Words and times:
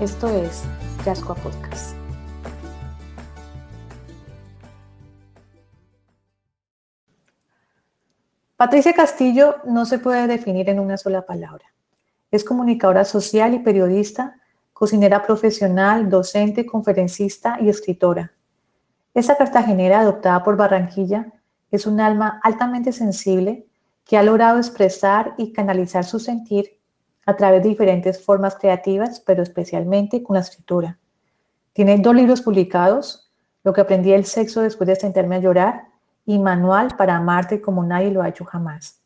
Esto 0.00 0.30
es 0.30 0.62
Yascoa 1.04 1.34
Podcast. 1.34 1.94
Patricia 8.56 8.94
Castillo 8.94 9.56
no 9.66 9.84
se 9.84 9.98
puede 9.98 10.26
definir 10.26 10.70
en 10.70 10.80
una 10.80 10.96
sola 10.96 11.26
palabra. 11.26 11.66
Es 12.30 12.44
comunicadora 12.44 13.04
social 13.04 13.52
y 13.52 13.58
periodista, 13.58 14.40
cocinera 14.72 15.22
profesional, 15.22 16.08
docente, 16.08 16.64
conferencista 16.64 17.58
y 17.60 17.68
escritora. 17.68 18.32
Esa 19.12 19.36
cartagenera 19.36 20.00
adoptada 20.00 20.42
por 20.42 20.56
Barranquilla 20.56 21.30
es 21.70 21.86
un 21.86 22.00
alma 22.00 22.40
altamente 22.42 22.92
sensible 22.92 23.66
que 24.06 24.16
ha 24.16 24.22
logrado 24.22 24.56
expresar 24.56 25.34
y 25.36 25.52
canalizar 25.52 26.06
su 26.06 26.18
sentir 26.18 26.79
a 27.30 27.36
través 27.36 27.62
de 27.62 27.70
diferentes 27.70 28.22
formas 28.22 28.56
creativas, 28.56 29.20
pero 29.20 29.42
especialmente 29.42 30.22
con 30.22 30.34
la 30.34 30.40
escritura. 30.40 30.98
Tiene 31.72 31.98
dos 31.98 32.14
libros 32.14 32.42
publicados, 32.42 33.26
Lo 33.62 33.74
que 33.74 33.82
aprendí 33.82 34.10
del 34.10 34.24
sexo 34.24 34.62
después 34.62 34.88
de 34.88 34.96
sentarme 34.96 35.36
a 35.36 35.40
llorar 35.40 35.84
y 36.24 36.38
Manual 36.38 36.96
para 36.96 37.16
amarte 37.16 37.60
como 37.60 37.84
nadie 37.84 38.10
lo 38.10 38.22
ha 38.22 38.28
hecho 38.30 38.46
jamás. 38.46 39.02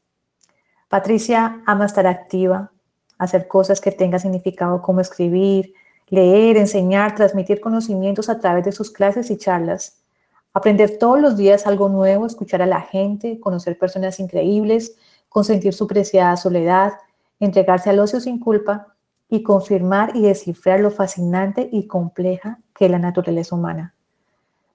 Patricia 0.89 1.61
ama 1.67 1.86
estar 1.86 2.06
activa, 2.06 2.70
hacer 3.19 3.48
cosas 3.48 3.80
que 3.80 3.91
tengan 3.91 4.20
significado 4.20 4.80
como 4.80 5.00
escribir, 5.00 5.75
leer, 6.08 6.56
enseñar, 6.56 7.17
transmitir 7.17 7.61
conocimientos 7.61 8.28
a 8.28 8.39
través 8.39 8.64
de 8.64 8.70
sus 8.70 8.92
clases 8.92 9.28
y 9.30 9.39
charlas, 9.39 10.05
aprender 10.52 10.98
todos 10.98 11.20
los 11.20 11.36
días 11.36 11.67
algo 11.67 11.89
nuevo, 11.89 12.27
escuchar 12.27 12.62
a 12.62 12.67
la 12.67 12.80
gente, 12.80 13.41
conocer 13.41 13.77
personas 13.77 14.20
increíbles, 14.20 14.97
consentir 15.28 15.75
su 15.75 15.89
preciada 15.89 16.36
soledad, 16.36 16.92
entregarse 17.40 17.90
al 17.90 17.98
ocio 17.98 18.20
sin 18.20 18.38
culpa 18.38 18.94
y 19.28 19.42
confirmar 19.42 20.16
y 20.16 20.22
descifrar 20.22 20.80
lo 20.80 20.90
fascinante 20.90 21.68
y 21.72 21.86
compleja 21.86 22.60
que 22.74 22.86
es 22.86 22.90
la 22.90 22.98
naturaleza 22.98 23.54
humana. 23.54 23.94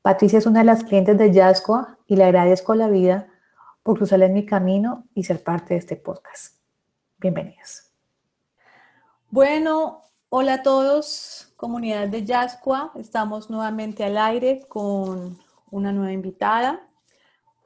Patricia 0.02 0.39
es 0.39 0.45
una 0.45 0.59
de 0.59 0.65
las 0.65 0.83
clientes 0.83 1.17
de 1.17 1.31
Yascoa 1.31 1.97
y 2.07 2.15
le 2.15 2.23
agradezco 2.23 2.73
la 2.75 2.87
vida 2.87 3.27
por 3.83 3.97
cruzar 3.97 4.21
en 4.21 4.33
mi 4.33 4.45
camino 4.45 5.05
y 5.13 5.23
ser 5.23 5.43
parte 5.43 5.73
de 5.73 5.80
este 5.80 5.95
podcast. 5.95 6.57
Bienvenidos. 7.17 7.91
Bueno, 9.30 10.03
hola 10.30 10.55
a 10.55 10.63
todos, 10.63 11.53
comunidad 11.55 12.07
de 12.07 12.23
Yascoa. 12.23 12.91
Estamos 12.95 13.49
nuevamente 13.49 14.03
al 14.03 14.17
aire 14.17 14.65
con 14.67 15.37
una 15.69 15.91
nueva 15.91 16.11
invitada. 16.11 16.87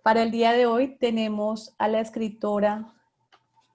Para 0.02 0.24
el 0.24 0.32
día 0.32 0.52
de 0.52 0.66
hoy 0.66 0.98
tenemos 0.98 1.74
a 1.78 1.88
la 1.88 2.02
escritora 2.02 2.94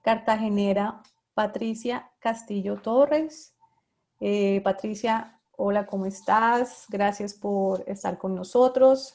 cartagenera 0.03 1.01
Patricia 1.39 2.11
Castillo 2.19 2.81
Torres. 2.81 3.55
Eh, 4.19 4.59
Patricia, 4.61 5.39
hola, 5.55 5.85
¿cómo 5.85 6.05
estás? 6.05 6.83
Gracias 6.89 7.33
por 7.33 7.81
estar 7.87 8.17
con 8.17 8.35
nosotros. 8.35 9.13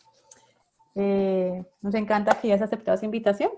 Eh, 0.95 1.63
nos 1.83 1.95
encanta 1.95 2.41
que 2.41 2.51
hayas 2.51 2.63
aceptado 2.63 2.97
esa 2.97 3.05
invitación. 3.05 3.51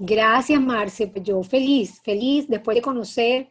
Gracias, 0.00 0.60
Marce. 0.60 1.06
Pues 1.06 1.22
yo 1.22 1.40
feliz, 1.44 2.00
feliz 2.02 2.48
después 2.48 2.74
de 2.74 2.82
conocer 2.82 3.50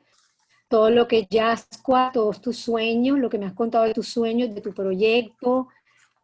todo 0.67 0.89
lo 0.89 1.07
que 1.07 1.25
ya 1.29 1.53
has 1.53 1.69
todos 2.11 2.41
tus 2.41 2.57
sueños, 2.57 3.19
lo 3.19 3.29
que 3.29 3.37
me 3.37 3.45
has 3.45 3.53
contado 3.53 3.85
de 3.85 3.93
tus 3.93 4.09
sueños, 4.09 4.53
de 4.53 4.59
tu 4.59 4.73
proyecto. 4.73 5.69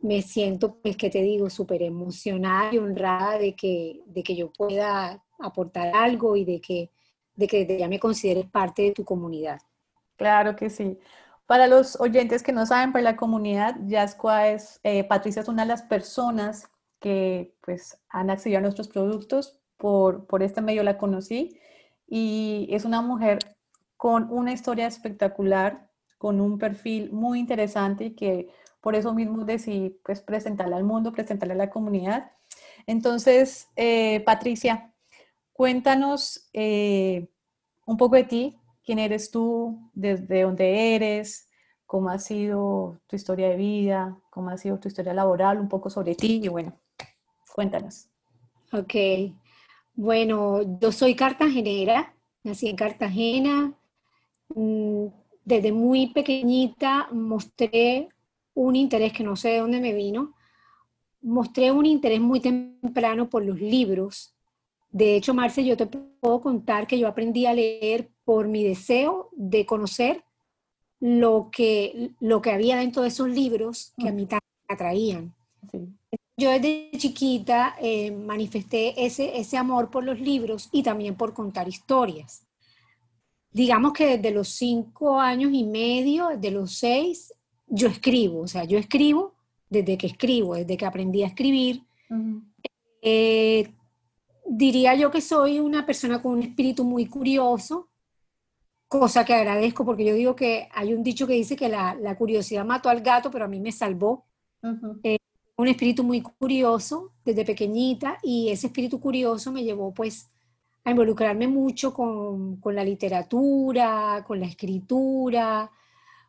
Me 0.01 0.22
siento, 0.22 0.75
pues, 0.81 0.97
que 0.97 1.09
te 1.09 1.22
digo, 1.22 1.49
súper 1.49 1.81
emocionada 1.81 2.73
y 2.73 2.77
honrada 2.77 3.38
de 3.38 3.55
que, 3.55 4.01
de 4.05 4.22
que 4.22 4.35
yo 4.35 4.51
pueda 4.51 5.23
aportar 5.39 5.95
algo 5.95 6.35
y 6.35 6.43
de 6.43 6.59
que 6.59 6.91
de 7.37 7.47
que 7.47 7.77
ya 7.77 7.87
me 7.87 7.99
consideres 7.99 8.45
parte 8.47 8.81
de 8.81 8.91
tu 8.91 9.05
comunidad. 9.05 9.61
Claro 10.17 10.55
que 10.55 10.69
sí. 10.69 10.99
Para 11.45 11.67
los 11.67 11.99
oyentes 12.01 12.43
que 12.43 12.51
no 12.51 12.65
saben, 12.65 12.91
para 12.91 13.03
la 13.03 13.15
comunidad, 13.15 13.77
Yascoa 13.85 14.49
es, 14.49 14.81
eh, 14.83 15.05
Patricia 15.05 15.41
es 15.41 15.47
una 15.47 15.63
de 15.63 15.69
las 15.69 15.83
personas 15.83 16.69
que 16.99 17.55
pues 17.61 18.01
han 18.09 18.29
accedido 18.29 18.57
a 18.57 18.61
nuestros 18.61 18.89
productos, 18.89 19.61
por, 19.77 20.25
por 20.25 20.43
este 20.43 20.61
medio 20.61 20.83
la 20.83 20.97
conocí 20.97 21.59
y 22.07 22.67
es 22.71 22.83
una 22.83 23.01
mujer 23.01 23.39
con 23.95 24.29
una 24.31 24.51
historia 24.51 24.87
espectacular, 24.87 25.89
con 26.17 26.41
un 26.41 26.57
perfil 26.57 27.11
muy 27.11 27.39
interesante 27.39 28.05
y 28.05 28.15
que 28.15 28.49
por 28.81 28.95
eso 28.95 29.13
mismo 29.13 29.45
decidí 29.45 29.99
pues 30.03 30.21
presentarla 30.21 30.77
al 30.77 30.83
mundo, 30.83 31.11
presentarla 31.11 31.53
a 31.53 31.57
la 31.57 31.69
comunidad. 31.69 32.31
Entonces, 32.87 33.69
eh, 33.75 34.21
Patricia, 34.21 34.93
Cuéntanos 35.57 36.47
eh, 36.53 37.29
un 37.88 37.97
poco 37.97 38.16
de 38.16 38.25
ti, 38.25 38.56
quién 38.85 39.00
eres 39.00 39.31
tú, 39.31 39.90
desde 39.95 40.44
dónde 40.44 40.94
eres, 40.94 41.50
cómo 41.88 42.09
ha 42.09 42.19
sido 42.19 43.01
tu 43.07 43.16
historia 43.16 43.50
de 43.50 43.56
vida, 43.56 44.19
cómo 44.29 44.51
ha 44.51 44.57
sido 44.59 44.78
tu 44.78 44.88
historia 44.88 45.16
laboral, 45.16 45.59
un 45.59 45.67
poco 45.67 45.90
sobre 45.90 46.13
ti 46.13 46.41
y 46.44 46.47
bueno, 46.47 46.78
cuéntanos. 47.56 48.07
Ok, 48.72 48.94
bueno, 49.96 50.79
yo 50.79 50.91
soy 50.91 51.16
cartagenera, 51.16 52.13
nací 52.44 52.69
en 52.69 52.75
Cartagena. 52.75 53.73
Mm, 54.50 55.07
desde 55.44 55.72
muy 55.72 56.13
pequeñita 56.13 57.07
mostré 57.12 58.09
un 58.53 58.75
interés 58.75 59.12
que 59.12 59.23
no 59.23 59.35
sé 59.35 59.50
de 59.50 59.59
dónde 59.62 59.81
me 59.81 59.94
vino, 59.94 60.35
mostré 61.23 61.72
un 61.72 61.88
interés 61.88 62.22
muy 62.22 62.41
temprano 62.41 63.28
por 63.28 63.44
los 63.44 63.59
libros 63.59 64.36
de 64.89 65.15
hecho, 65.15 65.33
Marce, 65.33 65.65
yo 65.65 65.77
te 65.77 65.85
puedo 65.85 66.41
contar 66.41 66.87
que 66.87 66.97
yo 66.97 67.07
aprendí 67.07 67.45
a 67.45 67.53
leer 67.53 68.09
por 68.23 68.47
mi 68.47 68.63
deseo 68.63 69.29
de 69.33 69.65
conocer 69.65 70.23
lo 70.99 71.49
que, 71.51 72.11
lo 72.19 72.41
que 72.41 72.51
había 72.51 72.77
dentro 72.77 73.01
de 73.01 73.09
esos 73.09 73.29
libros 73.29 73.93
que 73.97 74.09
a 74.09 74.11
mí 74.11 74.27
me 74.29 74.39
atraían. 74.67 75.33
Yo 76.37 76.51
desde 76.51 76.91
chiquita 76.97 77.75
eh, 77.81 78.11
manifesté 78.11 79.05
ese, 79.05 79.37
ese 79.37 79.57
amor 79.57 79.89
por 79.89 80.03
los 80.03 80.19
libros 80.19 80.69
y 80.71 80.83
también 80.83 81.15
por 81.15 81.33
contar 81.33 81.67
historias. 81.67 82.45
Digamos 83.51 83.93
que 83.93 84.17
desde 84.17 84.31
los 84.31 84.49
cinco 84.49 85.19
años 85.19 85.51
y 85.53 85.63
medio, 85.63 86.29
desde 86.29 86.51
los 86.51 86.73
seis, 86.73 87.33
yo 87.65 87.87
escribo, 87.87 88.41
o 88.41 88.47
sea, 88.47 88.63
yo 88.63 88.77
escribo 88.77 89.33
desde 89.69 89.97
que 89.97 90.07
escribo, 90.07 90.55
desde 90.55 90.77
que 90.77 90.85
aprendí 90.85 91.23
a 91.23 91.27
escribir 91.27 91.83
diría 94.47 94.96
yo 94.96 95.12
que 95.12 95.22
soy 95.22 95.59
una 95.59 95.85
persona 95.85 96.22
con 96.22 96.34
un 96.34 96.44
espíritu 96.44 96.84
muy 96.84 97.06
curioso, 97.08 97.90
cosa 98.88 99.25
que 99.25 99.34
agradezco 99.34 99.85
porque 99.85 100.06
yo 100.06 100.13
digo 100.16 100.35
que 100.35 100.69
hay 100.74 100.94
un 100.94 101.03
dicho 101.03 101.28
que 101.28 101.34
dice 101.34 101.56
que 101.56 101.69
la, 101.69 102.16
curiosidad 102.18 102.66
mató 102.66 102.90
al 102.90 103.02
gato, 103.02 103.30
pero 103.30 103.46
a 103.46 103.50
mí 103.50 103.59
me 103.59 103.72
salvó. 103.72 104.25
Eh, 105.03 105.18
un 105.58 105.67
espíritu 105.67 106.03
muy 106.03 106.22
curioso 106.22 107.14
desde 107.26 107.46
pequeñita 107.46 108.17
y 108.23 108.49
ese 108.49 108.67
espíritu 108.67 108.99
curioso 108.99 109.52
me 109.52 109.64
llevó 109.64 109.94
pues 109.94 110.29
a 110.84 110.91
involucrarme 110.91 111.47
mucho 111.47 111.93
con, 111.93 112.58
con 112.58 112.76
la 112.76 112.84
literatura, 112.84 114.23
con 114.26 114.40
la 114.40 114.46
escritura, 114.46 115.70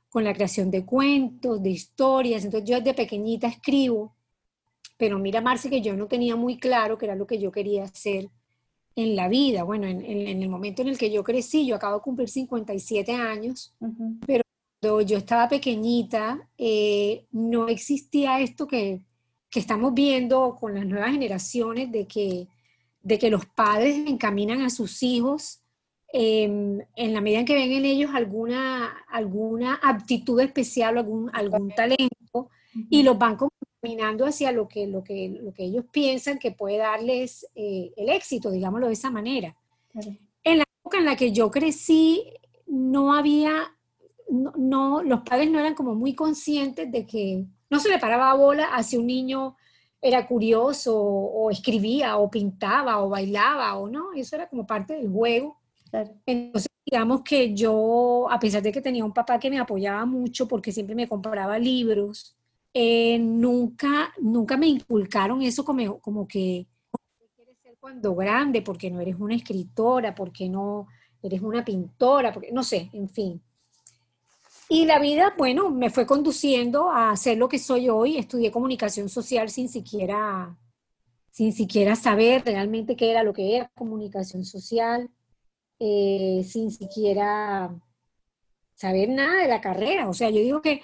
con 0.08 0.24
la 0.24 0.34
creación 0.34 0.70
de 0.70 0.84
cuentos, 0.84 1.62
de 1.62 1.70
historias. 1.70 2.44
Entonces 2.44 2.68
yo 2.68 2.76
desde 2.78 2.94
pequeñita 2.94 3.46
escribo 3.46 4.14
pero 4.98 5.18
mira, 5.18 5.40
Marce, 5.40 5.70
que 5.70 5.80
yo 5.80 5.96
no 5.96 6.06
tenía 6.08 6.36
muy 6.36 6.58
claro 6.58 6.98
qué 6.98 7.06
era 7.06 7.14
lo 7.14 7.26
que 7.26 7.38
yo 7.38 7.52
quería 7.52 7.84
hacer 7.84 8.28
en 8.96 9.14
la 9.14 9.28
vida. 9.28 9.62
Bueno, 9.62 9.86
en, 9.86 10.02
el 10.04 10.48
momento 10.48 10.82
en 10.82 10.88
el 10.88 10.98
que 10.98 11.10
yo 11.10 11.22
crecí, 11.22 11.64
yo 11.64 11.76
acabo 11.76 11.96
de 11.96 12.02
cumplir 12.02 12.28
57 12.28 13.14
años, 13.14 13.72
pero 14.26 14.42
cuando 14.80 15.00
yo 15.02 15.16
estaba 15.16 15.48
pequeñita, 15.48 16.48
eh, 16.58 17.24
no 17.30 17.68
existía 17.68 18.40
esto 18.40 18.66
que, 18.66 19.00
que, 19.50 19.60
estamos 19.60 19.94
viendo 19.94 20.56
con 20.58 20.74
las 20.74 20.84
nuevas 20.84 21.12
generaciones, 21.12 21.92
de 21.92 22.08
que, 22.08 22.48
de 23.00 23.18
que 23.20 23.30
los 23.30 23.46
padres 23.46 23.96
encaminan 24.04 24.62
a 24.62 24.70
sus 24.70 25.04
hijos 25.04 25.60
em, 26.12 26.80
en 26.96 27.14
la 27.14 27.20
medida 27.20 27.38
en 27.40 27.46
que 27.46 27.54
ven 27.54 27.70
en 27.70 27.84
ellos 27.84 28.10
alguna, 28.12 28.96
alguna 29.08 29.74
aptitud 29.80 30.40
especial 30.40 30.96
o 30.96 31.00
algún, 31.00 31.30
algún 31.32 31.70
talento 31.70 32.50
y 32.90 33.04
los 33.04 33.16
van 33.16 33.36
caminando 33.80 34.26
hacia 34.26 34.52
lo 34.52 34.68
que, 34.68 34.86
lo 34.86 35.04
que, 35.04 35.38
lo 35.40 35.52
que 35.52 35.64
ellos 35.64 35.84
piensan 35.90 36.38
que 36.38 36.52
puede 36.52 36.78
darles 36.78 37.46
eh, 37.54 37.92
el 37.96 38.08
éxito, 38.08 38.50
digámoslo 38.50 38.86
de 38.86 38.92
esa 38.92 39.10
manera. 39.10 39.56
En 40.44 40.58
la 40.58 40.64
época 40.80 40.98
en 40.98 41.04
la 41.04 41.16
que 41.16 41.32
yo 41.32 41.50
crecí, 41.50 42.24
no 42.66 43.14
había 43.14 43.74
no, 44.28 45.02
los 45.02 45.20
padres 45.22 45.50
no 45.50 45.58
eran 45.58 45.74
como 45.74 45.94
muy 45.94 46.14
conscientes 46.14 46.90
de 46.90 47.06
que 47.06 47.46
no 47.70 47.80
se 47.80 47.88
le 47.88 47.98
paraba 47.98 48.34
bola 48.34 48.66
a 48.66 48.82
si 48.82 48.96
un 48.96 49.06
niño 49.06 49.56
era 50.00 50.26
curioso 50.26 50.96
o, 50.96 51.50
escribía 51.50 52.18
o 52.18 52.30
pintaba 52.30 53.02
o 53.02 53.08
bailaba 53.08 53.76
o 53.76 53.88
no, 53.88 54.12
eso 54.12 54.36
era 54.36 54.48
como 54.48 54.66
parte 54.66 54.94
del 54.94 55.10
juego. 55.10 55.58
Entonces, 56.26 56.70
digamos 56.84 57.22
que 57.22 57.54
yo, 57.54 58.28
a 58.30 58.38
pesar 58.38 58.62
de 58.62 58.70
que 58.70 58.80
tenía 58.80 59.04
un 59.04 59.12
papá 59.12 59.38
que 59.38 59.50
me 59.50 59.58
apoyaba 59.58 60.04
mucho 60.04 60.46
porque 60.46 60.70
siempre 60.70 60.94
me 60.94 61.08
compraba 61.08 61.58
libros, 61.58 62.36
eh, 62.74 63.18
nunca, 63.18 64.12
nunca 64.20 64.56
me 64.56 64.68
inculcaron 64.68 65.42
eso 65.42 65.64
como, 65.64 65.98
como 66.00 66.28
que 66.28 66.66
quieres 67.36 67.58
ser 67.62 67.76
cuando 67.80 68.14
grande, 68.14 68.62
porque 68.62 68.90
no 68.90 69.00
eres 69.00 69.16
una 69.18 69.34
escritora, 69.34 70.14
porque 70.14 70.48
no 70.48 70.86
eres 71.22 71.42
una 71.42 71.64
pintora, 71.64 72.32
porque 72.32 72.52
no 72.52 72.62
sé, 72.62 72.90
en 72.92 73.08
fin. 73.08 73.42
Y 74.70 74.84
la 74.84 74.98
vida, 74.98 75.34
bueno, 75.38 75.70
me 75.70 75.88
fue 75.88 76.06
conduciendo 76.06 76.90
a 76.90 77.16
ser 77.16 77.38
lo 77.38 77.48
que 77.48 77.58
soy 77.58 77.88
hoy. 77.88 78.18
Estudié 78.18 78.50
comunicación 78.50 79.08
social 79.08 79.48
sin 79.48 79.68
siquiera, 79.68 80.58
sin 81.30 81.54
siquiera 81.54 81.96
saber 81.96 82.44
realmente 82.44 82.94
qué 82.94 83.10
era 83.10 83.22
lo 83.22 83.32
que 83.32 83.56
era 83.56 83.70
comunicación 83.74 84.44
social, 84.44 85.10
eh, 85.78 86.44
sin 86.46 86.70
siquiera 86.70 87.74
saber 88.74 89.08
nada 89.08 89.42
de 89.42 89.48
la 89.48 89.62
carrera. 89.62 90.08
O 90.08 90.12
sea, 90.12 90.28
yo 90.28 90.40
digo 90.40 90.60
que, 90.60 90.82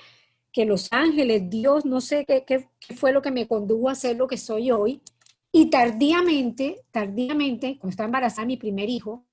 que 0.54 0.64
Los 0.64 0.86
Ángeles, 0.92 1.50
Dios, 1.50 1.84
no 1.84 2.00
sé 2.00 2.24
qué, 2.24 2.44
qué, 2.46 2.68
fue 2.94 3.12
lo 3.12 3.20
que 3.20 3.32
me 3.32 3.48
condujo 3.48 3.90
a 3.90 3.96
ser 3.96 4.16
lo 4.16 4.28
que 4.28 4.38
soy 4.38 4.70
hoy. 4.70 5.02
Y 5.50 5.68
tardíamente, 5.68 6.82
tardíamente, 6.92 7.76
cuando 7.78 7.90
estaba 7.90 8.06
embarazada 8.06 8.42
de 8.42 8.46
mi 8.46 8.56
primer 8.56 8.88
hijo, 8.88 9.26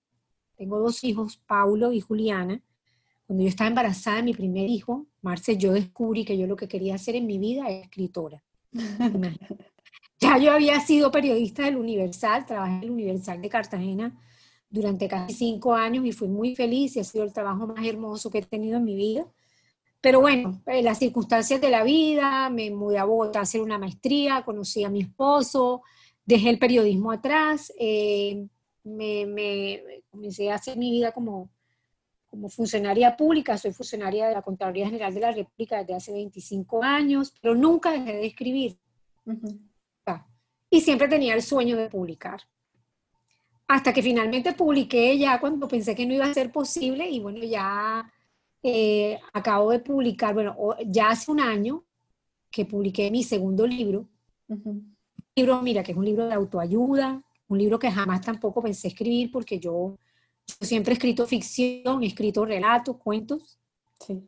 tengo 0.58 0.80
dos 0.80 1.04
hijos, 1.04 1.38
Paulo 1.46 1.94
y 1.94 2.02
Juliana, 2.02 2.62
cuando 3.28 3.44
yo 3.44 3.50
estaba 3.50 3.68
embarazada 3.68 4.18
de 4.18 4.24
mi 4.24 4.34
primer 4.34 4.68
hijo, 4.68 5.06
Marce, 5.22 5.58
yo 5.58 5.74
descubrí 5.74 6.26
que 6.26 6.38
yo 6.38 6.48
lo 6.48 6.56
que 6.56 6.68
quería 6.68 6.96
hacer 6.96 7.16
en 7.16 7.28
mi 7.28 7.38
vida 7.38 7.68
era 7.70 7.82
escritora. 7.82 8.44
ya 10.20 10.40
yo 10.40 10.52
había 10.52 10.80
sido 10.80 11.12
periodista 11.12 11.66
del 11.66 11.78
Universal, 11.78 12.48
trabajé 12.48 12.78
en 12.78 12.84
el 12.84 12.92
Universal 12.92 13.40
de 13.40 13.50
Cartagena 13.50 14.20
durante 14.72 15.08
casi 15.08 15.36
cinco 15.36 15.76
años 15.76 16.04
y 16.04 16.14
fui 16.14 16.28
muy 16.28 16.56
feliz 16.56 16.96
y 16.96 17.00
ha 17.00 17.04
sido 17.04 17.24
el 17.24 17.32
trabajo 17.32 17.68
más 17.68 17.86
hermoso 17.86 18.32
que 18.32 18.40
he 18.40 18.42
tenido 18.42 18.78
en 18.78 18.86
mi 18.86 18.96
vida. 18.96 19.28
Pero 20.02 20.20
bueno, 20.20 20.62
eh, 20.66 20.82
las 20.82 20.98
circunstancias 20.98 21.62
de 21.62 21.70
la 21.70 21.84
vida, 21.84 22.50
me 22.50 22.72
mudé 22.72 22.98
a 22.98 23.06
Bogotá 23.06 23.40
a 23.40 23.44
hacer 23.44 23.62
una 23.62 23.78
maestría, 23.78 24.44
conocí 24.44 24.84
a 24.84 24.90
mi 24.90 25.02
esposo, 25.02 25.84
dejé 26.26 26.50
el 26.50 26.60
periodismo 26.60 27.12
atrás, 27.12 27.72
eh, 27.80 28.48
me, 28.84 29.26
me, 29.28 29.84
comencé 30.10 30.52
a 30.52 30.56
hacer 30.56 30.78
mi 30.78 30.92
vida 30.92 31.12
como 31.12 31.50
como 32.32 32.48
funcionaria 32.48 33.18
pública, 33.18 33.58
soy 33.58 33.74
funcionaria 33.74 34.26
de 34.26 34.34
la 34.34 34.42
Contraloría 34.42 34.86
General 34.86 35.14
de 35.14 35.20
la 35.20 35.34
República 35.34 35.80
desde 35.80 35.96
hace 35.96 36.14
25 36.14 36.82
años, 36.82 37.36
pero 37.42 37.56
nunca 37.56 37.92
dejé 37.92 38.14
de 38.14 38.26
escribir. 38.26 38.78
Y 40.74 40.80
siempre 40.80 41.10
tenía 41.10 41.34
el 41.34 41.42
sueño 41.42 41.76
de 41.76 41.90
publicar. 41.90 42.44
Hasta 43.68 43.92
que 43.92 44.02
finalmente 44.02 44.54
publiqué 44.54 45.18
ya 45.18 45.42
cuando 45.42 45.68
pensé 45.68 45.94
que 45.94 46.06
no 46.06 46.14
iba 46.14 46.26
a 46.26 46.34
ser 46.34 46.54
posible 46.54 47.10
y 47.10 47.20
bueno, 47.20 47.44
ya 47.44 48.10
eh, 48.64 49.20
acabo 49.34 49.72
de 49.72 49.80
publicar, 49.80 50.34
bueno, 50.34 50.56
ya 50.86 51.10
hace 51.10 51.32
un 51.32 51.40
año 51.40 51.84
que 52.50 52.66
publiqué 52.66 53.10
mi 53.12 53.24
segundo 53.24 53.66
libro. 53.66 54.08
Un 54.48 54.96
libro, 55.36 55.62
mira, 55.62 55.84
que 55.84 55.92
es 55.94 55.98
un 55.98 56.06
libro 56.06 56.28
de 56.28 56.34
autoayuda, 56.34 57.24
un 57.48 57.58
libro 57.58 57.80
que 57.80 57.92
jamás 57.92 58.22
tampoco 58.22 58.62
pensé 58.62 58.90
escribir 58.90 59.32
porque 59.32 59.60
yo 59.60 59.98
yo 60.48 60.68
siempre 60.68 60.94
he 60.94 60.96
escrito 60.96 61.26
ficción, 61.28 62.04
he 62.04 62.08
escrito 62.08 62.46
relatos, 62.46 62.98
cuentos, 62.98 63.58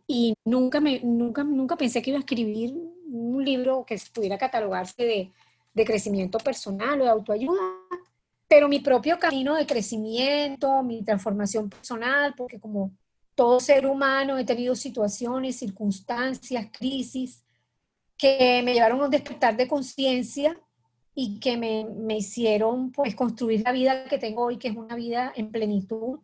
y 0.07 0.35
nunca, 0.45 0.80
me, 0.80 1.00
nunca, 1.01 1.44
nunca 1.44 1.75
pensé 1.75 2.01
que 2.01 2.12
iba 2.12 2.18
a 2.18 2.21
escribir 2.21 2.74
un 3.07 3.44
libro 3.44 3.83
que 3.85 4.00
pudiera 4.13 4.38
catalogarse 4.38 5.03
de, 5.03 5.31
de 5.74 5.85
crecimiento 5.85 6.38
personal 6.38 7.01
o 7.01 7.03
de 7.03 7.09
autoayuda, 7.09 7.62
pero 8.47 8.69
mi 8.69 8.80
propio 8.80 9.18
camino 9.18 9.56
de 9.56 9.65
crecimiento, 9.65 10.83
mi 10.83 11.03
transformación 11.03 11.69
personal, 11.69 12.35
porque 12.38 12.59
como 12.59 12.91
todo 13.35 13.59
ser 13.59 13.85
humano 13.85 14.38
he 14.38 14.45
tenido 14.45 14.75
situaciones, 14.75 15.57
circunstancias, 15.57 16.68
crisis 16.71 17.44
que 18.18 18.62
me 18.63 18.74
llevaron 18.74 19.01
a 19.01 19.06
un 19.06 19.12
despertar 19.12 19.57
de 19.57 19.68
conciencia 19.68 20.59
y 21.15 21.39
que 21.39 21.57
me, 21.57 21.85
me, 21.85 22.18
hicieron 22.18 22.91
pues 22.91 23.15
construir 23.15 23.62
la 23.63 23.71
vida 23.71 24.06
que 24.06 24.18
tengo 24.18 24.44
hoy, 24.44 24.57
que 24.57 24.69
es 24.69 24.75
una 24.75 24.95
vida 24.95 25.31
en 25.35 25.51
plenitud, 25.51 26.19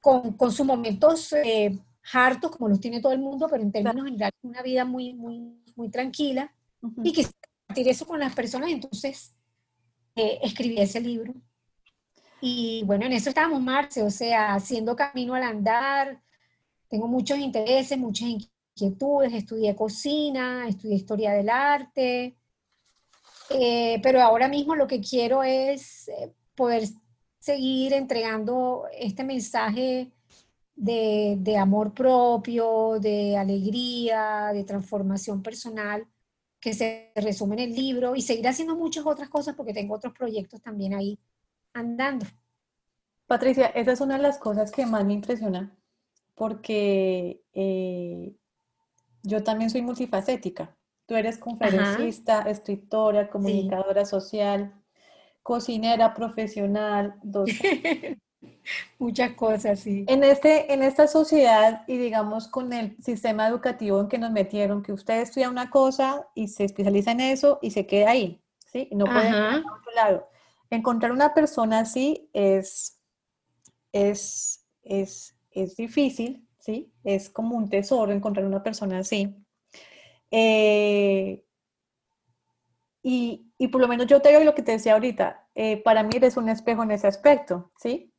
con, 0.00 0.34
con 0.34 0.52
sus 0.52 0.64
momentos 0.64 1.32
eh, 1.32 1.78
hartos, 2.12 2.52
como 2.52 2.68
los 2.68 2.80
tiene 2.80 3.00
todo 3.00 3.12
el 3.12 3.18
mundo, 3.18 3.48
pero 3.50 3.62
en 3.62 3.72
términos 3.72 4.04
generales 4.04 4.34
una 4.42 4.62
vida 4.62 4.84
muy, 4.84 5.14
muy, 5.14 5.40
muy 5.74 5.88
tranquila, 5.90 6.52
y 7.02 7.12
que 7.12 7.24
compartir 7.24 7.88
eso 7.88 8.06
con 8.06 8.20
las 8.20 8.34
personas, 8.34 8.70
entonces 8.70 9.34
eh, 10.14 10.38
escribí 10.42 10.80
ese 10.80 11.00
libro. 11.00 11.34
Y 12.40 12.82
bueno, 12.84 13.06
en 13.06 13.12
eso 13.12 13.30
estábamos, 13.30 13.60
Marce, 13.60 14.02
o 14.02 14.10
sea, 14.10 14.54
haciendo 14.54 14.94
camino 14.94 15.34
al 15.34 15.42
andar, 15.42 16.22
tengo 16.88 17.08
muchos 17.08 17.38
intereses, 17.38 17.98
muchas 17.98 18.28
inquietudes, 18.28 19.32
estudié 19.32 19.74
cocina, 19.74 20.68
estudié 20.68 20.96
historia 20.96 21.32
del 21.32 21.50
arte, 21.50 22.36
eh, 23.50 24.00
pero 24.02 24.22
ahora 24.22 24.48
mismo 24.48 24.74
lo 24.76 24.86
que 24.86 25.00
quiero 25.00 25.42
es 25.42 26.08
eh, 26.08 26.32
poder 26.54 26.84
seguir 27.40 27.92
entregando 27.92 28.84
este 28.92 29.24
mensaje 29.24 30.12
de, 30.76 31.36
de, 31.40 31.56
amor 31.56 31.92
propio, 31.94 32.98
de 33.00 33.36
alegría, 33.36 34.50
de 34.52 34.64
transformación 34.64 35.42
personal, 35.42 36.06
que 36.60 36.74
se 36.74 37.12
resume 37.16 37.56
en 37.56 37.70
el 37.70 37.76
libro 37.76 38.14
y 38.16 38.22
seguir 38.22 38.46
haciendo 38.48 38.76
muchas 38.76 39.06
otras 39.06 39.28
cosas 39.28 39.54
porque 39.56 39.72
tengo 39.72 39.94
otros 39.94 40.12
proyectos 40.14 40.62
también 40.62 40.94
ahí 40.94 41.18
andando. 41.72 42.26
Patricia, 43.26 43.66
esa 43.66 43.92
es 43.92 44.00
una 44.00 44.16
de 44.16 44.22
las 44.22 44.38
cosas 44.38 44.72
que 44.72 44.86
más 44.86 45.04
me 45.04 45.12
impresiona 45.12 45.78
porque 46.38 47.42
eh, 47.52 48.32
yo 49.22 49.42
también 49.42 49.68
soy 49.68 49.82
multifacética. 49.82 50.74
Tú 51.04 51.16
eres 51.16 51.36
conferencista, 51.36 52.42
escritora, 52.42 53.28
comunicadora 53.28 54.04
social, 54.04 54.72
cocinera 55.42 56.14
profesional, 56.14 57.16
docente. 57.22 58.18
Muchas 58.98 59.32
cosas, 59.32 59.80
sí. 59.80 60.04
En, 60.06 60.22
este, 60.22 60.72
en 60.72 60.82
esta 60.82 61.08
sociedad 61.08 61.82
y 61.88 61.96
digamos 61.96 62.46
con 62.46 62.72
el 62.72 62.96
sistema 63.02 63.48
educativo 63.48 64.00
en 64.00 64.08
que 64.08 64.18
nos 64.18 64.30
metieron, 64.30 64.82
que 64.82 64.92
usted 64.92 65.20
estudia 65.22 65.50
una 65.50 65.70
cosa 65.70 66.28
y 66.34 66.48
se 66.48 66.64
especializa 66.64 67.10
en 67.10 67.20
eso 67.20 67.58
y 67.62 67.72
se 67.72 67.86
queda 67.86 68.10
ahí, 68.10 68.40
¿sí? 68.66 68.88
no 68.92 69.06
puede 69.06 69.30
ir 69.30 69.34
a 69.34 69.58
otro 69.58 69.92
lado. 69.96 70.28
Encontrar 70.70 71.12
una 71.12 71.34
persona 71.34 71.80
así 71.80 72.28
es, 72.32 73.00
es, 73.92 74.66
es, 74.82 75.36
es 75.50 75.76
difícil, 75.76 76.46
¿sí? 76.58 76.92
Es 77.04 77.30
como 77.30 77.56
un 77.56 77.68
tesoro 77.68 78.12
encontrar 78.12 78.46
una 78.46 78.62
persona 78.62 78.98
así. 78.98 79.34
Eh, 80.30 81.42
y, 83.02 83.50
y, 83.56 83.68
por 83.68 83.80
lo 83.80 83.88
menos 83.88 84.06
yo 84.06 84.20
te 84.20 84.28
digo 84.28 84.44
lo 84.44 84.54
que 84.54 84.62
te 84.62 84.72
decía 84.72 84.92
ahorita, 84.92 85.46
eh, 85.54 85.82
para 85.82 86.02
mí 86.02 86.10
eres 86.14 86.36
un 86.36 86.48
espejo 86.48 86.82
en 86.82 86.90
ese 86.90 87.06
aspecto, 87.06 87.70
¿sí? 87.80 88.12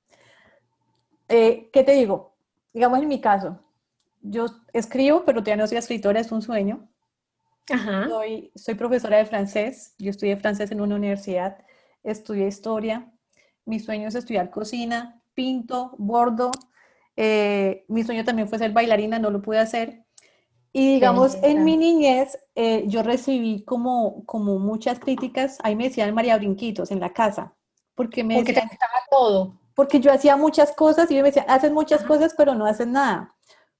Eh, 1.27 1.69
¿Qué 1.71 1.83
te 1.83 1.93
digo? 1.93 2.33
Digamos 2.73 2.99
en 2.99 3.07
mi 3.07 3.21
caso, 3.21 3.59
yo 4.21 4.47
escribo, 4.73 5.23
pero 5.25 5.41
todavía 5.41 5.63
no 5.63 5.67
soy 5.67 5.77
escritora, 5.77 6.19
es 6.19 6.31
un 6.31 6.41
sueño. 6.41 6.89
Soy, 8.07 8.51
soy 8.55 8.73
profesora 8.73 9.17
de 9.17 9.27
francés, 9.27 9.93
yo 9.99 10.09
estudié 10.09 10.37
francés 10.37 10.71
en 10.71 10.81
una 10.81 10.95
universidad, 10.95 11.63
estudié 12.03 12.47
historia, 12.47 13.11
mi 13.65 13.79
sueño 13.79 14.07
es 14.07 14.15
estudiar 14.15 14.49
cocina, 14.49 15.21
pinto, 15.33 15.95
bordo, 15.97 16.51
mi 17.15 18.03
sueño 18.03 18.23
también 18.23 18.47
fue 18.47 18.59
ser 18.59 18.71
bailarina, 18.71 19.19
no 19.19 19.29
lo 19.29 19.41
pude 19.41 19.59
hacer, 19.59 20.05
y 20.71 20.93
digamos, 20.95 21.35
en 21.41 21.63
mi 21.63 21.77
niñez 21.77 22.37
eh, 22.55 22.83
yo 22.87 23.01
recibí 23.01 23.63
como, 23.63 24.23
como 24.25 24.59
muchas 24.59 24.99
críticas, 24.99 25.57
ahí 25.63 25.75
me 25.75 25.85
decían 25.85 26.13
María 26.13 26.37
Brinquitos 26.37 26.91
en 26.91 26.99
la 26.99 27.11
casa, 27.11 27.55
porque 27.95 28.23
me 28.23 28.35
porque 28.35 28.53
te 28.53 28.61
gustaba 28.61 29.01
todo. 29.09 29.59
Porque 29.73 29.99
yo 29.99 30.11
hacía 30.11 30.35
muchas 30.35 30.73
cosas 30.73 31.09
y 31.09 31.15
me 31.15 31.23
decían, 31.23 31.45
haces 31.47 31.71
muchas 31.71 32.03
cosas 32.03 32.35
pero 32.37 32.53
no 32.53 32.65
haces 32.65 32.87
nada. 32.87 33.35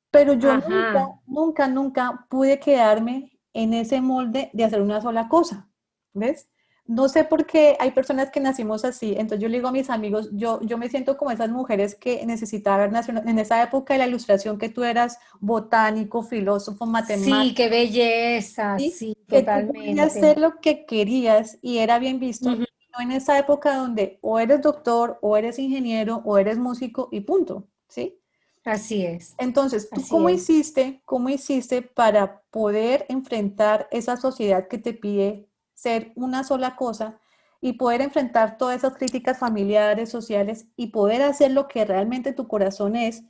Pero 0.10 0.34
yo 0.34 0.56
nunca, 0.56 1.10
nunca, 1.28 1.68
nunca 1.68 2.26
pude 2.30 2.60
quedarme 2.60 3.38
en 3.54 3.74
ese 3.74 4.02
molde 4.02 4.50
de 4.54 4.64
hacer 4.64 4.82
una 4.82 5.02
sola 5.02 5.28
cosa, 5.28 5.70
¿ves? 6.14 6.50
No 6.90 7.08
sé 7.08 7.24
por 7.24 7.46
qué 7.46 7.78
hay 7.80 7.92
personas 7.92 8.32
que 8.32 8.40
nacimos 8.40 8.84
así. 8.84 9.12
Entonces 9.12 9.40
yo 9.44 9.48
le 9.48 9.58
digo 9.58 9.68
a 9.68 9.72
mis 9.72 9.92
amigos, 9.92 10.28
yo, 10.32 10.60
yo 10.64 10.80
me 10.80 10.90
siento 10.90 11.18
como 11.18 11.30
esas 11.30 11.52
mujeres 11.52 11.94
que 11.94 12.26
necesitaban 12.26 12.80
haber 12.80 12.92
nacido 12.92 13.22
en 13.24 13.38
esa 13.38 13.62
época 13.62 13.94
de 13.94 14.00
la 14.00 14.08
ilustración 14.08 14.58
que 14.58 14.70
tú 14.70 14.84
eras 14.84 15.20
botánico, 15.40 16.24
filósofo, 16.24 16.88
matemático. 16.88 17.42
Sí, 17.44 17.54
qué 17.54 17.70
belleza, 17.70 18.80
sí, 18.80 19.16
que 19.28 19.42
totalmente. 19.42 20.02
hacer 20.02 20.40
lo 20.40 20.60
que 20.60 20.88
querías 20.88 21.60
y 21.62 21.78
era 21.78 22.00
bien 22.00 22.20
visto. 22.20 22.56
No 22.56 22.66
en 23.00 23.12
esa 23.12 23.38
época 23.38 23.76
donde 23.76 24.18
o 24.22 24.40
eres 24.40 24.62
doctor, 24.62 25.20
o 25.22 25.38
eres 25.38 25.60
ingeniero, 25.60 26.24
o 26.26 26.40
eres 26.40 26.58
músico 26.58 27.08
y 27.12 27.22
punto, 27.22 27.68
¿sí? 27.88 28.20
Así 28.66 29.06
es. 29.06 29.36
Entonces, 29.38 29.90
¿tú 29.90 30.02
cómo 30.10 30.30
hiciste, 30.30 31.02
cómo 31.06 31.30
hiciste 31.30 31.82
para 31.82 32.42
poder 32.50 33.06
enfrentar 33.10 33.88
esa 33.92 34.18
sociedad 34.18 34.68
que 34.68 34.80
te 34.80 34.94
pide 34.94 35.49
ser 35.80 36.12
una 36.16 36.44
sola 36.44 36.76
cosa 36.76 37.20
y 37.62 37.74
poder 37.74 38.02
enfrentar 38.02 38.58
todas 38.58 38.78
esas 38.78 38.96
críticas 38.98 39.38
familiares, 39.38 40.10
sociales 40.10 40.66
y 40.76 40.88
poder 40.88 41.22
hacer 41.22 41.52
lo 41.52 41.68
que 41.68 41.86
realmente 41.86 42.34
tu 42.34 42.48
corazón 42.48 42.96
es 42.96 43.24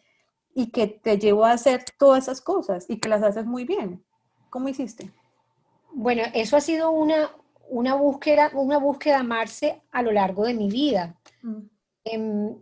y 0.55 0.71
que 0.71 0.87
te 0.87 1.17
llevó 1.17 1.45
a 1.45 1.51
hacer 1.51 1.85
todas 1.97 2.23
esas 2.23 2.41
cosas 2.41 2.85
y 2.89 2.99
que 2.99 3.09
las 3.09 3.23
haces 3.23 3.45
muy 3.45 3.65
bien? 3.65 4.03
¿Cómo 4.49 4.67
hiciste? 4.67 5.11
Bueno, 5.91 6.23
eso 6.33 6.57
ha 6.57 6.61
sido 6.61 6.91
una, 6.91 7.31
una 7.69 7.95
búsqueda, 7.95 8.51
una 8.53 8.77
búsqueda, 8.77 9.23
Marce, 9.23 9.81
a 9.91 10.01
lo 10.01 10.11
largo 10.11 10.45
de 10.45 10.53
mi 10.53 10.69
vida. 10.69 11.15
Mm. 11.41 11.59
Em, 12.03 12.55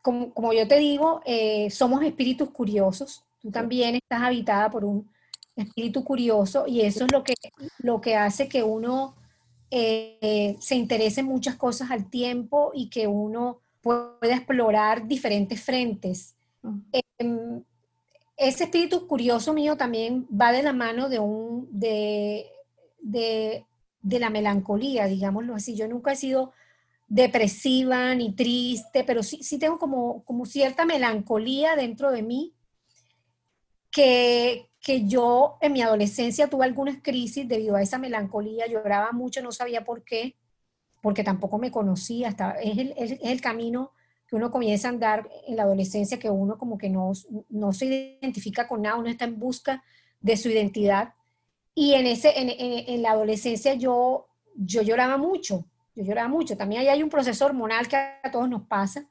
como, 0.00 0.52
yo 0.52 0.66
te 0.66 0.78
digo, 0.78 1.20
eh, 1.24 1.70
somos 1.70 2.02
espíritus 2.02 2.50
curiosos. 2.50 3.24
Tú 3.40 3.50
también 3.50 3.94
estás 3.94 4.22
habitada 4.22 4.70
por 4.70 4.84
un 4.84 5.08
espíritu 5.56 6.04
curioso 6.04 6.66
y 6.66 6.80
eso 6.82 7.04
es 7.04 7.12
lo 7.12 7.22
que, 7.22 7.34
lo 7.78 8.00
que 8.00 8.16
hace 8.16 8.48
que 8.48 8.62
uno 8.62 9.14
eh, 9.70 10.56
se 10.60 10.74
interese 10.74 11.20
en 11.20 11.26
muchas 11.26 11.56
cosas 11.56 11.90
al 11.90 12.10
tiempo 12.10 12.72
y 12.74 12.88
que 12.90 13.06
uno 13.06 13.60
pueda 13.80 14.36
explorar 14.36 15.06
diferentes 15.06 15.62
frentes. 15.62 16.36
Em, 17.18 17.62
ese 18.36 18.64
espíritu 18.64 19.06
curioso 19.06 19.52
mío 19.52 19.76
también 19.76 20.26
va 20.28 20.52
de 20.52 20.62
la 20.62 20.72
mano 20.72 21.08
de 21.08 21.18
un 21.18 21.68
de, 21.70 22.50
de, 23.00 23.64
la 24.02 24.30
melancolía, 24.30 25.06
digámoslo 25.06 25.54
así. 25.54 25.74
Yo 25.74 25.88
nunca 25.88 26.12
he 26.12 26.16
sido 26.16 26.52
depresiva 27.08 28.14
ni 28.14 28.34
triste, 28.34 29.04
pero 29.04 29.22
sí, 29.22 29.42
sí 29.42 29.58
tengo 29.58 29.78
como, 29.78 30.24
como 30.24 30.46
cierta 30.46 30.84
melancolía 30.84 31.76
dentro 31.76 32.10
de 32.10 32.22
mí 32.22 32.54
que, 33.90 34.71
que 34.82 35.06
yo 35.06 35.58
en 35.60 35.72
mi 35.72 35.80
adolescencia 35.80 36.50
tuve 36.50 36.64
algunas 36.64 36.98
crisis 37.00 37.46
debido 37.46 37.76
a 37.76 37.82
esa 37.82 37.98
melancolía, 37.98 38.66
lloraba 38.66 39.12
mucho, 39.12 39.40
no 39.40 39.52
sabía 39.52 39.84
por 39.84 40.02
qué, 40.02 40.36
porque 41.00 41.22
tampoco 41.22 41.58
me 41.58 41.70
conocía, 41.70 42.28
hasta, 42.28 42.52
es, 42.60 42.76
el, 42.76 42.94
es 42.96 43.18
el 43.22 43.40
camino 43.40 43.92
que 44.26 44.34
uno 44.34 44.50
comienza 44.50 44.88
a 44.88 44.90
andar 44.90 45.30
en 45.46 45.56
la 45.56 45.62
adolescencia, 45.62 46.18
que 46.18 46.30
uno 46.30 46.58
como 46.58 46.78
que 46.78 46.90
no, 46.90 47.12
no 47.48 47.72
se 47.72 48.18
identifica 48.20 48.66
con 48.66 48.82
nada, 48.82 48.96
uno 48.96 49.08
está 49.08 49.24
en 49.24 49.38
busca 49.38 49.84
de 50.20 50.36
su 50.36 50.48
identidad. 50.48 51.14
Y 51.74 51.94
en, 51.94 52.06
ese, 52.06 52.40
en, 52.40 52.48
en, 52.48 53.02
la 53.02 53.12
adolescencia 53.12 53.74
yo, 53.74 54.28
yo 54.56 54.82
lloraba 54.82 55.16
mucho, 55.16 55.64
yo 55.94 56.02
lloraba 56.02 56.28
mucho. 56.28 56.56
También 56.56 56.80
ahí 56.80 56.88
hay 56.88 57.02
un 57.02 57.08
proceso 57.08 57.44
hormonal 57.46 57.88
que 57.88 57.96
a 57.96 58.30
todos 58.32 58.48
nos 58.48 58.62
pasa, 58.62 59.06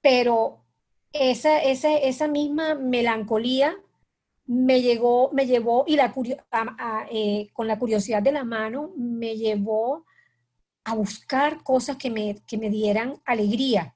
pero 0.00 0.64
esa, 1.12 1.62
esa, 1.62 1.96
esa 1.96 2.28
misma 2.28 2.74
melancolía 2.74 3.76
me 4.52 4.82
llegó, 4.82 5.30
me 5.32 5.46
llevó, 5.46 5.84
y 5.86 5.96
la, 5.96 6.12
eh, 7.10 7.48
con 7.54 7.66
la 7.66 7.78
curiosidad 7.78 8.22
de 8.22 8.32
la 8.32 8.44
mano, 8.44 8.92
me 8.96 9.34
llevó 9.34 10.04
a 10.84 10.94
buscar 10.94 11.62
cosas 11.62 11.96
que 11.96 12.10
me, 12.10 12.36
que 12.46 12.58
me 12.58 12.68
dieran 12.68 13.14
alegría. 13.24 13.94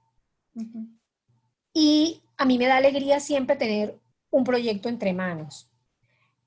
Y 1.74 2.22
a 2.38 2.46
mí 2.46 2.56
me 2.56 2.66
da 2.66 2.78
alegría 2.78 3.20
siempre 3.20 3.56
tener 3.56 3.98
un 4.30 4.44
proyecto 4.44 4.88
entre 4.88 5.12
manos. 5.12 5.70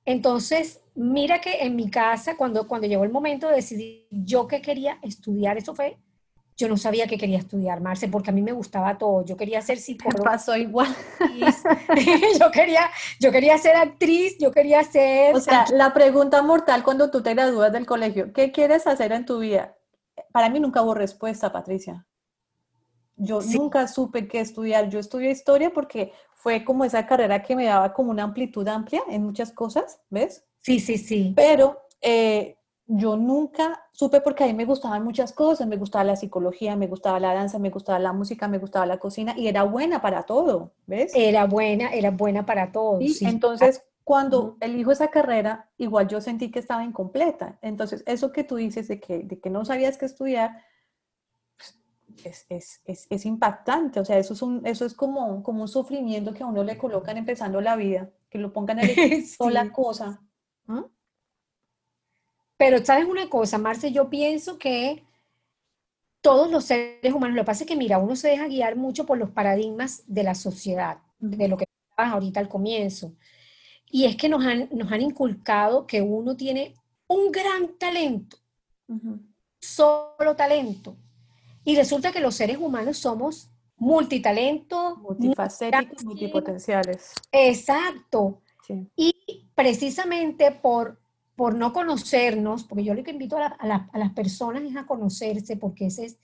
Entonces, 0.06 0.82
mira 0.96 1.39
que 1.39 1.60
en 1.62 1.75
mi 1.75 1.92
casa, 1.92 2.36
cuando, 2.36 2.68
cuando 2.68 2.88
llegó 2.88 3.04
el 3.04 3.12
momento 3.12 3.48
de 3.48 3.58
decidir 3.58 4.08
yo 4.10 4.48
qué 4.48 4.60
quería 4.60 4.98
estudiar, 5.04 5.58
eso 5.60 5.75
fue, 5.75 5.98
yo 6.60 6.68
no 6.68 6.75
sabía 6.75 7.08
que 7.08 7.18
quería 7.18 7.38
estudiar, 7.38 7.80
Marce, 7.80 8.10
porque 8.10 8.32
a 8.32 8.34
mí 8.34 8.42
me 8.42 8.51
gustaba 8.51 8.98
todo. 8.98 9.24
Yo 9.24 9.38
quería 9.38 9.62
ser 9.62 9.78
psicóloga. 9.78 10.32
pasó 10.32 10.58
igual. 10.58 10.94
yo, 12.39 12.51
quería, 12.51 12.89
yo 13.18 13.32
quería 13.32 13.58
ser 13.58 13.78
actriz, 13.78 14.38
yo 14.39 14.51
quería 14.51 14.84
ser... 14.84 15.34
O 15.34 15.39
sea, 15.39 15.66
la 15.72 15.94
pregunta 15.94 16.42
mortal 16.42 16.84
cuando 16.84 17.10
tú 17.10 17.24
te 17.24 17.34
gradúas 17.34 17.72
del 17.72 17.86
colegio, 17.86 18.34
¿qué 18.34 18.51
quieres 18.51 18.88
hacer 18.88 19.13
en 19.13 19.25
tu 19.25 19.39
vida? 19.39 19.78
Para 20.34 20.50
mí 20.50 20.60
nunca 20.60 20.82
hubo 20.82 20.94
respuesta, 20.94 21.50
Patricia. 21.50 22.06
Yo 23.16 23.39
nunca 23.39 23.88
supe 23.88 24.28
qué 24.28 24.42
estudiar. 24.42 24.89
Yo 24.89 25.00
estudié 25.00 25.32
historia 25.32 25.72
porque 25.72 26.12
fue 26.34 26.66
como 26.66 26.84
esa 26.84 27.06
carrera 27.06 27.42
que 27.42 27.56
me 27.56 27.66
daba 27.66 27.94
como 27.94 28.12
una 28.12 28.24
amplitud 28.24 28.68
amplia 28.68 29.01
en 29.10 29.24
muchas 29.24 29.54
cosas, 29.54 30.01
¿ves? 30.10 30.44
Sí, 30.60 30.82
sí, 30.82 30.98
sí. 30.98 31.32
Pero 31.38 31.84
eh, 32.01 32.58
yo 32.91 33.17
nunca 33.17 33.86
supe 33.91 34.19
porque 34.19 34.43
a 34.43 34.48
mí 34.48 34.53
me 34.53 34.65
gustaban 34.65 35.03
muchas 35.03 35.31
cosas. 35.31 35.67
Me 35.67 35.77
gustaba 35.77 36.03
la 36.03 36.15
psicología, 36.15 36.75
me 36.75 36.88
gustaba 36.88 37.19
la 37.19 37.36
danza, 37.36 37.60
me 37.60 37.69
gustaba 37.69 38.00
la 38.00 38.13
música, 38.13 38.48
me 38.48 38.58
gustaba 38.58 38.88
la 38.88 38.98
cocina 38.98 39.36
y 39.38 39.48
era 39.48 39.62
buena 39.62 40.01
para 40.01 40.24
todo, 40.24 40.72
¿ves? 40.88 41.12
Era 41.15 41.46
buena, 41.46 41.89
era 41.89 42.10
buena 42.10 42.48
para 42.48 42.72
todo. 42.72 43.00
Sí, 43.00 43.25
entonces 43.25 43.84
cuando 44.03 44.58
elijo 44.60 44.91
esa 44.91 45.10
carrera, 45.10 45.69
igual 45.77 46.08
yo 46.08 46.19
sentí 46.19 46.50
que 46.50 46.58
estaba 46.58 46.84
incompleta. 46.84 47.60
Entonces, 47.62 48.03
eso 48.08 48.31
que 48.31 48.43
tú 48.43 48.55
dices 48.55 48.88
de 48.88 49.00
que, 49.00 49.19
de 49.19 49.39
que 49.39 49.51
no 49.51 49.63
sabías 49.65 50.00
qué 50.00 50.08
estudiar, 50.08 50.63
es, 52.24 52.48
es, 52.50 52.81
es, 52.86 53.05
es, 53.08 53.25
impactante, 53.27 54.00
o 54.00 54.05
sea, 54.05 54.17
eso 54.17 54.34
es, 54.34 54.41
un, 54.41 54.65
eso 54.65 54.84
es 54.84 54.96
como, 54.96 55.43
como 55.43 55.62
un 55.62 55.67
sufrimiento 55.67 56.34
que 56.34 56.41
a 56.41 56.48
uno 56.48 56.63
le 56.63 56.75
colocan 56.75 57.17
empezando 57.17 57.62
la 57.62 57.75
vida, 57.75 58.10
que 58.31 58.39
lo 58.39 58.51
pongan 58.51 58.79
en 58.79 59.00
el 59.00 59.27
sola 59.27 59.72
cosa. 59.72 60.19
¿Mm? 60.65 60.86
Pero 62.60 62.86
sabes 62.86 63.06
una 63.06 63.30
cosa, 63.30 63.58
Marce, 63.58 63.94
yo 63.94 64.10
pienso 64.10 64.60
que 64.60 65.01
todos 66.20 66.51
los 66.51 66.66
seres 66.66 67.13
humanos, 67.13 67.38
lo 67.38 67.44
que 67.44 67.46
pasa 67.46 67.63
es 67.63 67.70
que, 67.70 67.78
mira, 67.78 68.00
uno 68.00 68.18
se 68.18 68.28
deja 68.28 68.50
guiar 68.50 68.75
mucho 68.75 69.06
por 69.06 69.18
los 69.18 69.30
paradigmas 69.30 70.04
de 70.08 70.24
la 70.24 70.36
sociedad, 70.36 70.98
de 71.20 71.48
lo 71.48 71.56
que 71.56 71.63
estabas 71.89 72.13
ahorita 72.13 72.42
al 72.42 72.50
comienzo. 72.50 73.13
Y 73.89 74.04
es 74.04 74.18
que 74.18 74.28
nos 74.28 74.46
han, 74.46 74.68
nos 74.74 74.92
han 74.92 75.01
inculcado 75.01 75.88
que 75.88 76.01
uno 76.01 76.36
tiene 76.36 76.74
un 77.08 77.32
gran 77.32 77.78
talento, 77.78 78.36
solo 79.62 80.36
talento, 80.36 80.98
y 81.63 81.78
resulta 81.78 82.12
que 82.12 82.20
los 82.20 82.36
seres 82.36 82.58
humanos 82.58 82.98
somos 82.98 83.50
multitalentos, 83.78 84.98
multifacéticos, 84.98 86.04
multipotenciales. 86.04 87.13
Exacto. 87.32 88.42
Y 88.98 89.48
precisamente 89.56 90.51
por, 90.51 91.00
por 91.39 91.55
no 91.55 91.72
conocernos, 91.72 92.65
porque 92.65 92.84
yo 92.84 92.93
lo 92.93 93.01
que 93.01 93.12
invito 93.12 93.38
a, 93.38 93.55
las 93.93 94.12
personas 94.13 94.62
es 94.63 94.75
a 94.75 94.86
conocerse, 94.86 95.55
porque 95.55 95.86
ese 95.86 96.08
es 96.08 96.17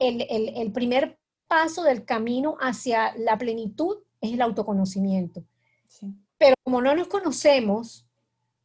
el, 0.00 0.72
primer 0.72 1.20
paso 1.46 1.84
del 1.84 2.04
camino 2.04 2.56
hacia 2.60 3.16
la 3.16 3.38
plenitud, 3.38 3.98
es 4.20 4.32
el 4.32 4.42
autoconocimiento. 4.42 5.44
Pero 6.36 6.56
como 6.64 6.82
no 6.82 6.96
nos 6.96 7.06
conocemos, 7.06 8.08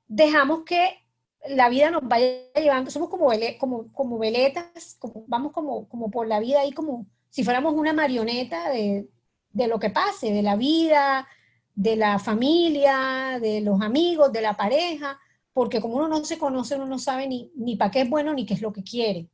dejamos 0.08 0.64
que 0.64 1.06
la 1.48 1.70
vida 1.70 1.92
nos 1.92 2.08
vaya 2.08 2.52
llevando, 2.56 2.90
somos 2.90 3.08
como, 3.08 3.30
como, 3.60 3.94
como 3.94 4.18
veletas, 4.18 4.96
como, 4.98 5.24
vamos 5.28 5.52
como, 5.52 5.88
como 5.88 6.10
por 6.10 6.26
la 6.28 6.40
vida 6.40 6.62
ahí 6.62 6.72
como 6.72 7.06
si 7.30 7.44
fuéramos 7.44 7.76
una 7.76 7.94
marioneta 7.94 8.72
de, 8.72 9.08
lo 9.54 9.80
que 9.80 9.92
pase, 9.92 10.34
de 10.34 10.42
la 10.42 10.56
vida, 10.56 11.28
de 11.76 11.96
la 11.96 12.18
familia, 12.18 13.38
de 13.40 13.62
los 13.62 13.84
amigos, 13.84 14.34
de 14.34 14.42
la 14.42 14.58
pareja, 14.58 15.20
porque 15.54 15.82
como 15.82 15.96
uno 15.96 16.08
no 16.08 16.24
se 16.26 16.38
conoce, 16.38 16.76
uno 16.76 16.86
no 16.86 17.00
sabe 17.00 17.28
ni, 17.28 17.52
ni 17.56 17.76
para 17.76 17.92
qué 17.92 18.02
es 18.02 18.10
bueno 18.10 18.34
ni 18.34 18.46
qué 18.46 18.54
es 18.54 18.62
lo 18.62 18.72
que 18.72 18.84
quiere. 18.84 19.30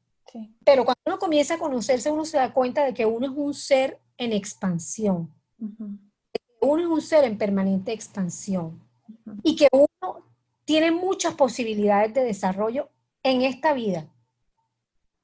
Pero 0.65 0.83
cuando 0.83 1.01
uno 1.05 1.19
comienza 1.19 1.55
a 1.55 1.59
conocerse, 1.59 2.11
uno 2.11 2.25
se 2.25 2.37
da 2.37 2.53
cuenta 2.53 2.83
de 2.83 2.93
que 2.93 3.05
uno 3.05 3.27
es 3.27 3.33
un 3.35 3.53
ser 3.53 3.99
en 4.17 4.33
expansión. 4.33 5.33
Uno 6.59 6.81
es 6.81 6.87
un 6.87 7.01
ser 7.01 7.23
en 7.23 7.37
permanente 7.37 7.93
expansión. 7.93 8.83
Y 9.43 9.55
que 9.55 9.67
uno 9.71 10.23
tiene 10.65 10.91
muchas 10.91 11.35
posibilidades 11.35 12.13
de 12.13 12.23
desarrollo 12.23 12.89
en 13.23 13.41
esta 13.41 13.73
vida. 13.73 14.07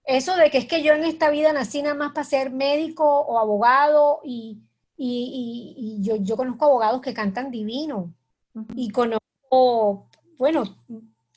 Eso 0.06 0.36
de 0.36 0.50
que 0.50 0.58
es 0.58 0.66
que 0.66 0.84
yo 0.84 0.94
en 0.94 1.04
esta 1.04 1.30
vida 1.30 1.54
nací 1.54 1.82
nada 1.82 1.96
más 1.96 2.12
para 2.12 2.26
ser 2.26 2.52
médico 2.52 3.06
o 3.06 3.40
abogado 3.40 4.20
y, 4.24 4.62
yo, 4.98 6.18
yo, 6.18 6.38
conozco 6.38 6.66
abogados 6.66 7.02
que 7.02 7.14
cantan 7.14 7.52
divino 7.52 8.14
y 8.76 8.90
conozco, 8.90 10.10
bueno, 10.38 10.78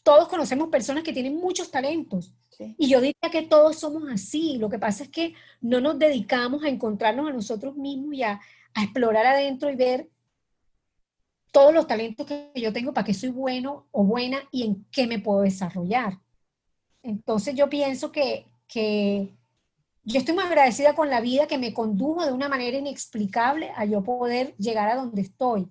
todos 0.02 0.28
conocemos 0.28 0.68
personas 0.68 1.02
que 1.02 1.12
tienen 1.12 1.36
muchos 1.36 1.70
talentos. 1.70 2.32
Y 2.78 2.88
yo 2.88 3.00
diría 3.00 3.30
que 3.30 3.42
todos 3.42 3.78
somos 3.78 4.04
así. 4.10 4.56
Lo 4.58 4.70
que 4.70 4.78
pasa 4.78 5.04
es 5.04 5.10
que 5.10 5.34
no 5.60 5.80
nos 5.80 5.98
dedicamos 5.98 6.64
a 6.64 6.68
encontrarnos 6.68 7.28
a 7.28 7.32
nosotros 7.32 7.76
mismos 7.76 8.14
y 8.14 8.22
a, 8.22 8.40
a 8.74 8.82
explorar 8.82 9.26
adentro 9.26 9.70
y 9.70 9.76
ver 9.76 10.08
todos 11.52 11.72
los 11.72 11.86
talentos 11.86 12.26
que 12.26 12.50
yo 12.54 12.72
tengo, 12.72 12.92
para 12.92 13.06
qué 13.06 13.14
soy 13.14 13.30
bueno 13.30 13.86
o 13.90 14.04
buena 14.04 14.38
y 14.50 14.64
en 14.64 14.86
qué 14.90 15.06
me 15.06 15.18
puedo 15.18 15.40
desarrollar. 15.40 16.18
Entonces 17.02 17.54
yo 17.54 17.70
pienso 17.70 18.12
que, 18.12 18.46
que 18.68 19.34
yo 20.04 20.18
estoy 20.18 20.34
muy 20.34 20.44
agradecida 20.44 20.94
con 20.94 21.08
la 21.08 21.20
vida 21.20 21.46
que 21.46 21.56
me 21.56 21.72
condujo 21.72 22.24
de 22.24 22.32
una 22.32 22.48
manera 22.48 22.76
inexplicable 22.76 23.72
a 23.74 23.86
yo 23.86 24.02
poder 24.02 24.54
llegar 24.56 24.88
a 24.88 24.96
donde 24.96 25.22
estoy. 25.22 25.68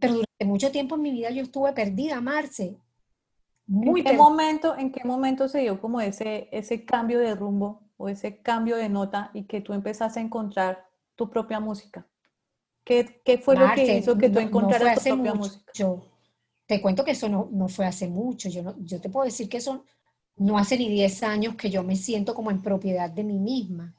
Pero 0.00 0.14
durante 0.14 0.44
mucho 0.44 0.70
tiempo 0.70 0.96
en 0.96 1.02
mi 1.02 1.10
vida 1.10 1.30
yo 1.30 1.42
estuve 1.42 1.72
perdida, 1.72 2.20
Marce. 2.20 2.76
Muy 3.66 4.00
¿En 4.00 4.06
qué, 4.06 4.12
momento, 4.12 4.76
¿En 4.76 4.92
qué 4.92 5.04
momento 5.04 5.48
se 5.48 5.60
dio 5.60 5.80
como 5.80 6.00
ese, 6.00 6.48
ese 6.52 6.84
cambio 6.84 7.18
de 7.18 7.34
rumbo 7.34 7.82
o 7.96 8.08
ese 8.08 8.38
cambio 8.38 8.76
de 8.76 8.88
nota 8.88 9.30
y 9.32 9.44
que 9.44 9.60
tú 9.60 9.72
empezaste 9.72 10.20
a 10.20 10.22
encontrar 10.22 10.86
tu 11.16 11.30
propia 11.30 11.60
música? 11.60 12.06
¿Qué, 12.84 13.22
qué 13.24 13.38
fue 13.38 13.56
lo 13.56 13.66
que 13.74 13.96
hizo 13.96 14.18
que 14.18 14.28
tú 14.28 14.38
encontraras 14.38 15.02
tu 15.02 15.10
propia 15.10 15.34
música? 15.34 15.72
Yo 15.72 16.04
te 16.66 16.82
cuento 16.82 17.04
que 17.04 17.12
eso 17.12 17.28
no, 17.28 17.48
no 17.50 17.68
fue 17.68 17.86
hace 17.86 18.08
mucho. 18.08 18.48
Yo, 18.50 18.62
no, 18.62 18.74
yo 18.78 19.00
te 19.00 19.08
puedo 19.08 19.24
decir 19.24 19.48
que 19.48 19.56
eso 19.56 19.84
no 20.36 20.58
hace 20.58 20.76
ni 20.76 20.88
10 20.88 21.22
años 21.22 21.54
que 21.54 21.70
yo 21.70 21.82
me 21.82 21.96
siento 21.96 22.34
como 22.34 22.50
en 22.50 22.60
propiedad 22.60 23.08
de 23.10 23.24
mí 23.24 23.38
misma. 23.38 23.94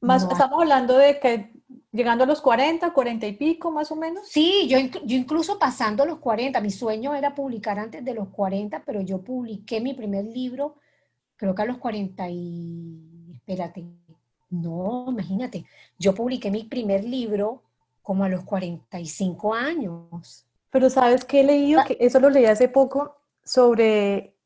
Más, 0.00 0.22
estamos 0.22 0.62
hablando 0.62 0.96
de 0.96 1.18
que 1.18 1.52
llegando 1.92 2.24
a 2.24 2.26
los 2.26 2.40
40, 2.40 2.92
40 2.92 3.26
y 3.26 3.32
pico 3.32 3.70
más 3.70 3.90
o 3.90 3.96
menos. 3.96 4.28
Sí, 4.28 4.66
yo, 4.68 4.78
yo 4.78 5.16
incluso 5.16 5.58
pasando 5.58 6.04
los 6.06 6.18
40, 6.18 6.60
mi 6.60 6.70
sueño 6.70 7.14
era 7.14 7.34
publicar 7.34 7.78
antes 7.78 8.04
de 8.04 8.14
los 8.14 8.28
40, 8.28 8.82
pero 8.84 9.00
yo 9.00 9.22
publiqué 9.22 9.80
mi 9.80 9.94
primer 9.94 10.24
libro, 10.24 10.76
creo 11.36 11.54
que 11.54 11.62
a 11.62 11.66
los 11.66 11.78
40 11.78 12.28
y... 12.30 13.34
Espérate, 13.34 13.84
no, 14.50 15.06
imagínate, 15.08 15.64
yo 15.98 16.14
publiqué 16.14 16.50
mi 16.50 16.64
primer 16.64 17.04
libro 17.04 17.62
como 18.02 18.24
a 18.24 18.28
los 18.28 18.44
45 18.44 19.54
años. 19.54 20.46
Pero 20.70 20.90
sabes 20.90 21.24
que 21.24 21.40
he 21.40 21.44
leído, 21.44 21.80
ah. 21.80 21.84
que 21.84 21.96
eso 22.00 22.20
lo 22.20 22.30
leí 22.30 22.44
hace 22.44 22.68
poco, 22.68 23.16
sobre 23.44 24.36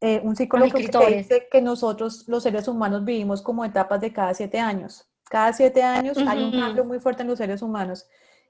eh, 0.00 0.20
un 0.22 0.36
psicólogo 0.36 0.72
que 0.72 1.16
dice 1.16 1.48
que 1.50 1.60
nosotros 1.60 2.26
los 2.28 2.42
seres 2.42 2.68
humanos 2.68 3.04
vivimos 3.04 3.42
como 3.42 3.64
etapas 3.64 4.00
de 4.00 4.12
cada 4.12 4.32
siete 4.32 4.58
años. 4.58 5.05
Cada 5.28 5.52
siete 5.52 5.82
años 5.82 6.18
hay 6.18 6.42
un 6.42 6.52
cambio 6.52 6.84
muy 6.84 7.00
fuerte 7.00 7.22
en 7.22 7.28
los 7.28 7.38
seres 7.38 7.62
humanos. 7.62 8.06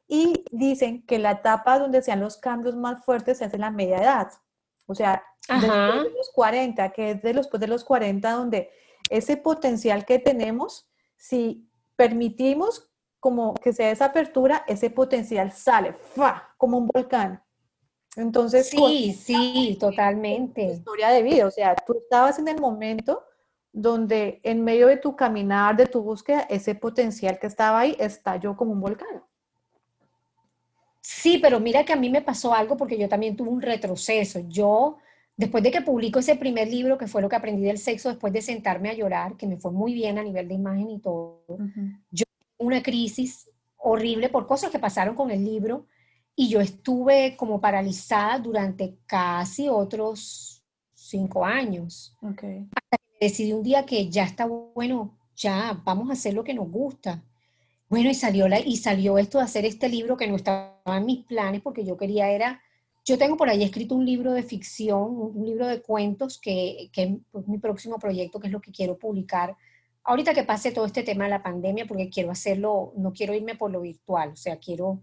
Y 0.09 0.45
dicen 0.53 1.05
que 1.05 1.19
la 1.19 1.33
etapa 1.33 1.79
donde 1.79 2.03
sean 2.03 2.21
los 2.21 2.37
cambios 2.37 2.77
más 2.77 3.05
fuertes 3.05 3.41
es 3.41 3.53
en 3.53 3.61
la 3.61 3.71
media 3.71 3.97
edad. 3.97 4.29
O 4.87 4.95
sea, 4.95 5.23
después 5.49 6.05
de 6.05 6.11
los 6.11 6.31
40, 6.35 6.91
que 6.91 7.11
es 7.13 7.23
de 7.23 7.35
los, 7.35 7.47
después 7.47 7.61
de 7.61 7.67
los 7.67 7.85
40 7.85 8.31
donde 8.31 8.71
ese 9.11 9.37
potencial 9.37 10.05
que 10.05 10.19
tenemos, 10.19 10.89
si 11.17 11.69
permitimos 11.97 12.89
como 13.19 13.55
que 13.55 13.73
sea 13.73 13.91
esa 13.91 14.07
apertura, 14.07 14.65
ese 14.69 14.91
potencial 14.91 15.51
sale, 15.51 15.95
¡fa! 16.15 16.55
como 16.57 16.79
un 16.79 16.87
volcán. 16.87 17.43
Entonces, 18.15 18.69
sí, 18.69 19.13
sí, 19.13 19.77
totalmente. 19.81 20.63
Historia 20.65 21.09
de 21.09 21.23
vida, 21.23 21.47
o 21.47 21.51
sea, 21.51 21.75
tú 21.75 21.95
estabas 21.99 22.39
en 22.39 22.49
el 22.49 22.61
momento 22.61 23.25
donde 23.77 24.41
en 24.43 24.65
medio 24.65 24.87
de 24.87 24.97
tu 24.97 25.15
caminar, 25.15 25.77
de 25.77 25.85
tu 25.85 26.01
búsqueda, 26.01 26.47
ese 26.49 26.75
potencial 26.75 27.39
que 27.39 27.47
estaba 27.47 27.81
ahí 27.81 27.95
estalló 27.99 28.57
como 28.57 28.73
un 28.73 28.81
volcán. 28.81 29.23
Sí, 31.03 31.39
pero 31.43 31.61
mira 31.61 31.85
que 31.85 31.93
a 31.93 31.97
mí 31.97 32.09
me 32.09 32.23
pasó 32.23 32.55
algo 32.55 32.79
porque 32.79 32.97
yo 32.97 33.07
también 33.07 33.37
tuve 33.37 33.51
un 33.51 33.61
retroceso. 33.61 34.41
Yo, 34.49 34.97
después 35.37 35.63
de 35.63 35.71
que 35.71 35.83
publico 35.83 36.21
ese 36.21 36.37
primer 36.37 36.69
libro, 36.69 36.97
que 36.97 37.07
fue 37.07 37.21
lo 37.21 37.29
que 37.29 37.37
aprendí 37.37 37.65
del 37.65 37.77
sexo, 37.77 38.09
después 38.09 38.33
de 38.33 38.41
sentarme 38.41 38.89
a 38.89 38.95
llorar, 38.95 39.37
que 39.37 39.47
me 39.47 39.59
fue 39.59 39.71
muy 39.73 39.93
bien 39.93 40.17
a 40.17 40.23
nivel 40.23 40.49
de 40.49 40.55
imagen 40.55 40.89
y 40.89 40.99
todo, 40.99 41.45
yo 42.11 42.25
tuve 42.57 42.67
una 42.67 42.83
crisis 42.83 43.51
horrible 43.77 44.31
por 44.31 44.47
cosas 44.47 44.71
que 44.71 44.79
pasaron 44.79 45.15
con 45.15 45.31
el 45.31 45.45
libro 45.45 45.85
y 46.35 46.49
yo 46.49 46.63
estuve 46.63 47.37
como 47.37 47.61
paralizada 47.61 48.39
durante 48.39 48.97
casi 49.05 49.69
otros 49.69 50.65
cinco 50.95 51.45
años. 51.45 52.17
Okay. 52.23 52.67
Decidí 53.21 53.53
un 53.53 53.63
día 53.63 53.87
que 53.87 54.09
ya 54.09 54.25
está 54.25 54.47
bueno, 54.47 55.17
ya 55.37 55.81
vamos 55.85 56.11
a 56.11 56.15
hacer 56.15 56.35
lo 56.35 56.45
que 56.45 56.55
nos 56.55 56.71
gusta. 56.71 57.23
Bueno, 57.89 58.11
y 58.11 58.15
salió, 58.15 58.49
la, 58.49 58.59
y 58.59 58.77
salió 58.77 59.19
esto 59.19 59.39
de 59.39 59.45
hacer 59.45 59.65
este 59.65 59.89
libro 59.89 60.17
que 60.17 60.27
no 60.27 60.37
estaba 60.37 60.81
en 60.87 61.07
mis 61.07 61.25
planes 61.25 61.63
porque 61.63 61.85
yo 61.85 61.97
quería 61.97 62.31
era, 62.31 62.61
yo 63.05 63.17
tengo 63.17 63.37
por 63.37 63.49
ahí 63.49 63.63
escrito 63.63 63.95
un 63.95 64.05
libro 64.05 64.33
de 64.33 64.43
ficción, 64.43 65.17
un 65.37 65.47
libro 65.47 65.67
de 65.69 65.81
cuentos 65.81 66.41
que, 66.41 66.91
que 66.93 67.21
es 67.33 67.49
mi 67.49 67.59
próximo 67.59 67.99
proyecto, 67.99 68.41
que 68.41 68.49
es 68.49 68.53
lo 68.53 68.61
que 68.61 68.73
quiero 68.73 68.99
publicar. 68.99 69.57
Ahorita 70.03 70.35
que 70.35 70.43
pase 70.43 70.73
todo 70.73 70.87
este 70.87 71.05
tema 71.05 71.25
de 71.25 71.31
la 71.31 71.43
pandemia, 71.43 71.87
porque 71.87 72.11
quiero 72.11 72.31
hacerlo, 72.31 72.93
no 72.97 73.13
quiero 73.13 73.35
irme 73.35 73.55
por 73.55 73.71
lo 73.71 73.81
virtual, 73.81 74.31
o 74.31 74.37
sea, 74.37 74.57
quiero 74.57 75.01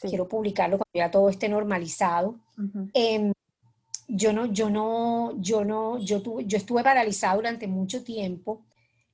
quiero 0.00 0.28
publicarlo 0.28 0.78
cuando 0.78 0.92
ya 0.94 1.10
todo 1.10 1.28
esté 1.28 1.48
normalizado. 1.48 2.36
Yo 4.08 4.32
no, 4.32 4.46
yo 4.46 4.70
no, 4.70 5.34
yo 5.40 5.64
no, 5.64 5.98
yo, 5.98 6.22
tuve, 6.22 6.44
yo 6.46 6.56
estuve 6.58 6.82
paralizada 6.82 7.36
durante 7.36 7.66
mucho 7.66 8.04
tiempo 8.04 8.64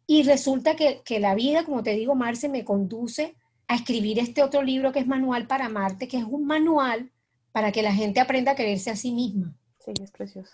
y 0.07 0.23
resulta 0.23 0.77
que, 0.77 1.01
que, 1.05 1.21
la 1.21 1.35
vida, 1.35 1.65
como 1.65 1.83
te 1.83 1.95
digo, 1.95 2.15
Marce, 2.15 2.49
me 2.49 2.65
conduce 2.65 3.35
a 3.69 3.77
escribir 3.77 4.19
este 4.19 4.43
otro 4.43 4.63
libro 4.63 4.93
que 4.93 4.99
es 4.99 5.07
Manual 5.07 5.47
para 5.47 5.69
Marte, 5.69 6.09
que 6.09 6.19
es 6.19 6.25
un 6.25 6.47
manual 6.47 7.11
para 7.53 7.73
que 7.73 7.83
la 7.83 7.95
gente 7.95 8.21
aprenda 8.21 8.53
a 8.53 8.57
quererse 8.57 8.91
a 8.91 8.97
sí 8.97 9.13
misma. 9.13 9.55
Sí, 9.85 9.93
es 10.03 10.11
precioso. 10.11 10.53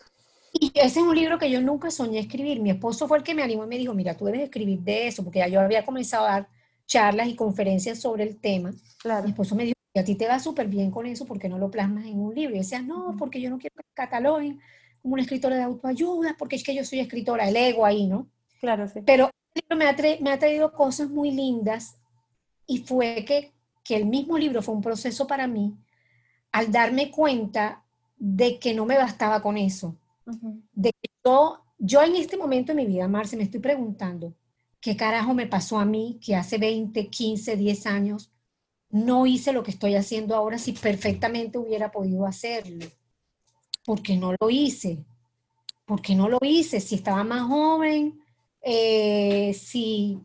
Y 0.53 0.73
ese 0.75 1.01
es 1.01 1.07
un 1.07 1.15
libro 1.15 1.39
que 1.39 1.51
yo 1.51 1.61
nunca 1.61 1.91
soñé 1.91 2.19
escribir. 2.19 2.61
Mi 2.61 2.71
esposo 2.71 3.07
fue 3.07 3.19
el 3.19 3.25
que 3.25 3.35
me 3.35 3.43
animó 3.43 3.65
y 3.65 3.69
me 3.69 3.79
dijo, 3.79 3.95
mira, 3.95 4.17
tú 4.17 4.25
debes 4.25 4.43
escribir 4.43 4.81
de 4.81 5.09
eso, 5.09 5.23
porque 5.23 5.41
ya 5.41 5.49
yo 5.49 5.61
había 5.61 5.85
comenzado 5.85 6.27
a 6.27 6.31
dar 6.31 6.49
charlas 6.87 7.29
y 7.29 7.37
conferencias 7.37 8.01
sobre 8.01 8.25
el 8.25 8.39
tema. 8.39 8.73
Claro. 8.99 9.25
Mi 9.25 9.31
esposo 9.31 9.55
me 9.55 9.65
dijo, 9.65 9.78
a 9.99 10.05
ti 10.05 10.15
te 10.15 10.27
va 10.27 10.39
súper 10.39 10.69
bien 10.69 10.91
con 10.91 11.07
eso, 11.07 11.25
porque 11.27 11.49
no 11.49 11.59
lo 11.59 11.71
plasmas 11.71 12.07
en 12.07 12.21
un 12.21 12.35
libro? 12.35 12.55
Y 12.55 12.59
decías, 12.59 12.85
no, 12.85 13.17
porque 13.19 13.41
yo 13.41 13.51
no 13.51 13.59
quiero 13.59 13.77
que 13.77 13.85
cataloguen 13.95 14.61
como 15.03 15.15
una 15.15 15.23
escritora 15.23 15.57
de 15.57 15.63
autoayuda, 15.63 16.37
porque 16.39 16.57
es 16.57 16.65
que 16.65 16.75
yo 16.75 16.85
soy 16.85 17.01
escritora, 17.01 17.49
el 17.49 17.57
ego 17.57 17.85
ahí, 17.85 18.07
¿no? 18.07 18.29
Claro, 18.61 18.89
sí. 18.89 19.01
Pero 19.05 19.31
el 19.55 19.63
libro 19.63 19.77
me 19.77 20.31
ha, 20.31 20.39
traído 20.39 20.73
cosas 20.73 21.09
muy 21.11 21.31
lindas 21.31 21.97
y 22.67 22.79
fue 22.79 23.25
que, 23.25 23.53
que 23.85 23.97
el 23.97 24.07
mismo 24.07 24.37
libro 24.37 24.63
fue 24.63 24.75
un 24.75 24.83
proceso 24.83 25.27
para 25.27 25.47
mí 25.47 25.77
al 26.53 26.73
darme 26.73 27.11
cuenta 27.11 27.85
de 28.17 28.59
que 28.59 28.75
no 28.75 28.85
me 28.87 28.99
bastaba 28.99 29.41
con 29.41 29.57
eso. 29.57 29.97
De 30.73 30.93
que 30.93 31.11
yo, 31.25 31.63
yo 31.79 32.03
en 32.03 32.17
este 32.17 32.37
momento 32.37 32.73
de 32.73 32.83
mi 32.83 32.87
vida, 32.87 33.09
Marce, 33.09 33.37
me 33.37 33.45
estoy 33.45 33.61
preguntando, 33.61 34.35
¿qué 34.81 34.97
carajo 34.97 35.35
me 35.35 35.47
pasó 35.47 35.79
a 35.79 35.85
mí 35.85 36.19
que 36.25 36.35
hace 36.35 36.59
20, 36.59 37.09
15, 37.09 37.57
10 37.57 37.87
años 37.87 38.31
no 38.91 39.27
hice 39.27 39.53
lo 39.53 39.63
que 39.63 39.71
estoy 39.71 39.95
haciendo 39.95 40.35
ahora 40.35 40.59
si 40.59 40.73
perfectamente 40.73 41.59
hubiera 41.59 41.91
podido 41.91 42.27
hacerlo. 42.27 42.87
Porque 43.85 44.17
no 44.17 44.35
lo 44.39 44.51
hice. 44.51 45.05
Porque 45.85 46.15
no 46.15 46.29
lo 46.29 46.39
hice. 46.43 46.81
Si 46.81 46.95
estaba 46.95 47.25
más 47.25 47.43
joven, 47.43 48.21
eh, 48.63 49.55
si, 49.55 50.21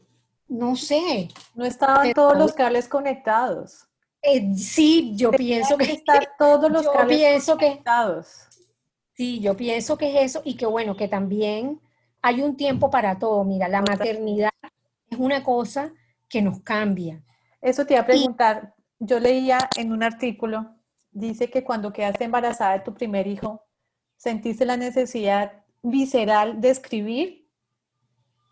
no 0.47 0.76
sé. 0.76 1.30
No 1.56 1.65
estaban 1.65 2.13
todos 2.13 2.38
los 2.38 2.54
cables 2.54 2.88
conectados. 2.88 3.86
Eh, 4.21 4.56
sí, 4.56 5.13
yo 5.15 5.32
pienso 5.32 5.78
que, 5.78 5.91
están 5.91 6.23
todos 6.39 6.71
los 6.71 6.88
cables 6.88 7.17
pienso 7.17 7.58
conectados. 7.58 8.47
sí, 9.13 9.41
yo 9.41 9.58
pienso 9.58 9.97
que 9.97 10.10
es 10.10 10.32
eso 10.32 10.41
y 10.45 10.56
que 10.56 10.65
bueno, 10.65 10.95
que 10.95 11.10
también 11.10 11.82
hay 12.21 12.41
un 12.41 12.56
tiempo 12.56 12.89
para 12.89 13.19
todo. 13.19 13.43
Mira, 13.43 13.67
la 13.67 13.82
maternidad 13.82 14.52
es 15.10 15.19
una 15.19 15.43
cosa 15.43 15.91
que 16.30 16.41
nos 16.41 16.62
cambia 16.62 17.21
eso 17.63 17.86
te 17.86 17.93
iba 17.93 18.04
a 18.04 18.06
preguntar. 18.06 18.76
Yo 18.99 19.19
leía 19.19 19.58
en 19.78 19.91
un 19.91 20.04
artículo, 20.04 20.76
dice 21.12 21.49
que 21.49 21.63
cuando 21.63 21.91
quedaste 21.91 22.26
embarazada 22.26 22.73
de 22.73 22.80
tu 22.82 22.93
primer 22.93 23.26
hijo, 23.26 23.65
sentiste 24.17 24.65
la 24.65 24.78
necesidad 24.78 25.63
visceral 25.82 26.62
de 26.62 26.69
escribir 26.69 27.49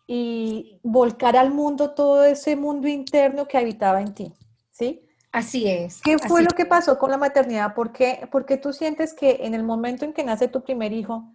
y 0.08 0.80
volcar 0.84 1.38
al 1.38 1.54
mundo 1.54 1.92
todo 1.92 2.24
ese 2.24 2.56
mundo 2.56 2.88
interno 2.88 3.48
que 3.48 3.58
habitaba 3.58 4.02
en 4.02 4.14
ti, 4.14 4.34
¿sí? 4.72 5.08
Así 5.32 5.68
es. 5.68 6.02
¿Qué 6.02 6.18
fue 6.18 6.42
lo 6.42 6.50
que 6.50 6.66
pasó 6.66 6.98
con 6.98 7.12
la 7.12 7.18
maternidad? 7.18 7.74
¿Por 7.74 7.94
qué, 7.94 8.28
porque 8.32 8.58
tú 8.58 8.74
sientes 8.74 9.14
que 9.14 9.40
en 9.44 9.54
el 9.54 9.64
momento 9.64 10.04
en 10.04 10.12
que 10.12 10.26
nace 10.26 10.50
tu 10.50 10.62
primer 10.64 10.92
hijo, 10.92 11.34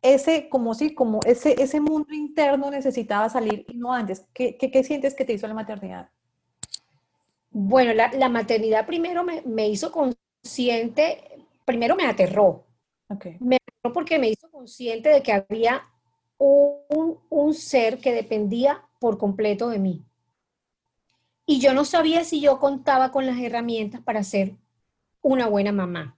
ese, 0.00 0.48
como 0.48 0.74
si, 0.74 0.94
como 0.94 1.20
ese, 1.26 1.62
ese 1.62 1.80
mundo 1.80 2.14
interno 2.14 2.70
necesitaba 2.70 3.28
salir 3.28 3.66
y 3.68 3.76
no 3.76 3.92
antes? 3.92 4.26
¿Qué, 4.32 4.56
qué, 4.56 4.70
qué 4.70 4.82
sientes 4.82 5.14
que 5.14 5.26
te 5.26 5.34
hizo 5.34 5.46
la 5.46 5.54
maternidad? 5.54 6.08
Bueno, 7.52 7.92
la, 7.92 8.28
maternidad 8.28 8.86
primero 8.86 9.24
me, 9.24 9.68
hizo 9.68 9.92
consciente, 9.92 11.44
primero 11.64 11.94
me 11.94 12.06
aterró. 12.06 12.64
Me 13.40 13.56
aterró 13.56 13.92
porque 13.92 14.18
me 14.18 14.30
hizo 14.30 14.50
consciente 14.50 15.10
de 15.10 15.22
que 15.22 15.32
había 15.32 15.82
un, 16.38 17.18
un, 17.28 17.54
ser 17.54 17.98
que 17.98 18.14
dependía 18.14 18.82
por 18.98 19.18
completo 19.18 19.68
de 19.68 19.78
mí. 19.78 20.02
Y 21.44 21.60
yo 21.60 21.74
no 21.74 21.84
sabía 21.84 22.24
si 22.24 22.40
yo 22.40 22.58
contaba 22.58 23.12
con 23.12 23.26
las 23.26 23.38
herramientas 23.38 24.00
para 24.00 24.22
ser 24.22 24.56
una 25.20 25.46
buena 25.46 25.72
mamá. 25.72 26.16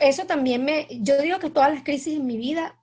eso, 0.00 0.24
también 0.26 0.64
me, 0.64 0.86
yo 1.00 1.20
digo 1.20 1.40
que 1.40 1.50
todas 1.50 1.74
las 1.74 1.82
crisis 1.82 2.16
en 2.16 2.26
mi 2.26 2.36
vida, 2.36 2.76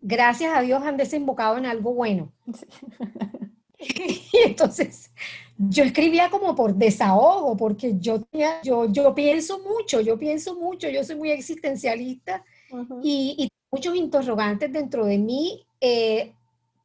gracias 0.00 0.54
a 0.54 0.60
Dios, 0.60 0.82
han 0.82 0.98
desembocado 0.98 1.56
en 1.56 1.64
algo 1.64 1.94
bueno. 1.94 2.32
y 4.32 4.38
entonces 4.44 5.10
yo 5.56 5.84
escribía 5.84 6.30
como 6.30 6.54
por 6.54 6.74
desahogo, 6.74 7.56
porque 7.56 7.94
yo, 7.98 8.22
yo, 8.62 8.86
yo 8.90 9.14
pienso 9.14 9.60
mucho, 9.60 10.00
yo 10.00 10.18
pienso 10.18 10.54
mucho, 10.56 10.88
yo 10.88 11.04
soy 11.04 11.16
muy 11.16 11.30
existencialista 11.30 12.44
y, 13.02 13.48
muchos 13.70 13.96
interrogantes 13.96 14.72
dentro 14.72 15.04
de 15.04 15.18
mí, 15.18 15.66
eh, 15.80 16.32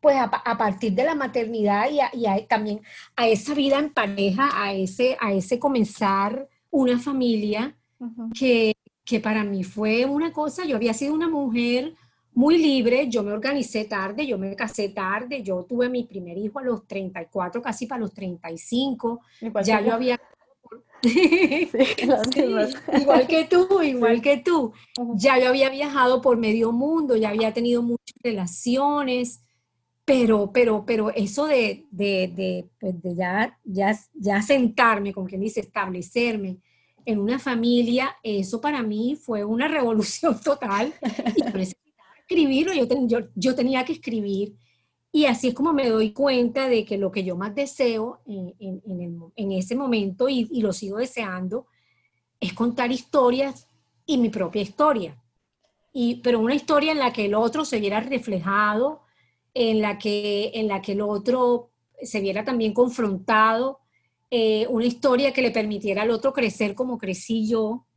pues 0.02 0.18
a, 0.20 0.58
partir 0.58 0.94
de 0.94 1.04
la 1.04 1.14
maternidad 1.14 1.88
y, 1.92 2.46
también 2.48 2.82
a 3.16 3.28
esa 3.28 3.54
vida 3.54 3.78
en 3.78 3.94
pareja, 3.94 4.50
a 4.54 4.74
ese, 4.74 5.16
a 5.20 5.32
ese 5.32 5.60
comenzar 5.60 6.50
una 6.72 6.98
familia 6.98 7.76
que, 8.34 8.76
que 9.06 9.20
para 9.20 9.44
mí 9.44 9.64
fue 9.64 10.06
una 10.06 10.32
cosa, 10.32 10.66
yo 10.66 10.78
había 10.78 10.96
sido 10.96 11.14
una 11.14 11.30
mujer 11.30 11.94
muy 12.34 12.58
libre, 12.58 13.10
yo 13.10 13.24
me 13.24 13.34
organicé 13.34 13.86
tarde, 13.86 14.26
yo 14.26 14.38
me 14.38 14.56
casé 14.56 14.90
tarde, 14.90 15.44
yo 15.44 15.64
tuve 15.64 15.90
mi 15.90 16.04
primer 16.04 16.38
hijo 16.38 16.60
a 16.60 16.64
los 16.64 16.88
34, 16.88 17.62
casi 17.62 17.86
para 17.86 18.02
los 18.02 18.14
35, 18.14 19.22
ya 19.64 19.82
yo 19.82 19.94
había 19.94 20.20
igual 23.02 23.28
que 23.28 23.48
tú, 23.50 23.82
igual 23.82 24.22
que 24.22 24.38
tú. 24.38 24.74
Ya 25.16 25.40
yo 25.40 25.50
había 25.50 25.70
viajado 25.70 26.22
por 26.22 26.38
medio 26.38 26.72
mundo, 26.72 27.16
ya 27.16 27.30
había 27.30 27.54
tenido 27.54 27.82
muchas 27.82 28.16
relaciones, 28.22 29.42
pero, 30.06 30.52
pero, 30.52 30.86
pero 30.86 31.12
eso 31.12 31.46
de, 31.46 31.86
de, 31.92 32.70
pues, 32.80 32.96
ya, 33.16 33.58
ya, 33.64 33.98
ya 34.14 34.42
sentarme, 34.42 35.14
con 35.14 35.26
quien 35.26 35.42
dice, 35.42 35.62
establecerme 35.62 36.58
en 37.06 37.20
una 37.20 37.40
familia, 37.40 38.18
eso 38.24 38.60
para 38.60 38.84
mí 38.84 39.16
fue 39.16 39.44
una 39.44 39.68
revolución 39.78 40.40
total. 40.42 40.94
Y 41.36 41.44
yo 41.44 41.52
necesitaba 41.52 41.89
escribirlo, 42.30 42.74
yo, 42.74 42.86
yo, 43.08 43.20
yo 43.36 43.56
tenía 43.56 43.84
que 43.84 43.94
escribir 43.94 44.56
y 45.12 45.26
así 45.26 45.48
es 45.48 45.54
como 45.56 45.74
me 45.74 45.90
doy 45.90 46.12
cuenta 46.12 46.70
de 46.70 46.86
que 46.86 46.98
lo 46.98 47.12
que 47.12 47.24
yo 47.24 47.36
más 47.36 47.56
deseo 47.56 48.22
en, 48.28 49.52
ese 49.52 49.76
momento 49.76 50.30
y, 50.30 50.46
lo 50.62 50.72
sigo 50.72 50.98
deseando 50.98 51.66
es 52.40 52.54
contar 52.54 52.92
historias 52.92 53.68
y 54.06 54.18
mi 54.18 54.30
propia 54.30 54.62
historia. 54.62 55.22
Y, 55.92 56.22
pero 56.22 56.40
una 56.40 56.54
historia 56.54 56.92
en 56.92 57.00
la 57.00 57.12
que 57.12 57.26
el 57.26 57.34
otro 57.34 57.66
se 57.66 57.80
viera 57.80 58.00
reflejado, 58.00 59.02
en 59.56 59.82
la 59.82 59.98
que, 59.98 60.52
en 60.54 60.68
la 60.68 60.82
que 60.82 60.92
el 60.92 61.02
otro 61.02 61.72
se 62.02 62.22
viera 62.22 62.44
también 62.44 62.74
confrontado, 62.74 63.80
eh, 64.30 64.68
una 64.70 64.86
historia 64.86 65.34
que 65.34 65.42
le 65.42 65.50
permitiera 65.50 66.04
al 66.04 66.12
otro 66.12 66.34
crecer 66.34 66.76
como 66.76 67.00
crecí 67.00 67.48
yo. 67.48 67.88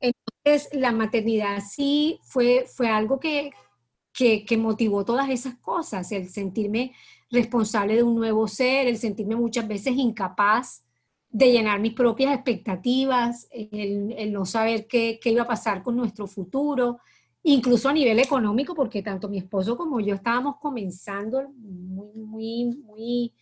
Entonces, 0.00 0.68
la 0.72 0.92
maternidad 0.92 1.60
sí 1.68 2.20
fue, 2.22 2.66
fue 2.72 2.88
algo 2.88 3.18
que, 3.18 3.50
que, 4.14 4.56
motivó 4.56 5.04
todas 5.04 5.28
esas 5.28 5.56
cosas, 5.56 6.10
el 6.12 6.28
sentirme 6.28 6.92
responsable 7.30 7.96
de 7.96 8.04
un 8.04 8.14
nuevo 8.14 8.46
ser, 8.46 8.86
el 8.86 8.96
sentirme 8.96 9.34
muchas 9.34 9.66
veces 9.66 9.96
incapaz 9.96 10.84
de 11.28 11.50
llenar 11.50 11.80
mis 11.80 11.94
propias 11.94 12.32
expectativas, 12.32 13.48
el, 13.50 14.32
no 14.32 14.46
saber 14.46 14.86
qué, 14.86 15.18
iba 15.24 15.42
a 15.42 15.48
pasar 15.48 15.82
con 15.82 15.96
nuestro 15.96 16.28
futuro, 16.28 17.00
incluso 17.42 17.88
a 17.88 17.92
nivel 17.92 18.20
económico, 18.20 18.72
porque 18.72 19.02
tanto 19.02 19.28
mi 19.28 19.38
esposo 19.38 19.76
como 19.76 19.98
yo 19.98 20.14
estábamos 20.14 20.58
comenzando 20.60 21.42
muy, 21.58 22.12
muy, 22.14 22.66
muy, 22.84 23.32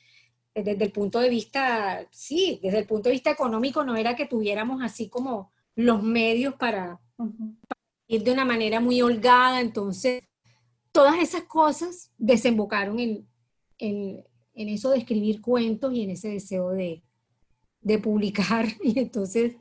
desde 0.55 0.85
el 0.85 0.91
punto 0.91 1.21
de 1.21 1.29
vista, 1.29 2.07
sí, 2.11 2.61
desde 2.63 2.79
el 2.79 2.87
punto 2.87 3.11
de 3.11 3.15
vista 3.15 3.31
económico 3.31 3.85
no 3.85 3.95
era 3.95 4.17
que 4.17 4.25
tuviéramos 4.25 4.83
así 4.83 5.11
como 5.11 5.53
los 5.75 6.03
medios 6.03 6.55
para, 6.55 6.99
para 7.19 7.81
ir 8.07 8.23
de 8.23 8.33
una 8.33 8.47
manera 8.47 8.81
muy 8.81 9.03
holgada, 9.03 9.61
entonces 9.61 10.23
todas 10.92 11.18
esas 11.18 11.44
cosas 11.44 12.12
desembocaron 12.18 12.98
en, 13.00 13.26
eso 14.55 14.90
de 14.90 14.98
escribir 14.98 15.40
cuentos 15.40 15.92
y 15.94 16.02
en 16.02 16.11
ese 16.11 16.28
deseo 16.28 16.70
de, 16.70 17.02
publicar. 18.02 18.66
Y 18.83 18.98
entonces, 18.98 19.57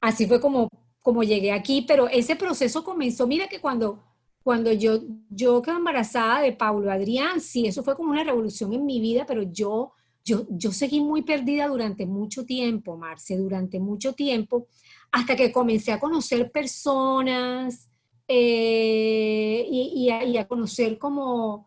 así 0.00 0.26
fue 0.26 0.40
como, 0.40 0.68
como 1.00 1.22
llegué 1.22 1.52
aquí, 1.52 1.84
pero 1.86 2.08
ese 2.08 2.34
proceso 2.34 2.82
comenzó, 2.82 3.26
mira 3.26 3.46
que 3.48 3.60
cuando, 3.60 4.02
cuando 4.42 4.72
yo, 4.72 5.00
yo 5.30 5.62
quedé 5.62 5.76
embarazada 5.76 6.40
de 6.40 6.52
Paulo 6.52 6.90
Adrián, 6.90 7.40
sí, 7.40 7.66
eso 7.66 7.84
fue 7.84 7.94
como 7.94 8.10
una 8.10 8.24
revolución 8.24 8.72
en 8.72 8.84
mi 8.84 9.00
vida, 9.00 9.26
pero 9.26 9.42
yo, 9.42 9.92
yo, 10.24 10.46
yo 10.48 10.72
seguí 10.72 11.00
muy 11.00 11.22
perdida 11.22 11.68
durante 11.68 12.06
mucho 12.06 12.44
tiempo, 12.44 12.96
Marce, 12.96 13.36
durante 13.36 13.78
mucho 13.78 14.14
tiempo, 14.14 14.66
hasta 15.12 15.36
que 15.36 15.52
comencé 15.52 15.92
a 15.92 16.00
conocer 16.00 16.50
personas, 16.50 17.88
eh, 18.28 19.66
y, 19.70 20.10
a, 20.10 20.48
conocer 20.48 20.98
como, 20.98 21.66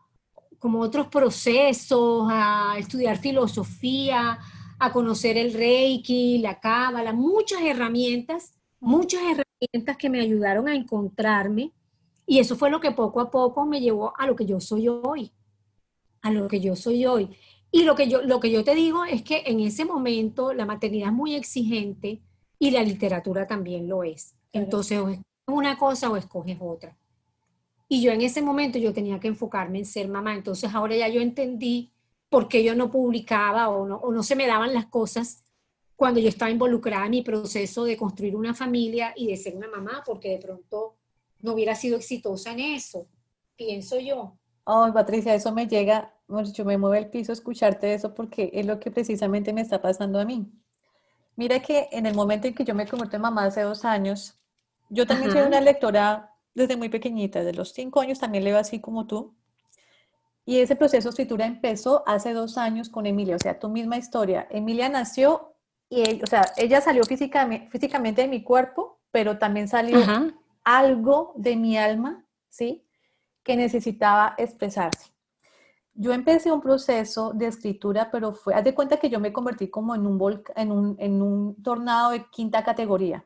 como 0.58 0.82
otros 0.82 1.08
procesos, 1.08 2.28
a 2.30 2.76
estudiar 2.78 3.18
filosofía, 3.18 4.40
a 4.78 4.92
conocer 4.92 5.38
el 5.38 5.54
Reiki, 5.54 6.40
la 6.40 6.60
Cábala, 6.60 7.14
muchas 7.14 7.62
herramientas, 7.62 8.54
muchas 8.80 9.22
herramientas 9.22 9.98
que 9.98 10.10
me 10.10 10.22
ayudaron 10.22 10.68
a 10.68 10.76
encontrarme. 10.76 11.72
Y 12.26 12.40
eso 12.40 12.56
fue 12.56 12.70
lo 12.70 12.80
que 12.80 12.92
poco 12.92 13.22
a 13.22 13.32
poco 13.32 13.66
me 13.66 13.82
llevó 13.82 14.14
a 14.18 14.28
lo 14.28 14.36
que 14.36 14.46
yo 14.46 14.60
soy 14.60 14.88
hoy, 14.88 15.32
a 16.22 16.32
lo 16.32 16.48
que 16.48 16.60
yo 16.60 16.76
soy 16.76 17.06
hoy. 17.06 17.30
Y 17.72 17.84
lo 17.84 17.96
que 17.96 18.08
yo, 18.08 18.22
lo 18.22 18.40
que 18.40 18.52
yo 18.52 18.64
te 18.64 18.76
digo 18.76 19.06
es 19.06 19.24
que 19.24 19.44
en 19.46 19.60
ese 19.60 19.86
momento 19.86 20.54
la 20.54 20.66
maternidad 20.66 21.10
es 21.10 21.14
muy 21.14 21.36
exigente 21.36 22.22
y 22.58 22.72
la 22.72 22.84
literatura 22.84 23.48
también 23.48 23.88
lo 23.88 24.04
es. 24.04 24.36
Entonces, 24.52 25.00
una 25.54 25.78
cosa 25.78 26.10
o 26.10 26.16
escoges 26.16 26.58
otra. 26.60 26.98
Y 27.88 28.02
yo 28.02 28.12
en 28.12 28.22
ese 28.22 28.42
momento 28.42 28.78
yo 28.78 28.94
tenía 28.94 29.20
que 29.20 29.28
enfocarme 29.28 29.80
en 29.80 29.86
ser 29.86 30.08
mamá. 30.08 30.36
Entonces 30.36 30.74
ahora 30.74 30.96
ya 30.96 31.08
yo 31.08 31.22
entendí 31.22 31.92
por 32.30 32.48
qué 32.48 32.64
yo 32.64 32.76
no 32.76 32.92
publicaba 32.92 33.70
o 33.70 33.88
no, 33.88 33.98
o 33.98 34.12
no 34.12 34.24
se 34.24 34.36
me 34.36 34.48
daban 34.48 34.74
las 34.74 34.86
cosas 34.86 35.44
cuando 35.96 36.22
yo 36.22 36.30
estaba 36.30 36.50
involucrada 36.50 37.06
en 37.06 37.12
mi 37.12 37.22
proceso 37.24 37.84
de 37.84 37.98
construir 37.98 38.36
una 38.36 38.54
familia 38.54 39.14
y 39.18 39.28
de 39.28 39.36
ser 39.36 39.58
una 39.58 39.68
mamá, 39.68 40.02
porque 40.06 40.30
de 40.30 40.38
pronto 40.38 40.96
no 41.42 41.54
hubiera 41.54 41.76
sido 41.76 41.98
exitosa 41.98 42.54
en 42.54 42.60
eso, 42.60 43.08
pienso 43.58 44.00
yo. 44.00 44.38
Oh, 44.64 44.90
Patricia, 44.94 45.34
eso 45.34 45.52
me 45.52 45.68
llega, 45.68 46.14
yo 46.54 46.64
me 46.64 46.78
mueve 46.78 47.00
el 47.00 47.10
piso 47.10 47.34
escucharte 47.34 47.94
eso 47.94 48.14
porque 48.14 48.50
es 48.54 48.66
lo 48.66 48.80
que 48.80 48.92
precisamente 48.92 49.52
me 49.52 49.60
está 49.60 49.82
pasando 49.82 50.20
a 50.20 50.26
mí. 50.26 50.50
Mira 51.36 51.60
que 51.62 51.90
en 51.92 52.06
el 52.06 52.16
momento 52.16 52.48
en 52.48 52.54
que 52.54 52.64
yo 52.64 52.76
me 52.76 52.88
convertí 52.88 53.18
en 53.18 53.24
mamá 53.24 53.44
hace 53.46 53.62
dos 53.62 53.84
años, 53.84 54.39
yo 54.90 55.06
también 55.08 55.32
soy 55.32 55.42
una 55.42 55.62
lectora 55.62 56.36
desde 56.54 56.78
muy 56.78 56.90
pequeñita, 56.90 57.44
de 57.44 57.54
los 57.54 57.72
cinco 57.74 58.02
años 58.02 58.20
también 58.20 58.44
leo 58.44 58.58
así 58.58 58.80
como 58.80 59.08
tú. 59.08 59.36
Y 60.46 60.60
ese 60.60 60.76
proceso 60.76 61.10
de 61.10 61.12
escritura 61.12 61.46
empezó 61.46 62.04
hace 62.08 62.34
dos 62.34 62.58
años 62.58 62.90
con 62.90 63.06
Emilia, 63.06 63.36
o 63.36 63.40
sea, 63.40 63.60
tu 63.60 63.70
misma 63.70 63.98
historia. 63.98 64.48
Emilia 64.50 64.90
nació 64.90 65.54
y, 65.90 66.22
o 66.24 66.26
sea, 66.26 66.44
ella 66.58 66.82
salió 66.82 67.04
físicamente, 67.04 67.70
físicamente 67.70 68.24
de 68.24 68.28
mi 68.28 68.44
cuerpo, 68.44 69.00
pero 69.12 69.38
también 69.38 69.68
salió 69.68 70.00
algo 70.64 71.34
de 71.36 71.56
mi 71.56 71.78
alma, 71.78 72.26
¿sí? 72.50 72.84
Que 73.44 73.56
necesitaba 73.56 74.36
expresarse. 74.38 75.12
Yo 75.94 76.14
empecé 76.14 76.52
un 76.52 76.62
proceso 76.62 77.32
de 77.34 77.48
escritura, 77.48 78.10
pero 78.12 78.34
fue, 78.34 78.54
haz 78.54 78.64
de 78.64 78.74
cuenta 78.74 78.98
que 78.98 79.10
yo 79.10 79.20
me 79.20 79.34
convertí 79.34 79.70
como 79.70 79.94
en 79.94 80.08
un, 80.08 80.44
en 80.56 80.72
un, 80.72 80.96
en 81.00 81.22
un 81.22 81.62
tornado 81.62 82.12
de 82.12 82.26
quinta 82.30 82.64
categoría. 82.64 83.26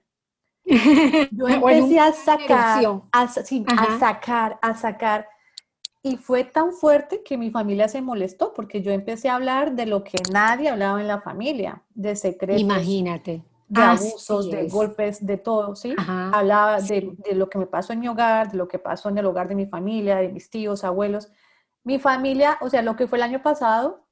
Yo 1.31 1.47
empecé 1.47 1.99
a 1.99 2.13
sacar, 2.13 2.83
a, 3.11 3.27
sacar, 3.27 4.59
a 4.61 4.73
sacar. 4.75 5.27
Y 6.01 6.17
fue 6.17 6.43
tan 6.43 6.73
fuerte 6.73 7.23
que 7.23 7.37
mi 7.37 7.49
familia 7.49 7.87
se 7.87 8.01
molestó 8.01 8.53
porque 8.53 8.81
yo 8.81 8.91
empecé 8.91 9.29
a 9.29 9.35
hablar 9.35 9.73
de 9.73 9.85
lo 9.85 10.03
que 10.03 10.17
nadie 10.33 10.67
hablaba 10.67 10.99
en 10.99 11.07
la 11.07 11.21
familia, 11.21 11.81
de 11.93 12.15
secretos. 12.17 12.61
Imagínate. 12.61 13.43
De 13.69 13.81
abusos, 13.81 14.51
de 14.51 14.67
golpes, 14.67 15.25
de 15.25 15.37
todo, 15.37 15.75
¿sí? 15.75 15.95
Hablaba 15.97 16.81
de, 16.81 17.15
de, 17.17 17.35
lo 17.35 17.49
que 17.49 17.57
me 17.57 17.65
pasó 17.65 17.93
en 17.93 18.01
mi 18.01 18.09
hogar, 18.09 18.51
de 18.51 18.57
lo 18.57 18.67
que 18.67 18.79
pasó 18.79 19.09
en 19.09 19.17
el 19.17 19.25
hogar 19.25 19.47
de 19.47 19.55
mi 19.55 19.65
familia, 19.65 20.17
de 20.17 20.29
mis 20.29 20.49
tíos, 20.49 20.83
abuelos. 20.83 21.31
Mi 21.83 21.97
familia, 21.99 22.57
o 22.61 22.69
sea, 22.69 22.81
lo 22.81 22.95
que 22.95 23.07
fue 23.07 23.17
el 23.17 23.23
año 23.23 23.41
pasado, 23.41 24.05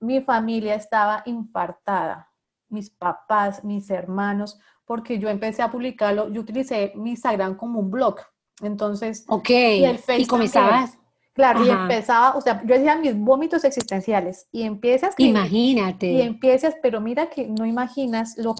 mi 0.00 0.20
familia 0.20 0.74
estaba 0.74 1.22
infartada. 1.26 2.30
Mis 2.68 2.90
papás, 2.90 3.64
mis 3.64 3.90
hermanos, 3.90 4.60
porque 4.84 5.18
yo 5.18 5.28
empecé 5.28 5.62
a 5.62 5.70
publicarlo, 5.70 6.30
yo 6.30 6.40
utilicé 6.40 6.92
mi 6.94 7.10
Instagram 7.10 7.56
como 7.56 7.80
un 7.80 7.90
blog. 7.90 8.16
Entonces, 8.62 9.24
ok, 9.28 9.50
y, 9.50 9.84
el 9.84 9.98
Facebook, 9.98 10.28
comenzabas. 10.28 10.98
Claro, 11.32 11.66
y 11.66 11.68
empezaba, 11.68 12.36
o 12.36 12.40
sea, 12.40 12.62
yo 12.64 12.76
decía 12.76 12.96
mis 12.96 13.16
vómitos 13.18 13.64
existenciales 13.64 14.46
y 14.52 14.62
empiezas. 14.62 15.14
Imagínate. 15.18 16.06
Y 16.06 16.22
empiezas, 16.22 16.76
pero 16.80 17.00
mira 17.00 17.28
que 17.28 17.48
no 17.48 17.66
imaginas 17.66 18.38
lo, 18.38 18.54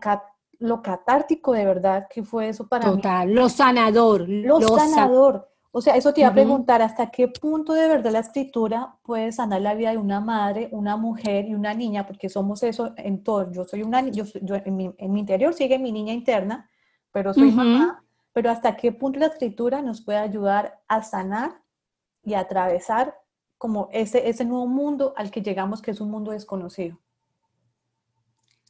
lo 0.59 0.83
catártico 0.83 1.53
de 1.53 1.65
verdad 1.65 2.09
que 2.13 2.25
fue 2.25 2.49
eso 2.49 2.67
para 2.67 2.91
mí. 2.91 2.97
Total, 2.97 3.33
lo 3.33 3.49
sanador. 3.49 4.29
Lo, 4.29 4.61
sanador. 4.61 5.49
O 5.77 5.81
sea, 5.81 5.97
eso 5.97 6.13
te 6.15 6.21
iba 6.21 6.29
a 6.29 6.33
preguntar, 6.33 6.83
¿hasta 6.83 7.11
qué 7.11 7.27
punto 7.27 7.73
de 7.73 7.89
verdad 7.89 8.13
la 8.13 8.21
escritura 8.21 8.97
puede 9.03 9.33
sanar 9.33 9.61
la 9.61 9.75
vida 9.75 9.91
de 9.91 9.99
una 9.99 10.21
madre, 10.21 10.69
una 10.71 10.97
mujer 10.97 11.47
y 11.47 11.55
una 11.55 11.75
niña? 11.75 12.07
Porque 12.07 12.29
somos 12.29 12.63
eso 12.63 12.95
en 12.97 13.25
todo. 13.25 13.51
Yo 13.51 13.65
soy 13.65 13.83
una, 13.83 14.09
yo, 14.09 14.23
yo 14.41 14.55
en, 14.55 14.77
mi, 14.77 14.95
en, 14.97 15.13
mi, 15.13 15.19
interior 15.19 15.53
sigue 15.53 15.81
mi 15.81 15.91
niña 15.91 16.13
interna, 16.13 16.71
pero 17.11 17.35
soy 17.35 17.51
mamá. 17.51 18.05
Pero 18.33 18.51
¿hasta 18.51 18.77
qué 18.77 18.93
punto 18.93 19.19
la 19.19 19.27
escritura 19.27 19.83
nos 19.83 20.01
puede 20.01 20.19
ayudar 20.19 20.81
a 20.87 21.03
sanar 21.03 21.61
y 22.23 22.35
a 22.35 22.41
atravesar 22.41 23.17
como 23.59 23.89
ese, 23.91 24.29
ese 24.29 24.45
nuevo 24.45 24.69
mundo 24.69 25.13
al 25.17 25.33
que 25.33 25.43
llegamos, 25.43 25.83
que 25.83 25.91
es 25.91 26.01
un 26.01 26.09
mundo 26.09 26.31
desconocido? 26.31 27.01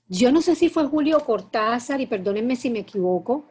Yo 0.08 0.32
no 0.32 0.40
sé 0.40 0.54
si 0.54 0.70
fue 0.70 0.86
Julio 0.86 1.20
Cortázar, 1.20 2.00
y 2.00 2.06
perdónenme 2.06 2.56
si 2.56 2.70
me 2.70 2.78
equivoco, 2.78 3.44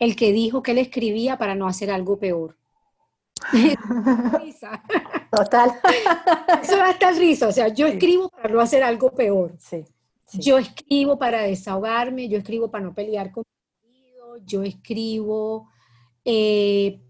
el 0.00 0.16
que 0.16 0.32
dijo 0.32 0.64
que 0.64 0.72
él 0.72 0.78
escribía 0.78 1.38
para 1.38 1.54
no 1.54 1.68
hacer 1.68 1.88
algo 1.88 2.18
peor. 2.18 2.56
Total. 5.30 5.70
Eso 6.62 6.76
da 6.76 6.90
hasta 6.90 7.10
risa. 7.12 7.48
O 7.48 7.52
sea, 7.52 7.68
yo 7.68 7.86
escribo 7.86 8.28
para 8.28 8.52
no 8.52 8.60
hacer 8.60 8.82
algo 8.82 9.10
peor. 9.12 9.56
Sí, 9.58 9.84
Yo 10.32 10.58
escribo 10.58 11.18
para 11.18 11.42
desahogarme, 11.42 12.28
yo 12.28 12.38
escribo 12.38 12.70
para 12.70 12.84
no 12.84 12.94
pelear 12.94 13.30
con 13.32 13.44
mi 13.82 13.88
marido, 13.90 14.38
yo 14.44 14.62
escribo. 14.62 15.68
Eh, 16.24 17.00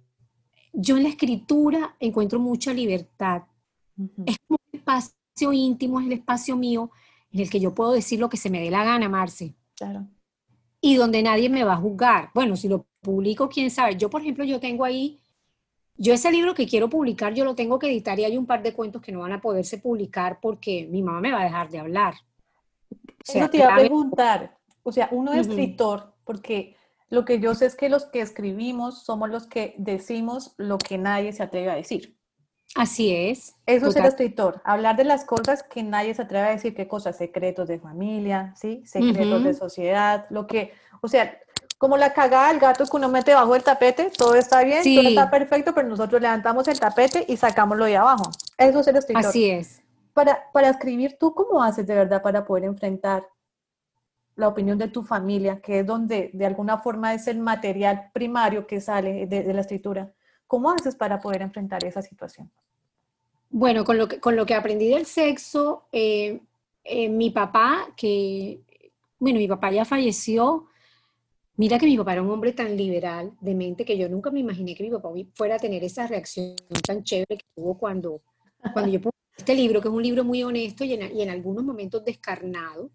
yo 0.73 0.97
en 0.97 1.03
la 1.05 1.09
escritura 1.11 1.97
encuentro 2.01 2.39
mucha 2.41 2.73
libertad. 2.73 3.43
Es 4.27 4.37
como 4.47 4.59
un 4.73 4.79
espacio 4.79 5.53
íntimo, 5.53 6.01
es 6.01 6.07
el 6.07 6.13
espacio 6.15 6.57
mío 6.57 6.91
en 7.31 7.41
el 7.41 7.51
que 7.51 7.61
yo 7.61 7.75
puedo 7.75 7.93
decir 7.93 8.19
lo 8.21 8.29
que 8.29 8.37
se 8.37 8.51
me 8.51 8.61
dé 8.61 8.71
la 8.71 8.85
gana, 8.85 9.09
Marce. 9.09 9.55
Claro. 9.77 10.07
y 10.81 10.97
donde 10.97 11.23
nadie 11.23 11.49
me 11.49 11.65
va 11.65 11.75
a 11.75 11.77
juzgar. 11.77 12.31
Bueno, 12.35 12.57
si 12.57 12.69
lo 12.69 12.87
publico, 13.01 13.49
quién 13.49 13.71
sabe. 13.71 13.97
Yo, 13.97 14.11
por 14.11 14.21
ejemplo, 14.23 14.45
yo 14.45 14.59
tengo 14.61 14.85
ahí, 14.85 15.21
yo 15.97 16.15
ese 16.15 16.31
libro 16.31 16.55
que 16.55 16.67
quiero 16.67 16.89
publicar, 16.89 17.35
yo 17.35 17.45
lo 17.45 17.55
tengo 17.55 17.79
que 17.79 17.89
editar 17.89 18.19
y 18.19 18.25
hay 18.25 18.37
un 18.37 18.47
par 18.47 18.63
de 18.63 18.73
cuentos 18.73 19.03
que 19.03 19.13
no 19.13 19.21
van 19.21 19.33
a 19.33 19.41
poderse 19.41 19.79
publicar 19.79 20.39
porque 20.41 20.87
mi 20.91 21.03
mamá 21.03 21.21
me 21.21 21.33
va 21.33 21.41
a 21.41 21.45
dejar 21.45 21.71
de 21.71 21.79
hablar. 21.79 22.15
O 22.91 22.97
sea, 23.25 23.49
te 23.49 23.59
iba 23.59 23.75
a 23.75 23.79
preguntar, 23.79 24.57
o 24.83 24.93
sea, 24.93 25.09
uno 25.13 25.33
es 25.33 25.47
escritor, 25.47 26.15
porque 26.25 26.77
lo 27.09 27.25
que 27.25 27.41
yo 27.41 27.55
sé 27.55 27.67
es 27.67 27.77
que 27.77 27.89
los 27.89 28.07
que 28.07 28.21
escribimos 28.21 29.05
somos 29.05 29.31
los 29.31 29.47
que 29.47 29.75
decimos 29.79 30.55
lo 30.57 30.79
que 30.79 30.99
nadie 30.99 31.33
se 31.33 31.43
atreve 31.43 31.71
a 31.71 31.77
decir. 31.77 32.17
Así 32.75 33.15
es. 33.15 33.55
Eso 33.67 33.89
es 33.89 33.97
el 33.97 34.07
escritor, 34.07 34.63
hablar 34.65 34.97
de 34.97 35.05
las 35.05 35.25
cosas 35.25 35.63
que 35.63 35.83
nadie 35.83 36.15
se 36.15 36.23
atreve 36.23 36.49
a 36.49 36.51
decir, 36.53 36.75
qué 36.75 36.89
cosas, 36.89 37.19
secretos 37.19 37.69
de 37.69 37.79
familia, 37.79 38.55
¿sí? 38.57 38.83
Secretos 38.87 39.45
de 39.45 39.53
sociedad, 39.53 40.27
lo 40.31 40.47
que, 40.47 40.73
o 41.03 41.09
sea, 41.09 41.39
como 41.83 41.97
la 41.97 42.13
cagada 42.13 42.47
del 42.53 42.61
gato 42.61 42.87
que 42.87 42.97
uno 42.97 43.09
mete 43.09 43.35
bajo 43.35 43.57
el 43.57 43.65
tapete, 43.65 44.13
todo 44.17 44.37
está 44.37 44.63
bien, 44.63 44.85
todo 44.85 45.09
está 45.09 45.29
perfecto, 45.29 45.75
pero 45.75 45.89
nosotros 45.89 46.23
levantamos 46.23 46.69
el 46.69 46.79
tapete 46.79 47.25
y 47.27 47.37
sacamos 47.37 47.77
lo 47.77 47.87
de 47.87 47.97
abajo. 47.97 48.31
Eso 48.57 48.79
es 48.79 48.87
el 48.87 48.95
escritor. 48.99 49.27
Así 49.27 49.51
es. 49.51 49.83
Para, 50.13 50.49
para 50.53 50.69
escribir, 50.69 51.17
¿tú 51.19 51.35
cómo 51.35 51.61
haces 51.61 51.85
de 51.85 51.97
verdad 51.97 52.23
para 52.23 52.45
poder 52.45 52.67
enfrentar 52.67 53.27
la 54.37 54.47
opinión 54.47 54.79
de 54.79 54.87
tu 54.87 55.03
familia, 55.03 55.61
que 55.61 55.81
es 55.81 55.87
donde 55.87 56.31
de 56.33 56.47
alguna 56.47 56.79
forma 56.79 57.15
es 57.15 57.27
el 57.27 57.41
material 57.41 58.13
primario 58.13 58.65
que 58.65 58.81
sale 58.81 59.27
de 59.27 59.53
la 59.53 59.63
escritura? 59.63 60.13
¿Cómo 60.47 60.71
haces 60.71 60.95
para 60.95 61.19
poder 61.19 61.43
enfrentar 61.43 61.85
esa 61.85 62.01
situación? 62.01 62.49
Bueno, 63.51 63.85
con 63.85 63.99
lo 63.99 64.07
que, 64.07 64.21
con 64.21 64.37
lo 64.37 64.47
que 64.47 64.55
aprendí 64.55 64.89
del 64.89 65.05
sexo, 65.05 65.89
eh, 65.91 66.43
eh, 66.85 67.09
mi 67.09 67.31
papá, 67.31 67.89
que, 67.97 68.61
bueno, 69.19 69.41
mi 69.41 69.49
papá 69.49 69.73
ya 69.73 69.85
falleció, 69.85 70.69
mira 71.57 71.79
que 71.79 71.87
mi 71.87 71.97
papá 71.97 72.13
era 72.13 72.23
un 72.23 72.31
hombre 72.31 72.53
tan 72.53 72.77
liberal 72.77 73.33
de 73.41 73.55
mente 73.55 73.85
que 73.85 73.97
yo 73.97 74.09
nunca 74.09 74.31
me 74.31 74.41
imaginé 74.41 74.75
que 74.75 74.85
mi 74.85 74.91
papá 74.91 75.11
fuera 75.35 75.57
a 75.57 75.59
tener 75.59 75.85
esa 75.85 76.07
reacción 76.07 76.57
tan 76.87 77.03
chévere 77.03 77.39
que 77.39 77.47
tuvo 77.55 77.77
cuando, 77.77 78.23
cuando 78.73 78.91
yo 78.91 79.01
puse 79.01 79.17
este 79.37 79.55
libro, 79.55 79.81
que 79.81 79.89
es 79.89 79.95
un 79.95 80.03
libro 80.03 80.25
muy 80.25 80.43
honesto 80.43 80.85
y 80.85 80.95
en, 80.95 81.31
algunos 81.31 81.65
momentos 81.65 82.05
descarnado. 82.05 82.91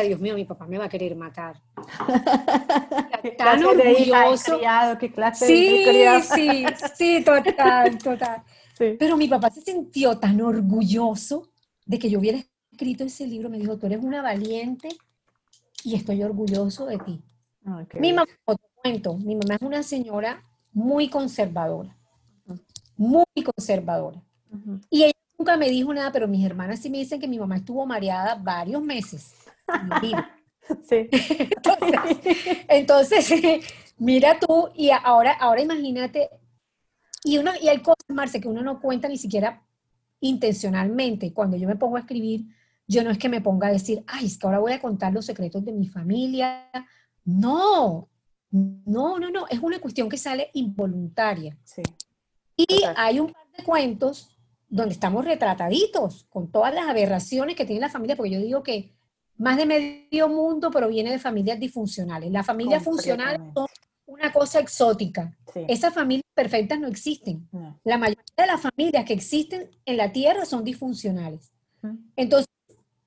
Dios 0.00 0.20
mío, 0.20 0.34
mi 0.34 0.46
papá 0.46 0.66
me 0.66 0.78
va 0.78 0.86
a 0.86 0.88
querer 0.88 1.14
matar. 1.14 1.60
tan 3.36 3.64
orgulloso. 3.64 4.58
¿Qué 4.98 5.12
clase 5.12 5.46
sí, 5.46 5.84
de 5.84 6.22
sí, 6.22 6.64
sí, 6.96 7.24
total, 7.24 7.98
total. 7.98 8.42
Pero 8.98 9.16
mi 9.16 9.28
papá 9.28 9.50
se 9.50 9.60
sintió 9.60 10.18
tan 10.18 10.40
orgulloso 10.40 11.50
de 11.84 11.98
que 11.98 12.08
yo 12.08 12.18
hubiera 12.18 12.38
escrito 12.70 13.04
ese 13.04 13.26
libro. 13.26 13.50
Me 13.50 13.58
dijo, 13.58 13.76
tú 13.76 13.86
eres 13.86 14.02
una 14.02 14.22
valiente 14.22 14.88
y 15.84 15.94
estoy 15.94 16.22
orgulloso 16.22 16.86
de 16.86 16.98
ti. 16.98 17.22
Mi 18.00 18.12
mamá, 18.12 18.26
otro 18.44 18.68
cuento, 18.82 19.16
mi 19.16 19.36
mamá 19.36 19.54
es 19.56 19.62
una 19.62 19.82
señora 19.82 20.42
muy 20.72 21.08
conservadora, 21.08 21.96
muy 22.96 23.24
conservadora. 23.56 24.22
Y 24.90 25.04
ella 25.04 25.12
nunca 25.38 25.56
me 25.56 25.70
dijo 25.70 25.92
nada, 25.94 26.12
pero 26.12 26.28
mis 26.28 26.44
hermanas 26.44 26.80
sí 26.80 26.90
me 26.90 26.98
dicen 26.98 27.20
que 27.20 27.28
mi 27.28 27.38
mamá 27.38 27.56
estuvo 27.56 27.86
mareada 27.86 28.34
varios 28.34 28.82
meses. 28.82 29.34
Sí. 30.84 31.08
Entonces, 32.68 33.30
mira 33.98 34.38
tú, 34.38 34.70
y 34.74 34.90
ahora, 34.90 35.32
ahora 35.32 35.60
imagínate, 35.60 36.30
y, 37.24 37.38
uno, 37.38 37.52
y 37.60 37.68
hay 37.68 37.78
cosas, 37.78 38.04
Marce, 38.08 38.40
que 38.40 38.48
uno 38.48 38.62
no 38.62 38.80
cuenta 38.80 39.08
ni 39.08 39.16
siquiera 39.16 39.62
intencionalmente. 40.20 41.32
Cuando 41.32 41.56
yo 41.56 41.68
me 41.68 41.76
pongo 41.76 41.96
a 41.96 42.00
escribir, 42.00 42.46
yo 42.86 43.04
no 43.04 43.10
es 43.10 43.18
que 43.18 43.28
me 43.28 43.40
ponga 43.40 43.68
a 43.68 43.72
decir, 43.72 44.02
ay, 44.06 44.26
es 44.26 44.38
que 44.38 44.46
ahora 44.46 44.58
voy 44.58 44.72
a 44.72 44.80
contar 44.80 45.12
los 45.12 45.26
secretos 45.26 45.64
de 45.64 45.72
mi 45.72 45.88
familia. 45.88 46.68
No, 47.24 48.08
no, 48.50 49.18
no, 49.18 49.30
no, 49.30 49.46
es 49.48 49.60
una 49.60 49.80
cuestión 49.80 50.08
que 50.08 50.18
sale 50.18 50.50
involuntaria. 50.54 51.56
Sí. 51.64 51.82
Y 52.56 52.82
hay 52.96 53.20
un 53.20 53.32
par 53.32 53.46
de 53.56 53.64
cuentos 53.64 54.36
donde 54.68 54.94
estamos 54.94 55.24
retrataditos 55.24 56.24
con 56.30 56.50
todas 56.50 56.74
las 56.74 56.88
aberraciones 56.88 57.56
que 57.56 57.64
tiene 57.64 57.80
la 57.80 57.90
familia, 57.90 58.16
porque 58.16 58.30
yo 58.30 58.40
digo 58.40 58.62
que 58.62 58.92
más 59.36 59.56
de 59.56 59.66
medio 59.66 60.28
mundo 60.28 60.70
proviene 60.70 61.10
de 61.10 61.18
familias 61.18 61.58
disfuncionales. 61.58 62.30
Las 62.30 62.46
familias 62.46 62.82
funcionales 62.82 63.40
son 63.54 63.66
una 64.06 64.32
cosa 64.32 64.60
exótica. 64.60 65.36
Esas 65.68 65.92
familias 65.92 66.24
perfectas 66.34 66.78
no 66.78 66.88
existen. 66.88 67.48
La 67.84 67.98
mayoría 67.98 68.22
de 68.36 68.46
las 68.46 68.60
familias 68.60 69.04
que 69.04 69.12
existen 69.12 69.70
en 69.84 69.96
la 69.96 70.12
Tierra 70.12 70.44
son 70.44 70.64
disfuncionales. 70.64 71.52
Entonces, 72.16 72.48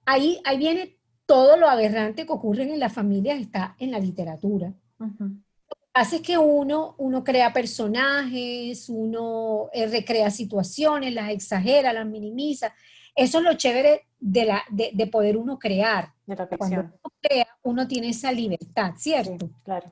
ahí, 0.06 0.41
ahí 0.43 0.58
viene 0.58 0.97
todo 1.25 1.57
lo 1.57 1.67
aberrante 1.67 2.25
que 2.25 2.31
ocurre 2.31 2.63
en 2.63 2.79
las 2.79 2.93
familias, 2.93 3.39
está 3.39 3.75
en 3.79 3.91
la 3.91 3.99
literatura. 3.99 4.73
Lo 4.99 5.07
que 5.17 5.88
pasa 5.91 6.17
es 6.17 6.21
que 6.21 6.38
uno, 6.38 6.95
uno 6.97 7.23
crea 7.23 7.53
personajes, 7.53 8.89
uno 8.89 9.69
eh, 9.73 9.88
recrea 9.88 10.29
situaciones, 10.29 11.13
las 11.13 11.31
exagera, 11.31 11.93
las 11.93 12.05
minimiza. 12.05 12.73
Eso 13.15 13.39
es 13.39 13.43
lo 13.43 13.53
chévere 13.53 14.07
de, 14.19 14.45
la, 14.45 14.63
de, 14.69 15.07
poder 15.07 15.38
uno 15.38 15.57
crear. 15.57 16.13
Cuando 16.57 16.81
uno 16.81 17.13
crea, 17.21 17.47
uno 17.63 17.88
tiene 17.88 18.09
esa 18.09 18.31
libertad, 18.31 18.93
¿cierto? 18.97 19.49
claro. 19.63 19.91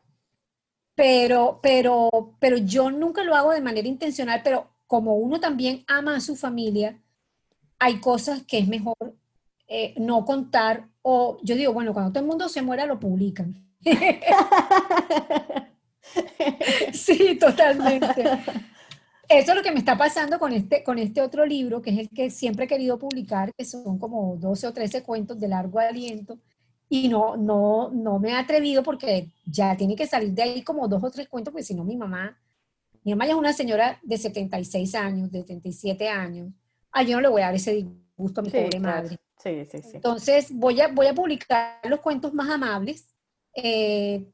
Pero, 0.95 1.59
pero, 1.63 2.35
pero 2.39 2.57
yo 2.57 2.91
nunca 2.91 3.23
lo 3.23 3.35
hago 3.35 3.51
de 3.51 3.61
manera 3.61 3.87
intencional, 3.87 4.41
pero 4.43 4.69
como 4.85 5.15
uno 5.15 5.39
también 5.39 5.83
ama 5.87 6.15
a 6.15 6.21
su 6.21 6.35
familia, 6.35 7.01
hay 7.79 7.99
cosas 7.99 8.43
que 8.43 8.59
es 8.59 8.67
mejor 8.67 9.15
eh, 9.67 9.95
no 9.97 10.23
contar 10.23 10.87
o 11.03 11.37
yo 11.43 11.55
digo, 11.55 11.73
bueno, 11.73 11.93
cuando 11.93 12.11
todo 12.11 12.23
el 12.23 12.29
mundo 12.29 12.49
se 12.49 12.63
muera 12.63 12.87
lo 12.87 12.99
publican. 12.99 13.55
sí, 16.93 17.37
totalmente. 17.37 18.23
Eso 19.29 19.51
es 19.51 19.55
lo 19.55 19.63
que 19.63 19.71
me 19.71 19.79
está 19.79 19.97
pasando 19.97 20.39
con 20.39 20.53
este, 20.53 20.83
con 20.83 20.97
este 20.97 21.21
otro 21.21 21.45
libro, 21.45 21.81
que 21.81 21.91
es 21.91 21.99
el 21.99 22.09
que 22.09 22.29
siempre 22.29 22.65
he 22.65 22.67
querido 22.67 22.97
publicar, 22.97 23.53
que 23.55 23.65
son 23.65 23.99
como 23.99 24.37
12 24.37 24.67
o 24.67 24.73
13 24.73 25.03
cuentos 25.03 25.39
de 25.39 25.47
largo 25.47 25.79
aliento, 25.79 26.39
y 26.89 27.09
no, 27.09 27.35
no, 27.35 27.89
no 27.89 28.19
me 28.19 28.29
he 28.29 28.35
atrevido 28.35 28.83
porque 28.83 29.29
ya 29.45 29.75
tiene 29.75 29.95
que 29.95 30.07
salir 30.07 30.31
de 30.31 30.43
ahí 30.43 30.61
como 30.61 30.87
dos 30.87 31.03
o 31.03 31.11
tres 31.11 31.27
cuentos, 31.27 31.51
porque 31.51 31.65
si 31.65 31.73
no 31.73 31.83
mi 31.83 31.97
mamá, 31.97 32.37
mi 33.03 33.11
mamá 33.11 33.25
ya 33.25 33.31
es 33.31 33.37
una 33.37 33.53
señora 33.53 33.99
de 34.03 34.17
76 34.17 34.95
años, 34.95 35.31
de 35.31 35.41
77 35.41 36.09
años, 36.09 36.53
ah, 36.91 37.03
yo 37.03 37.15
no 37.15 37.21
le 37.21 37.29
voy 37.29 37.41
a 37.41 37.45
dar 37.45 37.55
ese 37.55 37.73
disgusto 37.73 38.41
a 38.41 38.43
mi 38.43 38.49
pobre 38.49 38.79
madre. 38.79 39.17
Sí, 39.43 39.65
sí, 39.65 39.81
sí. 39.81 39.91
Entonces 39.95 40.47
voy 40.53 40.79
a, 40.79 40.87
voy 40.87 41.07
a 41.07 41.13
publicar 41.13 41.79
los 41.83 41.99
cuentos 41.99 42.33
más 42.33 42.49
amables, 42.49 43.13
eh, 43.53 44.25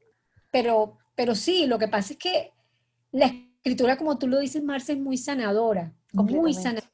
pero, 0.52 0.98
pero 1.16 1.34
sí, 1.34 1.66
lo 1.66 1.78
que 1.78 1.88
pasa 1.88 2.12
es 2.12 2.18
que 2.18 2.52
la 3.10 3.26
escritura, 3.26 3.96
como 3.96 4.18
tú 4.18 4.28
lo 4.28 4.38
dices, 4.38 4.62
Marce, 4.62 4.92
es 4.92 4.98
muy 4.98 5.16
sanadora, 5.16 5.92
muy 6.12 6.54
sanadora. 6.54 6.88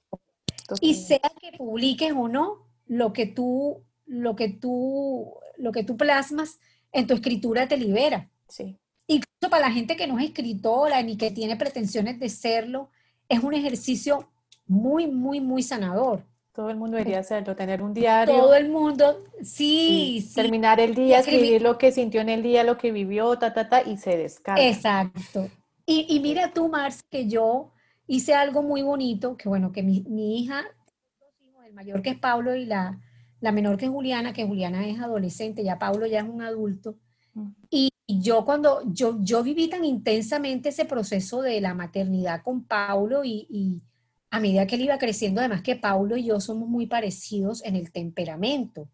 Y 0.81 0.95
sea 0.95 1.21
que 1.41 1.57
publiques 1.59 2.13
o 2.17 2.27
no, 2.27 2.67
lo 2.87 3.13
que 3.13 3.27
tú, 3.27 3.85
lo 4.07 4.35
que 4.35 4.49
tú, 4.49 5.35
lo 5.59 5.71
que 5.71 5.85
tú 5.85 5.97
plasmas 5.99 6.59
en 6.93 7.07
tu 7.07 7.15
escritura 7.15 7.69
te 7.69 7.77
libera. 7.77 8.31
Sí. 8.49 8.79
Incluso 9.07 9.51
para 9.51 9.69
la 9.69 9.73
gente 9.73 9.95
que 9.95 10.07
no 10.07 10.19
es 10.19 10.25
escritora 10.25 11.03
ni 11.03 11.17
que 11.19 11.31
tiene 11.31 11.57
pretensiones 11.57 12.19
de 12.19 12.31
serlo, 12.31 12.89
es 13.29 13.43
un 13.43 13.53
ejercicio 13.53 14.31
muy, 14.67 15.07
muy, 15.07 15.41
muy 15.41 15.63
sanador. 15.63 16.25
Todo 16.57 16.71
el 16.71 16.77
mundo 16.79 16.97
debería 16.97 17.19
hacerlo, 17.19 17.55
tener 17.55 17.83
un 17.83 17.93
diario. 17.93 18.35
Todo 18.35 18.55
el 18.55 18.71
mundo, 18.71 19.23
sí, 19.43 20.25
sí. 20.27 20.35
Terminar 20.35 20.81
el 20.81 20.95
día, 20.95 21.19
escribir 21.19 21.61
lo 21.61 21.77
que 21.77 21.93
sintió 21.93 22.23
en 22.23 22.31
el 22.31 22.43
día, 22.43 22.65
lo 22.65 22.79
que 22.79 22.93
vivió, 22.93 23.39
ta, 23.39 23.53
ta, 23.53 23.69
ta, 23.69 23.83
y 23.83 23.99
se 23.99 24.17
descarga. 24.17 24.67
Exacto. 24.67 25.51
Y, 25.85 26.19
mira 26.21 26.55
tú, 26.55 26.71
Mars, 26.71 27.03
que 27.11 27.29
yo 27.29 27.73
hice 28.07 28.33
algo 28.33 28.63
muy 28.63 28.81
bonito, 28.81 29.37
que 29.37 29.51
bueno, 29.51 29.71
que 29.71 29.83
mi, 29.83 30.03
hija, 30.41 30.63
el 31.67 31.75
mayor 31.75 32.01
que 32.01 32.11
es 32.11 32.19
Pablo 32.19 32.57
y 32.57 32.65
la, 32.65 32.99
la 33.41 33.53
menor 33.53 33.77
que 33.77 33.85
es 33.85 33.91
Juliana, 33.91 34.33
que 34.33 34.47
Juliana 34.47 34.87
es 34.87 34.99
adolescente, 34.99 35.63
ya 35.63 35.79
Pablo 35.79 36.07
ya 36.07 36.21
es 36.21 36.29
un 36.29 36.41
adulto. 36.41 36.97
Mm. 37.35 37.51
Y 37.69 37.93
yo 38.09 38.47
cuando, 38.47 38.81
yo, 38.87 39.19
yo 39.21 39.43
viví 39.43 39.69
tan 39.69 39.85
intensamente 39.85 40.71
ese 40.71 40.87
proceso 40.87 41.43
de 41.43 41.61
la 41.61 41.75
maternidad 41.75 42.43
con 42.43 42.65
Pablo 42.65 43.23
y, 43.25 43.83
a 44.37 44.41
medida 44.41 44.67
que 44.67 44.77
él 44.77 44.83
iba 44.83 44.99
creciendo, 44.99 45.41
además 45.41 45.63
que 45.63 45.77
Pablo 45.77 46.17
y 46.17 46.25
yo 46.25 46.41
somos 46.41 46.69
muy 46.69 46.87
parecidos 46.87 47.65
en 47.65 47.75
el 47.75 47.91
temperamento. 47.91 48.89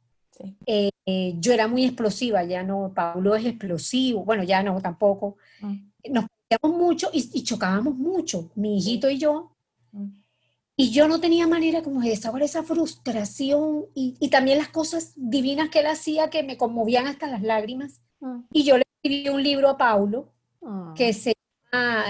Eh, 0.67 0.91
eh, 1.07 1.35
yo 1.39 1.53
era 1.53 1.69
muy 1.69 1.85
explosiva, 1.85 2.45
ya 2.45 2.63
no, 2.63 2.93
Pablo 2.95 3.35
es 3.35 3.45
explosivo, 3.45 4.25
bueno, 4.25 4.45
ya 4.45 4.63
no, 4.63 4.81
tampoco. 4.81 5.37
Mm. 5.61 5.77
Nos 6.11 6.27
mucho 6.65 7.09
y, 7.13 7.43
chocábamos 7.43 7.97
mucho, 7.97 8.51
mi 8.55 8.79
hijito 8.79 9.09
y 9.09 9.19
yo. 9.19 9.53
Mm. 9.93 10.09
Y 10.77 10.91
yo 10.91 11.07
no 11.07 11.21
tenía 11.21 11.47
manera 11.47 11.83
como 11.83 12.01
de 12.01 12.11
desahogar 12.11 12.43
esa 12.43 12.63
frustración 12.63 13.87
y, 13.95 14.29
también 14.29 14.59
las 14.59 14.69
cosas 14.69 15.13
divinas 15.17 15.71
que 15.71 15.81
él 15.81 15.87
hacía 15.87 16.31
que 16.31 16.43
me 16.43 16.57
conmovían 16.57 17.07
hasta 17.07 17.27
las 17.27 17.43
lágrimas. 17.43 18.01
Mm. 18.21 18.41
Y 18.53 18.65
yo 18.65 18.77
le 18.77 18.85
escribí 19.03 19.29
un 19.29 19.43
libro 19.43 19.69
a 19.71 19.77
Paulo 19.77 20.33
ah. 20.63 20.95
que 20.97 21.13
se 21.13 21.35
llama, 21.73 22.05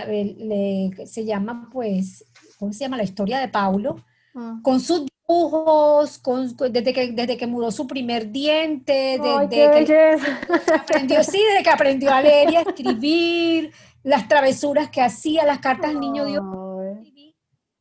se 1.07 1.25
llama, 1.25 1.71
pues, 1.73 2.25
¿cómo 2.63 2.73
se 2.73 2.85
llama? 2.85 2.97
La 2.97 3.03
historia 3.03 3.41
de 3.41 3.49
Paulo, 3.49 3.97
mm. 4.35 4.63
con 4.63 4.79
sus 4.79 5.05
dibujos, 5.27 6.17
con, 6.19 6.57
desde, 6.71 6.93
que, 6.93 7.11
desde 7.11 7.37
que 7.37 7.49
mudó 7.49 7.73
su 7.73 7.89
primer 7.89 8.31
diente, 8.31 9.19
desde, 9.21 9.49
que 9.49 10.17
aprendió, 10.73 11.25
sí, 11.25 11.41
desde 11.51 11.65
que 11.65 11.71
aprendió 11.71 12.13
a 12.13 12.23
leer 12.23 12.53
y 12.53 12.55
a 12.55 12.61
escribir, 12.61 13.73
las 14.05 14.29
travesuras 14.29 14.91
que 14.91 15.03
hacía, 15.03 15.45
las 15.45 15.59
cartas 15.59 15.91
al 15.91 15.99
niño 15.99 16.25
Dios. 16.25 16.45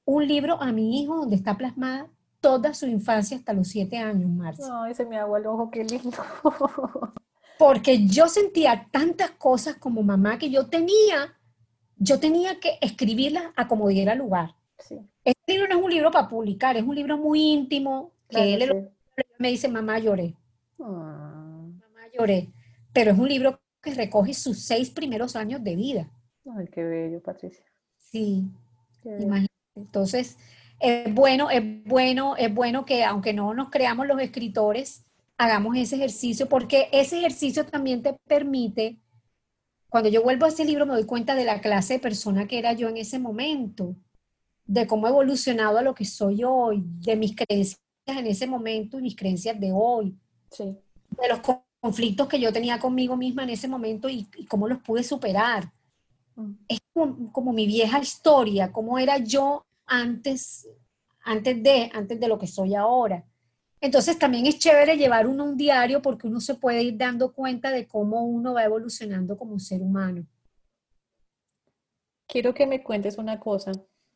Un 0.04 0.28
libro 0.28 0.60
a 0.60 0.72
mi 0.72 1.00
hijo 1.00 1.16
donde 1.16 1.36
está 1.36 1.56
plasmada 1.56 2.08
toda 2.40 2.74
su 2.74 2.88
infancia 2.88 3.38
hasta 3.38 3.54
los 3.54 3.68
siete 3.68 4.00
años, 4.00 4.32
Marcia. 4.32 4.66
Ay, 4.84 4.96
se 4.96 5.06
me 5.06 5.16
agua 5.20 5.38
el 5.38 5.46
ojo, 5.46 5.70
qué 5.70 5.84
lindo. 5.84 6.18
Porque 7.60 8.08
yo 8.08 8.28
sentía 8.28 8.88
tantas 8.90 9.30
cosas 9.30 9.76
como 9.76 10.02
mamá 10.02 10.40
que 10.40 10.50
yo 10.50 10.66
tenía, 10.66 11.38
yo 11.98 12.20
tenía 12.20 12.60
que 12.60 12.80
escribirlas 12.82 13.44
a 13.56 13.68
como 13.68 13.88
diera 13.88 14.16
lugar. 14.16 14.56
Este 15.24 15.54
libro 15.54 15.68
no 15.68 15.78
es 15.78 15.84
un 15.84 15.92
libro 15.92 16.12
para 16.12 16.28
publicar, 16.28 16.78
es 16.78 16.84
un 16.84 16.96
libro 16.96 17.18
muy 17.18 17.42
íntimo, 17.42 18.12
que 18.30 18.54
él 18.54 18.90
me 19.38 19.50
dice, 19.50 19.68
mamá 19.68 20.00
lloré. 20.00 20.36
Ah. 20.80 21.68
Mamá 21.80 22.02
lloré. 22.18 22.50
Pero 22.94 23.12
es 23.12 23.18
un 23.18 23.30
libro 23.30 23.60
que 23.82 23.94
recoge 23.94 24.34
sus 24.34 24.60
seis 24.60 24.90
primeros 24.90 25.36
años 25.36 25.64
de 25.64 25.76
vida. 25.76 26.12
Ay, 26.58 26.68
qué 26.68 26.84
bello, 26.84 27.22
Patricia. 27.22 27.64
Sí, 27.98 28.46
imagínate. 29.04 29.48
Entonces, 29.76 30.38
es 30.80 31.14
bueno, 31.14 31.50
es 31.50 31.64
bueno, 31.86 32.36
es 32.36 32.54
bueno 32.54 32.86
que 32.86 33.04
aunque 33.04 33.34
no 33.34 33.54
nos 33.54 33.70
creamos 33.70 34.08
los 34.08 34.20
escritores, 34.20 35.06
hagamos 35.38 35.78
ese 35.78 35.96
ejercicio, 35.96 36.50
porque 36.50 36.90
ese 36.92 37.20
ejercicio 37.20 37.66
también 37.66 38.02
te 38.02 38.16
permite, 38.28 39.00
cuando 39.90 40.10
yo 40.10 40.24
vuelvo 40.24 40.46
a 40.46 40.50
ese 40.50 40.66
libro 40.66 40.86
me 40.86 40.94
doy 40.94 41.06
cuenta 41.06 41.36
de 41.36 41.46
la 41.46 41.62
clase 41.62 41.94
de 41.94 42.00
persona 42.00 42.48
que 42.48 42.60
era 42.60 42.74
yo 42.74 42.90
en 42.90 42.98
ese 42.98 43.20
momento 43.20 43.96
de 44.66 44.88
cómo 44.88 45.08
he 45.08 45.10
evolucionado 45.10 45.78
a 45.78 45.82
lo 45.82 45.94
que 45.94 46.06
soy 46.06 46.44
hoy, 46.44 46.84
de 46.86 47.16
mis 47.16 47.36
creencias 47.36 47.80
en 48.06 48.28
ese 48.28 48.48
momento 48.48 49.00
y 49.00 49.04
mis 49.04 49.16
creencias 49.16 49.60
de 49.60 49.72
hoy, 49.74 50.16
de 50.58 51.28
los 51.30 51.40
conflictos 51.80 52.28
que 52.28 52.40
yo 52.40 52.54
tenía 52.54 52.80
conmigo 52.80 53.16
misma 53.16 53.44
en 53.44 53.50
ese 53.50 53.68
momento 53.68 54.08
y, 54.10 54.28
cómo 54.48 54.68
los 54.68 54.80
pude 54.80 55.04
superar. 55.04 55.72
Mm. 56.36 56.52
Es 56.68 56.80
como, 56.94 57.54
mi 57.54 57.66
vieja 57.66 58.00
historia, 58.00 58.72
cómo 58.72 58.98
era 58.98 59.18
yo 59.18 59.66
antes, 59.86 60.68
antes, 61.24 61.62
de, 61.62 61.90
antes 61.94 62.20
de 62.20 62.28
lo 62.28 62.38
que 62.38 62.48
soy 62.48 62.76
ahora. 62.76 63.26
Entonces 63.82 64.20
también 64.20 64.46
es 64.46 64.60
chévere 64.60 64.96
llevar 64.96 65.26
uno 65.26 65.44
un 65.44 65.58
diario 65.58 66.04
porque 66.04 66.28
uno 66.28 66.40
se 66.40 66.54
puede 66.54 66.84
ir 66.84 66.98
dando 66.98 67.34
cuenta 67.34 67.72
de 67.72 67.88
cómo 67.88 68.24
uno 68.24 68.54
va 68.54 68.64
evolucionando 68.64 69.36
como 69.36 69.58
ser 69.58 69.82
humano. 69.82 70.26
Quiero 72.28 72.54
que 72.54 72.68
me 72.68 72.84
cuentes 72.84 73.18
una 73.18 73.40
cosa 73.40 73.72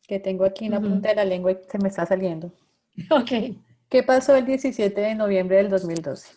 que 0.06 0.20
tengo 0.20 0.44
aquí 0.44 0.66
en 0.66 0.72
la 0.72 0.80
punta 0.80 1.10
de 1.10 1.16
la 1.16 1.24
lengua 1.24 1.52
y 1.52 1.58
se 1.68 1.78
me 1.78 1.88
está 1.88 2.06
saliendo. 2.06 2.52
Ok. 3.10 3.30
¿Qué 3.90 4.02
pasó 4.02 4.34
el 4.34 4.46
17 4.46 5.00
de 5.00 5.14
noviembre 5.14 5.58
del 5.58 5.68
2012? 5.68 6.28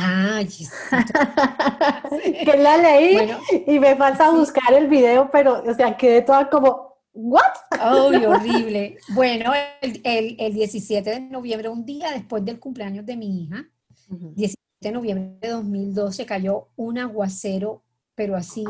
Ah, 0.00 0.42
que 2.44 2.56
la 2.56 2.76
leí 2.76 3.18
y 3.66 3.80
me 3.80 3.96
falta 3.96 4.30
buscar 4.30 4.72
el 4.74 4.86
video, 4.86 5.28
pero, 5.32 5.64
o 5.64 5.74
sea, 5.74 5.96
quedé 5.96 6.22
toda 6.22 6.48
como, 6.48 6.98
¿what? 7.12 7.42
Oh, 7.82 8.06
horrible. 8.28 8.98
Bueno, 9.08 9.52
el, 9.80 10.36
el, 10.38 10.54
17 10.54 11.10
de 11.10 11.20
noviembre, 11.20 11.68
un 11.68 11.84
día 11.84 12.12
después 12.12 12.44
del 12.44 12.60
cumpleaños 12.60 13.04
de 13.06 13.16
mi 13.16 13.42
hija, 13.42 13.68
17 14.08 14.56
de 14.82 14.92
noviembre 14.92 15.36
de 15.40 15.48
2012, 15.48 16.26
cayó 16.26 16.68
un 16.76 16.98
aguacero, 16.98 17.82
pero 18.14 18.36
así, 18.36 18.64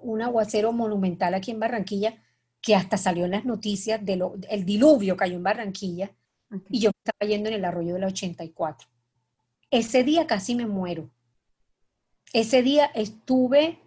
un 0.00 0.22
aguacero 0.22 0.72
monumental 0.72 1.34
aquí 1.34 1.50
en 1.50 1.58
Barranquilla, 1.58 2.22
que 2.60 2.74
hasta 2.74 2.96
salió 2.96 3.24
en 3.24 3.32
las 3.32 3.44
noticias 3.44 4.04
del 4.04 4.22
el 4.48 4.64
diluvio 4.64 5.16
cayó 5.16 5.36
en 5.36 5.42
Barranquilla 5.42 6.10
y 6.68 6.80
yo 6.80 6.90
estaba 6.90 7.30
yendo 7.30 7.48
en 7.48 7.56
el 7.56 7.64
arroyo 7.64 7.94
de 7.94 8.00
la 8.00 8.08
84. 8.08 8.88
Ese 9.70 10.04
día 10.04 10.26
casi 10.26 10.54
me 10.54 10.66
muero. 10.66 11.10
Ese 12.32 12.62
día 12.62 12.86
estuve, 12.94 13.78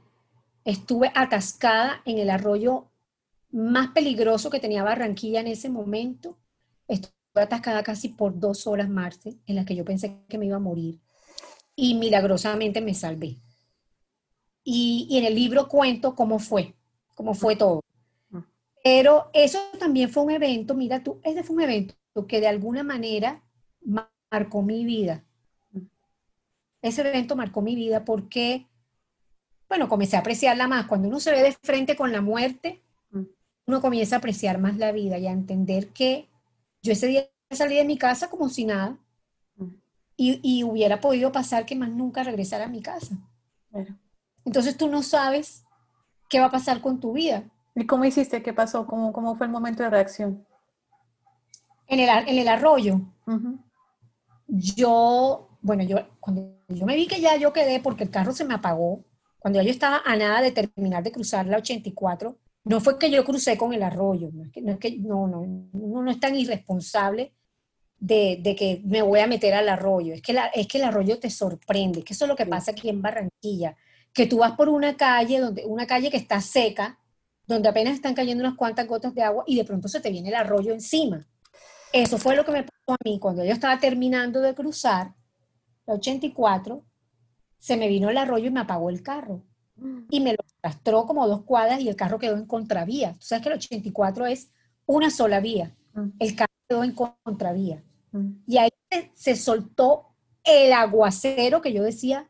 estuve 0.65 1.11
atascada 1.13 2.01
en 2.05 2.17
el 2.17 2.29
arroyo 2.29 2.89
más 3.51 3.89
peligroso 3.89 4.49
que 4.49 4.59
tenía 4.59 4.83
Barranquilla 4.83 5.41
en 5.41 5.47
ese 5.47 5.69
momento. 5.69 6.37
Estuve 6.87 7.13
atascada 7.35 7.83
casi 7.83 8.09
por 8.09 8.39
dos 8.39 8.65
horas, 8.65 8.89
Marce, 8.89 9.37
en 9.45 9.55
las 9.55 9.65
que 9.65 9.75
yo 9.75 9.85
pensé 9.85 10.17
que 10.27 10.37
me 10.37 10.45
iba 10.45 10.55
a 10.55 10.59
morir. 10.59 10.99
Y 11.75 11.95
milagrosamente 11.95 12.81
me 12.81 12.93
salvé. 12.93 13.39
Y, 14.63 15.07
y 15.09 15.17
en 15.17 15.25
el 15.25 15.35
libro 15.35 15.67
cuento 15.67 16.15
cómo 16.15 16.39
fue, 16.39 16.75
cómo 17.15 17.33
fue 17.33 17.55
todo. 17.55 17.81
Pero 18.83 19.29
eso 19.33 19.59
también 19.79 20.09
fue 20.09 20.23
un 20.23 20.31
evento, 20.31 20.75
mira 20.75 21.01
tú, 21.01 21.19
ese 21.23 21.43
fue 21.43 21.55
un 21.55 21.61
evento 21.61 21.95
que 22.27 22.41
de 22.41 22.47
alguna 22.47 22.83
manera 22.83 23.41
marcó 24.29 24.61
mi 24.61 24.85
vida. 24.85 25.23
Ese 26.81 27.01
evento 27.01 27.37
marcó 27.37 27.61
mi 27.61 27.75
vida 27.75 28.03
porque, 28.03 28.67
bueno, 29.69 29.87
comencé 29.87 30.17
a 30.17 30.19
apreciarla 30.19 30.67
más. 30.67 30.85
Cuando 30.85 31.07
uno 31.07 31.21
se 31.21 31.31
ve 31.31 31.41
de 31.41 31.53
frente 31.53 31.95
con 31.95 32.11
la 32.11 32.21
muerte, 32.21 32.83
uno 33.65 33.81
comienza 33.81 34.17
a 34.17 34.19
apreciar 34.19 34.59
más 34.59 34.75
la 34.75 34.91
vida 34.91 35.17
y 35.17 35.27
a 35.27 35.31
entender 35.31 35.93
que 35.93 36.27
yo 36.81 36.91
ese 36.91 37.07
día 37.07 37.29
salí 37.51 37.77
de 37.77 37.85
mi 37.85 37.97
casa 37.97 38.29
como 38.29 38.49
si 38.49 38.65
nada 38.65 38.97
y, 40.17 40.41
y 40.43 40.65
hubiera 40.65 40.99
podido 40.99 41.31
pasar 41.31 41.65
que 41.65 41.77
más 41.77 41.89
nunca 41.89 42.23
regresara 42.23 42.65
a 42.65 42.69
mi 42.69 42.81
casa. 42.81 43.17
Entonces 44.43 44.75
tú 44.75 44.89
no 44.89 45.03
sabes 45.03 45.63
qué 46.29 46.41
va 46.41 46.47
a 46.47 46.51
pasar 46.51 46.81
con 46.81 46.99
tu 46.99 47.13
vida. 47.13 47.49
¿Y 47.75 47.85
cómo 47.85 48.05
hiciste? 48.05 48.43
¿Qué 48.43 48.53
pasó? 48.53 48.85
¿Cómo, 48.85 49.11
cómo 49.11 49.35
fue 49.35 49.47
el 49.47 49.51
momento 49.51 49.83
de 49.83 49.89
reacción? 49.89 50.45
En 51.87 51.99
el, 51.99 52.09
en 52.27 52.37
el 52.37 52.47
arroyo. 52.47 53.01
Yo, 54.47 55.49
bueno, 55.61 55.83
yo 55.83 55.97
cuando 56.19 56.53
yo 56.69 56.85
me 56.85 56.95
vi 56.95 57.07
que 57.07 57.21
ya 57.21 57.35
yo 57.37 57.51
quedé 57.53 57.79
porque 57.79 58.03
el 58.03 58.09
carro 58.09 58.31
se 58.31 58.45
me 58.45 58.53
apagó, 58.53 59.03
cuando 59.39 59.59
ya 59.59 59.65
yo 59.65 59.71
estaba 59.71 60.01
a 60.05 60.15
nada 60.15 60.41
de 60.41 60.51
terminar 60.51 61.03
de 61.03 61.11
cruzar 61.11 61.45
la 61.47 61.57
84, 61.57 62.37
no 62.65 62.79
fue 62.79 62.97
que 62.97 63.11
yo 63.11 63.25
crucé 63.25 63.57
con 63.57 63.73
el 63.73 63.83
arroyo, 63.83 64.29
no 64.31 64.43
es 64.43 64.51
que, 64.51 64.61
no, 64.61 64.71
es 64.73 64.77
que, 64.77 64.97
no, 64.97 65.27
no, 65.27 65.45
no 65.73 66.11
es 66.11 66.19
tan 66.19 66.35
irresponsable 66.35 67.33
de, 67.99 68.39
de, 68.41 68.55
que 68.55 68.81
me 68.85 69.01
voy 69.01 69.19
a 69.19 69.27
meter 69.27 69.53
al 69.53 69.67
arroyo, 69.67 70.13
es 70.13 70.21
que, 70.21 70.33
la, 70.33 70.47
es 70.47 70.67
que 70.67 70.77
el 70.77 70.85
arroyo 70.85 71.19
te 71.19 71.29
sorprende, 71.29 72.03
que 72.03 72.13
eso 72.13 72.25
es 72.25 72.29
lo 72.29 72.35
que 72.35 72.45
pasa 72.45 72.71
aquí 72.71 72.89
en 72.89 73.01
Barranquilla, 73.01 73.75
que 74.13 74.27
tú 74.27 74.37
vas 74.37 74.53
por 74.53 74.69
una 74.69 74.95
calle, 74.95 75.39
donde, 75.39 75.65
una 75.65 75.87
calle 75.87 76.09
que 76.09 76.17
está 76.17 76.39
seca, 76.39 76.99
donde 77.47 77.69
apenas 77.69 77.95
están 77.95 78.13
cayendo 78.13 78.43
unas 78.43 78.57
cuantas 78.57 78.87
gotas 78.87 79.13
de 79.13 79.23
agua 79.23 79.43
y 79.47 79.55
de 79.57 79.65
pronto 79.65 79.87
se 79.87 79.99
te 79.99 80.09
viene 80.09 80.29
el 80.29 80.35
arroyo 80.35 80.73
encima. 80.73 81.27
Eso 81.91 82.17
fue 82.17 82.35
lo 82.35 82.45
que 82.45 82.51
me 82.51 82.63
pasó 82.63 82.93
a 82.93 82.97
mí 83.03 83.19
cuando 83.19 83.43
yo 83.43 83.51
estaba 83.51 83.79
terminando 83.79 84.41
de 84.41 84.55
cruzar 84.55 85.13
la 85.85 85.95
84, 85.95 86.83
se 87.59 87.77
me 87.77 87.87
vino 87.87 88.09
el 88.09 88.17
arroyo 88.17 88.47
y 88.47 88.51
me 88.51 88.61
apagó 88.61 88.89
el 88.89 89.03
carro. 89.03 89.43
Y 90.09 90.19
me 90.21 90.31
lo 90.31 90.39
arrastró 90.61 91.05
como 91.05 91.27
dos 91.27 91.43
cuadras 91.43 91.81
y 91.81 91.89
el 91.89 91.95
carro 91.95 92.19
quedó 92.19 92.37
en 92.37 92.45
contravía. 92.45 93.13
Tú 93.13 93.25
sabes 93.25 93.43
que 93.43 93.49
el 93.49 93.55
84 93.55 94.27
es 94.27 94.51
una 94.85 95.09
sola 95.09 95.39
vía. 95.39 95.75
El 96.19 96.35
carro 96.35 96.53
quedó 96.67 96.83
en 96.83 96.93
contravía. 96.93 97.83
Y 98.47 98.57
ahí 98.57 98.69
se 99.13 99.35
soltó 99.35 100.13
el 100.43 100.73
aguacero 100.73 101.61
que 101.61 101.73
yo 101.73 101.83
decía 101.83 102.29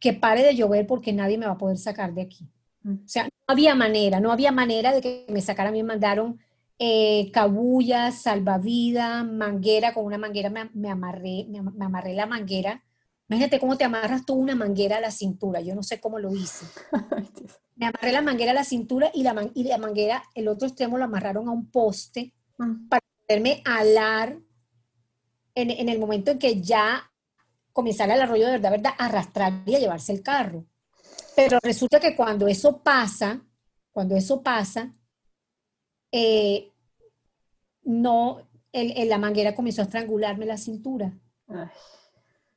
que 0.00 0.12
pare 0.12 0.42
de 0.42 0.54
llover 0.54 0.86
porque 0.86 1.12
nadie 1.12 1.38
me 1.38 1.46
va 1.46 1.52
a 1.52 1.58
poder 1.58 1.78
sacar 1.78 2.14
de 2.14 2.22
aquí. 2.22 2.48
O 2.84 3.08
sea, 3.08 3.24
no 3.24 3.30
había 3.46 3.74
manera, 3.74 4.20
no 4.20 4.32
había 4.32 4.52
manera 4.52 4.92
de 4.92 5.00
que 5.00 5.26
me 5.28 5.40
sacaran. 5.40 5.72
Me 5.72 5.82
mandaron 5.82 6.38
eh, 6.78 7.30
cabullas, 7.32 8.22
salvavidas, 8.22 9.24
manguera, 9.24 9.94
con 9.94 10.04
una 10.04 10.18
manguera 10.18 10.50
me, 10.50 10.90
amarré, 10.90 11.46
me, 11.48 11.84
amarré 11.84 12.14
la 12.14 12.26
manguera. 12.26 12.82
Imagínate 13.28 13.60
cómo 13.60 13.76
te 13.78 13.84
amarras 13.84 14.26
tú 14.26 14.34
una 14.34 14.54
manguera 14.54 14.96
a 14.96 15.00
la 15.00 15.10
cintura. 15.10 15.60
Yo 15.60 15.74
no 15.74 15.82
sé 15.82 16.00
cómo 16.00 16.18
lo 16.18 16.34
hice. 16.34 16.66
me 17.76 17.86
amarré 17.86 18.12
la 18.12 18.22
manguera 18.22 18.50
a 18.50 18.54
la 18.54 18.64
cintura 18.64 19.10
y 19.14 19.22
la, 19.22 19.50
y 19.54 19.64
la 19.64 19.78
manguera, 19.78 20.24
el 20.34 20.48
otro 20.48 20.66
extremo 20.66 20.98
lo 20.98 21.04
amarraron 21.04 21.48
a 21.48 21.52
un 21.52 21.70
poste 21.70 22.34
mm. 22.58 22.88
para 22.88 23.04
poderme 23.26 23.62
alar 23.64 24.38
en, 25.54 25.70
en, 25.70 25.88
el 25.88 25.98
momento 25.98 26.32
en 26.32 26.38
que 26.38 26.60
ya 26.60 27.12
comenzara 27.72 28.14
el 28.14 28.22
arroyo 28.22 28.46
de 28.46 28.52
verdad, 28.52 28.70
verdad, 28.70 28.92
arrastrar 28.98 29.62
y 29.66 29.74
a 29.76 29.78
llevarse 29.78 30.12
el 30.12 30.22
carro. 30.22 30.66
Pero 31.36 31.58
resulta 31.62 32.00
que 32.00 32.14
cuando 32.14 32.46
eso 32.46 32.82
pasa, 32.82 33.42
cuando 33.90 34.16
eso 34.16 34.42
pasa, 34.42 34.94
eh, 36.10 36.70
no, 37.84 38.48
el, 38.72 39.08
la 39.08 39.18
manguera 39.18 39.54
comenzó 39.54 39.82
a 39.82 39.84
estrangularme 39.84 40.46
la 40.46 40.56
cintura. 40.56 41.12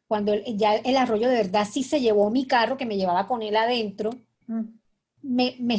Cuando 0.07 0.33
ya 0.35 0.75
el 0.75 0.97
arroyo 0.97 1.27
de 1.27 1.35
verdad 1.35 1.67
sí 1.69 1.83
se 1.83 1.99
llevó 1.99 2.29
mi 2.29 2.45
carro, 2.45 2.77
que 2.77 2.85
me 2.85 2.97
llevaba 2.97 3.27
con 3.27 3.41
él 3.41 3.55
adentro, 3.55 4.11
mm. 4.47 4.61
me, 5.23 5.55
me 5.59 5.75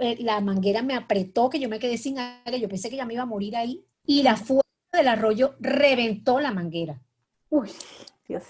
eh, 0.00 0.16
la 0.20 0.40
manguera 0.40 0.82
me 0.82 0.94
apretó, 0.94 1.48
que 1.48 1.60
yo 1.60 1.68
me 1.68 1.78
quedé 1.78 1.96
sin 1.96 2.18
aire, 2.18 2.60
yo 2.60 2.68
pensé 2.68 2.90
que 2.90 2.96
ya 2.96 3.06
me 3.06 3.14
iba 3.14 3.22
a 3.22 3.26
morir 3.26 3.56
ahí, 3.56 3.86
y 4.04 4.22
la 4.22 4.36
fuerza 4.36 4.66
del 4.92 5.08
arroyo 5.08 5.54
reventó 5.60 6.40
la 6.40 6.52
manguera. 6.52 7.00
Uy, 7.48 7.70
Dios. 8.26 8.44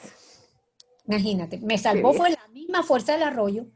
Imagínate, 1.06 1.58
me 1.58 1.76
salvó, 1.76 2.12
fue 2.12 2.30
la 2.30 2.48
misma 2.48 2.82
fuerza 2.82 3.12
del 3.12 3.24
arroyo, 3.24 3.66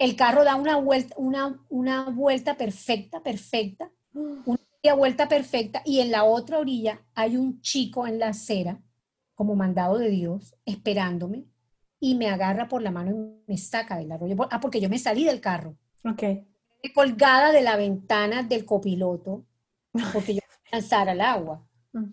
el 0.00 0.16
carro 0.16 0.44
da 0.44 0.56
una 0.56 0.76
vuelta, 0.76 1.14
una, 1.18 1.62
una 1.68 2.08
vuelta 2.08 2.56
perfecta, 2.56 3.22
perfecta, 3.22 3.90
una 4.14 4.94
vuelta 4.96 5.28
perfecta 5.28 5.82
y 5.84 6.00
en 6.00 6.10
la 6.10 6.24
otra 6.24 6.58
orilla 6.58 7.02
hay 7.14 7.36
un 7.36 7.60
chico 7.60 8.06
en 8.06 8.18
la 8.18 8.28
acera, 8.28 8.80
como 9.34 9.54
mandado 9.54 9.98
de 9.98 10.08
Dios, 10.08 10.56
esperándome 10.64 11.44
y 12.00 12.14
me 12.14 12.30
agarra 12.30 12.66
por 12.66 12.80
la 12.80 12.90
mano 12.90 13.10
y 13.10 13.42
me 13.46 13.58
saca 13.58 13.98
del 13.98 14.10
arroyo. 14.10 14.36
Ah, 14.50 14.58
porque 14.58 14.80
yo 14.80 14.88
me 14.88 14.98
salí 14.98 15.24
del 15.24 15.40
carro. 15.40 15.76
Ok. 16.02 16.22
Colgada 16.94 17.52
de 17.52 17.60
la 17.60 17.76
ventana 17.76 18.42
del 18.42 18.64
copiloto, 18.64 19.44
porque 20.14 20.34
yo 20.34 20.40
lanzar 20.72 21.10
al 21.10 21.20
agua. 21.20 21.62
Mm. 21.92 22.06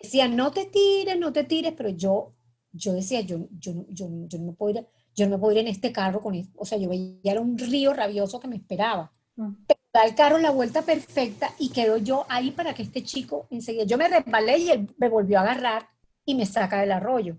Decía, 0.00 0.28
no 0.28 0.50
te 0.50 0.64
tires, 0.64 1.18
no 1.18 1.30
te 1.30 1.44
tires, 1.44 1.74
pero 1.76 1.90
yo, 1.90 2.32
yo 2.72 2.94
decía, 2.94 3.20
yo, 3.20 3.48
yo, 3.58 3.84
yo, 3.90 4.08
yo 4.28 4.38
no 4.38 4.54
puedo 4.54 4.80
ir, 4.80 4.86
yo 5.14 5.26
no 5.26 5.36
me 5.36 5.38
puedo 5.38 5.52
ir 5.52 5.58
en 5.58 5.68
este 5.68 5.92
carro 5.92 6.20
con 6.20 6.34
esto. 6.34 6.58
O 6.58 6.64
sea, 6.64 6.78
yo 6.78 6.88
veía 6.88 7.18
era 7.24 7.40
un 7.40 7.56
río 7.56 7.92
rabioso 7.92 8.40
que 8.40 8.48
me 8.48 8.56
esperaba. 8.56 9.12
Mm. 9.36 9.52
Pero 9.66 9.80
da 9.92 10.04
el 10.04 10.14
carro 10.14 10.38
la 10.38 10.50
vuelta 10.50 10.82
perfecta 10.82 11.50
y 11.58 11.70
quedo 11.70 11.96
yo 11.96 12.26
ahí 12.28 12.50
para 12.50 12.74
que 12.74 12.82
este 12.82 13.02
chico 13.02 13.46
enseguida. 13.50 13.84
Yo 13.84 13.96
me 13.96 14.08
resbalé 14.08 14.58
y 14.58 14.70
él 14.70 14.94
me 14.98 15.08
volvió 15.08 15.38
a 15.38 15.42
agarrar 15.42 15.88
y 16.24 16.34
me 16.34 16.46
saca 16.46 16.80
del 16.80 16.92
arroyo. 16.92 17.38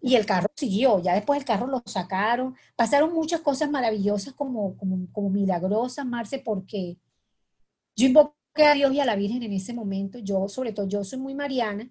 Y 0.00 0.16
el 0.16 0.26
carro 0.26 0.48
siguió, 0.56 1.00
ya 1.00 1.14
después 1.14 1.38
el 1.38 1.44
carro 1.44 1.66
lo 1.68 1.80
sacaron. 1.86 2.56
Pasaron 2.74 3.12
muchas 3.12 3.40
cosas 3.40 3.70
maravillosas 3.70 4.34
como, 4.34 4.76
como, 4.76 5.06
como 5.12 5.30
milagrosas, 5.30 6.04
Marce, 6.04 6.40
porque 6.40 6.98
yo 7.94 8.06
invoqué 8.06 8.64
a 8.64 8.74
Dios 8.74 8.92
y 8.92 9.00
a 9.00 9.04
la 9.04 9.14
Virgen 9.14 9.44
en 9.44 9.52
ese 9.52 9.72
momento. 9.72 10.18
Yo, 10.18 10.48
sobre 10.48 10.72
todo, 10.72 10.88
yo 10.88 11.04
soy 11.04 11.20
muy 11.20 11.34
mariana, 11.34 11.88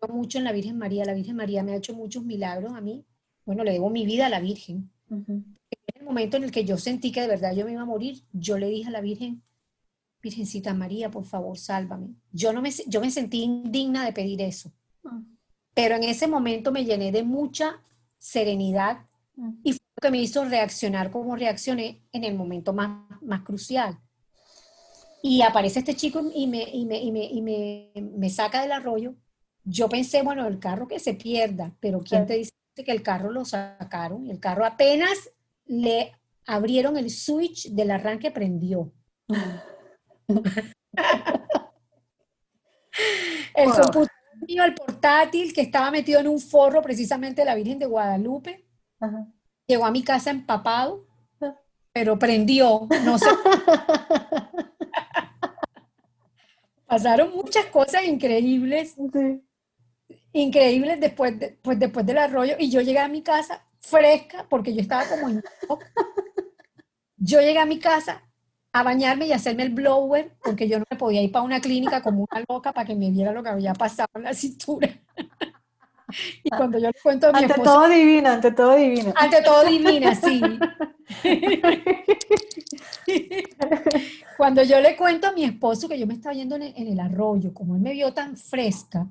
creo 0.00 0.14
mucho 0.14 0.36
en 0.36 0.44
la 0.44 0.52
Virgen 0.52 0.76
María. 0.76 1.06
La 1.06 1.14
Virgen 1.14 1.36
María 1.36 1.62
me 1.62 1.72
ha 1.72 1.76
hecho 1.76 1.94
muchos 1.94 2.24
milagros 2.24 2.74
a 2.74 2.80
mí. 2.82 3.06
Bueno, 3.48 3.64
le 3.64 3.72
debo 3.72 3.88
mi 3.88 4.04
vida 4.04 4.26
a 4.26 4.28
la 4.28 4.40
Virgen. 4.40 4.90
En 5.08 5.56
el 5.94 6.04
momento 6.04 6.36
en 6.36 6.44
el 6.44 6.50
que 6.50 6.66
yo 6.66 6.76
sentí 6.76 7.10
que 7.10 7.22
de 7.22 7.28
verdad 7.28 7.54
yo 7.54 7.64
me 7.64 7.72
iba 7.72 7.80
a 7.80 7.86
morir, 7.86 8.22
yo 8.30 8.58
le 8.58 8.68
dije 8.68 8.88
a 8.88 8.90
la 8.90 9.00
Virgen, 9.00 9.42
Virgencita 10.22 10.74
María, 10.74 11.10
por 11.10 11.24
favor, 11.24 11.56
sálvame. 11.56 12.08
Yo, 12.30 12.52
no 12.52 12.60
me, 12.60 12.68
yo 12.88 13.00
me 13.00 13.10
sentí 13.10 13.40
indigna 13.40 14.04
de 14.04 14.12
pedir 14.12 14.42
eso. 14.42 14.70
Pero 15.72 15.96
en 15.96 16.04
ese 16.04 16.28
momento 16.28 16.72
me 16.72 16.84
llené 16.84 17.10
de 17.10 17.22
mucha 17.22 17.80
serenidad 18.18 19.06
y 19.64 19.72
fue 19.72 19.80
lo 19.96 20.00
que 20.02 20.10
me 20.10 20.20
hizo 20.20 20.44
reaccionar 20.44 21.10
como 21.10 21.34
reaccioné 21.34 22.02
en 22.12 22.24
el 22.24 22.34
momento 22.34 22.74
más, 22.74 23.08
más 23.22 23.40
crucial. 23.44 23.98
Y 25.22 25.40
aparece 25.40 25.78
este 25.78 25.96
chico 25.96 26.20
y, 26.34 26.46
me, 26.48 26.64
y, 26.64 26.84
me, 26.84 27.00
y, 27.00 27.10
me, 27.10 27.24
y 27.24 27.40
me, 27.40 27.92
me, 28.14 28.28
saca 28.28 28.60
del 28.60 28.72
arroyo. 28.72 29.14
Yo 29.64 29.88
pensé, 29.88 30.20
bueno, 30.20 30.46
el 30.46 30.58
carro 30.58 30.86
que 30.86 30.98
se 30.98 31.14
pierda, 31.14 31.74
pero 31.80 32.00
¿quién 32.00 32.26
te 32.26 32.34
dice 32.34 32.50
que 32.84 32.92
el 32.92 33.02
carro 33.02 33.30
lo 33.30 33.44
sacaron? 33.44 34.30
El 34.30 34.40
carro 34.40 34.64
apenas 34.64 35.30
le 35.66 36.12
abrieron 36.46 36.96
el 36.96 37.10
switch 37.10 37.70
del 37.70 37.90
arranque, 37.90 38.30
prendió. 38.30 38.92
el 43.54 43.70
computador 43.70 44.08
mío, 44.46 44.64
el 44.64 44.74
portátil 44.74 45.52
que 45.52 45.60
estaba 45.60 45.90
metido 45.90 46.20
en 46.20 46.28
un 46.28 46.40
forro 46.40 46.80
precisamente 46.82 47.42
de 47.42 47.46
la 47.46 47.54
Virgen 47.54 47.78
de 47.78 47.86
Guadalupe. 47.86 48.66
Llegó 49.66 49.84
a 49.84 49.90
mi 49.90 50.02
casa 50.02 50.30
empapado, 50.30 51.06
pero 51.92 52.18
prendió, 52.18 52.88
no 53.04 53.18
sé. 53.18 53.26
Pasaron 56.86 57.34
muchas 57.34 57.66
cosas 57.66 58.04
increíbles, 58.04 58.96
increíbles 60.32 61.00
después, 61.00 61.34
pues 61.62 61.78
después 61.78 62.06
del 62.06 62.18
arroyo, 62.18 62.56
y 62.58 62.70
yo 62.70 62.80
llegué 62.80 62.98
a 62.98 63.08
mi 63.08 63.22
casa 63.22 63.64
fresca, 63.80 64.46
porque 64.48 64.74
yo 64.74 64.80
estaba 64.80 65.04
como 65.08 65.28
en 65.28 65.42
Yo 67.16 67.40
llegué 67.40 67.58
a 67.58 67.66
mi 67.66 67.78
casa 67.78 68.22
a 68.72 68.82
bañarme 68.82 69.26
y 69.26 69.32
hacerme 69.32 69.64
el 69.64 69.70
blower, 69.70 70.36
porque 70.42 70.68
yo 70.68 70.78
no 70.78 70.84
me 70.90 70.96
podía 70.96 71.22
ir 71.22 71.32
para 71.32 71.44
una 71.44 71.60
clínica 71.60 72.02
como 72.02 72.26
una 72.30 72.44
loca 72.48 72.72
para 72.72 72.86
que 72.86 72.94
me 72.94 73.10
viera 73.10 73.32
lo 73.32 73.42
que 73.42 73.48
había 73.48 73.74
pasado 73.74 74.08
en 74.14 74.22
la 74.24 74.34
cintura. 74.34 74.88
Y 76.42 76.50
cuando 76.50 76.78
yo 76.78 76.88
le 76.88 76.94
cuento 77.02 77.28
a 77.28 77.32
mi 77.32 77.42
Ante 77.42 77.54
todo 77.60 77.88
divina, 77.88 78.34
ante 78.34 78.52
todo 78.52 78.76
divina. 78.76 79.12
Ante 79.16 79.42
todo 79.42 79.64
divina, 79.64 80.14
sí. 80.14 80.40
cuando 84.36 84.62
yo 84.62 84.80
le 84.80 84.96
cuento 84.96 85.28
a 85.28 85.32
mi 85.32 85.44
esposo 85.44 85.88
que 85.88 85.98
yo 85.98 86.06
me 86.06 86.14
estaba 86.14 86.34
yendo 86.34 86.56
en 86.56 86.62
el, 86.62 87.00
arroyo, 87.00 87.52
como 87.52 87.76
él 87.76 87.82
me 87.82 87.92
vio 87.92 88.12
tan 88.12 88.36
fresca, 88.36 89.06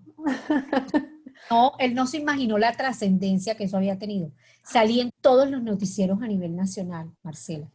no, 1.51 1.73
él 1.79 1.93
no 1.93 2.07
se 2.07 2.17
imaginó 2.17 2.57
la 2.57 2.71
trascendencia 2.73 3.55
que 3.55 3.65
eso 3.65 3.77
había 3.77 3.99
tenido. 3.99 4.31
Salí 4.63 4.99
en 4.99 5.11
todos 5.21 5.49
los 5.49 5.61
noticieros 5.61 6.21
a 6.21 6.27
nivel 6.27 6.55
nacional, 6.55 7.11
Marcela. 7.23 7.69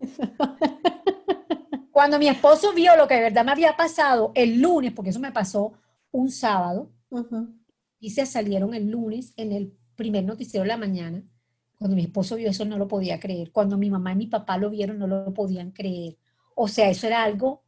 Cuando 1.93 2.19
mi 2.19 2.29
esposo 2.29 2.73
vio 2.73 2.97
lo 2.97 3.07
que 3.07 3.15
de 3.15 3.21
verdad 3.21 3.45
me 3.45 3.53
había 3.53 3.77
pasado 3.77 4.33
el 4.35 4.61
lunes, 4.61 4.93
porque 4.93 5.11
eso 5.11 5.21
me 5.21 5.31
pasó 5.31 5.75
un 6.11 6.31
sábado, 6.31 6.91
y 8.03 8.11
se 8.11 8.27
salieron 8.27 8.75
el 8.75 8.91
lunes 8.91 9.33
en 9.39 9.53
el 9.53 9.73
primer 9.97 10.25
noticiero 10.25 10.65
de 10.65 10.69
la 10.69 10.77
mañana. 10.77 11.25
Cuando 11.79 11.97
mi 11.97 12.03
esposo 12.03 12.37
vio 12.37 12.51
eso 12.51 12.67
no 12.67 12.77
lo 12.77 12.87
podía 12.87 13.19
creer. 13.19 13.51
Cuando 13.51 13.79
mi 13.79 13.89
mamá 13.89 14.13
y 14.13 14.17
mi 14.17 14.27
papá 14.27 14.59
lo 14.59 14.69
vieron 14.69 14.99
no 14.99 15.07
lo 15.07 15.33
podían 15.33 15.71
creer. 15.71 16.19
O 16.55 16.69
sea, 16.69 16.91
eso 16.91 17.07
era 17.07 17.23
algo... 17.23 17.63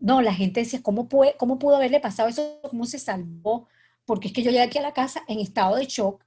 No, 0.00 0.20
la 0.20 0.34
gente 0.34 0.60
decía, 0.60 0.82
¿cómo, 0.82 1.08
puede, 1.08 1.36
cómo 1.36 1.60
pudo 1.60 1.76
haberle 1.76 2.00
pasado 2.00 2.28
eso? 2.28 2.58
¿Cómo 2.68 2.86
se 2.86 2.98
salvó? 2.98 3.68
Porque 4.04 4.26
es 4.26 4.34
que 4.34 4.42
yo 4.42 4.50
llegué 4.50 4.64
aquí 4.64 4.78
a 4.78 4.82
la 4.82 4.92
casa 4.92 5.22
en 5.28 5.38
estado 5.38 5.76
de 5.76 5.84
shock, 5.86 6.24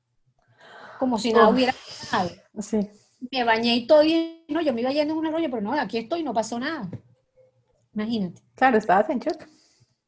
como 0.98 1.20
si 1.20 1.34
nada 1.34 1.50
hubiera 1.50 1.74
pasado. 1.74 2.30
Sí 2.60 2.88
me 3.32 3.44
bañé 3.44 3.76
y 3.76 3.88
todo 3.88 4.04
y 4.04 4.46
no, 4.48 4.62
yo 4.62 4.74
me 4.74 4.82
iba 4.82 4.92
yendo 4.92 5.14
en 5.14 5.20
un 5.20 5.26
arroyo, 5.28 5.50
pero 5.50 5.62
no, 5.62 5.74
aquí 5.74 5.98
estoy, 5.98 6.24
no 6.24 6.34
pasó 6.34 6.60
nada. 6.60 6.90
Imagínate. 7.94 8.42
Claro, 8.56 8.78
estabas 8.78 9.10
en 9.10 9.20
shock. 9.20 9.44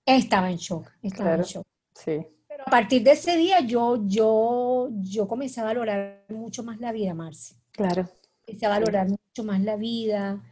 Estaba 0.06 0.50
en 0.50 0.58
shock, 0.58 0.90
estaba 1.02 1.36
en 1.36 1.42
shock. 1.42 1.68
Sí. 1.94 2.26
A 2.68 2.70
partir 2.70 3.02
de 3.02 3.12
ese 3.12 3.38
día 3.38 3.62
yo, 3.62 4.06
yo, 4.08 4.90
yo 5.00 5.26
comencé 5.26 5.62
a 5.62 5.64
valorar 5.64 6.26
mucho 6.28 6.64
más 6.64 6.82
la 6.82 6.92
vida, 6.92 7.14
Marce. 7.14 7.56
Claro. 7.72 8.10
Comencé 8.46 8.66
a 8.66 8.70
valorar 8.70 9.08
mucho 9.08 9.46
más 9.46 9.62
la 9.62 9.78
vida. 9.78 10.44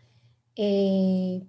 Eh, 0.55 1.43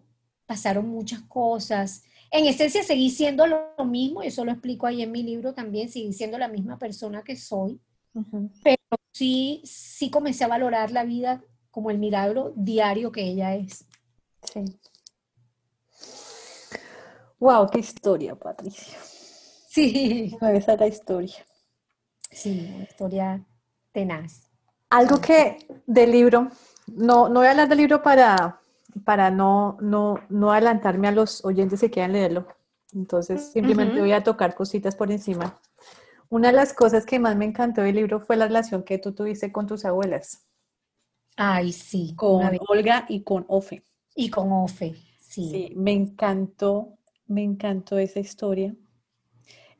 pasaron 0.44 0.88
muchas 0.88 1.20
cosas. 1.22 2.02
En 2.32 2.46
esencia 2.46 2.82
seguí 2.82 3.10
siendo 3.10 3.46
lo 3.46 3.84
mismo, 3.84 4.24
y 4.24 4.26
eso 4.26 4.44
lo 4.44 4.50
explico 4.50 4.88
ahí 4.88 5.02
en 5.02 5.12
mi 5.12 5.22
libro 5.22 5.54
también, 5.54 5.88
seguí 5.88 6.12
siendo 6.12 6.36
la 6.36 6.48
misma 6.48 6.80
persona 6.80 7.22
que 7.22 7.36
soy, 7.36 7.80
pero 8.64 8.82
sí, 9.12 9.62
sí 9.64 10.10
comencé 10.10 10.42
a 10.42 10.48
valorar 10.48 10.90
la 10.90 11.04
vida 11.04 11.44
como 11.70 11.92
el 11.92 11.98
milagro 11.98 12.52
diario 12.56 13.12
que 13.12 13.22
ella 13.22 13.54
es. 13.54 13.84
Sí. 14.52 14.64
Wow, 17.38 17.70
qué 17.70 17.78
historia, 17.78 18.34
Patricia. 18.34 18.98
Sí. 19.76 20.34
esa 20.54 20.72
es 20.72 20.80
la 20.80 20.86
historia. 20.86 21.36
Sí, 22.30 22.72
una 22.74 22.84
historia 22.84 23.46
tenaz. 23.92 24.50
Algo 24.88 25.20
que 25.20 25.58
del 25.86 26.12
libro, 26.12 26.48
no, 26.86 27.28
no 27.28 27.40
voy 27.40 27.48
a 27.48 27.50
hablar 27.50 27.68
del 27.68 27.78
libro 27.78 28.02
para, 28.02 28.60
para 29.04 29.30
no, 29.30 29.76
no, 29.82 30.20
no 30.30 30.52
adelantarme 30.52 31.08
a 31.08 31.12
los 31.12 31.44
oyentes 31.44 31.80
que 31.80 31.90
quieran 31.90 32.12
leerlo. 32.12 32.46
Entonces, 32.94 33.52
simplemente 33.52 34.00
voy 34.00 34.12
a 34.12 34.22
tocar 34.22 34.54
cositas 34.54 34.96
por 34.96 35.12
encima. 35.12 35.60
Una 36.30 36.48
de 36.48 36.54
las 36.54 36.72
cosas 36.72 37.04
que 37.04 37.18
más 37.18 37.36
me 37.36 37.44
encantó 37.44 37.82
del 37.82 37.96
libro 37.96 38.20
fue 38.20 38.36
la 38.36 38.46
relación 38.46 38.82
que 38.82 38.96
tú 38.96 39.12
tuviste 39.12 39.52
con 39.52 39.66
tus 39.66 39.84
abuelas. 39.84 40.46
Ay, 41.36 41.72
sí. 41.72 42.14
Con 42.16 42.42
Olga 42.68 43.04
y 43.10 43.22
con 43.22 43.44
Ofe. 43.48 43.82
Y 44.14 44.30
con 44.30 44.50
Ofe, 44.52 44.94
sí. 45.20 45.50
Sí, 45.50 45.72
me 45.76 45.92
encantó, 45.92 46.96
me 47.26 47.42
encantó 47.42 47.98
esa 47.98 48.20
historia. 48.20 48.74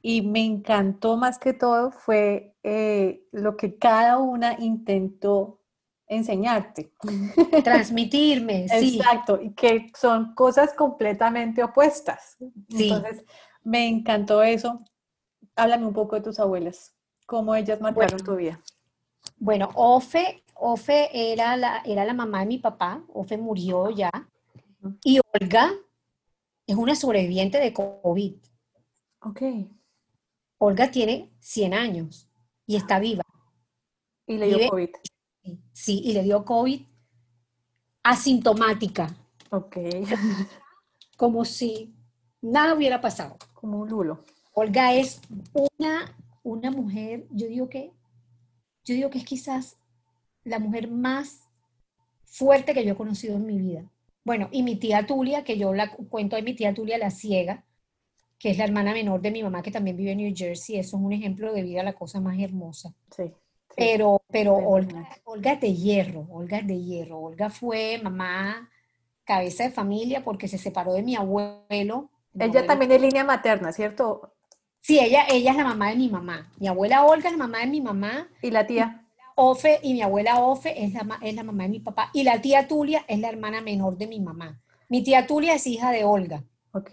Y 0.07 0.23
me 0.23 0.45
encantó 0.45 1.17
más 1.17 1.39
que 1.39 1.53
todo 1.53 1.91
fue 1.91 2.55
eh, 2.63 3.27
lo 3.33 3.57
que 3.57 3.77
cada 3.77 4.19
una 4.19 4.57
intentó 4.61 5.61
enseñarte. 6.07 6.93
Transmitirme, 7.65 8.69
sí. 8.69 8.99
Exacto, 8.99 9.41
y 9.43 9.53
que 9.55 9.91
son 9.99 10.35
cosas 10.35 10.75
completamente 10.75 11.65
opuestas. 11.65 12.37
Entonces, 12.69 13.25
me 13.65 13.89
encantó 13.89 14.43
eso 14.43 14.85
háblame 15.57 15.87
un 15.87 15.95
poco 15.95 16.17
de 16.17 16.23
tus 16.23 16.39
abuelas, 16.39 16.95
cómo 17.25 17.55
ellas 17.55 17.81
marcaron 17.81 18.23
tu 18.23 18.37
vida. 18.37 18.61
Bueno, 19.39 19.71
Ofe, 19.75 20.45
Ofe 20.55 21.33
era 21.33 21.57
la, 21.57 21.83
era 21.85 22.05
la 22.05 22.15
mamá 22.15 22.41
de 22.41 22.47
mi 22.47 22.59
papá, 22.59 23.03
Ofe 23.13 23.37
murió 23.39 23.91
ya, 23.91 24.11
y 25.03 25.19
Olga 25.35 25.73
es 26.67 26.77
una 26.77 26.95
sobreviviente 26.95 27.59
de 27.59 27.73
COVID. 27.73 28.35
Ok. 29.23 29.43
Olga 30.59 30.91
tiene 30.91 31.31
100 31.41 31.75
años 31.75 32.29
y 32.67 32.77
está 32.77 32.99
viva. 32.99 33.23
Y 34.27 34.39
le 34.39 34.49
dio 34.49 34.69
COVID. 34.69 34.91
Sí, 35.73 36.01
y 36.05 36.13
le 36.13 36.23
dio 36.23 36.45
COVID 36.45 36.83
asintomática. 38.03 39.15
Ok. 39.51 39.77
Como 41.17 41.45
si 41.45 41.95
nada 42.41 42.75
hubiera 42.75 43.01
pasado. 43.01 43.37
Como 43.55 43.81
un 43.81 43.89
lulo. 43.89 44.25
Olga 44.53 44.95
es 44.95 45.21
una, 45.53 46.17
una 46.43 46.71
mujer, 46.71 47.27
yo 47.31 47.47
digo 47.47 47.69
que, 47.69 47.93
yo 48.85 48.95
digo 48.95 49.11
que 49.11 49.19
es 49.19 49.25
quizás 49.25 49.77
la 50.45 50.59
mujer 50.59 50.91
más 50.91 51.43
fuerte 52.25 52.73
que 52.73 52.85
yo 52.85 52.93
he 52.93 52.97
conocido 52.97 53.37
en 53.37 53.47
mi 53.47 53.59
vida. 53.59 53.91
Bueno, 54.25 54.49
y 54.51 54.63
mi 54.63 54.77
tía 54.77 55.07
Tulia, 55.07 55.45
que 55.45 55.59
yo 55.59 55.75
la 55.75 55.95
cuento 55.95 56.37
de 56.37 56.43
mi 56.43 56.55
tía 56.55 56.75
Tulia 56.75 56.99
la 56.99 57.11
ciega, 57.11 57.65
que 58.39 58.51
es 58.51 58.59
la 58.59 58.65
hermana 58.65 58.93
menor 58.93 59.21
de 59.21 59.31
mi 59.31 59.43
mamá, 59.43 59.63
que 59.63 59.71
también 59.71 59.97
vive 59.97 60.13
en 60.13 60.19
New 60.19 60.33
Jersey. 60.35 60.79
Eso 60.79 60.97
es 60.97 61.03
un 61.03 61.13
ejemplo 61.13 61.53
de 61.53 61.63
vida, 61.63 61.83
la 61.83 61.95
cosa 61.95 62.21
más 62.21 62.39
hermosa. 62.39 62.93
Sí. 63.15 63.33
Pero, 63.77 64.23
pero 64.29 64.55
Olga, 64.57 65.09
Olga 65.25 65.53
es 65.53 65.61
de 65.61 65.75
hierro, 65.75 66.27
Olga 66.31 66.59
es 66.59 66.67
de 66.67 66.83
hierro. 66.83 67.21
Olga 67.21 67.51
fue 67.51 68.01
mamá 68.03 68.71
cabeza 69.27 69.65
de 69.65 69.71
familia 69.71 70.25
porque 70.25 70.49
se 70.49 70.57
separó 70.57 70.95
de 70.95 71.03
mi 71.03 71.17
abuelo. 71.17 72.11
ella 72.39 72.67
también 72.67 72.93
es 72.93 73.01
línea 73.01 73.25
materna, 73.25 73.73
¿cierto? 73.73 74.33
Sí, 74.81 75.01
ella, 75.01 75.27
ella 75.29 75.51
es 75.51 75.57
la 75.57 75.65
mamá 75.65 75.91
de 75.91 75.97
mi 75.97 76.09
mamá. 76.09 76.53
Mi 76.59 76.69
abuela 76.69 77.05
Olga 77.05 77.29
es 77.29 77.33
la 77.33 77.45
mamá 77.45 77.59
de 77.59 77.67
mi 77.67 77.81
mamá. 77.81 78.29
¿Y 78.41 78.51
la 78.51 78.67
tía? 78.67 79.05
Ofe 79.35 79.81
y 79.83 79.93
mi 79.93 80.01
abuela 80.01 80.39
Ofe 80.39 80.83
es 80.83 80.95
la, 80.95 81.19
es 81.21 81.35
la 81.35 81.43
mamá 81.43 81.65
de 81.65 81.69
mi 81.69 81.81
papá. 81.81 82.11
Y 82.15 82.23
la 82.23 82.41
tía 82.41 82.69
Tulia 82.69 83.05
es 83.09 83.19
la 83.19 83.29
hermana 83.29 83.61
menor 83.61 83.99
de 83.99 84.07
mi 84.07 84.21
mamá. 84.21 84.63
Mi 84.89 85.03
tía 85.03 85.27
Tulia 85.27 85.55
es 85.55 85.67
hija 85.67 85.91
de 85.91 86.05
Olga. 86.05 86.45
Ok. 86.73 86.91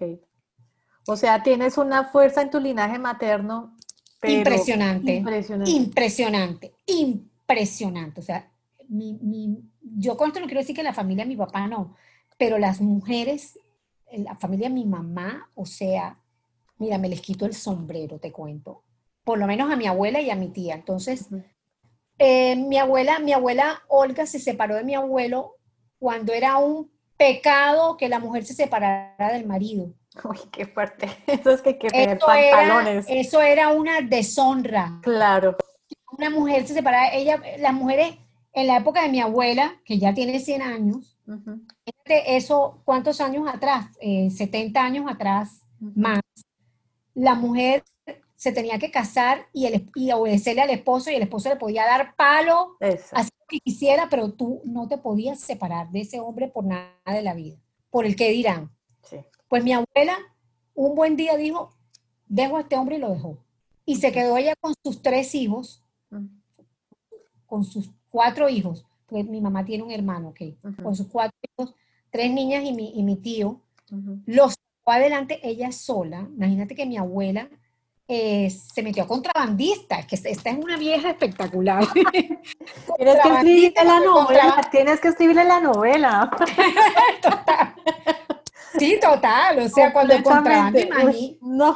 O 1.06 1.16
sea, 1.16 1.44
tienes 1.44 1.78
una 1.78 2.06
fuerza 2.06 2.42
en 2.42 2.50
tu 2.50 2.60
linaje 2.60 2.98
materno. 3.00 3.76
impresionante. 4.22 5.16
Impresionante. 5.16 5.72
Impresionante. 5.72 6.74
Impresionante. 6.88 8.20
O 8.22 8.24
sea, 8.24 8.50
yo 8.88 10.18
con 10.18 10.28
esto 10.28 10.40
no 10.40 10.46
quiero 10.46 10.62
decir 10.62 10.76
que 10.76 10.84
la 10.84 10.94
familia 10.94 11.24
de 11.24 11.30
mi 11.30 11.36
papá 11.36 11.68
no, 11.68 11.96
pero 12.38 12.58
las 12.58 12.82
mujeres, 12.82 13.60
la 14.12 14.36
familia 14.36 14.70
de 14.70 14.76
mi 14.76 14.86
mamá, 14.86 15.50
o 15.56 15.66
sea, 15.66 16.20
mira, 16.78 16.98
me 16.98 17.10
les 17.10 17.22
quito 17.22 17.46
el 17.46 17.54
sombrero, 17.54 18.20
te 18.20 18.32
cuento. 18.32 18.84
Por 19.24 19.40
lo 19.40 19.48
menos 19.48 19.72
a 19.72 19.76
mi 19.76 19.88
abuela 19.88 20.22
y 20.22 20.30
a 20.30 20.36
mi 20.36 20.50
tía. 20.50 20.76
Entonces, 20.76 21.28
eh, 22.18 22.56
mi 22.56 22.78
abuela, 22.78 23.20
mi 23.20 23.34
abuela 23.34 23.82
Olga 23.88 24.26
se 24.26 24.40
separó 24.40 24.76
de 24.76 24.84
mi 24.84 24.96
abuelo 24.96 25.56
cuando 26.00 26.34
era 26.34 26.58
un 26.58 26.92
pecado 27.18 27.96
que 27.98 28.10
la 28.10 28.20
mujer 28.20 28.46
se 28.46 28.54
separara 28.54 29.32
del 29.32 29.46
marido. 29.46 29.94
Uy, 30.24 30.40
qué 30.52 30.66
fuerte. 30.66 31.10
Eso 31.28 31.52
es 31.52 31.62
que 31.62 31.70
hay 31.70 31.78
que 31.78 31.90
tener 31.90 32.20
pantalones. 32.20 33.06
eso 33.08 33.42
era 33.42 33.70
una 33.70 34.02
deshonra. 34.02 35.00
Claro. 35.02 35.58
Una 36.12 36.30
mujer 36.30 36.68
se 36.68 36.76
separaba, 36.76 37.08
ella, 37.12 37.42
las 37.58 37.74
mujeres 37.74 38.18
en 38.54 38.68
la 38.68 38.78
época 38.78 39.02
de 39.02 39.10
mi 39.10 39.20
abuela, 39.20 39.82
que 39.84 39.98
ya 39.98 40.14
tiene 40.14 40.40
100 40.40 40.62
años, 40.62 41.18
eso, 42.06 42.82
¿cuántos 42.86 43.20
años 43.20 43.48
atrás? 43.52 43.88
70 44.00 44.80
eh, 44.80 44.84
años 44.84 45.06
atrás, 45.10 45.66
más. 45.80 46.22
La 47.16 47.34
mujer 47.34 47.84
se 48.36 48.52
tenía 48.52 48.78
que 48.78 48.92
casar 48.92 49.48
y, 49.54 49.66
el, 49.66 49.90
y 49.96 50.12
obedecerle 50.12 50.62
al 50.62 50.70
esposo 50.70 51.10
y 51.10 51.16
el 51.16 51.24
esposo 51.24 51.50
le 51.50 51.56
podía 51.56 51.86
dar 51.86 52.16
palo, 52.16 52.78
así 52.80 53.32
que 53.48 53.60
quisiera, 53.60 54.08
pero 54.10 54.34
tú 54.34 54.62
no 54.66 54.88
te 54.88 54.98
podías 54.98 55.40
separar 55.40 55.90
de 55.92 56.02
ese 56.02 56.20
hombre 56.20 56.48
por 56.48 56.66
nada 56.66 56.92
de 57.08 57.22
la 57.22 57.34
vida, 57.34 57.58
por 57.90 58.06
el 58.06 58.16
que 58.16 58.30
dirán. 58.30 58.70
Pues 59.54 59.64
mi 59.64 59.72
abuela 59.72 60.18
un 60.74 60.96
buen 60.96 61.16
día 61.16 61.38
dijo, 61.38 61.70
dejo 62.28 62.58
a 62.58 62.62
este 62.62 62.76
hombre 62.76 62.96
y 62.96 63.00
lo 63.00 63.12
dejó. 63.12 63.38
Y 63.86 63.98
se 63.98 64.12
quedó 64.12 64.36
ella 64.36 64.56
con 64.60 64.74
sus 64.84 65.04
tres 65.04 65.36
hijos, 65.36 65.84
con 67.46 67.64
sus 67.64 67.92
cuatro 68.10 68.50
hijos, 68.50 68.84
pues 69.06 69.28
mi 69.28 69.42
mamá 69.42 69.64
tiene 69.64 69.84
un 69.84 69.92
hermano, 69.92 70.30
ok, 70.30 70.40
con 70.82 70.96
sus 70.96 71.06
cuatro 71.06 71.38
hijos, 71.44 71.76
tres 72.10 72.32
niñas 72.32 72.64
y 72.64 72.74
mi, 72.74 72.98
y 73.00 73.04
mi 73.04 73.16
tío, 73.16 73.62
los 74.26 74.54
sacó 74.54 74.92
adelante 74.92 75.40
ella 75.44 75.72
sola. 75.72 76.28
Imagínate 76.36 76.74
que 76.74 76.88
mi 76.88 76.98
abuela 76.98 77.48
eh, 78.08 78.50
se 78.50 78.82
metió 78.82 79.04
a 79.04 79.08
contrabandista, 79.08 80.08
que 80.08 80.16
esta 80.16 80.50
es 80.50 80.58
una 80.58 80.78
vieja 80.78 81.12
espectacular. 81.12 81.86
tienes 82.98 83.22
que 83.22 83.30
escribirle 83.30 83.84
la 83.84 84.00
novela, 84.00 84.70
tienes 84.72 85.00
que 85.00 85.08
escribirle 85.10 85.44
la 85.44 85.62
novela. 85.62 86.32
total. 87.22 87.76
Sí, 88.78 89.00
total, 89.02 89.60
o 89.60 89.70
sea, 89.70 89.94
cuando 89.94 90.22
contrabandista, 90.24 90.96
no. 91.42 91.76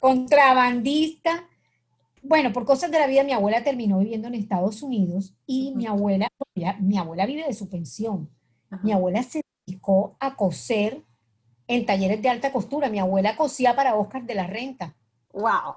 Contrabandista. 0.00 1.48
Bueno, 2.22 2.52
por 2.52 2.64
cosas 2.64 2.90
de 2.90 2.98
la 2.98 3.06
vida, 3.06 3.24
mi 3.24 3.32
abuela 3.32 3.64
terminó 3.64 3.98
viviendo 3.98 4.28
en 4.28 4.34
Estados 4.34 4.82
Unidos 4.82 5.34
y 5.46 5.72
mi 5.74 5.86
abuela, 5.86 6.28
mi 6.80 6.98
abuela 6.98 7.26
vive 7.26 7.44
de 7.44 7.54
su 7.54 7.68
pensión. 7.68 8.30
Mi 8.82 8.92
abuela 8.92 9.22
se 9.22 9.42
dedicó 9.66 10.16
a 10.18 10.34
coser 10.34 11.02
en 11.66 11.84
talleres 11.84 12.22
de 12.22 12.28
alta 12.28 12.52
costura. 12.52 12.88
Mi 12.88 12.98
abuela 12.98 13.36
cosía 13.36 13.76
para 13.76 13.94
Oscar 13.96 14.24
de 14.24 14.34
la 14.34 14.46
Renta. 14.46 14.94
¡Wow! 15.32 15.76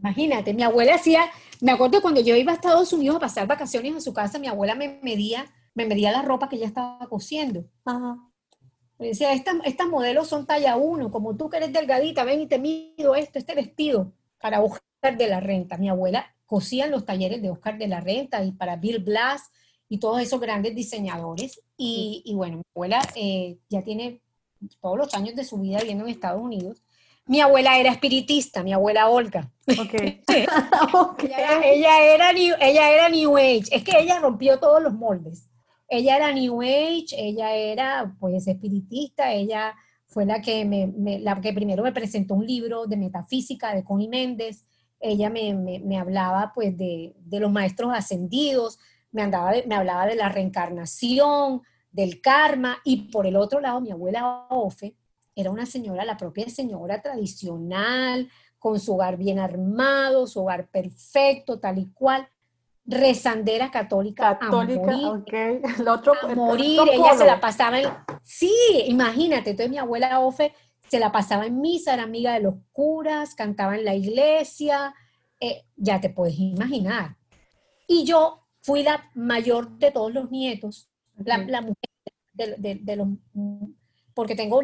Imagínate, 0.00 0.54
mi 0.54 0.62
abuela 0.62 0.94
hacía, 0.94 1.24
me 1.60 1.72
acuerdo 1.72 2.02
cuando 2.02 2.20
yo 2.20 2.36
iba 2.36 2.52
a 2.52 2.54
Estados 2.54 2.92
Unidos 2.92 3.16
a 3.16 3.20
pasar 3.20 3.46
vacaciones 3.46 3.96
a 3.96 4.00
su 4.00 4.12
casa, 4.12 4.38
mi 4.38 4.48
abuela 4.48 4.74
me 4.74 5.00
medía, 5.02 5.46
me 5.74 5.86
medía 5.86 6.12
la 6.12 6.22
ropa 6.22 6.48
que 6.48 6.56
ella 6.56 6.66
estaba 6.66 7.06
cosiendo. 7.08 7.64
Ajá. 7.84 8.18
Me 8.98 9.08
decía, 9.08 9.32
estas, 9.32 9.88
modelos 9.88 10.28
son 10.28 10.46
talla 10.46 10.76
1, 10.76 11.10
como 11.10 11.36
tú 11.36 11.50
que 11.50 11.56
eres 11.56 11.72
delgadita, 11.72 12.24
ven 12.24 12.42
y 12.42 12.46
te 12.46 12.58
mido 12.58 13.14
esto, 13.14 13.38
este 13.38 13.54
vestido, 13.54 14.12
para 14.40 14.62
Oscar 14.62 15.16
de 15.16 15.28
la 15.28 15.40
Renta. 15.40 15.76
Mi 15.76 15.88
abuela 15.88 16.34
cosía 16.46 16.84
en 16.84 16.92
los 16.92 17.04
talleres 17.04 17.42
de 17.42 17.50
Oscar 17.50 17.76
de 17.76 17.88
la 17.88 18.00
Renta 18.00 18.44
y 18.44 18.52
para 18.52 18.76
Bill 18.76 19.00
Blass 19.00 19.50
y 19.88 19.98
todos 19.98 20.20
esos 20.20 20.40
grandes 20.40 20.74
diseñadores. 20.74 21.60
Y, 21.76 22.32
bueno, 22.34 22.58
mi 22.58 22.62
abuela 22.74 23.02
eh, 23.16 23.58
ya 23.68 23.82
tiene 23.82 24.20
todos 24.80 24.96
los 24.96 25.14
años 25.14 25.34
de 25.34 25.44
su 25.44 25.58
vida 25.58 25.78
viviendo 25.78 26.04
en 26.04 26.10
Estados 26.10 26.42
Unidos. 26.42 26.80
Mi 27.26 27.40
abuela 27.40 27.78
era 27.78 27.90
espiritista, 27.90 28.62
mi 28.62 28.72
abuela 28.72 29.08
Olga. 29.08 29.50
Okay. 29.66 30.22
ella, 31.64 32.04
era 32.04 32.32
new, 32.32 32.54
ella 32.60 32.90
era 32.90 33.08
New 33.08 33.36
Age. 33.36 33.64
Es 33.70 33.82
que 33.82 33.98
ella 33.98 34.20
rompió 34.20 34.60
todos 34.60 34.82
los 34.82 34.92
moldes. 34.92 35.48
Ella 35.96 36.16
era 36.16 36.32
New 36.32 36.60
Age, 36.60 37.14
ella 37.16 37.54
era 37.54 38.16
pues 38.18 38.48
espiritista, 38.48 39.32
ella 39.32 39.74
fue 40.06 40.26
la 40.26 40.40
que, 40.42 40.64
me, 40.64 41.20
la 41.20 41.40
que 41.40 41.52
primero 41.52 41.84
me 41.84 41.92
presentó 41.92 42.34
un 42.34 42.46
libro 42.46 42.86
de 42.86 42.96
metafísica 42.96 43.74
de 43.74 43.84
Connie 43.84 44.08
Méndez. 44.08 44.64
Ella 44.98 45.30
me, 45.30 45.54
me 45.54 45.98
hablaba 45.98 46.52
pues 46.54 46.76
de, 46.76 47.14
de, 47.18 47.38
los 47.40 47.52
maestros 47.52 47.92
ascendidos, 47.94 48.78
me, 49.12 49.22
andaba 49.22 49.52
me 49.66 49.74
hablaba 49.76 50.06
de 50.06 50.16
la 50.16 50.28
reencarnación, 50.28 51.62
del 51.92 52.20
karma, 52.20 52.78
y 52.84 53.12
por 53.12 53.24
el 53.24 53.36
otro 53.36 53.60
lado, 53.60 53.80
mi 53.80 53.92
abuela 53.92 54.46
Ofe 54.50 54.96
era 55.36 55.52
una 55.52 55.64
señora, 55.64 56.04
la 56.04 56.16
propia 56.16 56.48
señora 56.48 57.00
tradicional, 57.00 58.28
con 58.58 58.80
su 58.80 58.94
hogar 58.94 59.16
bien 59.16 59.38
armado, 59.38 60.26
su 60.26 60.40
hogar 60.40 60.68
perfecto, 60.70 61.60
tal 61.60 61.78
y 61.78 61.92
cual, 61.92 62.26
rezandera 62.86 63.70
católica. 63.70 64.38
Católica, 64.38 64.92
a 64.92 64.96
morir, 64.96 65.62
El 65.78 65.88
otro, 65.88 66.12
a 66.22 66.34
morir. 66.34 66.80
ella 66.92 67.14
se 67.16 67.24
la 67.24 67.40
pasaba 67.40 67.80
en... 67.80 67.88
Sí, 68.22 68.54
imagínate, 68.86 69.50
entonces 69.50 69.70
mi 69.70 69.78
abuela 69.78 70.20
Ofe 70.20 70.52
se 70.88 70.98
la 70.98 71.12
pasaba 71.12 71.46
en 71.46 71.60
misa, 71.60 71.94
era 71.94 72.02
amiga 72.02 72.34
de 72.34 72.40
los 72.40 72.54
curas, 72.72 73.34
cantaba 73.34 73.76
en 73.76 73.84
la 73.84 73.94
iglesia, 73.94 74.94
eh, 75.40 75.64
ya 75.76 76.00
te 76.00 76.10
puedes 76.10 76.38
imaginar. 76.38 77.16
Y 77.86 78.04
yo 78.04 78.46
fui 78.60 78.82
la 78.82 79.10
mayor 79.14 79.78
de 79.78 79.90
todos 79.90 80.12
los 80.12 80.30
nietos, 80.30 80.88
la, 81.16 81.38
mujer 81.38 81.76
de, 82.32 82.96
los, 82.96 83.08
porque 84.14 84.34
tengo, 84.34 84.60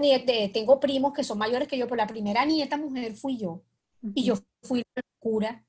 tengo 0.52 0.80
primos 0.80 1.12
que 1.12 1.24
son 1.24 1.38
mayores 1.38 1.68
que 1.68 1.78
yo, 1.78 1.86
pero 1.86 1.96
la 1.96 2.06
primera 2.06 2.44
nieta 2.44 2.76
mujer 2.76 3.14
fui 3.14 3.36
yo. 3.36 3.62
Y 4.14 4.24
yo 4.24 4.34
fui 4.62 4.82
la 4.94 5.02
cura, 5.18 5.64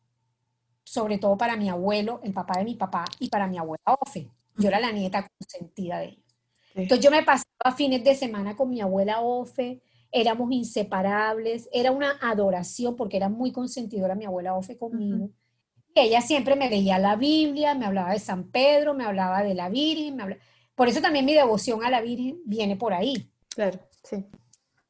sobre 0.84 1.18
todo 1.18 1.38
para 1.38 1.56
mi 1.56 1.70
abuelo, 1.70 2.20
el 2.24 2.34
papá 2.34 2.60
de 2.60 2.66
mi 2.66 2.76
papá, 2.76 3.06
y 3.20 3.30
para 3.30 3.48
mi 3.48 3.58
abuela 3.58 3.84
Ofe. 4.00 4.30
Yo 4.58 4.68
era 4.68 4.80
la 4.80 4.92
nieta 4.92 5.28
consentida 5.38 6.00
de 6.00 6.06
ellos. 6.06 6.36
Entonces 6.76 7.04
yo 7.04 7.12
me 7.12 7.24
pasaba 7.24 7.76
fines 7.76 8.04
de 8.04 8.16
semana 8.16 8.56
con 8.56 8.70
mi 8.70 8.82
abuela 8.82 9.22
Ofe, 9.22 9.82
éramos 10.12 10.52
inseparables, 10.52 11.70
era 11.72 11.92
una 11.92 12.18
adoración 12.22 12.96
porque 12.96 13.18
era 13.18 13.30
muy 13.30 13.52
consentidora 13.52 14.16
mi 14.16 14.26
abuela 14.26 14.56
Ofe 14.56 14.78
conmigo. 14.78 15.30
Ella 15.94 16.22
siempre 16.22 16.56
me 16.56 16.70
leía 16.70 17.00
la 17.00 17.16
Biblia, 17.16 17.76
me 17.76 17.86
hablaba 17.86 18.14
de 18.14 18.20
San 18.20 18.50
Pedro, 18.50 18.94
me 18.94 19.04
hablaba 19.04 19.44
de 19.44 19.54
la 19.54 19.70
Virgen, 19.70 20.16
me 20.16 20.38
por 20.76 20.88
eso 20.88 21.02
también 21.02 21.26
mi 21.26 21.34
devoción 21.34 21.84
a 21.84 21.90
la 21.90 22.02
Virgen 22.02 22.40
viene 22.46 22.76
por 22.76 22.94
ahí. 22.94 23.30
Claro, 23.50 23.80
sí. 24.04 24.26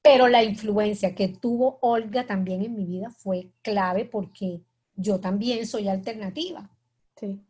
Pero 0.01 0.27
la 0.27 0.43
influencia 0.43 1.13
que 1.15 1.27
tuvo 1.27 1.79
Olga 1.81 2.25
también 2.25 2.63
en 2.63 2.75
mi 2.75 2.85
vida 2.85 3.09
fue 3.09 3.51
clave 3.61 4.05
porque 4.05 4.61
yo 4.95 5.19
también 5.19 5.65
soy 5.67 5.87
alternativa. 5.87 6.69
Sí. 7.15 7.41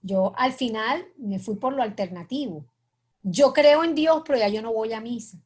Yo 0.00 0.32
al 0.36 0.52
final 0.52 1.06
me 1.16 1.38
fui 1.38 1.56
por 1.56 1.74
lo 1.74 1.82
alternativo. 1.82 2.66
Yo 3.22 3.52
creo 3.52 3.84
en 3.84 3.94
Dios, 3.94 4.22
pero 4.26 4.38
ya 4.38 4.48
yo 4.48 4.62
no 4.62 4.72
voy 4.72 4.92
a 4.92 5.00
misa. 5.00 5.38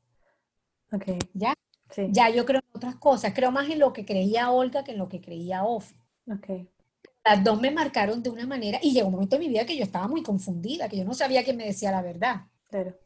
Ok. 0.93 1.05
¿Ya? 1.35 1.55
Sí. 1.91 2.09
Ya 2.11 2.31
yo 2.31 2.47
creo 2.47 2.61
en 2.61 2.77
otras 2.77 2.97
cosas. 2.97 3.33
Creo 3.35 3.51
más 3.51 3.69
en 3.69 3.79
lo 3.79 3.93
que 3.93 4.05
creía 4.05 4.51
Olga 4.51 4.83
que 4.83 4.93
en 4.93 4.99
lo 4.99 5.09
que 5.09 5.21
creía 5.21 5.65
Off. 5.65 5.93
Ok 6.27 6.67
las 7.27 7.43
dos 7.43 7.61
me 7.61 7.73
marcaron 7.73 8.23
de 8.23 8.31
una 8.31 8.47
manera 8.47 8.79
y 8.81 8.93
llegó 8.93 9.09
un 9.09 9.15
momento 9.15 9.35
en 9.35 9.41
mi 9.41 9.49
vida 9.49 9.67
que 9.67 9.77
yo 9.77 9.83
estaba 9.83 10.07
muy 10.07 10.23
confundida, 10.23 10.89
que 10.89 10.99
yo 10.99 11.05
no 11.05 11.13
sabía 11.13 11.43
quién 11.43 11.57
me 11.57 11.67
decía 11.67 11.91
la 11.91 12.01
verdad. 12.01 12.43
Pero, 12.71 12.97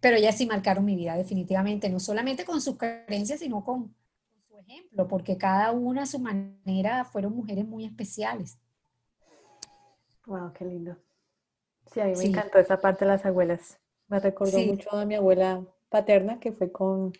Pero 0.00 0.16
ellas 0.16 0.36
sí 0.36 0.46
marcaron 0.46 0.86
mi 0.86 0.96
vida 0.96 1.16
definitivamente, 1.16 1.90
no 1.90 2.00
solamente 2.00 2.46
con 2.46 2.62
sus 2.62 2.78
creencias, 2.78 3.40
sino 3.40 3.62
con, 3.62 3.94
ejemplo, 4.66 5.08
porque 5.08 5.36
cada 5.36 5.72
una 5.72 6.02
a 6.02 6.06
su 6.06 6.18
manera 6.18 7.04
fueron 7.04 7.34
mujeres 7.34 7.66
muy 7.66 7.84
especiales. 7.84 8.58
Wow, 10.26 10.52
qué 10.52 10.64
lindo. 10.64 10.96
Sí, 11.92 12.00
a 12.00 12.06
mí 12.06 12.14
me 12.16 12.24
encantó 12.24 12.58
esa 12.58 12.80
parte 12.80 13.04
de 13.04 13.12
las 13.12 13.24
abuelas. 13.24 13.78
Me 14.08 14.18
recordó 14.18 14.58
mucho 14.58 14.90
a 14.92 15.04
mi 15.04 15.14
abuela 15.14 15.62
paterna, 15.88 16.40
que 16.40 16.52
fue 16.52 16.70
con, 16.70 17.12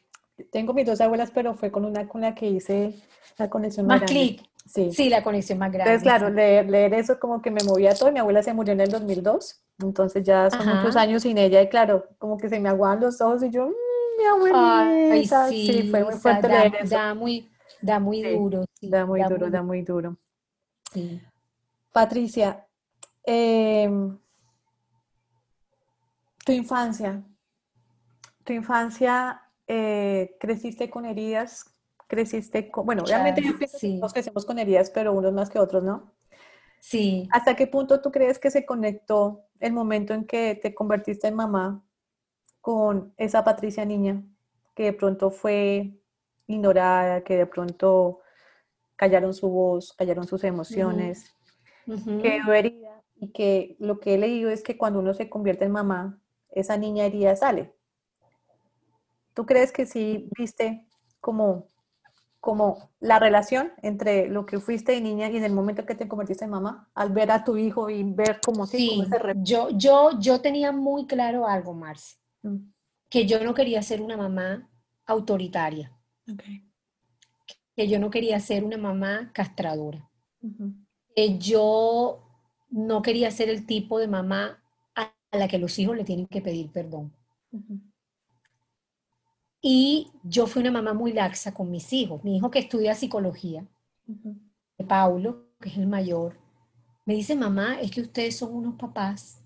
tengo 0.50 0.74
mis 0.74 0.86
dos 0.86 1.00
abuelas, 1.00 1.30
pero 1.30 1.54
fue 1.54 1.70
con 1.70 1.84
una 1.84 2.08
con 2.08 2.20
la 2.20 2.34
que 2.34 2.46
hice 2.48 2.94
la 3.38 3.48
conexión 3.48 3.86
más, 3.86 4.02
clic. 4.02 4.42
Sí. 4.66 4.92
sí, 4.92 5.08
la 5.08 5.22
conexión 5.22 5.58
más 5.58 5.70
grande. 5.70 5.92
Entonces, 5.92 6.02
claro, 6.02 6.28
leer, 6.28 6.68
leer, 6.68 6.94
eso 6.94 7.20
como 7.20 7.40
que 7.40 7.52
me 7.52 7.62
movía 7.62 7.94
todo. 7.94 8.10
Mi 8.10 8.18
abuela 8.18 8.42
se 8.42 8.52
murió 8.52 8.72
en 8.72 8.80
el 8.80 8.90
2002, 8.90 9.62
entonces 9.80 10.24
ya 10.24 10.50
son 10.50 10.66
muchos 10.66 10.96
años 10.96 11.22
sin 11.22 11.38
ella 11.38 11.62
y 11.62 11.68
claro, 11.68 12.08
como 12.18 12.36
que 12.36 12.48
se 12.48 12.58
me 12.58 12.68
aguaban 12.68 13.00
los 13.00 13.20
ojos 13.20 13.44
y 13.44 13.50
yo, 13.50 13.68
mm, 13.68 13.72
mi 14.16 14.24
abuelita. 14.24 15.48
sí, 15.48 15.88
fue 15.90 16.04
muy 16.04 16.14
fuerte 16.14 16.48
da, 16.48 16.58
leer 16.60 16.76
eso. 16.76 16.94
Da 16.94 17.14
muy, 17.14 17.50
da 17.80 18.00
muy 18.00 18.22
duro. 18.22 18.64
da 18.80 19.06
muy 19.06 19.22
duro, 19.22 19.50
da 19.50 19.62
muy 19.62 19.82
duro. 19.82 20.16
Sí. 20.92 21.20
Patricia, 21.92 22.66
em, 23.24 24.18
tu 26.44 26.52
infancia, 26.52 27.22
tu 28.44 28.52
infancia, 28.52 29.42
eh, 29.66 30.36
creciste 30.38 30.88
con 30.90 31.04
heridas, 31.04 31.74
creciste 32.06 32.70
con, 32.70 32.86
bueno, 32.86 33.02
obviamente 33.02 33.42
sí. 33.68 33.98
nos 33.98 34.12
crecemos 34.12 34.44
con 34.44 34.58
heridas, 34.58 34.90
pero 34.90 35.12
unos 35.12 35.32
más 35.32 35.50
que 35.50 35.58
otros, 35.58 35.82
¿no? 35.82 36.12
Sí. 36.80 37.28
¿Hasta 37.32 37.56
qué 37.56 37.66
punto 37.66 38.00
tú 38.00 38.12
crees 38.12 38.38
que 38.38 38.50
se 38.50 38.64
conectó 38.64 39.46
el 39.58 39.72
momento 39.72 40.14
en 40.14 40.24
que 40.26 40.54
te 40.54 40.74
convertiste 40.74 41.26
en 41.28 41.34
mamá 41.34 41.85
con 42.66 43.14
esa 43.16 43.44
Patricia 43.44 43.84
niña 43.84 44.24
que 44.74 44.86
de 44.86 44.92
pronto 44.92 45.30
fue 45.30 46.00
ignorada, 46.48 47.22
que 47.22 47.36
de 47.36 47.46
pronto 47.46 48.22
callaron 48.96 49.34
su 49.34 49.48
voz, 49.48 49.92
callaron 49.92 50.26
sus 50.26 50.42
emociones, 50.42 51.32
que 52.20 52.38
herida 52.38 53.04
y 53.14 53.30
que 53.30 53.76
lo 53.78 54.00
que 54.00 54.14
he 54.14 54.18
leído 54.18 54.50
es 54.50 54.64
que 54.64 54.76
cuando 54.76 54.98
uno 54.98 55.14
se 55.14 55.30
convierte 55.30 55.64
en 55.64 55.70
mamá, 55.70 56.20
esa 56.50 56.76
niña 56.76 57.04
herida 57.04 57.36
sale. 57.36 57.72
¿Tú 59.32 59.46
crees 59.46 59.70
que 59.70 59.86
sí 59.86 60.28
viste 60.36 60.88
como 61.20 61.68
como 62.40 62.90
la 62.98 63.20
relación 63.20 63.72
entre 63.82 64.28
lo 64.28 64.44
que 64.44 64.58
fuiste 64.58 64.90
de 64.90 65.00
niña 65.00 65.30
y 65.30 65.36
en 65.36 65.44
el 65.44 65.52
momento 65.52 65.86
que 65.86 65.94
te 65.94 66.08
convertiste 66.08 66.44
en 66.44 66.50
mamá, 66.50 66.88
al 66.94 67.10
ver 67.10 67.30
a 67.30 67.44
tu 67.44 67.56
hijo 67.56 67.90
y 67.90 68.02
ver 68.02 68.40
cómo 68.44 68.66
sí, 68.66 69.04
yo, 69.36 69.68
yo, 69.70 70.10
yo 70.18 70.40
tenía 70.40 70.72
muy 70.72 71.06
claro 71.06 71.46
algo, 71.46 71.74
Marci, 71.74 72.16
mm. 72.16 72.25
Que 73.08 73.26
yo 73.26 73.42
no 73.42 73.54
quería 73.54 73.82
ser 73.82 74.02
una 74.02 74.16
mamá 74.16 74.68
autoritaria, 75.06 75.92
que 77.76 77.88
yo 77.88 77.98
no 77.98 78.10
quería 78.10 78.40
ser 78.40 78.64
una 78.64 78.76
mamá 78.76 79.30
castradora, 79.32 80.08
que 81.14 81.38
yo 81.38 82.22
no 82.70 83.02
quería 83.02 83.30
ser 83.30 83.48
el 83.48 83.66
tipo 83.66 83.98
de 83.98 84.08
mamá 84.08 84.62
a 84.94 85.12
la 85.32 85.48
que 85.48 85.58
los 85.58 85.78
hijos 85.78 85.96
le 85.96 86.04
tienen 86.04 86.26
que 86.26 86.40
pedir 86.40 86.70
perdón. 86.70 87.12
Y 89.60 90.12
yo 90.22 90.46
fui 90.46 90.62
una 90.62 90.70
mamá 90.70 90.94
muy 90.94 91.12
laxa 91.12 91.52
con 91.52 91.70
mis 91.70 91.92
hijos. 91.92 92.22
Mi 92.22 92.36
hijo 92.36 92.50
que 92.52 92.60
estudia 92.60 92.94
psicología, 92.94 93.66
Paulo, 94.86 95.48
que 95.60 95.70
es 95.70 95.76
el 95.76 95.88
mayor, 95.88 96.38
me 97.04 97.14
dice, 97.14 97.34
mamá, 97.34 97.80
es 97.80 97.90
que 97.90 98.00
ustedes 98.00 98.36
son 98.36 98.54
unos 98.54 98.74
papás, 98.74 99.40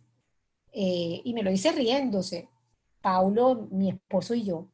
eh, 0.73 1.21
y 1.25 1.33
me 1.35 1.43
lo 1.43 1.51
dice 1.51 1.73
riéndose, 1.73 2.49
Paulo, 3.01 3.69
mi 3.71 3.91
esposo 3.91 4.35
y 4.35 4.45
yo, 4.45 4.67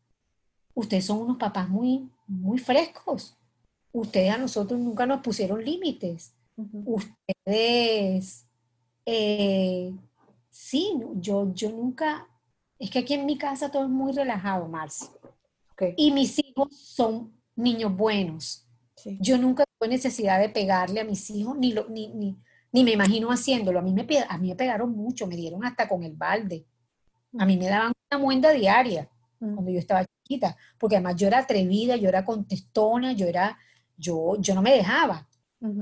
ustedes 0.75 1.07
son 1.07 1.21
unos 1.21 1.37
papás 1.37 1.69
muy, 1.69 2.09
muy 2.27 2.59
frescos. 2.59 3.37
Ustedes 3.93 4.33
a 4.33 4.39
nosotros 4.39 4.79
nunca 4.79 5.07
nos 5.07 5.21
pusieron 5.21 5.65
límites. 5.65 6.35
Ustedes, 6.85 8.47
eh, 9.05 9.95
sí, 10.51 10.99
yo, 11.15 11.53
yo 11.55 11.71
nunca, 11.71 12.29
es 12.79 12.91
que 12.91 13.01
aquí 13.01 13.15
en 13.15 13.27
mi 13.27 13.39
casa 13.39 13.71
todo 13.71 13.85
es 13.85 13.91
muy 13.91 14.13
relajado, 14.13 14.69
Marcia. 14.69 15.09
Y 15.97 16.11
mis 16.11 16.39
hijos 16.39 16.75
son 16.77 17.33
niños 17.55 17.95
buenos. 17.95 18.67
Yo 19.21 19.39
nunca 19.39 19.65
tuve 19.79 19.89
necesidad 19.89 20.41
de 20.41 20.49
pegarle 20.49 21.01
a 21.01 21.05
mis 21.05 21.31
hijos, 21.31 21.57
ni, 21.59 21.73
lo, 21.73 21.89
ni, 21.89 22.09
ni, 22.09 22.85
me 22.85 22.93
imagino 22.93 23.31
haciéndolo. 23.31 23.79
A 23.79 23.83
mí, 23.83 23.93
me, 23.93 24.07
a 24.29 24.39
mí 24.39 24.49
me 24.49 24.57
pegaron 24.57 24.91
mucho, 24.93 25.27
me 25.27 25.37
dieron 25.37 25.65
hasta 25.65 25.89
con 25.89 26.03
el 26.03 26.15
balde. 26.15 26.67
A 27.39 27.47
mí 27.47 27.57
me 27.57 27.69
daban 27.69 27.93
una 28.11 28.21
muenda 28.21 28.51
diaria 28.53 29.09
mm. 29.41 29.55
cuando 29.55 29.71
yo 29.71 29.79
estaba 29.79 30.05
chiquita, 30.05 30.57
porque 30.79 30.97
además 30.97 31.17
yo 31.17 31.27
era 31.27 31.39
atrevida, 31.39 31.97
yo 31.97 32.09
era 32.09 32.25
contestona, 32.25 33.13
yo 33.13 33.27
era, 33.27 33.59
yo, 33.97 34.37
yo 34.39 34.55
no 34.55 34.63
me 34.63 34.73
dejaba. 34.73 35.27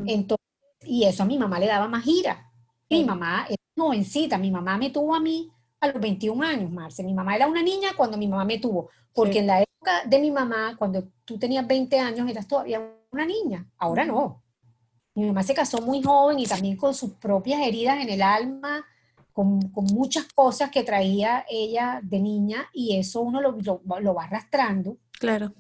Entonces, 0.07 0.47
y 0.83 1.05
eso 1.05 1.23
a 1.23 1.27
mi 1.27 1.39
mamá 1.39 1.59
le 1.59 1.67
daba 1.67 1.89
más 1.89 2.07
ira. 2.07 2.51
Mi 2.89 3.05
mamá 3.05 3.47
es 3.49 3.57
jovencita, 3.77 4.39
mi 4.39 4.51
mamá 4.51 4.79
me 4.79 4.91
tuvo 4.91 5.15
a 5.15 5.21
mí 5.21 5.51
a 5.81 5.89
los 5.89 6.01
21 6.01 6.47
años, 6.47 6.71
Marce. 6.71 7.03
Mi 7.03 7.15
mamá 7.15 7.35
era 7.35 7.47
una 7.47 7.63
niña 7.63 7.91
cuando 7.97 8.17
mi 8.17 8.29
mamá 8.29 8.45
me 8.45 8.59
tuvo, 8.59 8.91
porque 9.13 9.41
en 9.41 9.47
la 9.47 9.63
época 9.63 10.05
de 10.07 10.19
mi 10.19 10.31
mamá, 10.31 10.77
cuando 10.79 11.09
tú 11.25 11.39
tenías 11.39 11.67
20 11.67 11.99
años, 11.99 12.29
eras 12.29 12.47
todavía 12.47 12.81
una 13.11 13.27
niña. 13.27 13.67
Ahora 13.79 14.05
no. 14.05 14.43
Mi 15.15 15.27
mamá 15.27 15.43
se 15.43 15.55
casó 15.55 15.81
muy 15.81 16.03
joven 16.03 16.39
y 16.39 16.47
también 16.47 16.77
con 16.77 16.95
sus 16.95 17.13
propias 17.13 17.61
heridas 17.61 17.99
en 18.01 18.09
el 18.09 18.23
alma, 18.23 18.85
con, 19.35 19.69
con 19.71 19.85
muchas 19.87 20.27
cosas 20.33 20.71
que 20.71 20.85
traía 20.85 21.45
ella 21.51 22.01
de 22.03 22.21
niña 22.21 22.71
y 22.73 22.97
eso 22.97 23.21
uno 23.21 23.43
lo, 23.43 23.59
lo, 24.01 24.15
va 24.15 24.25
arrastrando. 24.25 24.97
Claro. 25.19 25.53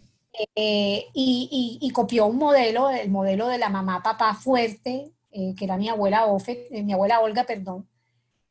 Eh, 0.54 1.06
y, 1.12 1.78
y, 1.80 1.90
copió 1.90 2.26
un 2.26 2.38
modelo, 2.38 2.88
el 2.90 3.10
modelo 3.10 3.48
de 3.48 3.58
la 3.58 3.68
mamá 3.68 4.02
papá 4.02 4.34
fuerte, 4.34 5.12
eh, 5.30 5.54
que 5.56 5.64
era 5.64 5.76
mi 5.76 5.88
abuela 5.88 6.26
Ofe, 6.26 6.68
eh, 6.70 6.82
mi 6.84 6.92
abuela 6.92 7.20
Olga, 7.20 7.44
perdón, 7.44 7.88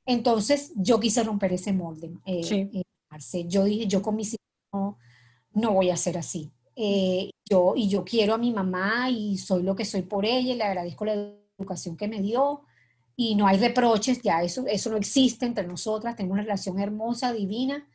entonces 0.06 0.74
yo 0.76 1.00
quise 1.00 1.24
romper 1.24 1.54
ese 1.54 1.72
molde. 1.72 2.12
Eh, 2.26 2.70
eh, 2.74 3.48
yo 3.48 3.64
dije, 3.64 3.88
yo 3.88 4.02
con 4.02 4.18
mis 4.18 4.34
hijos 4.34 4.96
no, 5.54 5.74
voy 5.74 5.90
a 5.90 5.98
ser 5.98 6.18
así. 6.18 6.52
Yo, 7.50 7.74
y 7.76 7.88
yo 7.88 8.04
quiero 8.04 8.34
a 8.34 8.38
mi 8.38 8.52
mamá 8.52 9.10
y 9.10 9.38
soy 9.38 9.64
lo 9.64 9.76
que 9.76 9.86
soy 9.86 10.02
por 10.02 10.26
ella 10.26 10.54
y 10.54 10.58
le 10.58 10.64
agradezco 10.64 11.06
la 11.06 11.14
educación 11.58 11.96
que 11.96 12.08
me 12.10 12.22
dio 12.22 12.64
y 13.16 13.36
no 13.36 13.48
hay 13.48 13.58
reproches, 13.58 14.22
ya 14.22 14.42
eso, 14.42 14.66
eso 14.68 14.90
no 14.90 14.98
existe 14.98 15.46
entre 15.46 15.68
nosotras, 15.68 16.16
tenemos 16.16 16.36
una 16.36 16.44
relación 16.44 16.80
hermosa, 16.80 17.32
divina, 17.34 17.88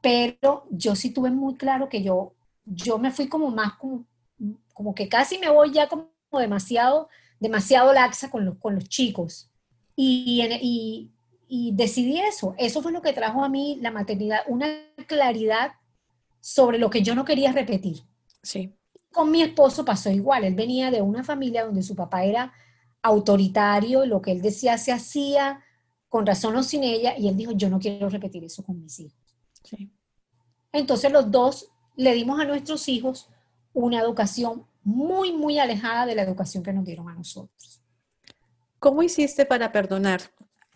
pero 0.00 0.66
yo 0.70 0.94
sí 0.94 1.10
tuve 1.10 1.30
muy 1.30 1.54
claro 1.56 1.88
que 1.88 2.02
yo, 2.02 2.34
yo 2.64 2.98
me 2.98 3.10
fui 3.10 3.28
como 3.28 3.50
más 3.50 3.74
como, 3.74 4.04
como 4.74 4.94
que 4.94 5.08
casi 5.08 5.38
me 5.38 5.50
voy 5.50 5.72
ya 5.72 5.88
como 5.88 6.10
demasiado, 6.32 7.08
demasiado 7.38 7.92
laxa 7.92 8.30
con 8.30 8.44
los, 8.44 8.58
con 8.58 8.74
los 8.74 8.88
chicos. 8.88 9.50
Y, 9.96 10.40
y, 10.62 11.10
y 11.48 11.72
decidí 11.72 12.18
eso. 12.20 12.54
Eso 12.56 12.80
fue 12.80 12.92
lo 12.92 13.02
que 13.02 13.12
trajo 13.12 13.44
a 13.44 13.48
mí 13.48 13.78
la 13.82 13.90
maternidad, 13.90 14.40
una 14.46 14.68
claridad 15.06 15.72
sobre 16.40 16.78
lo 16.78 16.88
que 16.88 17.02
yo 17.02 17.14
no 17.14 17.24
quería 17.24 17.52
repetir. 17.52 18.02
Sí. 18.42 18.72
Con 19.12 19.30
mi 19.30 19.42
esposo 19.42 19.84
pasó 19.84 20.10
igual. 20.10 20.44
Él 20.44 20.54
venía 20.54 20.90
de 20.90 21.02
una 21.02 21.24
familia 21.24 21.64
donde 21.64 21.82
su 21.82 21.94
papá 21.94 22.24
era 22.24 22.52
autoritario, 23.02 24.04
lo 24.06 24.20
que 24.20 24.32
él 24.32 24.42
decía 24.42 24.78
se 24.78 24.92
hacía, 24.92 25.60
con 26.08 26.26
razón 26.26 26.56
o 26.56 26.62
sin 26.62 26.84
ella, 26.84 27.16
y 27.16 27.28
él 27.28 27.36
dijo, 27.36 27.52
yo 27.52 27.70
no 27.70 27.78
quiero 27.78 28.08
repetir 28.08 28.44
eso 28.44 28.62
con 28.64 28.80
mis 28.80 28.98
hijos. 29.00 29.18
Sí. 29.64 29.90
Entonces 30.72 31.10
los 31.10 31.30
dos 31.30 31.70
le 31.96 32.14
dimos 32.14 32.40
a 32.40 32.44
nuestros 32.44 32.88
hijos 32.88 33.28
una 33.72 34.00
educación 34.00 34.66
muy, 34.82 35.32
muy 35.32 35.58
alejada 35.58 36.06
de 36.06 36.14
la 36.14 36.22
educación 36.22 36.62
que 36.62 36.72
nos 36.72 36.84
dieron 36.84 37.08
a 37.08 37.14
nosotros. 37.14 37.82
¿Cómo 38.78 39.02
hiciste 39.02 39.44
para 39.44 39.70
perdonar? 39.70 40.22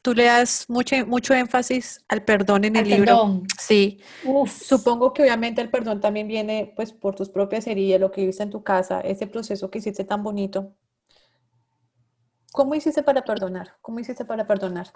tú 0.04 0.12
le 0.12 0.24
das 0.24 0.66
mucho, 0.68 0.94
mucho 1.06 1.32
énfasis 1.32 2.04
al 2.08 2.22
perdón 2.24 2.66
en 2.66 2.76
el 2.76 2.86
libro. 2.90 3.42
Sí. 3.58 4.00
Supongo 4.46 5.14
que 5.14 5.22
obviamente 5.22 5.62
el 5.62 5.70
perdón 5.70 6.02
también 6.02 6.28
viene 6.28 6.74
pues 6.76 6.92
por 6.92 7.14
tus 7.14 7.30
propias 7.30 7.66
heridas, 7.66 7.98
lo 7.98 8.10
que 8.10 8.20
viviste 8.20 8.42
en 8.42 8.50
tu 8.50 8.62
casa, 8.62 9.00
ese 9.00 9.26
proceso 9.26 9.70
que 9.70 9.78
hiciste 9.78 10.04
tan 10.04 10.22
bonito. 10.22 10.74
¿Cómo 12.54 12.76
hiciste 12.76 13.02
para 13.02 13.24
perdonar? 13.24 13.72
¿Cómo 13.82 13.98
hiciste 13.98 14.24
para 14.24 14.46
perdonar? 14.46 14.86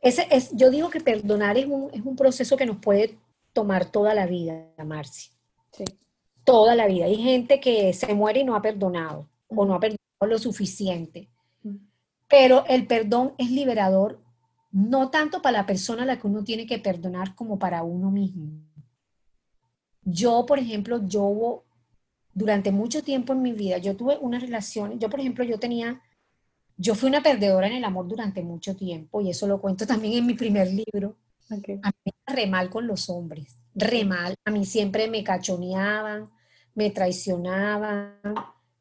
Ese 0.00 0.26
es, 0.28 0.50
yo 0.56 0.70
digo 0.70 0.90
que 0.90 1.00
perdonar 1.00 1.56
es 1.56 1.66
un, 1.66 1.88
es 1.92 2.04
un 2.04 2.16
proceso 2.16 2.56
que 2.56 2.66
nos 2.66 2.78
puede 2.78 3.16
tomar 3.52 3.84
toda 3.84 4.12
la 4.12 4.26
vida, 4.26 4.72
Marci. 4.84 5.30
Sí. 5.70 5.84
Toda 6.42 6.74
la 6.74 6.88
vida. 6.88 7.04
Hay 7.04 7.14
gente 7.14 7.60
que 7.60 7.92
se 7.92 8.12
muere 8.12 8.40
y 8.40 8.44
no 8.44 8.56
ha 8.56 8.60
perdonado 8.60 9.28
o 9.46 9.64
no 9.64 9.76
ha 9.76 9.78
perdonado 9.78 10.00
lo 10.26 10.36
suficiente. 10.36 11.30
Pero 12.26 12.64
el 12.66 12.88
perdón 12.88 13.34
es 13.38 13.52
liberador 13.52 14.20
no 14.72 15.08
tanto 15.08 15.40
para 15.40 15.58
la 15.58 15.66
persona 15.66 16.02
a 16.02 16.06
la 16.06 16.18
que 16.18 16.26
uno 16.26 16.42
tiene 16.42 16.66
que 16.66 16.80
perdonar 16.80 17.36
como 17.36 17.56
para 17.56 17.84
uno 17.84 18.10
mismo. 18.10 18.50
Yo, 20.02 20.44
por 20.44 20.58
ejemplo, 20.58 21.06
yo 21.06 21.62
durante 22.34 22.72
mucho 22.72 23.04
tiempo 23.04 23.32
en 23.32 23.42
mi 23.42 23.52
vida, 23.52 23.78
yo 23.78 23.96
tuve 23.96 24.18
una 24.18 24.40
relación, 24.40 24.98
yo 24.98 25.08
por 25.08 25.20
ejemplo, 25.20 25.44
yo 25.44 25.60
tenía, 25.60 26.02
yo 26.76 26.94
fui 26.94 27.08
una 27.08 27.22
perdedora 27.22 27.66
en 27.66 27.74
el 27.74 27.84
amor 27.84 28.06
durante 28.06 28.42
mucho 28.42 28.76
tiempo 28.76 29.20
y 29.20 29.30
eso 29.30 29.46
lo 29.46 29.60
cuento 29.60 29.86
también 29.86 30.14
en 30.14 30.26
mi 30.26 30.34
primer 30.34 30.68
libro. 30.68 31.16
A 31.50 31.56
mí 32.04 32.12
me 32.26 32.34
re 32.34 32.46
mal 32.46 32.70
con 32.70 32.86
los 32.86 33.08
hombres, 33.08 33.56
re 33.74 34.04
mal. 34.04 34.34
A 34.44 34.50
mí 34.50 34.64
siempre 34.64 35.08
me 35.08 35.24
cachoneaban, 35.24 36.30
me 36.74 36.90
traicionaban, 36.90 38.14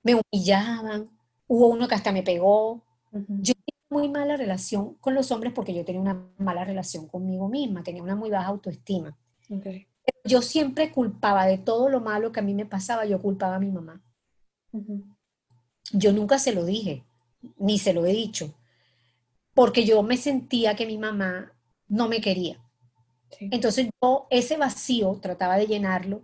me 0.04 0.16
humillaban. 0.16 1.10
Hubo 1.48 1.68
uno 1.68 1.88
que 1.88 1.96
hasta 1.96 2.12
me 2.12 2.24
pegó. 2.24 2.84
Yo 3.12 3.54
muy 3.90 4.10
mala 4.10 4.36
relación 4.36 4.96
con 4.96 5.14
los 5.14 5.32
hombres 5.32 5.54
porque 5.54 5.74
yo 5.74 5.86
tenía 5.86 6.02
una 6.02 6.28
mala 6.38 6.66
relación 6.66 7.08
conmigo 7.08 7.48
misma, 7.48 7.84
tenía 7.84 8.04
una 8.04 8.16
muy 8.16 8.30
baja 8.30 8.48
autoestima. 8.48 9.18
Yo 10.26 10.42
siempre 10.42 10.92
culpaba 10.92 11.46
de 11.46 11.60
todo 11.60 11.88
lo 11.88 12.02
malo 12.02 12.32
que 12.32 12.40
a 12.40 12.44
mí 12.44 12.54
me 12.54 12.66
pasaba, 12.66 13.06
yo 13.06 13.22
culpaba 13.22 13.56
a 13.56 13.60
mi 13.60 13.72
mamá. 13.72 14.02
Yo 15.94 16.12
nunca 16.12 16.40
se 16.40 16.52
lo 16.52 16.66
dije, 16.66 17.06
ni 17.58 17.80
se 17.80 17.94
lo 17.94 18.06
he 18.06 18.14
dicho, 18.14 18.54
porque 19.54 19.86
yo 19.86 20.04
me 20.04 20.18
sentía 20.18 20.76
que 20.76 20.86
mi 20.86 20.98
mamá 20.98 21.54
no 21.88 22.08
me 22.08 22.22
quería. 22.22 22.60
Entonces 23.40 23.90
yo 24.02 24.28
ese 24.30 24.58
vacío 24.58 25.20
trataba 25.22 25.58
de 25.58 25.68
llenarlo 25.68 26.22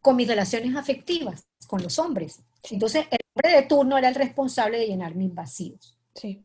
con 0.00 0.16
mis 0.16 0.28
relaciones 0.28 0.76
afectivas 0.76 1.46
con 1.66 1.82
los 1.82 1.98
hombres. 1.98 2.42
Entonces 2.70 3.06
el 3.10 3.18
hombre 3.34 3.60
de 3.60 3.66
turno 3.68 3.96
era 3.96 4.08
el 4.08 4.14
responsable 4.14 4.78
de 4.78 4.86
llenar 4.88 5.14
mis 5.14 5.32
vacíos. 5.32 5.96
Sí. 6.14 6.42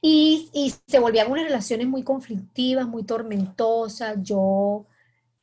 Y, 0.00 0.50
y, 0.52 0.72
se 0.86 0.98
volvían 1.00 1.30
unas 1.30 1.44
relaciones 1.44 1.88
muy 1.88 2.04
conflictivas, 2.04 2.86
muy 2.86 3.04
tormentosas. 3.04 4.16
Yo, 4.22 4.86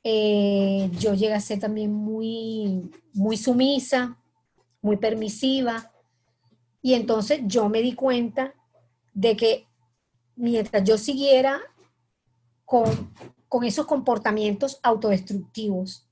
eh, 0.03 0.89
yo 0.99 1.13
llegué 1.13 1.33
a 1.33 1.41
ser 1.41 1.59
también 1.59 1.91
muy, 1.91 2.89
muy 3.13 3.35
sumisa, 3.35 4.17
muy 4.81 4.95
permisiva. 4.97 5.91
Y 6.85 6.93
entonces 6.93 7.41
yo 7.47 7.67
me 7.67 7.81
di 7.81 7.95
cuenta 7.95 8.53
de 9.11 9.35
que 9.35 9.65
mientras 10.35 10.83
yo 10.83 10.99
siguiera 10.99 11.59
con, 12.63 13.11
con 13.47 13.63
esos 13.63 13.87
comportamientos 13.87 14.79
autodestructivos, 14.83 16.07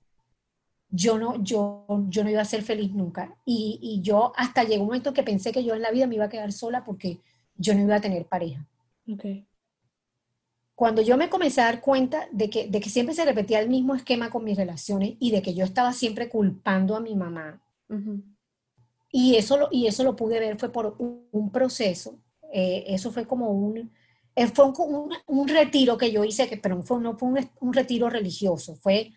yo 0.89 1.19
no, 1.19 1.43
yo, 1.43 1.85
yo 2.09 2.23
no 2.23 2.31
iba 2.31 2.41
a 2.41 2.45
ser 2.45 2.63
feliz 2.63 2.91
nunca. 2.91 3.37
Y, 3.45 3.77
y 3.83 4.01
yo 4.01 4.33
hasta 4.35 4.63
llegó 4.63 4.81
un 4.81 4.87
momento 4.87 5.13
que 5.13 5.21
pensé 5.21 5.51
que 5.51 5.63
yo 5.63 5.75
en 5.75 5.83
la 5.83 5.91
vida 5.91 6.07
me 6.07 6.15
iba 6.15 6.25
a 6.25 6.29
quedar 6.29 6.51
sola 6.51 6.83
porque 6.83 7.21
yo 7.55 7.75
no 7.75 7.81
iba 7.81 7.97
a 7.97 8.01
tener 8.01 8.25
pareja. 8.25 8.67
Cuando 10.73 11.03
yo 11.03 11.17
me 11.17 11.29
comencé 11.29 11.61
a 11.61 11.65
dar 11.65 11.81
cuenta 11.81 12.27
de 12.31 12.49
que, 12.49 12.67
de 12.67 12.79
que 12.79 12.89
siempre 12.89 13.13
se 13.13 13.25
repetía 13.25 13.59
el 13.59 13.69
mismo 13.69 13.93
esquema 13.93 14.31
con 14.31 14.43
mis 14.43 14.57
relaciones 14.57 15.17
y 15.19 15.29
de 15.29 15.43
que 15.43 15.53
yo 15.53 15.65
estaba 15.65 15.93
siempre 15.93 16.29
culpando 16.29 16.95
a 16.95 16.99
mi 16.99 17.15
mamá, 17.15 17.61
y, 19.15 19.35
eso 19.35 19.57
lo, 19.57 19.67
y 19.71 19.85
eso 19.85 20.03
lo 20.03 20.15
pude 20.15 20.39
ver 20.39 20.57
fue 20.57 20.71
por 20.71 20.95
un, 20.97 21.51
proceso, 21.51 22.19
eh, 22.51 22.83
eso 22.87 23.11
fue 23.11 23.27
como 23.27 23.51
un, 23.51 23.91
eh, 24.35 24.47
fue 24.47 24.65
un, 24.65 25.13
un, 25.27 25.47
retiro 25.47 25.99
que 25.99 26.11
yo 26.11 26.23
hice, 26.23 26.49
que, 26.49 26.57
pero 26.57 26.81
fue, 26.81 26.99
no 26.99 27.15
fue 27.15 27.29
un, 27.61 27.73
retiro 27.73 28.09
religioso, 28.09 28.75
fue, 28.75 29.11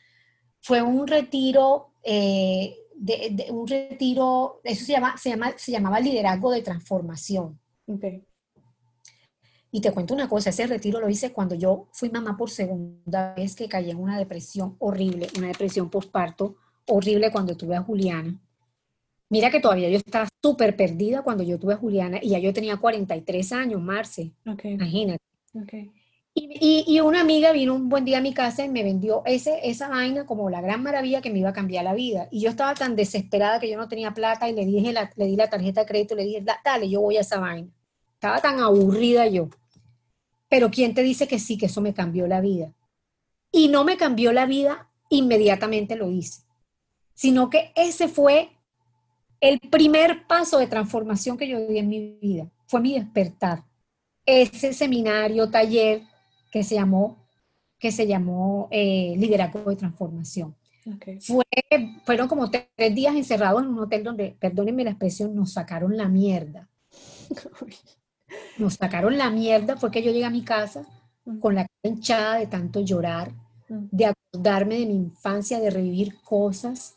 fue 0.61 0.83
un 0.83 1.07
retiro... 1.07 1.95
Eh, 2.05 2.77
de, 2.99 3.49
un 3.51 3.67
retiro, 3.67 4.61
eso 4.65 4.87
se, 4.87 4.93
llama, 4.93 5.19
se, 5.19 5.29
llama, 5.29 5.53
se 5.59 5.71
llamaba 5.71 6.01
liderazgo 6.01 6.51
de 6.51 6.63
transformación. 6.63 7.61
Y 9.71 9.81
te 9.83 9.93
cuento 9.93 10.15
una 10.15 10.29
cosa, 10.29 10.49
ese 10.49 10.67
retiro 10.67 11.01
lo 11.01 11.11
hice 11.11 11.33
cuando 11.33 11.55
yo 11.55 11.89
fui 11.93 12.09
mamá 12.09 12.37
por 12.39 12.49
segunda 12.49 13.35
vez 13.35 13.55
que 13.55 13.69
caí 13.69 13.91
en 13.91 13.99
una 13.99 14.19
depresión 14.19 14.77
horrible, 14.79 15.29
una 15.37 15.49
depresión 15.49 15.91
postparto 15.91 16.57
horrible 16.87 17.31
cuando 17.31 17.55
tuve 17.55 17.77
a 17.77 17.83
Juliana. 17.83 18.41
Mira 19.29 19.51
que 19.51 19.61
todavía 19.61 19.89
yo 19.89 19.97
estaba 19.97 20.29
súper 20.43 20.77
perdida 20.77 21.23
cuando 21.23 21.43
yo 21.43 21.59
tuve 21.59 21.75
a 21.75 21.79
Juliana 21.79 22.19
y 22.23 22.31
ya 22.31 22.39
yo 22.39 22.53
tenía 22.53 22.77
43 22.77 23.53
años, 23.53 23.81
Marce. 23.81 24.33
Imagínate. 24.65 25.23
Y, 26.39 26.85
y, 26.87 27.01
una 27.01 27.23
amiga 27.23 27.51
vino 27.53 27.75
un 27.75 27.89
buen 27.89 28.05
día 28.05 28.19
a 28.19 28.21
mi 28.21 28.35
casa 28.35 28.63
y 28.63 28.69
me 28.69 28.83
vendió 28.83 29.23
ese, 29.25 29.59
esa 29.65 29.89
vaina 29.89 30.27
como 30.27 30.51
la 30.51 30.61
gran 30.61 30.83
maravilla 30.83 31.23
que 31.23 31.31
me 31.31 31.39
iba 31.39 31.49
a 31.49 31.55
cambiar 31.55 31.85
la 31.85 31.95
vida. 31.95 32.29
Y 32.31 32.41
yo 32.41 32.51
estaba 32.51 32.75
tan 32.75 32.95
desesperada 32.95 33.59
que 33.59 33.71
yo 33.71 33.79
no 33.79 33.89
tenía 33.89 34.13
plata 34.13 34.47
y 34.47 34.53
le, 34.53 34.67
dije 34.67 34.93
le 34.93 35.27
di 35.27 35.35
la 35.35 35.49
tarjeta 35.49 35.81
de 35.81 35.87
crédito 35.87 36.13
y 36.15 36.19
le 36.19 36.25
dije, 36.25 36.45
dale, 36.63 36.91
yo 36.91 37.01
voy 37.01 37.17
a 37.17 37.23
esa 37.23 37.41
vaina. 37.41 37.71
Estaba 38.13 38.43
tan 38.43 38.61
aburrida 38.61 39.27
yo. 39.27 39.49
Pero 40.49 40.71
¿quién 40.71 40.95
te 40.95 41.03
dice 41.03 41.27
que 41.27 41.39
sí, 41.39 41.57
que 41.57 41.67
eso 41.67 41.81
me 41.81 41.95
cambió 41.95 42.27
la 42.27 42.43
vida? 42.43 42.71
Y 43.51 43.69
no 43.69 43.85
me 43.85 43.97
cambió 43.97 44.33
la 44.35 44.45
vida, 44.45 44.91
inmediatamente 45.09 45.97
lo 45.97 46.11
hice. 46.11 46.43
Sino 47.15 47.49
que 47.49 47.73
ese 47.77 48.09
fue 48.09 48.51
el 49.41 49.61
primer 49.61 50.27
paso 50.27 50.59
de 50.59 50.67
transformación 50.67 51.37
que 51.37 51.49
yo 51.49 51.61
di 51.67 51.79
en 51.79 51.89
mi 51.89 52.19
vida. 52.21 52.51
Fue 52.67 52.81
mi 52.81 52.95
despertar. 52.95 53.65
Ese 54.25 54.73
seminario, 54.73 55.49
taller 55.51 56.03
que 56.51 56.65
se 56.65 56.75
llamó, 56.75 57.29
que 57.79 57.93
se 57.93 58.07
llamó 58.07 58.69
eh, 58.71 59.15
Liderazgo 59.17 59.71
de 59.71 59.77
Transformación. 59.77 60.57
Fue, 61.21 61.45
fueron 62.05 62.29
como 62.29 62.49
tres 62.51 62.95
días 62.95 63.15
encerrados 63.17 63.63
en 63.63 63.69
un 63.69 63.81
hotel 63.81 64.05
donde, 64.05 64.37
perdónenme 64.39 64.85
la 64.85 64.91
expresión, 64.91 65.35
nos 65.35 65.53
sacaron 65.53 65.97
la 65.97 66.09
mierda. 66.09 66.69
nos 68.59 68.75
sacaron 68.75 69.19
la 69.19 69.31
mierda 69.31 69.77
fue 69.77 69.91
que 69.91 70.03
yo 70.03 70.13
llegué 70.13 70.25
a 70.25 70.31
mi 70.31 70.43
casa 70.43 70.87
con 71.41 71.55
la 71.55 71.63
cara 71.63 71.95
hinchada 71.95 72.39
de 72.39 72.47
tanto 72.47 72.81
llorar, 72.81 73.33
de 73.69 74.07
acordarme 74.07 74.79
de 74.79 74.87
mi 74.87 74.95
infancia, 74.95 75.59
de 75.59 75.71
revivir 75.71 76.21
cosas, 76.23 76.95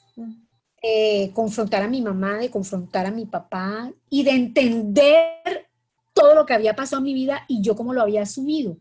de 0.82 1.32
confrontar 1.34 1.84
a 1.84 1.88
mi 1.88 2.01
mamá, 2.01 2.38
de 2.38 2.49
confrontar 2.49 3.05
a 3.05 3.11
mi 3.11 3.25
papá 3.25 3.91
y 4.09 4.23
de 4.23 4.32
entender 4.32 5.67
todo 6.13 6.36
lo 6.36 6.45
que 6.45 6.53
había 6.53 6.75
pasado 6.75 6.99
en 6.99 7.05
mi 7.05 7.13
vida 7.13 7.45
y 7.47 7.61
yo 7.61 7.75
cómo 7.75 7.93
lo 7.93 8.01
había 8.01 8.21
asumido. 8.21 8.77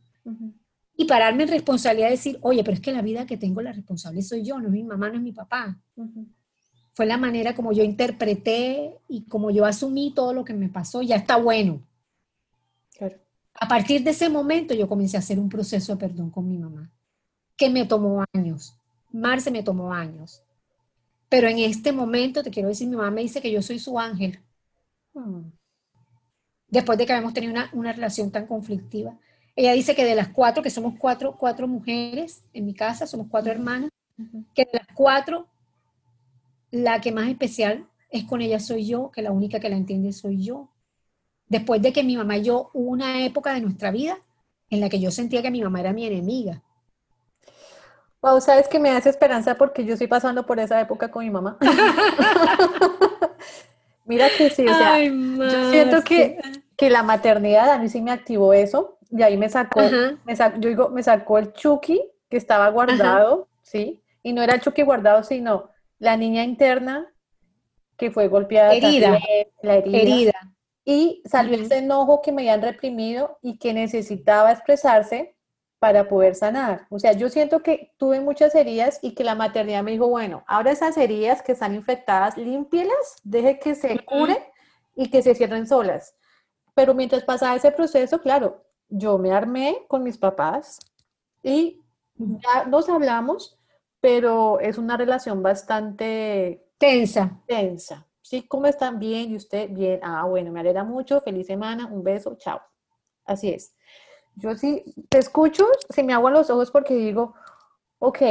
Y 0.96 1.05
pararme 1.05 1.44
en 1.44 1.51
responsabilidad 1.51 2.09
de 2.09 2.16
decir, 2.16 2.38
oye, 2.42 2.64
pero 2.64 2.74
es 2.74 2.80
que 2.80 2.92
la 2.92 3.03
vida 3.03 3.26
que 3.26 3.36
tengo 3.36 3.62
la 3.62 3.72
responsable 3.72 4.22
soy 4.22 4.42
yo, 4.42 4.59
no 4.59 4.66
es 4.66 4.72
mi 4.72 4.82
mamá, 4.82 5.09
no 5.09 5.16
es 5.16 5.22
mi 5.22 5.32
papá. 5.32 5.78
Fue 6.94 7.07
la 7.07 7.16
manera 7.16 7.55
como 7.55 7.72
yo 7.72 7.84
interpreté 7.84 8.99
y 9.09 9.22
como 9.22 9.51
yo 9.51 9.64
asumí 9.64 10.12
todo 10.14 10.32
lo 10.32 10.44
que 10.44 10.55
me 10.55 10.68
pasó, 10.68 11.03
ya 11.03 11.16
está 11.16 11.36
bueno. 11.36 11.82
A 13.61 13.68
partir 13.68 14.05
de 14.05 14.11
ese 14.11 14.28
momento 14.28 14.74
yo 14.74 14.88
comencé 14.88 15.16
a 15.16 15.20
hacer 15.20 15.38
un 15.38 15.49
proceso 15.49 15.92
de 15.92 15.99
perdón 15.99 16.30
con 16.30 16.49
mi 16.49 16.59
mamá, 16.59 16.92
que 17.57 17.70
me 17.70 17.84
tomó 17.86 18.24
años. 18.34 18.76
Marce 19.11 19.51
me 19.51 19.62
tomó 19.62 19.92
años. 19.92 20.42
Pero 21.29 21.49
en 21.49 21.59
este 21.59 21.93
momento, 21.93 22.43
te 22.43 22.51
quiero 22.51 22.68
decir, 22.68 22.89
mi 22.89 22.97
mamá 22.97 23.11
me 23.11 23.22
dice 23.22 23.41
que 23.41 23.53
yo 23.53 23.62
soy 23.62 23.79
su 23.79 23.99
ángel. 23.99 24.41
Hmm. 25.14 25.51
Después 26.68 26.99
de 26.99 27.07
que 27.07 27.12
habíamos 27.12 27.35
tenido 27.35 27.55
una, 27.72 27.93
relación 27.93 28.31
tan 28.31 28.47
conflictiva. 28.47 29.18
Ella 29.57 29.72
dice 29.72 29.95
que 29.95 30.05
de 30.05 30.14
las 30.14 30.29
cuatro, 30.29 30.62
que 30.62 30.70
somos 30.70 30.95
cuatro, 30.99 31.37
cuatro 31.37 31.66
mujeres 31.66 32.45
en 32.53 32.66
mi 32.66 32.74
casa, 32.74 33.07
somos 33.07 33.26
cuatro 33.31 33.51
hermanas, 33.51 33.91
que 34.55 34.64
de 34.64 34.79
las 34.79 34.87
cuatro, 34.95 35.49
la 36.70 37.01
que 37.01 37.12
más 37.12 37.29
especial 37.29 37.89
es 38.11 38.24
con 38.24 38.41
ella 38.41 38.61
soy 38.61 38.87
yo, 38.87 39.11
que 39.11 39.22
la 39.22 39.33
única 39.33 39.61
que 39.61 39.68
la 39.68 39.76
entiende 39.76 40.12
soy 40.12 40.43
yo 40.43 40.70
después 41.49 41.83
de 41.83 41.93
que 41.93 42.05
mi 42.05 42.16
mamá 42.16 42.37
y 42.37 42.45
yo 42.45 42.70
hubo 42.74 42.91
una 42.91 43.24
época 43.24 43.53
de 43.55 43.61
nuestra 43.61 43.91
vida 43.91 44.18
en 44.70 44.81
la 44.81 44.89
que 44.89 45.01
yo 45.01 45.11
sentía 45.11 45.43
que 45.43 45.51
mi 45.51 45.62
mamá 45.62 45.81
era 45.81 45.93
mi 45.93 46.07
enemiga. 46.07 46.62
Wow, 48.21 48.41
sabes 48.41 48.69
que 48.69 48.79
me 48.79 48.91
hace 48.91 49.11
esperanza 49.11 49.55
porque 49.55 49.85
yo 49.85 49.93
estoy 49.93 50.09
pasando 50.09 50.45
por 50.45 50.59
esa 50.59 50.81
época 50.81 51.11
con 51.11 51.25
mi 51.25 51.31
mamá. 51.31 51.57
Mira 54.05 54.29
que 54.37 54.51
sí, 54.51 54.66
o 54.66 54.75
sea, 54.75 55.05
yo 55.05 55.71
siento 55.71 56.03
que, 56.03 56.41
que, 56.77 56.89
la 56.89 57.03
maternidad 57.03 57.71
a 57.71 57.79
mí 57.79 57.91
sí 57.91 58.01
me 58.01 58.11
activó 58.11 58.55
eso 58.55 58.99
y 59.11 59.23
ahí 59.23 59.37
me 59.37 59.51
sacó, 59.51 59.83
me 60.25 60.35
yo 60.35 60.69
digo, 60.69 60.89
me 60.89 61.03
sacó 61.03 61.39
el 61.39 61.53
Chucky 61.53 62.03
que 62.31 62.39
estaba 62.39 62.71
guardado, 62.71 63.49
¿sí? 63.62 64.03
Y 64.23 64.33
no 64.33 64.43
era 64.43 64.55
el 64.55 64.62
Chucky 64.62 64.83
guardado, 64.83 65.23
sino 65.25 65.71
la 65.99 66.16
niña 66.16 66.43
interna 66.43 67.07
que 67.99 68.11
fue 68.11 68.29
golpeada. 68.29 68.73
Herida. 68.73 69.19
la 69.62 69.77
herida. 69.77 69.99
herida 69.99 70.33
y 70.91 71.21
salió 71.27 71.61
ese 71.61 71.77
enojo 71.77 72.23
que 72.23 72.33
me 72.33 72.41
habían 72.41 72.62
reprimido 72.62 73.39
y 73.43 73.59
que 73.59 73.75
necesitaba 73.75 74.53
expresarse 74.53 75.37
para 75.79 76.09
poder 76.09 76.35
sanar. 76.35 76.87
O 76.91 76.99
sea, 76.99 77.12
yo 77.12 77.29
siento 77.29 77.62
que 77.62 77.93
tuve 77.99 78.20
muchas 78.20 78.55
heridas 78.55 78.99
y 79.03 79.14
que 79.14 79.24
la 79.24 79.35
maternidad 79.35 79.83
me 79.83 79.93
dijo, 79.93 80.09
bueno, 80.09 80.45
ahora 80.47 80.72
esas 80.72 80.97
heridas 80.97 81.43
que 81.43 81.53
están 81.53 81.74
infectadas, 81.74 82.37
límpielas, 82.37 83.20
deje 83.22 83.59
que 83.59 83.74
se 83.74 84.05
curen 84.05 84.39
y 84.95 85.11
que 85.11 85.22
se 85.22 85.35
cierren 85.35 85.66
solas. 85.66 86.16
Pero 86.74 86.95
mientras 86.95 87.24
pasaba 87.24 87.57
ese 87.57 87.70
proceso, 87.70 88.20
claro, 88.20 88.64
yo 88.89 89.18
me 89.18 89.33
armé 89.33 89.85
con 89.89 90.03
mis 90.03 90.18
papás 90.18 90.79
y 91.43 91.81
ya 92.16 92.64
nos 92.64 92.89
hablamos, 92.89 93.59
pero 94.01 94.59
es 94.61 94.79
una 94.79 94.97
relación 94.97 95.43
bastante 95.43 96.66
tensa. 96.79 97.41
Tensa. 97.47 98.07
Sí, 98.20 98.47
¿cómo 98.47 98.66
están? 98.66 98.99
Bien, 98.99 99.31
¿y 99.31 99.37
usted? 99.37 99.70
Bien. 99.70 100.01
Ah, 100.03 100.24
bueno, 100.24 100.53
me 100.53 100.61
alegra 100.61 100.85
mucho. 100.85 101.20
Feliz 101.22 101.47
semana. 101.47 101.87
Un 101.87 102.03
beso. 102.03 102.37
Chao. 102.37 102.61
Así 103.24 103.51
es. 103.51 103.74
Yo 104.39 104.55
sí 104.57 104.84
te 105.09 105.18
escucho, 105.18 105.66
se 105.91 106.03
me 106.03 106.12
aguan 106.12 106.32
los 106.32 106.49
ojos 106.51 106.70
porque 106.70 106.95
digo, 106.95 107.34
ok, 107.99 108.22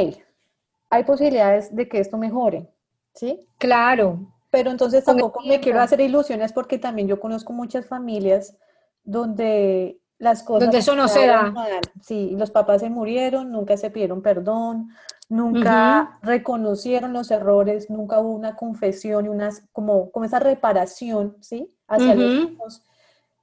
hay 0.90 1.04
posibilidades 1.04 1.74
de 1.74 1.88
que 1.88 2.00
esto 2.00 2.16
mejore. 2.16 2.68
¿Sí? 3.14 3.46
Claro. 3.58 4.18
Pero 4.50 4.70
entonces 4.70 5.04
tampoco 5.04 5.42
me 5.44 5.60
quiero 5.60 5.80
hacer 5.80 6.00
ilusiones 6.00 6.52
porque 6.52 6.78
también 6.78 7.08
yo 7.08 7.20
conozco 7.20 7.52
muchas 7.52 7.86
familias 7.86 8.56
donde 9.04 10.00
las 10.18 10.42
cosas... 10.42 10.64
Donde 10.64 10.78
eso 10.78 10.96
no 10.96 11.08
se 11.08 11.26
da. 11.26 11.52
Sí, 12.00 12.34
los 12.38 12.50
papás 12.50 12.80
se 12.80 12.88
murieron, 12.88 13.50
nunca 13.52 13.76
se 13.76 13.90
pidieron 13.90 14.22
perdón, 14.22 14.88
nunca 15.28 16.18
reconocieron 16.22 17.12
los 17.12 17.30
errores, 17.30 17.90
nunca 17.90 18.20
hubo 18.20 18.32
una 18.32 18.56
confesión 18.56 19.26
y 19.26 19.28
unas, 19.28 19.64
como, 19.72 20.10
como 20.10 20.24
esa 20.24 20.38
reparación, 20.38 21.36
¿sí? 21.40 21.76
Hacia 21.86 22.14
los 22.14 22.50
hijos. 22.50 22.82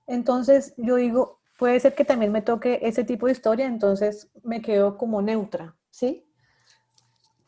Entonces 0.07 0.73
yo 0.77 0.95
digo, 0.95 1.39
puede 1.57 1.79
ser 1.79 1.95
que 1.95 2.05
también 2.05 2.31
me 2.31 2.41
toque 2.41 2.79
ese 2.81 3.03
tipo 3.03 3.25
de 3.25 3.31
historia, 3.31 3.65
entonces 3.65 4.29
me 4.43 4.61
quedo 4.61 4.97
como 4.97 5.21
neutra, 5.21 5.75
¿sí? 5.89 6.25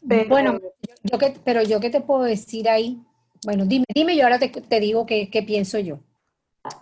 Bueno, 0.02 0.60
yo 1.04 1.18
que, 1.18 1.36
pero 1.44 1.64
yo 1.64 1.80
qué 1.80 1.90
te 1.90 2.02
puedo 2.02 2.24
decir 2.24 2.70
ahí. 2.70 3.04
Bueno, 3.46 3.66
dime, 3.66 3.86
dime, 3.94 4.16
yo 4.16 4.24
ahora 4.24 4.40
te, 4.40 4.50
te 4.50 4.80
digo 4.80 5.06
qué, 5.06 5.30
qué, 5.30 5.44
pienso 5.44 5.80
yo. 5.80 6.00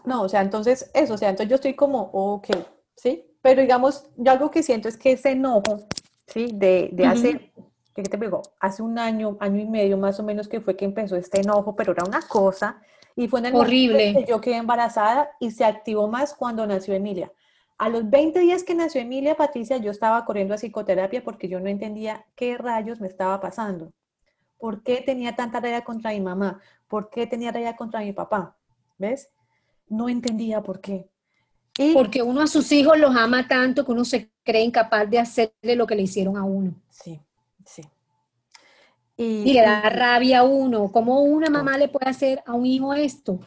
No, 0.03 0.23
o 0.23 0.29
sea, 0.29 0.41
entonces 0.41 0.91
eso, 0.93 1.15
o 1.15 1.17
sea, 1.17 1.29
entonces 1.29 1.49
yo 1.49 1.55
estoy 1.55 1.73
como, 1.73 2.09
ok, 2.13 2.47
¿sí? 2.95 3.25
Pero 3.41 3.61
digamos, 3.61 4.07
yo 4.17 4.31
algo 4.31 4.51
que 4.51 4.63
siento 4.63 4.87
es 4.87 4.97
que 4.97 5.13
ese 5.13 5.31
enojo, 5.31 5.87
¿sí? 6.27 6.49
De, 6.53 6.89
de 6.91 7.05
hace, 7.05 7.51
¿qué 7.93 8.03
te 8.03 8.17
digo? 8.17 8.41
Hace 8.59 8.83
un 8.83 8.97
año, 8.99 9.37
año 9.39 9.61
y 9.61 9.67
medio 9.67 9.97
más 9.97 10.19
o 10.19 10.23
menos 10.23 10.47
que 10.47 10.61
fue 10.61 10.75
que 10.75 10.85
empezó 10.85 11.15
este 11.15 11.41
enojo, 11.41 11.75
pero 11.75 11.93
era 11.93 12.03
una 12.03 12.21
cosa, 12.21 12.81
y 13.15 13.27
fue 13.27 13.39
en 13.39 13.47
el 13.47 13.55
Horrible. 13.55 14.13
que 14.13 14.25
yo 14.25 14.41
quedé 14.41 14.57
embarazada 14.57 15.29
y 15.39 15.51
se 15.51 15.63
activó 15.63 16.07
más 16.07 16.33
cuando 16.33 16.67
nació 16.67 16.93
Emilia. 16.93 17.31
A 17.77 17.89
los 17.89 18.09
20 18.09 18.39
días 18.39 18.63
que 18.63 18.75
nació 18.75 19.01
Emilia 19.01 19.35
Patricia, 19.35 19.77
yo 19.77 19.91
estaba 19.91 20.23
corriendo 20.25 20.53
a 20.53 20.57
psicoterapia 20.57 21.23
porque 21.23 21.49
yo 21.49 21.59
no 21.59 21.69
entendía 21.69 22.25
qué 22.35 22.57
rayos 22.57 22.99
me 23.01 23.07
estaba 23.07 23.39
pasando. 23.39 23.91
¿Por 24.57 24.83
qué 24.83 25.01
tenía 25.05 25.35
tanta 25.35 25.59
rabia 25.59 25.83
contra 25.83 26.11
mi 26.11 26.21
mamá? 26.21 26.61
¿Por 26.87 27.09
qué 27.09 27.27
tenía 27.27 27.51
rabia 27.51 27.75
contra 27.75 27.99
mi 27.99 28.13
papá? 28.13 28.55
¿Ves? 28.97 29.29
No 29.89 30.07
entendía 30.07 30.61
por 30.61 30.79
qué. 30.79 31.09
Porque 31.93 32.21
uno 32.21 32.41
a 32.41 32.47
sus 32.47 32.71
hijos 32.71 32.97
los 32.97 33.13
ama 33.15 33.47
tanto 33.47 33.85
que 33.85 33.91
uno 33.91 34.05
se 34.05 34.31
cree 34.43 34.63
incapaz 34.63 35.09
de 35.09 35.19
hacerle 35.19 35.75
lo 35.75 35.85
que 35.85 35.95
le 35.95 36.03
hicieron 36.03 36.37
a 36.37 36.43
uno. 36.43 36.73
Sí, 36.89 37.19
sí. 37.65 37.81
Y, 39.17 39.53
le 39.53 39.61
da 39.61 39.89
rabia 39.89 40.39
a 40.39 40.43
uno. 40.43 40.91
¿Cómo 40.91 41.21
una 41.21 41.49
mamá 41.49 41.77
le 41.77 41.87
puede 41.87 42.09
hacer 42.09 42.43
a 42.45 42.53
un 42.53 42.65
hijo 42.65 42.93
esto? 42.93 43.39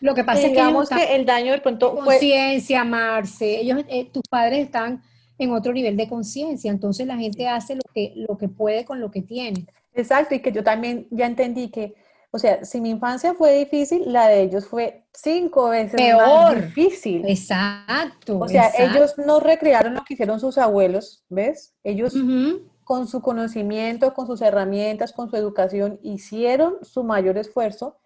Lo 0.00 0.14
que 0.14 0.22
pasa 0.22 0.40
es 0.40 0.46
que, 0.46 0.52
digamos 0.52 0.88
que 0.90 1.16
el 1.16 1.24
daño 1.24 1.52
de 1.52 1.60
pronto 1.60 1.94
conciencia, 1.94 2.82
amarse. 2.82 3.60
Ellos, 3.60 3.84
eh, 3.88 4.04
tus 4.10 4.22
padres 4.28 4.64
están 4.64 5.02
en 5.38 5.50
otro 5.52 5.72
nivel 5.72 5.96
de 5.96 6.08
conciencia, 6.08 6.70
entonces 6.70 7.06
la 7.06 7.16
gente 7.16 7.48
hace 7.48 7.74
lo 7.74 7.82
que, 7.92 8.12
lo 8.14 8.36
que 8.36 8.48
puede 8.48 8.84
con 8.84 9.00
lo 9.00 9.10
que 9.10 9.22
tiene. 9.22 9.66
Exacto, 9.94 10.34
y 10.34 10.40
que 10.40 10.52
yo 10.52 10.62
también 10.62 11.06
ya 11.10 11.26
entendí 11.26 11.68
que, 11.68 11.94
o 12.30 12.38
sea, 12.38 12.64
si 12.64 12.80
mi 12.80 12.90
infancia 12.90 13.34
fue 13.34 13.58
difícil, 13.58 14.12
la 14.12 14.28
de 14.28 14.42
ellos 14.42 14.66
fue 14.66 15.04
cinco 15.12 15.70
veces 15.70 16.00
más 16.16 16.54
difícil. 16.54 17.24
Exacto. 17.26 18.38
O 18.40 18.48
sea, 18.48 18.70
ellos 18.78 19.14
no 19.16 19.40
recrearon 19.40 19.94
lo 19.94 20.04
que 20.04 20.14
hicieron 20.14 20.40
sus 20.40 20.58
abuelos, 20.58 21.24
¿ves? 21.28 21.74
Ellos 21.82 22.14
con 22.84 23.08
su 23.08 23.22
conocimiento, 23.22 24.14
con 24.14 24.26
sus 24.26 24.42
herramientas, 24.42 25.12
con 25.12 25.30
su 25.30 25.36
educación, 25.36 25.98
hicieron 26.02 26.76
su 26.82 27.02
mayor 27.02 27.38
esfuerzo. 27.38 27.98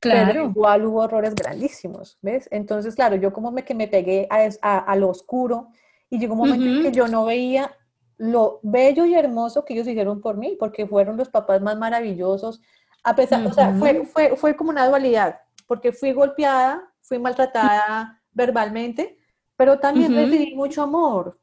Claro. 0.00 0.26
Pero 0.26 0.44
igual 0.44 0.86
hubo 0.86 1.04
errores 1.04 1.34
grandísimos, 1.34 2.18
¿ves? 2.22 2.48
Entonces, 2.52 2.94
claro, 2.94 3.16
yo 3.16 3.32
como 3.32 3.50
me, 3.50 3.64
que 3.64 3.74
me 3.74 3.88
pegué 3.88 4.28
a, 4.30 4.96
lo 4.96 5.08
oscuro 5.08 5.70
y 6.08 6.18
llegó 6.18 6.34
un 6.34 6.40
momento 6.40 6.66
en 6.66 6.82
que 6.82 6.92
yo 6.92 7.08
no 7.08 7.24
veía 7.24 7.74
lo 8.16 8.60
bello 8.62 9.04
y 9.06 9.14
hermoso 9.14 9.64
que 9.64 9.74
ellos 9.74 9.88
hicieron 9.88 10.20
por 10.20 10.36
mí, 10.36 10.56
porque 10.58 10.86
fueron 10.86 11.16
los 11.16 11.28
papás 11.28 11.60
más 11.62 11.76
maravillosos. 11.76 12.60
A 13.02 13.16
pesar, 13.16 13.44
o 13.46 13.52
sea, 13.52 13.74
fue, 13.74 14.04
fue, 14.04 14.36
fue 14.36 14.56
como 14.56 14.70
una 14.70 14.88
dualidad, 14.88 15.40
porque 15.66 15.92
fui 15.92 16.12
golpeada, 16.12 16.92
fui 17.00 17.18
maltratada 17.18 18.20
verbalmente, 18.32 19.18
pero 19.56 19.78
también 19.78 20.14
recibí 20.14 20.54
mucho 20.54 20.82
amor, 20.82 21.38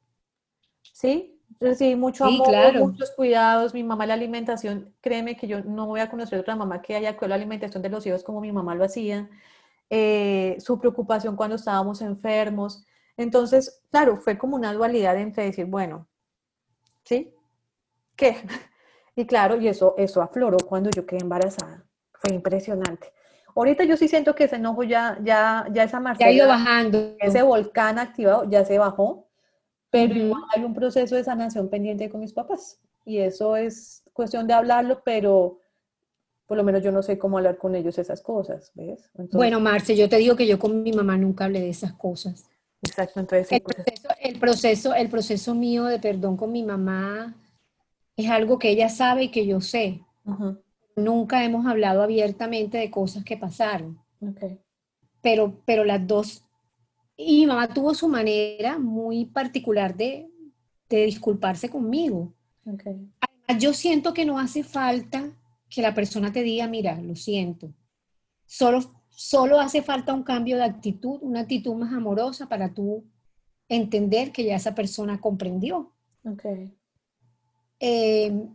¿sí? 0.93 1.34
Recibí 1.59 1.95
mucho 1.95 2.25
amor, 2.25 2.73
muchos 2.79 3.11
cuidados, 3.11 3.73
mi 3.73 3.83
mamá 3.83 4.05
la 4.05 4.13
alimentación, 4.13 4.93
créeme 5.01 5.37
que 5.37 5.47
yo 5.47 5.63
no 5.63 5.85
voy 5.87 6.01
a 6.01 6.09
conocer 6.09 6.39
otra 6.39 6.55
mamá 6.55 6.81
que 6.81 6.95
haya 6.95 7.13
cuidado 7.13 7.29
la 7.29 7.35
alimentación 7.35 7.81
de 7.81 7.89
los 7.89 8.05
hijos 8.05 8.23
como 8.23 8.41
mi 8.41 8.51
mamá 8.51 8.75
lo 8.75 8.83
hacía, 8.83 9.29
eh, 9.89 10.57
su 10.59 10.79
preocupación 10.79 11.35
cuando 11.35 11.55
estábamos 11.55 12.01
enfermos. 12.01 12.85
Entonces, 13.15 13.81
claro, 13.89 14.17
fue 14.17 14.37
como 14.37 14.55
una 14.55 14.73
dualidad 14.73 15.17
entre 15.17 15.45
decir, 15.45 15.65
bueno, 15.65 16.07
¿sí? 17.03 17.33
¿Qué? 18.15 18.37
Y 19.17 19.25
claro, 19.25 19.55
y 19.55 19.69
eso, 19.69 19.95
eso 19.97 20.21
afloró 20.21 20.57
cuando 20.57 20.89
yo 20.89 21.05
quedé 21.05 21.21
embarazada. 21.21 21.85
Fue 22.11 22.35
impresionante. 22.35 23.13
Ahorita 23.55 23.85
yo 23.85 23.95
sí 23.95 24.09
siento 24.09 24.35
que 24.35 24.43
ese 24.43 24.57
enojo 24.57 24.83
ya, 24.83 25.17
ya, 25.23 25.65
ya 25.71 25.83
esa 25.83 26.01
marcela, 26.01 26.29
Ya 26.29 26.33
ha 26.33 26.35
ido 26.35 26.47
bajando. 26.49 27.15
Ese 27.19 27.41
volcán 27.41 27.97
activado 27.97 28.43
ya 28.49 28.65
se 28.65 28.77
bajó 28.77 29.24
pero 29.95 30.33
hay 30.53 30.63
un 30.63 30.73
proceso 30.73 31.15
de 31.15 31.23
sanación 31.23 31.69
pendiente 31.69 32.09
con 32.09 32.19
mis 32.19 32.33
papás. 32.33 32.79
Y 33.05 33.19
eso 33.19 33.55
es 33.55 34.03
cuestión 34.13 34.47
de 34.47 34.53
hablarlo, 34.53 35.01
pero 35.05 35.59
por 36.45 36.57
lo 36.57 36.63
menos 36.63 36.83
yo 36.83 36.91
no 36.91 37.01
sé 37.01 37.17
cómo 37.17 37.37
hablar 37.37 37.57
con 37.57 37.75
ellos 37.75 37.97
esas 37.97 38.21
cosas, 38.21 38.71
¿ves? 38.75 39.09
bueno, 39.31 39.59
Marce, 39.59 39.95
yo 39.95 40.07
te 40.07 40.17
digo 40.17 40.35
que 40.35 40.45
yo 40.45 40.59
con 40.59 40.83
mi 40.83 40.91
mamá 40.91 41.17
nunca 41.17 41.45
hablé 41.45 41.61
de 41.61 41.69
esas 41.69 41.93
cosas. 41.93 42.45
Exacto, 42.83 43.19
entonces... 43.19 43.51
El 43.51 43.61
proceso, 43.61 44.07
el 44.21 44.39
proceso, 44.39 44.93
el 44.93 45.09
proceso 45.09 45.55
mío 45.55 45.85
de 45.85 45.97
perdón 45.97 46.37
con 46.37 46.51
mi 46.51 46.63
mamá 46.63 47.35
es 48.15 48.29
algo 48.29 48.59
que 48.59 48.69
ella 48.69 48.89
sabe 48.89 49.23
y 49.23 49.31
que 49.31 49.47
yo 49.47 49.61
sé. 49.61 50.01
Nunca 50.95 51.43
hemos 51.43 51.65
hablado 51.65 52.03
abiertamente 52.03 52.77
de 52.77 52.91
cosas 52.91 53.23
que 53.23 53.37
pasaron. 53.37 53.99
Okay. 54.21 54.59
Pero, 55.21 55.61
pero 55.65 55.83
las 55.83 56.05
dos 56.05 56.44
y 57.18 57.39
mi 57.39 57.47
mamá 57.47 57.68
tuvo 57.68 57.93
su 57.93 58.07
manera 58.07 58.78
muy 58.78 59.26
particular 59.26 59.95
de, 59.95 60.30
disculparse 60.89 61.70
conmigo. 61.70 62.34
Además, 62.66 63.61
yo 63.61 63.74
siento 63.74 64.13
que 64.13 64.26
no 64.26 64.39
hace 64.39 64.63
falta 64.63 65.36
que 65.70 65.82
la 65.82 65.93
persona 65.93 66.32
te 66.32 66.41
diga, 66.41 66.68
mira, 66.68 67.01
lo 67.01 67.16
siento. 67.16 67.74
Solo, 68.45 68.80
solo 69.09 69.59
hace 69.59 69.82
falta 69.82 70.13
un 70.13 70.24
cambio 70.24 70.55
de 70.57 70.63
actitud, 70.63 71.20
una 71.22 71.41
actitud 71.41 71.76
más 71.76 71.91
amorosa 71.91 72.47
para 72.47 72.74
tú 72.74 73.03
entender 73.68 74.32
que 74.32 74.45
ya 74.45 74.55
esa 74.55 74.74
persona 74.74 75.20
comprendió. 75.20 75.91
Eh, 77.80 78.47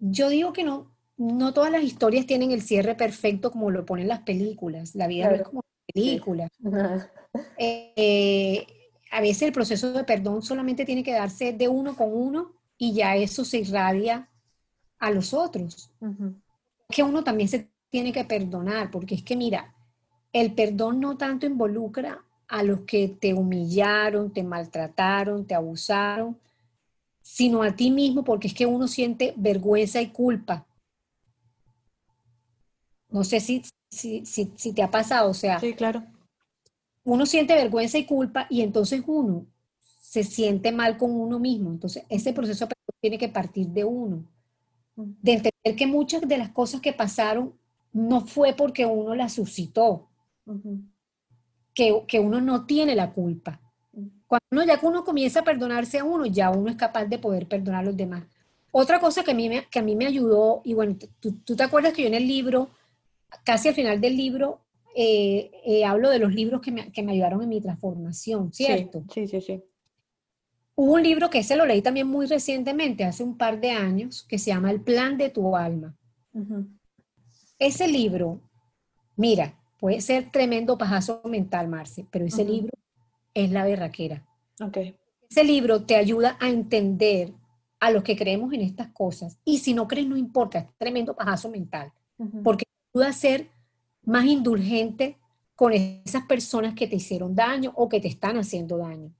yo 0.00 0.28
digo 0.28 0.52
que 0.52 0.64
no, 0.64 0.92
no 1.16 1.52
todas 1.52 1.70
las 1.70 1.84
historias 1.84 2.26
tienen 2.26 2.50
el 2.50 2.62
cierre 2.62 2.94
perfecto 2.94 3.50
como 3.50 3.70
lo 3.70 3.84
ponen 3.84 4.08
las 4.08 4.20
películas. 4.20 4.94
La 4.94 5.06
vida 5.06 5.28
no 5.28 5.34
es 5.36 5.42
como 5.42 5.64
película. 5.94 6.48
Eh, 7.56 8.66
a 9.10 9.20
veces 9.20 9.42
el 9.42 9.52
proceso 9.52 9.92
de 9.92 10.04
perdón 10.04 10.42
solamente 10.42 10.84
tiene 10.84 11.02
que 11.02 11.12
darse 11.12 11.52
de 11.52 11.68
uno 11.68 11.96
con 11.96 12.12
uno 12.12 12.52
y 12.76 12.92
ya 12.92 13.16
eso 13.16 13.44
se 13.44 13.58
irradia 13.58 14.28
a 14.98 15.10
los 15.10 15.32
otros. 15.32 15.90
Que 16.88 17.02
uno 17.02 17.22
también 17.24 17.48
se 17.48 17.70
tiene 17.90 18.12
que 18.12 18.24
perdonar, 18.24 18.90
porque 18.90 19.14
es 19.14 19.22
que 19.22 19.36
mira, 19.36 19.74
el 20.32 20.52
perdón 20.52 21.00
no 21.00 21.16
tanto 21.16 21.46
involucra 21.46 22.24
a 22.48 22.62
los 22.62 22.80
que 22.80 23.08
te 23.08 23.32
humillaron, 23.34 24.32
te 24.32 24.42
maltrataron, 24.42 25.46
te 25.46 25.54
abusaron, 25.54 26.38
sino 27.22 27.62
a 27.62 27.74
ti 27.74 27.90
mismo, 27.90 28.24
porque 28.24 28.48
es 28.48 28.54
que 28.54 28.66
uno 28.66 28.88
siente 28.88 29.32
vergüenza 29.36 30.00
y 30.02 30.10
culpa. 30.10 30.66
No 33.08 33.22
sé 33.22 33.40
si, 33.40 33.62
si, 33.94 34.24
si, 34.56 34.72
te 34.72 34.82
ha 34.82 34.90
pasado, 34.90 35.30
o 35.30 35.34
sea. 35.34 35.60
Sí, 35.60 35.74
claro. 35.74 36.02
Uno 37.04 37.26
siente 37.26 37.54
vergüenza 37.54 37.98
y 37.98 38.06
culpa 38.06 38.46
y 38.48 38.62
entonces 38.62 39.02
uno 39.06 39.46
se 40.00 40.24
siente 40.24 40.72
mal 40.72 40.96
con 40.96 41.10
uno 41.10 41.38
mismo. 41.38 41.70
Entonces, 41.70 42.04
ese 42.08 42.32
proceso 42.32 42.66
tiene 43.00 43.18
que 43.18 43.28
partir 43.28 43.68
de 43.68 43.84
uno. 43.84 44.24
De 44.96 45.32
entender 45.32 45.76
que 45.76 45.86
muchas 45.86 46.26
de 46.26 46.38
las 46.38 46.50
cosas 46.50 46.80
que 46.80 46.92
pasaron 46.92 47.52
no 47.92 48.20
fue 48.22 48.54
porque 48.54 48.86
uno 48.86 49.14
las 49.14 49.32
suscitó. 49.32 50.08
que, 51.74 52.04
que, 52.06 52.20
uno 52.20 52.40
no 52.40 52.64
tiene 52.64 52.94
la 52.94 53.12
culpa. 53.12 53.60
Cuando 54.26 54.46
uno, 54.52 54.64
ya 54.64 54.78
que 54.78 54.86
uno 54.86 55.04
comienza 55.04 55.40
a 55.40 55.44
perdonarse 55.44 55.98
a 55.98 56.04
uno, 56.04 56.26
ya 56.26 56.50
uno 56.50 56.70
es 56.70 56.76
capaz 56.76 57.04
de 57.04 57.18
poder 57.18 57.46
perdonar 57.46 57.82
a 57.82 57.86
los 57.86 57.96
demás. 57.96 58.24
Otra 58.70 58.98
cosa 58.98 59.22
que 59.22 59.30
a 59.30 59.34
mí 59.34 59.48
me, 59.48 59.66
que 59.68 59.78
a 59.78 59.82
mí 59.82 59.94
me 59.94 60.06
ayudó, 60.06 60.60
y 60.64 60.74
bueno, 60.74 60.96
tú, 61.20 61.32
tú 61.44 61.54
te 61.54 61.62
acuerdas 61.62 61.92
que 61.92 62.02
yo 62.02 62.08
en 62.08 62.14
el 62.14 62.26
libro 62.26 62.70
casi 63.44 63.68
al 63.68 63.74
final 63.74 64.00
del 64.00 64.16
libro 64.16 64.64
eh, 64.96 65.50
eh, 65.64 65.84
hablo 65.84 66.08
de 66.08 66.20
los 66.20 66.32
libros 66.32 66.60
que 66.60 66.70
me, 66.70 66.92
que 66.92 67.02
me, 67.02 67.12
ayudaron 67.12 67.42
en 67.42 67.48
mi 67.48 67.60
transformación, 67.60 68.52
¿cierto? 68.52 69.04
Sí, 69.12 69.26
sí, 69.26 69.40
sí, 69.40 69.62
Hubo 70.76 70.94
un 70.94 71.02
libro 71.02 71.30
que 71.30 71.38
ese 71.38 71.56
lo 71.56 71.66
leí 71.66 71.82
también 71.82 72.06
muy 72.06 72.26
recientemente, 72.26 73.04
hace 73.04 73.24
un 73.24 73.36
par 73.36 73.60
de 73.60 73.70
años, 73.70 74.24
que 74.28 74.38
se 74.38 74.50
llama 74.50 74.70
El 74.70 74.80
plan 74.80 75.16
de 75.16 75.30
tu 75.30 75.56
alma. 75.56 75.96
Ese 77.58 77.86
libro, 77.88 78.40
mira, 79.16 79.56
puede 79.78 80.00
ser 80.00 80.30
tremendo 80.30 80.78
pajazo 80.78 81.22
mental, 81.24 81.68
Marce, 81.68 82.06
pero 82.10 82.24
ese 82.24 82.44
libro 82.44 82.72
es 83.34 83.50
la 83.50 83.64
berraquera. 83.64 84.24
Okay. 84.60 84.96
Ese 85.28 85.44
libro 85.44 85.84
te 85.84 85.96
ayuda 85.96 86.36
a 86.40 86.48
entender 86.48 87.32
a 87.80 87.90
los 87.90 88.02
que 88.02 88.16
creemos 88.16 88.52
en 88.52 88.62
estas 88.62 88.88
cosas. 88.88 89.38
Y 89.44 89.58
si 89.58 89.74
no 89.74 89.86
crees, 89.86 90.06
no 90.06 90.16
importa, 90.16 90.58
es 90.58 90.66
tremendo 90.78 91.14
pajazo 91.14 91.50
mental. 91.50 91.92
Porque 92.42 92.64
a 93.02 93.12
ser 93.12 93.50
más 94.04 94.24
indulgente 94.26 95.18
con 95.54 95.72
esas 95.72 96.24
personas 96.26 96.74
que 96.74 96.86
te 96.86 96.96
hicieron 96.96 97.34
daño 97.34 97.72
o 97.74 97.88
que 97.88 98.00
te 98.00 98.08
están 98.08 98.36
haciendo 98.36 98.78
daño. 98.78 99.12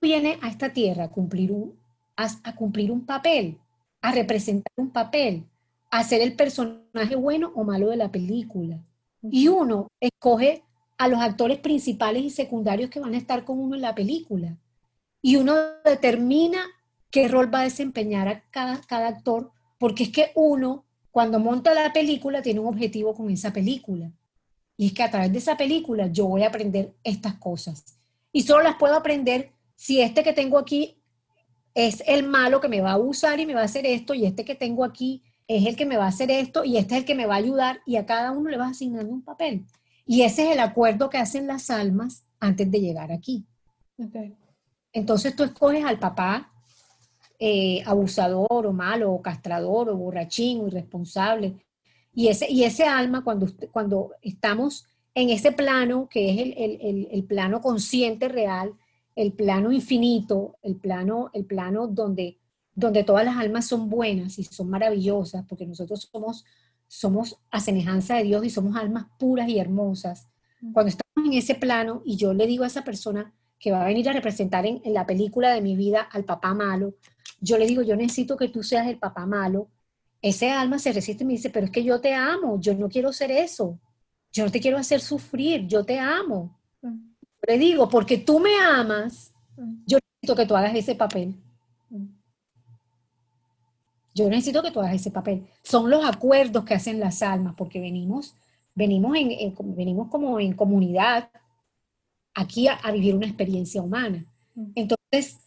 Viene 0.00 0.38
a 0.40 0.48
esta 0.48 0.72
tierra 0.72 1.04
a 1.04 1.10
cumplir, 1.10 1.52
un, 1.52 1.78
a, 2.16 2.54
cumplir 2.56 2.90
un 2.90 3.04
papel, 3.04 3.58
a 4.00 4.12
representar 4.12 4.72
un 4.76 4.90
papel, 4.90 5.44
a 5.90 6.04
ser 6.04 6.22
el 6.22 6.36
personaje 6.36 7.16
bueno 7.16 7.52
o 7.54 7.64
malo 7.64 7.90
de 7.90 7.96
la 7.96 8.10
película. 8.10 8.82
Y 9.22 9.48
uno 9.48 9.88
escoge 10.00 10.62
a 10.96 11.08
los 11.08 11.20
actores 11.20 11.58
principales 11.58 12.22
y 12.22 12.30
secundarios 12.30 12.90
que 12.90 13.00
van 13.00 13.14
a 13.14 13.18
estar 13.18 13.44
con 13.44 13.58
uno 13.58 13.74
en 13.74 13.82
la 13.82 13.94
película. 13.94 14.56
Y 15.22 15.36
uno 15.36 15.54
determina 15.84 16.64
qué 17.10 17.28
rol 17.28 17.52
va 17.52 17.60
a 17.60 17.64
desempeñar 17.64 18.28
a 18.28 18.42
cada, 18.50 18.80
cada 18.82 19.08
actor, 19.08 19.50
porque 19.78 20.04
es 20.04 20.10
que 20.10 20.30
uno, 20.34 20.84
cuando 21.10 21.38
monta 21.38 21.74
la 21.74 21.92
película, 21.92 22.42
tiene 22.42 22.60
un 22.60 22.68
objetivo 22.68 23.14
con 23.14 23.30
esa 23.30 23.52
película. 23.52 24.10
Y 24.76 24.86
es 24.86 24.92
que 24.92 25.02
a 25.02 25.10
través 25.10 25.32
de 25.32 25.38
esa 25.38 25.56
película 25.56 26.06
yo 26.06 26.26
voy 26.26 26.42
a 26.42 26.48
aprender 26.48 26.94
estas 27.04 27.34
cosas. 27.34 27.84
Y 28.32 28.42
solo 28.42 28.62
las 28.62 28.76
puedo 28.76 28.94
aprender 28.94 29.52
si 29.74 30.00
este 30.00 30.22
que 30.22 30.32
tengo 30.32 30.58
aquí 30.58 31.02
es 31.74 32.02
el 32.06 32.26
malo 32.26 32.60
que 32.60 32.68
me 32.68 32.80
va 32.80 32.92
a 32.92 32.98
usar 32.98 33.40
y 33.40 33.46
me 33.46 33.54
va 33.54 33.62
a 33.62 33.64
hacer 33.64 33.86
esto, 33.86 34.14
y 34.14 34.26
este 34.26 34.44
que 34.44 34.54
tengo 34.54 34.84
aquí 34.84 35.22
es 35.46 35.66
el 35.66 35.76
que 35.76 35.86
me 35.86 35.96
va 35.96 36.04
a 36.04 36.08
hacer 36.08 36.30
esto, 36.30 36.64
y 36.64 36.76
este 36.76 36.94
es 36.94 37.00
el 37.00 37.04
que 37.04 37.14
me 37.14 37.26
va 37.26 37.34
a 37.34 37.38
ayudar, 37.38 37.80
y 37.86 37.96
a 37.96 38.06
cada 38.06 38.30
uno 38.32 38.50
le 38.50 38.56
vas 38.56 38.72
asignando 38.72 39.12
un 39.12 39.22
papel. 39.22 39.64
Y 40.06 40.22
ese 40.22 40.46
es 40.46 40.52
el 40.52 40.60
acuerdo 40.60 41.10
que 41.10 41.18
hacen 41.18 41.46
las 41.46 41.70
almas 41.70 42.24
antes 42.38 42.70
de 42.70 42.80
llegar 42.80 43.12
aquí. 43.12 43.46
Entonces 44.92 45.36
tú 45.36 45.44
escoges 45.44 45.84
al 45.84 45.98
papá 45.98 46.49
eh, 47.40 47.82
abusador 47.86 48.66
o 48.66 48.72
malo, 48.72 49.12
o 49.12 49.22
castrador, 49.22 49.88
o 49.88 49.96
borrachín, 49.96 50.60
o 50.60 50.68
irresponsable. 50.68 51.56
Y 52.14 52.28
ese, 52.28 52.50
y 52.50 52.64
ese 52.64 52.84
alma, 52.84 53.24
cuando, 53.24 53.48
cuando 53.72 54.12
estamos 54.20 54.84
en 55.14 55.30
ese 55.30 55.50
plano, 55.50 56.08
que 56.08 56.30
es 56.30 56.54
el, 56.56 57.08
el 57.10 57.24
plano 57.24 57.62
consciente 57.62 58.28
real, 58.28 58.74
el 59.16 59.32
plano 59.32 59.72
infinito, 59.72 60.56
el 60.62 60.76
plano, 60.76 61.30
el 61.32 61.44
plano 61.44 61.86
donde, 61.86 62.38
donde 62.74 63.04
todas 63.04 63.24
las 63.24 63.36
almas 63.36 63.66
son 63.66 63.88
buenas 63.88 64.38
y 64.38 64.44
son 64.44 64.70
maravillosas, 64.70 65.44
porque 65.48 65.66
nosotros 65.66 66.08
somos, 66.12 66.44
somos 66.88 67.38
a 67.50 67.60
semejanza 67.60 68.16
de 68.16 68.24
Dios 68.24 68.44
y 68.44 68.50
somos 68.50 68.76
almas 68.76 69.06
puras 69.18 69.48
y 69.48 69.58
hermosas. 69.58 70.28
Cuando 70.72 70.90
estamos 70.90 71.26
en 71.26 71.38
ese 71.38 71.54
plano 71.54 72.02
y 72.04 72.16
yo 72.16 72.34
le 72.34 72.46
digo 72.46 72.64
a 72.64 72.66
esa 72.66 72.84
persona 72.84 73.32
que 73.60 73.70
va 73.70 73.82
a 73.82 73.86
venir 73.86 74.08
a 74.08 74.12
representar 74.12 74.66
en, 74.66 74.80
en 74.84 74.94
la 74.94 75.06
película 75.06 75.54
de 75.54 75.60
mi 75.60 75.76
vida 75.76 76.08
al 76.10 76.24
papá 76.24 76.52
malo, 76.54 76.94
yo 77.40 77.58
le 77.58 77.66
digo, 77.66 77.82
yo 77.82 77.94
necesito 77.94 78.36
que 78.36 78.48
tú 78.48 78.64
seas 78.64 78.88
el 78.88 78.98
papá 78.98 79.26
malo, 79.26 79.68
ese 80.20 80.50
alma 80.50 80.80
se 80.80 80.92
resiste 80.92 81.22
y 81.22 81.26
me 81.26 81.34
dice, 81.34 81.50
pero 81.50 81.66
es 81.66 81.72
que 81.72 81.84
yo 81.84 82.00
te 82.00 82.14
amo, 82.14 82.58
yo 82.60 82.74
no 82.74 82.88
quiero 82.88 83.12
ser 83.12 83.30
eso, 83.30 83.78
yo 84.32 84.44
no 84.44 84.50
te 84.50 84.60
quiero 84.60 84.78
hacer 84.78 85.00
sufrir, 85.00 85.68
yo 85.68 85.84
te 85.84 85.98
amo 85.98 86.60
le 87.46 87.58
digo, 87.58 87.88
porque 87.88 88.18
tú 88.18 88.38
me 88.38 88.56
amas, 88.58 89.32
mm. 89.56 89.84
yo 89.86 89.98
necesito 89.98 90.36
que 90.36 90.46
tú 90.46 90.56
hagas 90.56 90.74
ese 90.74 90.94
papel. 90.94 91.34
Mm. 91.88 92.06
Yo 94.14 94.28
necesito 94.28 94.62
que 94.62 94.70
tú 94.70 94.80
hagas 94.80 94.94
ese 94.94 95.10
papel. 95.10 95.46
Son 95.62 95.88
los 95.88 96.04
acuerdos 96.04 96.64
que 96.64 96.74
hacen 96.74 97.00
las 97.00 97.22
almas, 97.22 97.54
porque 97.56 97.80
venimos, 97.80 98.34
venimos, 98.74 99.16
en, 99.16 99.54
venimos 99.76 100.08
como 100.08 100.38
en 100.40 100.52
comunidad 100.54 101.30
aquí 102.40 102.68
a, 102.68 102.78
vivir 102.92 103.14
una 103.14 103.26
experiencia 103.26 103.82
humana. 103.82 104.24
Mm. 104.54 104.72
Entonces, 104.74 105.38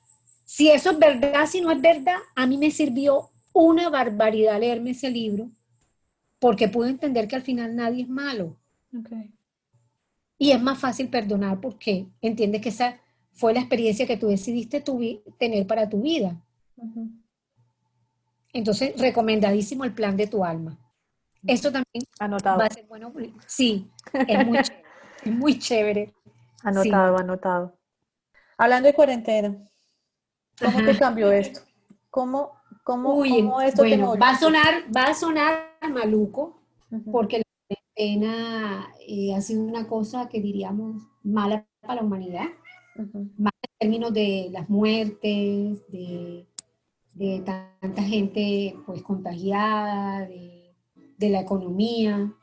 si 0.45 0.69
eso 0.69 0.91
es 0.91 0.99
verdad, 0.99 1.45
si 1.47 1.61
no 1.61 1.71
es 1.71 1.81
verdad, 1.81 2.17
a 2.35 2.45
mí 2.45 2.57
me 2.57 2.71
sirvió 2.71 3.29
una 3.53 3.89
barbaridad 3.89 4.59
leerme 4.59 4.91
ese 4.91 5.09
libro, 5.09 5.49
porque 6.39 6.67
pude 6.67 6.89
entender 6.89 7.27
que 7.27 7.35
al 7.35 7.41
final 7.41 7.75
nadie 7.75 8.03
es 8.03 8.09
malo. 8.09 8.57
Okay. 8.97 9.31
Y 10.37 10.51
es 10.51 10.61
más 10.61 10.79
fácil 10.79 11.09
perdonar 11.09 11.59
porque 11.59 12.07
entiendes 12.21 12.61
que 12.61 12.69
esa 12.69 12.99
fue 13.31 13.53
la 13.53 13.61
experiencia 13.61 14.05
que 14.05 14.17
tú 14.17 14.27
decidiste 14.27 14.83
tener 15.37 15.65
para 15.65 15.89
tu 15.89 16.01
vida. 16.01 16.39
Entonces, 18.51 18.93
recomendadísimo 18.99 19.83
el 19.83 19.93
plan 19.93 20.15
de 20.15 20.27
tu 20.27 20.43
alma. 20.43 20.77
Esto 21.45 21.71
también 21.71 22.03
anotado. 22.19 22.59
va 22.59 22.65
a 22.65 22.69
ser 22.69 22.85
bueno. 22.85 23.11
Sí, 23.47 23.89
es 24.27 24.45
muy 24.45 24.57
chévere. 24.61 24.83
Es 25.23 25.31
muy 25.31 25.59
chévere. 25.59 26.13
Anotado, 26.63 27.17
anotado. 27.17 27.77
Hablando 28.57 28.87
de 28.87 28.93
cuarentena, 28.93 29.57
¿cómo 30.59 30.85
te 30.85 30.97
cambió 30.97 31.31
esto? 31.31 31.59
¿Cómo, 32.09 32.53
cómo, 32.83 33.61
esto 33.61 33.83
va 34.19 34.29
a 34.29 34.39
sonar, 34.39 34.85
va 34.95 35.05
a 35.05 35.13
sonar 35.13 35.73
maluco, 35.91 36.61
porque 37.11 37.41
pena 37.95 38.87
eh, 39.07 39.33
ha 39.35 39.41
sido 39.41 39.63
una 39.63 39.87
cosa 39.87 40.29
que 40.29 40.41
diríamos 40.41 41.03
mala 41.23 41.65
para 41.81 41.95
la 41.95 42.01
humanidad, 42.03 42.45
más 43.37 43.53
en 43.61 43.71
términos 43.79 44.13
de 44.13 44.49
las 44.51 44.69
muertes, 44.69 45.85
de, 45.89 46.47
tanta 47.45 48.03
gente 48.03 48.75
pues 48.85 49.01
contagiada, 49.01 50.27
de, 50.27 51.29
la 51.29 51.39
economía. 51.39 52.33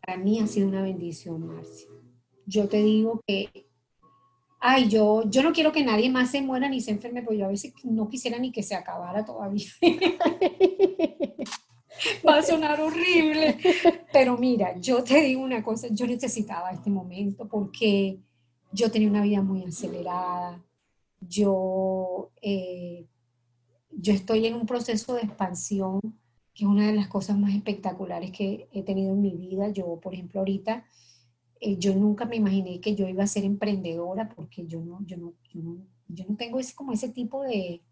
Para 0.00 0.16
mí 0.16 0.40
ha 0.40 0.46
sido 0.46 0.68
una 0.68 0.80
bendición, 0.80 1.46
Marcia. 1.46 1.95
Yo 2.46 2.68
te 2.68 2.82
digo 2.82 3.22
que, 3.26 3.66
ay, 4.60 4.88
yo, 4.88 5.28
yo 5.28 5.42
no 5.42 5.52
quiero 5.52 5.72
que 5.72 5.84
nadie 5.84 6.10
más 6.10 6.30
se 6.30 6.40
muera 6.40 6.68
ni 6.68 6.80
se 6.80 6.92
enferme, 6.92 7.22
porque 7.22 7.38
yo 7.38 7.46
a 7.46 7.50
veces 7.50 7.72
no 7.84 8.08
quisiera 8.08 8.38
ni 8.38 8.52
que 8.52 8.62
se 8.62 8.74
acabara 8.74 9.24
todavía. 9.24 9.66
va 12.26 12.38
a 12.38 12.42
sonar 12.42 12.80
horrible. 12.80 13.58
Pero 14.12 14.36
mira, 14.38 14.78
yo 14.78 15.02
te 15.02 15.20
digo 15.22 15.42
una 15.42 15.62
cosa, 15.62 15.88
yo 15.90 16.06
necesitaba 16.06 16.70
este 16.70 16.90
momento 16.90 17.48
porque 17.48 18.18
yo 18.72 18.90
tenía 18.90 19.08
una 19.08 19.22
vida 19.22 19.42
muy 19.42 19.64
acelerada. 19.64 20.62
Yo, 21.20 22.30
eh, 22.42 23.06
yo 23.90 24.12
estoy 24.12 24.46
en 24.46 24.54
un 24.54 24.66
proceso 24.66 25.14
de 25.14 25.22
expansión 25.22 26.00
que 26.54 26.64
es 26.64 26.70
una 26.70 26.86
de 26.86 26.94
las 26.94 27.08
cosas 27.08 27.36
más 27.36 27.54
espectaculares 27.54 28.30
que 28.30 28.66
he 28.72 28.82
tenido 28.82 29.12
en 29.12 29.20
mi 29.20 29.36
vida. 29.36 29.68
Yo, 29.68 30.00
por 30.00 30.14
ejemplo, 30.14 30.40
ahorita, 30.40 30.86
eh, 31.60 31.76
yo 31.78 31.94
nunca 31.94 32.24
me 32.24 32.36
imaginé 32.36 32.80
que 32.80 32.94
yo 32.94 33.08
iba 33.08 33.24
a 33.24 33.26
ser 33.26 33.44
emprendedora 33.44 34.28
porque 34.28 34.66
yo 34.66 34.80
no, 34.80 35.00
yo 35.06 35.16
no, 35.16 35.34
yo 35.52 35.60
no, 35.62 35.78
yo 36.08 36.24
no 36.28 36.36
tengo 36.36 36.58
ese, 36.58 36.74
como 36.74 36.92
ese 36.92 37.08
tipo 37.08 37.42
de, 37.42 37.82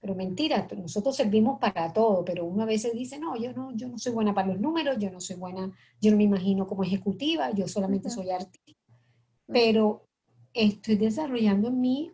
pero 0.00 0.14
mentira, 0.14 0.68
nosotros 0.76 1.16
servimos 1.16 1.58
para 1.58 1.92
todo, 1.92 2.24
pero 2.24 2.44
uno 2.44 2.64
a 2.64 2.66
veces 2.66 2.92
dice, 2.92 3.18
no, 3.18 3.36
yo 3.36 3.54
no, 3.54 3.74
yo 3.74 3.88
no 3.88 3.98
soy 3.98 4.12
buena 4.12 4.34
para 4.34 4.48
los 4.48 4.60
números, 4.60 4.98
yo 4.98 5.10
no 5.10 5.18
soy 5.18 5.36
buena, 5.36 5.72
yo 5.98 6.10
no 6.10 6.18
me 6.18 6.24
imagino 6.24 6.66
como 6.66 6.84
ejecutiva, 6.84 7.50
yo 7.52 7.66
solamente 7.66 8.10
soy 8.10 8.30
artista. 8.30 8.78
Pero 9.46 10.06
estoy 10.52 10.96
desarrollando 10.96 11.68
en 11.68 11.80
mí 11.80 12.12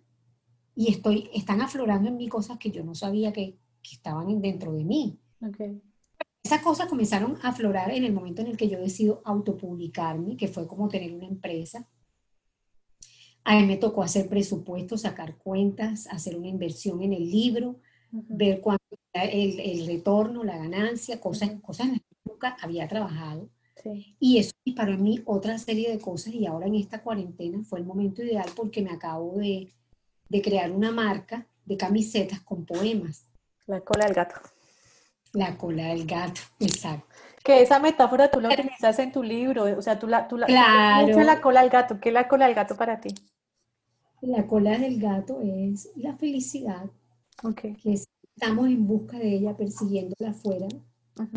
y 0.76 0.88
estoy, 0.88 1.30
están 1.34 1.60
aflorando 1.60 2.08
en 2.08 2.16
mí 2.16 2.28
cosas 2.28 2.58
que 2.58 2.70
yo 2.70 2.84
no 2.84 2.94
sabía 2.94 3.32
que, 3.32 3.58
que 3.82 3.94
estaban 3.96 4.40
dentro 4.40 4.72
de 4.72 4.84
mí. 4.84 5.18
Esas 6.42 6.62
cosas 6.62 6.88
comenzaron 6.88 7.38
a 7.42 7.48
aflorar 7.48 7.90
en 7.92 8.04
el 8.04 8.12
momento 8.12 8.42
en 8.42 8.48
el 8.48 8.56
que 8.56 8.68
yo 8.68 8.80
decido 8.80 9.22
autopublicarme, 9.24 10.36
que 10.36 10.48
fue 10.48 10.66
como 10.66 10.88
tener 10.88 11.12
una 11.12 11.26
empresa 11.26 11.86
a 13.44 13.56
mí 13.56 13.66
me 13.66 13.76
tocó 13.76 14.02
hacer 14.02 14.28
presupuestos, 14.28 15.02
sacar 15.02 15.36
cuentas, 15.36 16.06
hacer 16.08 16.36
una 16.36 16.48
inversión 16.48 17.02
en 17.02 17.12
el 17.12 17.30
libro, 17.30 17.76
ver 18.10 18.60
cuánto 18.60 18.84
el, 19.12 19.58
el, 19.60 19.86
retorno, 19.86 20.44
la 20.44 20.58
ganancia, 20.58 21.20
cosas, 21.20 21.50
cosas 21.62 21.86
en 21.86 21.92
las 21.92 22.00
que 22.02 22.16
nunca 22.24 22.56
había 22.60 22.86
trabajado. 22.86 23.48
Y 24.18 24.38
eso 24.38 24.52
disparó 24.64 24.92
en 24.92 25.02
mí 25.02 25.22
otra 25.24 25.58
serie 25.58 25.90
de 25.90 25.98
cosas 25.98 26.34
y 26.34 26.46
ahora 26.46 26.66
en 26.66 26.74
esta 26.74 27.02
cuarentena 27.02 27.64
fue 27.64 27.78
el 27.78 27.86
momento 27.86 28.22
ideal 28.22 28.48
porque 28.54 28.82
me 28.82 28.90
acabo 28.90 29.38
de, 29.38 29.72
de 30.28 30.42
crear 30.42 30.70
una 30.70 30.90
marca 30.90 31.46
de 31.64 31.78
camisetas 31.78 32.40
con 32.40 32.66
poemas. 32.66 33.26
La 33.66 33.80
cola 33.80 34.04
del 34.04 34.14
gato. 34.14 34.34
La 35.32 35.56
cola 35.56 35.88
del 35.88 36.06
gato, 36.06 36.40
exacto. 36.58 37.06
Que 37.44 37.62
esa 37.62 37.78
metáfora 37.78 38.30
tú 38.30 38.40
la 38.40 38.48
utilizas 38.48 38.98
en 38.98 39.12
tu 39.12 39.22
libro, 39.22 39.64
o 39.78 39.82
sea, 39.82 39.98
tú 39.98 40.06
la, 40.06 40.28
tú 40.28 40.36
la, 40.36 40.46
claro. 40.46 41.22
la 41.22 41.40
cola 41.40 41.62
del 41.62 41.70
gato. 41.70 41.98
¿Qué 42.00 42.10
es 42.10 42.12
la 42.12 42.28
cola 42.28 42.46
del 42.46 42.54
gato 42.54 42.76
para 42.76 43.00
ti? 43.00 43.14
La 44.20 44.46
cola 44.46 44.78
del 44.78 45.00
gato 45.00 45.40
es 45.42 45.90
la 45.96 46.14
felicidad, 46.16 46.90
okay. 47.42 47.74
que 47.76 47.94
estamos 48.36 48.66
en 48.66 48.86
busca 48.86 49.18
de 49.18 49.34
ella, 49.36 49.56
persiguiéndola 49.56 50.30
afuera, 50.30 50.68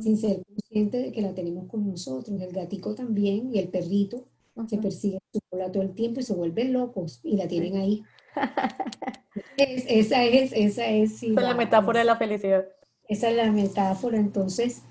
sin 0.01 0.17
ser 0.17 0.43
conscientes 0.43 1.03
de 1.03 1.11
que 1.11 1.21
la 1.21 1.33
tenemos 1.33 1.69
con 1.69 1.87
nosotros. 1.87 2.41
El 2.41 2.51
gatico 2.51 2.93
también 2.95 3.53
y 3.53 3.59
el 3.59 3.69
perrito 3.69 4.25
se 4.67 4.77
persiguen 4.77 5.19
su 5.31 5.39
cola 5.49 5.71
todo 5.71 5.83
el 5.83 5.93
tiempo 5.93 6.19
y 6.19 6.23
se 6.23 6.33
vuelven 6.33 6.73
locos 6.73 7.19
y 7.23 7.37
la 7.37 7.47
tienen 7.47 7.77
ahí. 7.77 8.03
esa 9.57 10.23
es, 10.23 10.51
esa 10.53 10.87
es, 10.87 11.23
la 11.23 11.55
metáfora 11.55 11.99
de 11.99 12.05
la 12.05 12.17
felicidad. 12.17 12.65
Esa 13.13 13.29
es 13.29 13.35
la 13.35 13.51
metáfora. 13.51 14.17
Entonces, 14.17 14.81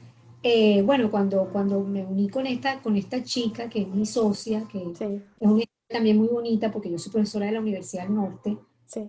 eh, 0.44 0.80
bueno, 0.82 1.10
cuando, 1.10 1.48
cuando 1.50 1.80
me 1.80 2.04
uní 2.04 2.28
con 2.28 2.46
esta, 2.46 2.80
con 2.80 2.96
esta 2.96 3.24
chica, 3.24 3.68
que 3.68 3.82
es 3.82 3.88
mi 3.88 4.06
socia, 4.06 4.68
que 4.70 4.78
es 4.78 5.00
una 5.40 5.64
también 5.88 6.18
muy 6.18 6.28
bonita 6.28 6.70
porque 6.70 6.88
yo 6.88 6.98
soy 6.98 7.10
profesora 7.10 7.46
de 7.46 7.52
la 7.52 7.60
Universidad 7.60 8.04
del 8.04 8.14
Norte 8.14 8.56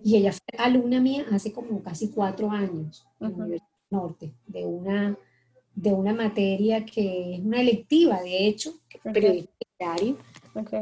y 0.02 0.16
ella 0.16 0.32
fue 0.32 0.58
alumna 0.58 1.00
mía 1.00 1.26
hace 1.30 1.52
como 1.52 1.80
casi 1.80 2.10
cuatro 2.10 2.50
años 2.50 3.06
en 3.20 3.30
la 3.30 3.36
Universidad 3.36 3.68
del 3.90 4.00
Norte, 4.00 4.34
de 4.48 4.66
una, 4.66 5.18
de 5.74 5.92
una 5.92 6.12
materia 6.12 6.84
que 6.84 7.36
es 7.36 7.40
una 7.40 7.60
electiva, 7.60 8.20
de 8.20 8.48
hecho, 8.48 8.74
que 8.88 8.98
es 8.98 9.12
periodismo 9.14 9.52
literario. 9.60 10.16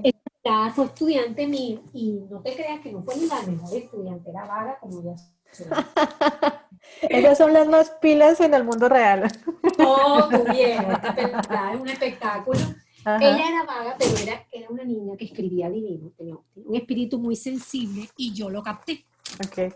Ella 0.02 0.72
fue 0.74 0.86
estudiante 0.86 1.46
mío 1.46 1.82
y 1.92 2.14
no 2.30 2.40
te 2.40 2.54
creas 2.54 2.80
que 2.80 2.92
no 2.92 3.02
fue 3.02 3.14
ni 3.16 3.26
la 3.26 3.42
mejor 3.42 3.76
estudiante, 3.76 4.30
era 4.30 4.46
vaga 4.46 4.78
como 4.80 5.00
ella. 5.00 5.16
Ellas 7.02 7.38
son 7.38 7.52
las 7.52 7.66
más 7.68 7.90
pilas 8.00 8.40
en 8.40 8.54
el 8.54 8.64
mundo 8.64 8.88
real. 8.88 9.30
Oh, 9.78 10.28
muy 10.30 10.56
bien, 10.56 10.82
es 11.16 11.80
un 11.80 11.88
espectáculo. 11.88 12.60
Ella 13.04 13.48
era 13.48 13.64
vaga, 13.64 13.96
pero 13.98 14.16
era, 14.16 14.46
era 14.52 14.68
una 14.68 14.84
niña 14.84 15.16
que 15.16 15.24
escribía 15.24 15.68
divino, 15.68 16.12
tenía 16.16 16.36
un 16.54 16.76
espíritu 16.76 17.18
muy 17.18 17.34
sensible 17.34 18.08
y 18.16 18.32
yo 18.32 18.48
lo 18.48 18.62
capté. 18.62 19.04
Okay. 19.44 19.72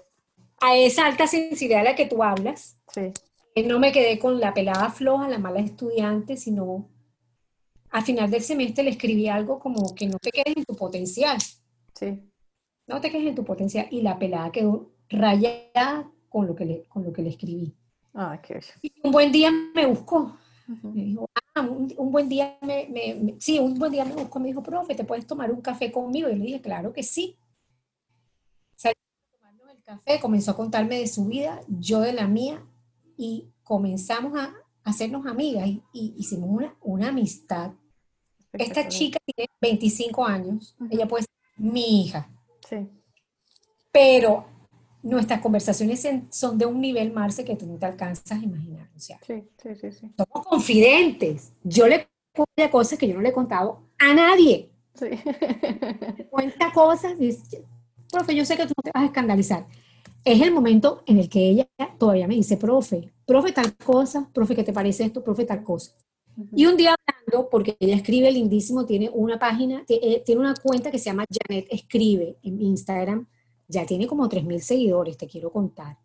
A 0.60 0.76
esa 0.76 1.06
alta 1.06 1.26
sensibilidad 1.26 1.80
a 1.80 1.90
la 1.90 1.96
que 1.96 2.06
tú 2.06 2.22
hablas, 2.22 2.78
sí. 2.92 3.12
no 3.64 3.80
me 3.80 3.90
quedé 3.90 4.18
con 4.18 4.38
la 4.38 4.54
pelada 4.54 4.90
floja, 4.90 5.28
la 5.28 5.38
mala 5.38 5.60
estudiante, 5.60 6.36
sino 6.36 6.88
al 7.90 8.02
final 8.02 8.30
del 8.30 8.42
semestre 8.42 8.84
le 8.84 8.90
escribí 8.90 9.28
algo 9.28 9.58
como 9.58 9.94
que 9.94 10.06
no 10.06 10.18
te 10.18 10.30
quedes 10.30 10.56
en 10.56 10.64
tu 10.64 10.74
potencial. 10.74 11.38
Sí. 11.94 12.20
No 12.86 13.00
te 13.00 13.10
quedes 13.10 13.26
en 13.26 13.34
tu 13.34 13.44
potencial. 13.44 13.88
Y 13.90 14.02
la 14.02 14.18
pelada 14.18 14.52
quedó 14.52 14.92
rayada 15.08 16.10
con 16.36 16.46
lo 16.46 16.54
que 16.54 16.66
le, 16.66 16.84
con 16.84 17.02
lo 17.02 17.14
que 17.14 17.22
le 17.22 17.30
escribí. 17.30 17.74
Ah, 18.12 18.38
qué 18.42 18.60
y 18.82 18.92
un 19.02 19.10
buen 19.10 19.32
día 19.32 19.50
me 19.74 19.86
buscó. 19.86 20.36
Me 20.82 21.04
dijo, 21.04 21.30
ah, 21.54 21.62
un, 21.62 22.12
buen 22.12 22.28
día 22.28 22.58
me, 22.60 22.86
me, 22.90 23.36
sí, 23.40 23.58
un 23.58 23.72
buen 23.78 23.90
día 23.90 24.04
me 24.04 24.12
buscó, 24.12 24.38
me 24.38 24.48
dijo, 24.48 24.62
profe, 24.62 24.94
¿te 24.94 25.04
puedes 25.04 25.26
tomar 25.26 25.50
un 25.50 25.62
café 25.62 25.90
conmigo? 25.90 26.28
Y 26.28 26.36
le 26.36 26.44
dije, 26.44 26.60
claro 26.60 26.92
que 26.92 27.02
sí. 27.02 27.38
Salimos 28.74 29.00
a 29.18 29.38
tomarnos 29.38 29.70
el 29.70 29.82
café, 29.82 30.20
comenzó 30.20 30.50
a 30.50 30.56
contarme 30.56 30.98
de 30.98 31.06
su 31.06 31.24
vida, 31.24 31.62
yo 31.68 32.00
de 32.00 32.12
la 32.12 32.26
mía, 32.26 32.62
y 33.16 33.48
comenzamos 33.62 34.38
a 34.38 34.52
hacernos 34.84 35.24
amigas 35.24 35.66
y, 35.66 36.14
hicimos 36.18 36.50
una, 36.50 36.76
una 36.82 37.08
amistad. 37.08 37.72
Esta 38.52 38.88
chica 38.88 39.18
tiene 39.24 39.48
25 39.62 40.26
años, 40.26 40.76
ella 40.90 41.08
puede 41.08 41.22
ser 41.22 41.64
mi 41.64 42.02
hija. 42.02 42.28
Sí. 42.68 42.86
Pero 43.90 44.55
nuestras 45.06 45.40
conversaciones 45.40 46.06
son 46.30 46.58
de 46.58 46.66
un 46.66 46.80
nivel, 46.80 47.12
Marce, 47.12 47.44
que 47.44 47.56
tú 47.56 47.66
no 47.66 47.78
te 47.78 47.86
alcanzas 47.86 48.32
a 48.32 48.42
imaginar. 48.42 48.88
O 48.94 48.98
sea, 48.98 49.18
sí, 49.26 49.44
sí, 49.62 49.74
sí, 49.80 49.92
sí. 49.92 50.12
somos 50.16 50.46
confidentes. 50.46 51.52
Yo 51.62 51.86
le 51.86 52.08
cuento 52.34 52.70
cosas 52.70 52.98
que 52.98 53.08
yo 53.08 53.14
no 53.14 53.20
le 53.20 53.28
he 53.28 53.32
contado 53.32 53.82
a 53.98 54.12
nadie. 54.12 54.70
Sí. 54.94 55.06
Cuenta 56.30 56.72
cosas, 56.72 57.18
dice, 57.18 57.64
profe, 58.10 58.34
yo 58.34 58.44
sé 58.44 58.56
que 58.56 58.66
tú 58.66 58.72
no 58.76 58.82
te 58.82 58.90
vas 58.94 59.04
a 59.04 59.06
escandalizar. 59.06 59.66
Es 60.24 60.40
el 60.40 60.52
momento 60.52 61.02
en 61.06 61.18
el 61.18 61.28
que 61.28 61.48
ella 61.50 61.68
todavía 61.98 62.26
me 62.26 62.34
dice, 62.34 62.56
profe, 62.56 63.12
profe 63.24 63.52
tal 63.52 63.76
cosa, 63.76 64.28
profe, 64.32 64.56
¿qué 64.56 64.64
te 64.64 64.72
parece 64.72 65.04
esto? 65.04 65.22
Profe 65.22 65.44
tal 65.44 65.62
cosa. 65.62 65.92
Y 66.54 66.66
un 66.66 66.76
día 66.76 66.94
hablando, 66.94 67.48
porque 67.48 67.76
ella 67.78 67.94
escribe 67.94 68.30
lindísimo, 68.30 68.84
tiene 68.84 69.08
una 69.12 69.38
página, 69.38 69.84
eh, 69.88 70.22
tiene 70.26 70.40
una 70.40 70.54
cuenta 70.54 70.90
que 70.90 70.98
se 70.98 71.06
llama 71.06 71.24
Janet 71.30 71.66
Escribe 71.70 72.36
en 72.42 72.60
Instagram, 72.60 73.26
ya 73.68 73.84
tiene 73.86 74.06
como 74.06 74.28
3.000 74.28 74.60
seguidores, 74.60 75.16
te 75.16 75.26
quiero 75.26 75.50
contar. 75.50 75.96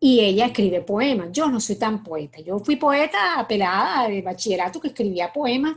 Y 0.00 0.20
ella 0.20 0.46
escribe 0.46 0.80
poemas. 0.82 1.30
Yo 1.32 1.50
no 1.50 1.58
soy 1.60 1.76
tan 1.76 2.04
poeta. 2.04 2.40
Yo 2.40 2.58
fui 2.60 2.76
poeta 2.76 3.44
pelada 3.48 4.08
de 4.08 4.22
bachillerato 4.22 4.80
que 4.80 4.88
escribía 4.88 5.32
poemas 5.32 5.76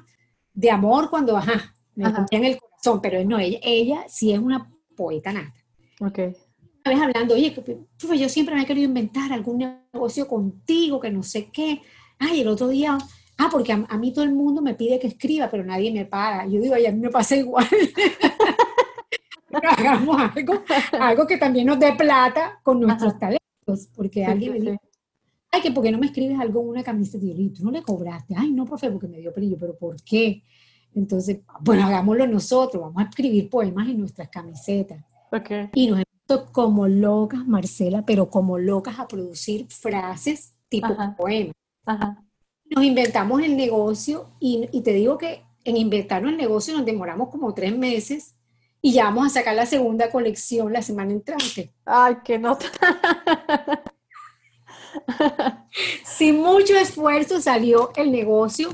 de 0.54 0.70
amor 0.70 1.10
cuando, 1.10 1.38
ajá, 1.38 1.74
me 1.96 2.06
en 2.32 2.46
el 2.46 2.60
corazón, 2.60 3.02
pero 3.02 3.24
no, 3.24 3.40
ella, 3.40 3.60
ella 3.64 4.06
sí 4.08 4.32
es 4.32 4.40
una 4.40 4.72
poeta 4.96 5.34
nata. 5.34 5.56
Ok. 6.00 6.20
Una 6.84 6.96
vez 6.96 7.02
hablando, 7.02 7.36
oye, 7.36 7.52
profe, 7.52 8.18
yo 8.18 8.30
siempre 8.30 8.56
me 8.56 8.64
he 8.64 8.66
querido 8.66 8.88
inventar 8.88 9.32
algún 9.32 9.60
negocio 9.94 10.28
contigo, 10.28 11.00
que 11.00 11.12
no 11.12 11.22
sé 11.22 11.50
qué. 11.52 11.82
Ay, 12.18 12.42
el 12.42 12.48
otro 12.48 12.68
día, 12.68 12.98
ah, 13.38 13.50
porque 13.52 13.72
a, 13.72 13.98
mí 13.98 14.14
todo 14.14 14.24
el 14.24 14.34
mundo 14.34 14.62
me 14.62 14.74
pide 14.74 15.00
que 15.00 15.08
escriba, 15.08 15.50
pero 15.50 15.64
nadie 15.64 15.92
me 15.92 16.06
paga. 16.06 16.46
Yo 16.48 16.60
digo, 16.60 16.74
ay, 16.74 16.88
a 16.88 16.92
mí 16.92 17.00
me 17.00 17.10
pasa 17.10 17.36
igual. 17.36 17.68
hagamos 19.78 20.18
algo, 20.36 20.64
algo 21.00 21.28
que 21.28 21.38
también 21.38 21.68
nos 21.68 21.80
dé 21.80 21.94
plata 21.94 22.60
con 22.64 22.80
nuestros 22.80 23.18
talentos, 23.18 23.88
porque 23.96 24.26
alguien 24.26 24.54
me 24.54 24.60
dice, 24.60 24.80
ay, 25.52 25.62
que 25.62 25.72
¿por 25.72 25.84
qué 25.84 25.92
no 25.92 25.98
me 25.98 26.08
escribes 26.08 26.40
algo 26.40 26.62
en 26.62 26.70
una 26.70 26.84
camiseta? 26.84 27.26
Y 27.26 27.50
yo, 27.50 27.54
tú 27.54 27.64
no 27.64 27.72
le 27.72 27.84
cobraste, 27.84 28.36
ay, 28.38 28.52
no, 28.52 28.66
profe, 28.66 28.90
porque 28.90 29.08
me 29.08 29.20
dio 29.20 29.34
brillo, 29.34 29.58
pero 29.60 29.78
¿por 29.78 30.02
qué? 30.04 30.44
Entonces, 30.94 31.40
bueno, 31.62 31.86
hagámoslo 31.86 32.28
nosotros, 32.28 32.82
vamos 32.82 33.02
a 33.02 33.08
escribir 33.08 33.50
poemas 33.50 33.88
en 33.88 34.00
nuestras 34.00 34.30
camisetas. 34.30 35.04
Okay. 35.32 35.70
Y 35.74 35.88
nos 35.88 36.00
hemos 36.00 36.50
como 36.52 36.88
locas, 36.88 37.46
Marcela, 37.46 38.06
pero 38.06 38.30
como 38.30 38.58
locas 38.58 39.00
a 39.00 39.08
producir 39.08 39.68
frases 39.70 40.54
tipo 40.70 40.96
poemas. 41.18 41.54
Nos 42.66 42.84
inventamos 42.86 43.42
el 43.42 43.58
negocio 43.58 44.32
y, 44.40 44.70
y 44.72 44.82
te 44.82 44.94
digo 44.94 45.18
que 45.18 45.44
en 45.66 45.78
inventarnos 45.78 46.32
el 46.32 46.38
negocio 46.38 46.76
nos 46.76 46.86
demoramos 46.86 47.30
como 47.30 47.54
tres 47.54 47.78
meses 47.78 48.36
y 48.82 48.94
ya 48.94 49.06
vamos 49.06 49.28
a 49.28 49.30
sacar 49.30 49.56
la 49.56 49.66
segunda 49.66 50.10
colección 50.10 50.74
la 50.74 50.82
semana 50.82 51.12
entrante. 51.12 51.72
Ay, 51.86 52.18
qué 52.24 52.40
nota. 52.40 52.66
Sin 56.04 56.42
mucho 56.42 56.76
esfuerzo 56.76 57.40
salió 57.40 57.92
el 57.96 58.12
negocio, 58.12 58.70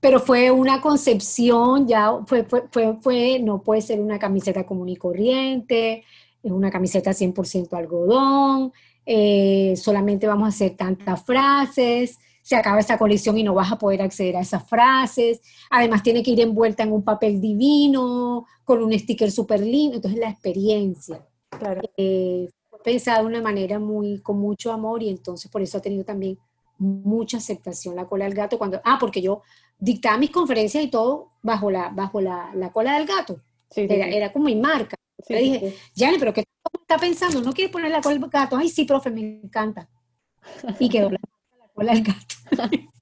pero 0.00 0.20
fue 0.20 0.50
una 0.50 0.80
concepción, 0.80 1.88
ya 1.88 2.12
fue, 2.26 2.44
fue, 2.44 2.96
fue, 3.00 3.40
no 3.40 3.62
puede 3.62 3.82
ser 3.82 4.00
una 4.00 4.18
camiseta 4.18 4.64
común 4.64 4.88
y 4.88 4.96
corriente, 4.96 6.04
es 6.42 6.52
una 6.52 6.70
camiseta 6.70 7.10
100% 7.10 7.76
algodón, 7.76 8.72
eh, 9.04 9.74
solamente 9.76 10.26
vamos 10.26 10.46
a 10.46 10.48
hacer 10.50 10.76
tantas 10.76 11.24
frases, 11.24 12.18
se 12.48 12.56
acaba 12.56 12.80
esta 12.80 12.96
colección 12.96 13.36
y 13.36 13.42
no 13.42 13.52
vas 13.52 13.70
a 13.70 13.76
poder 13.76 14.00
acceder 14.00 14.34
a 14.34 14.40
esas 14.40 14.66
frases. 14.66 15.42
Además, 15.68 16.02
tiene 16.02 16.22
que 16.22 16.30
ir 16.30 16.40
envuelta 16.40 16.82
en 16.82 16.92
un 16.92 17.04
papel 17.04 17.42
divino, 17.42 18.46
con 18.64 18.82
un 18.82 18.98
sticker 18.98 19.30
súper 19.30 19.60
lindo. 19.60 19.96
Entonces, 19.96 20.18
la 20.18 20.30
experiencia. 20.30 21.26
Claro. 21.50 21.82
Eh, 21.94 22.48
pensada 22.82 23.20
de 23.20 23.26
una 23.26 23.42
manera 23.42 23.78
muy, 23.78 24.22
con 24.22 24.38
mucho 24.38 24.72
amor 24.72 25.02
y 25.02 25.10
entonces 25.10 25.50
por 25.50 25.60
eso 25.60 25.76
ha 25.76 25.82
tenido 25.82 26.06
también 26.06 26.38
mucha 26.78 27.36
aceptación 27.36 27.94
la 27.94 28.06
cola 28.06 28.24
del 28.24 28.32
gato. 28.32 28.56
Cuando, 28.56 28.80
ah, 28.82 28.96
porque 28.98 29.20
yo 29.20 29.42
dictaba 29.78 30.16
mis 30.16 30.30
conferencias 30.30 30.82
y 30.82 30.88
todo 30.88 31.32
bajo 31.42 31.70
la, 31.70 31.90
bajo 31.90 32.18
la, 32.22 32.50
la 32.54 32.72
cola 32.72 32.94
del 32.94 33.06
gato. 33.06 33.42
era, 33.76 34.08
era, 34.08 34.32
como 34.32 34.46
mi 34.46 34.56
marca. 34.56 34.96
Le 35.28 35.38
dije, 35.38 35.76
Yane, 35.94 36.18
pero 36.18 36.32
¿qué 36.32 36.44
está 36.80 36.96
pensando? 36.96 37.42
¿No 37.42 37.52
quiere 37.52 37.70
poner 37.70 37.90
la 37.90 38.00
cola 38.00 38.14
del 38.14 38.30
gato? 38.30 38.56
Ay, 38.56 38.70
sí, 38.70 38.86
profe, 38.86 39.10
me 39.10 39.20
encanta. 39.20 39.86
Y 40.78 40.88
quedó 40.88 41.10
la 41.10 41.18
cola 41.78 41.92
del 41.92 42.02
gato. 42.02 42.34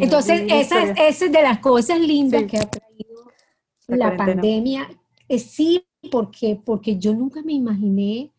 Entonces, 0.00 0.42
esa, 0.48 0.82
es 0.92 1.20
de 1.20 1.42
las 1.42 1.58
cosas 1.58 1.98
lindas 2.00 2.44
que 2.44 2.58
ha 2.58 2.68
traído 2.68 3.32
la, 3.88 4.16
pandemia. 4.16 4.88
Es, 5.28 5.44
sí, 5.44 5.86
porque, 6.10 6.60
porque 6.62 6.98
yo 6.98 7.14
nunca 7.14 7.42
me 7.42 7.54
imaginé, 7.54 8.30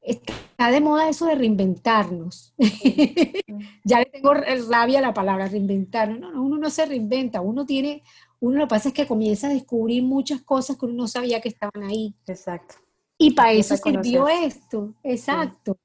está 0.00 0.70
de 0.70 0.80
moda 0.80 1.08
eso 1.08 1.26
de 1.26 1.34
reinventarnos. 1.34 2.54
ya 3.84 3.98
le 3.98 4.06
tengo 4.06 4.34
rabia 4.34 5.00
a 5.00 5.02
la 5.02 5.14
palabra 5.14 5.48
reinventarnos. 5.48 6.20
No, 6.20 6.30
no, 6.30 6.42
uno 6.42 6.58
no 6.58 6.70
se 6.70 6.86
reinventa, 6.86 7.40
uno 7.40 7.66
tiene, 7.66 8.02
uno 8.40 8.58
lo 8.58 8.64
que 8.66 8.70
pasa 8.70 8.88
es 8.88 8.94
que 8.94 9.06
comienza 9.06 9.48
a 9.48 9.52
descubrir 9.52 10.02
muchas 10.04 10.40
cosas 10.42 10.76
que 10.76 10.86
uno 10.86 10.94
no 10.94 11.08
sabía 11.08 11.40
que 11.40 11.48
estaban 11.48 11.82
ahí. 11.82 12.14
Exacto. 12.26 12.76
Y 13.18 13.32
para 13.32 13.52
eso 13.52 13.76
sirvió 13.76 14.28
esto, 14.28 14.94
exacto. 15.02 15.76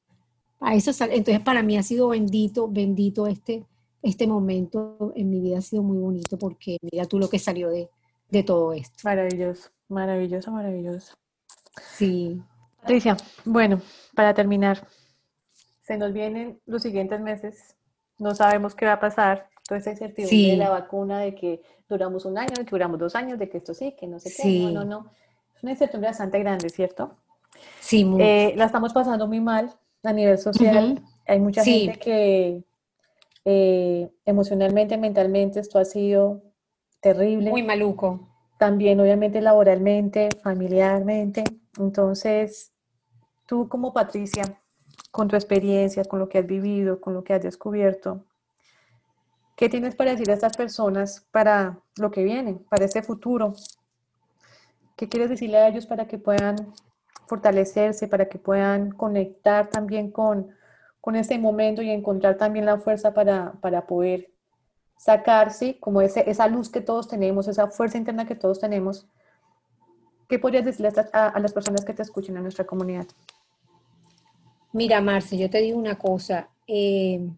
Eso, 0.71 0.91
entonces 1.05 1.39
para 1.41 1.63
mí 1.63 1.77
ha 1.77 1.83
sido 1.83 2.09
bendito, 2.09 2.67
bendito 2.67 3.27
este, 3.27 3.65
este 4.01 4.27
momento 4.27 5.11
en 5.15 5.29
mi 5.29 5.39
vida 5.39 5.57
ha 5.57 5.61
sido 5.61 5.83
muy 5.83 5.97
bonito 5.97 6.37
porque 6.37 6.77
mira 6.91 7.05
tú 7.05 7.19
lo 7.19 7.29
que 7.29 7.39
salió 7.39 7.69
de, 7.69 7.89
todo 8.45 8.73
esto. 8.73 8.97
Maravilloso, 9.03 9.69
maravilloso, 9.89 10.51
maravilloso. 10.51 11.15
Sí. 11.95 12.41
Patricia, 12.81 13.15
bueno, 13.45 13.81
para 14.15 14.33
terminar, 14.33 14.87
se 15.81 15.97
nos 15.97 16.13
vienen 16.13 16.59
los 16.65 16.81
siguientes 16.81 17.21
meses, 17.21 17.75
no 18.17 18.33
sabemos 18.33 18.73
qué 18.73 18.85
va 18.85 18.93
a 18.93 18.99
pasar, 18.99 19.49
toda 19.67 19.79
esa 19.79 19.91
incertidumbre 19.91 20.51
de 20.51 20.57
la 20.57 20.69
vacuna, 20.69 21.19
de 21.19 21.35
que 21.35 21.61
duramos 21.87 22.25
un 22.25 22.37
año, 22.37 22.53
de 22.57 22.65
que 22.65 22.71
duramos 22.71 22.99
dos 22.99 23.15
años, 23.15 23.37
de 23.37 23.49
que 23.49 23.57
esto 23.57 23.73
sí, 23.73 23.95
que 23.97 24.07
no 24.07 24.19
sé 24.19 24.33
qué, 24.35 24.59
no, 24.59 24.71
no, 24.71 24.85
no. 24.85 25.11
Es 25.55 25.63
una 25.63 25.73
incertidumbre 25.73 26.09
bastante 26.09 26.39
grande, 26.39 26.69
¿cierto? 26.69 27.15
Sí, 27.79 28.11
eh, 28.19 28.53
la 28.57 28.65
estamos 28.65 28.93
pasando 28.93 29.27
muy 29.27 29.39
mal 29.39 29.73
a 30.03 30.13
nivel 30.13 30.37
social. 30.37 31.01
Hay 31.25 31.39
mucha 31.39 31.63
gente 31.63 31.97
que 31.99 32.63
eh, 33.45 34.09
emocionalmente, 34.25 34.97
mentalmente, 34.97 35.59
esto 35.59 35.79
ha 35.79 35.85
sido 35.85 36.43
terrible. 37.01 37.49
Muy 37.49 37.63
maluco. 37.63 38.29
También, 38.57 38.99
obviamente, 38.99 39.41
laboralmente, 39.41 40.29
familiarmente. 40.41 41.43
Entonces, 41.77 42.73
tú 43.45 43.67
como 43.67 43.93
Patricia, 43.93 44.61
con 45.11 45.27
tu 45.27 45.35
experiencia, 45.35 46.05
con 46.05 46.19
lo 46.19 46.29
que 46.29 46.39
has 46.39 46.45
vivido, 46.45 47.01
con 47.01 47.13
lo 47.13 47.23
que 47.23 47.33
has 47.33 47.41
descubierto, 47.41 48.25
¿qué 49.55 49.69
tienes 49.69 49.95
para 49.95 50.11
decir 50.11 50.29
a 50.31 50.33
estas 50.33 50.55
personas 50.55 51.27
para 51.31 51.79
lo 51.97 52.11
que 52.11 52.23
viene, 52.23 52.55
para 52.69 52.85
este 52.85 53.01
futuro? 53.01 53.53
¿Qué 54.95 55.09
quieres 55.09 55.29
decirle 55.29 55.57
a 55.57 55.67
ellos 55.67 55.85
para 55.85 56.07
que 56.07 56.17
puedan 56.17 56.73
fortalecerse, 57.27 58.07
para 58.07 58.27
que 58.27 58.37
puedan 58.37 58.91
conectar 58.91 59.69
también 59.69 60.11
con, 60.11 60.49
con 61.01 61.15
este 61.15 61.37
momento 61.37 61.81
y 61.81 61.89
encontrar 61.89 62.37
también 62.37 62.65
la 62.65 62.77
fuerza 62.77 63.13
para, 63.13 63.53
para 63.61 63.85
poder 63.85 64.31
sacarse 64.97 65.77
como 65.79 66.01
ese, 66.01 66.29
esa 66.29 66.47
luz 66.47 66.69
que 66.69 66.81
todos 66.81 67.07
tenemos, 67.07 67.47
esa 67.47 67.67
fuerza 67.67 67.97
interna 67.97 68.25
que 68.25 68.35
todos 68.35 68.59
tenemos. 68.59 69.07
¿Qué 70.29 70.39
podrías 70.39 70.65
decirle 70.65 70.91
a, 71.11 71.39
las 71.39 71.53
personas 71.53 71.83
que 71.83 71.93
te 71.93 72.01
escuchen 72.01 72.37
en 72.37 72.43
nuestra 72.43 72.65
comunidad? 72.65 73.05
Mira, 74.71 75.01
Marce, 75.01 75.37
yo 75.37 75.49
te 75.49 75.59
digo 75.59 75.77
una 75.77 75.97
cosa. 75.97 76.49
Eh, 76.65 77.29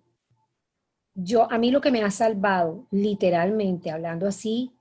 yo, 1.15 1.51
a 1.51 1.57
mí 1.57 1.71
lo 1.71 1.81
que 1.81 1.91
me 1.91 2.03
ha 2.03 2.11
salvado, 2.11 2.85
literalmente, 2.91 3.89
hablando 3.89 4.27
así, 4.27 4.71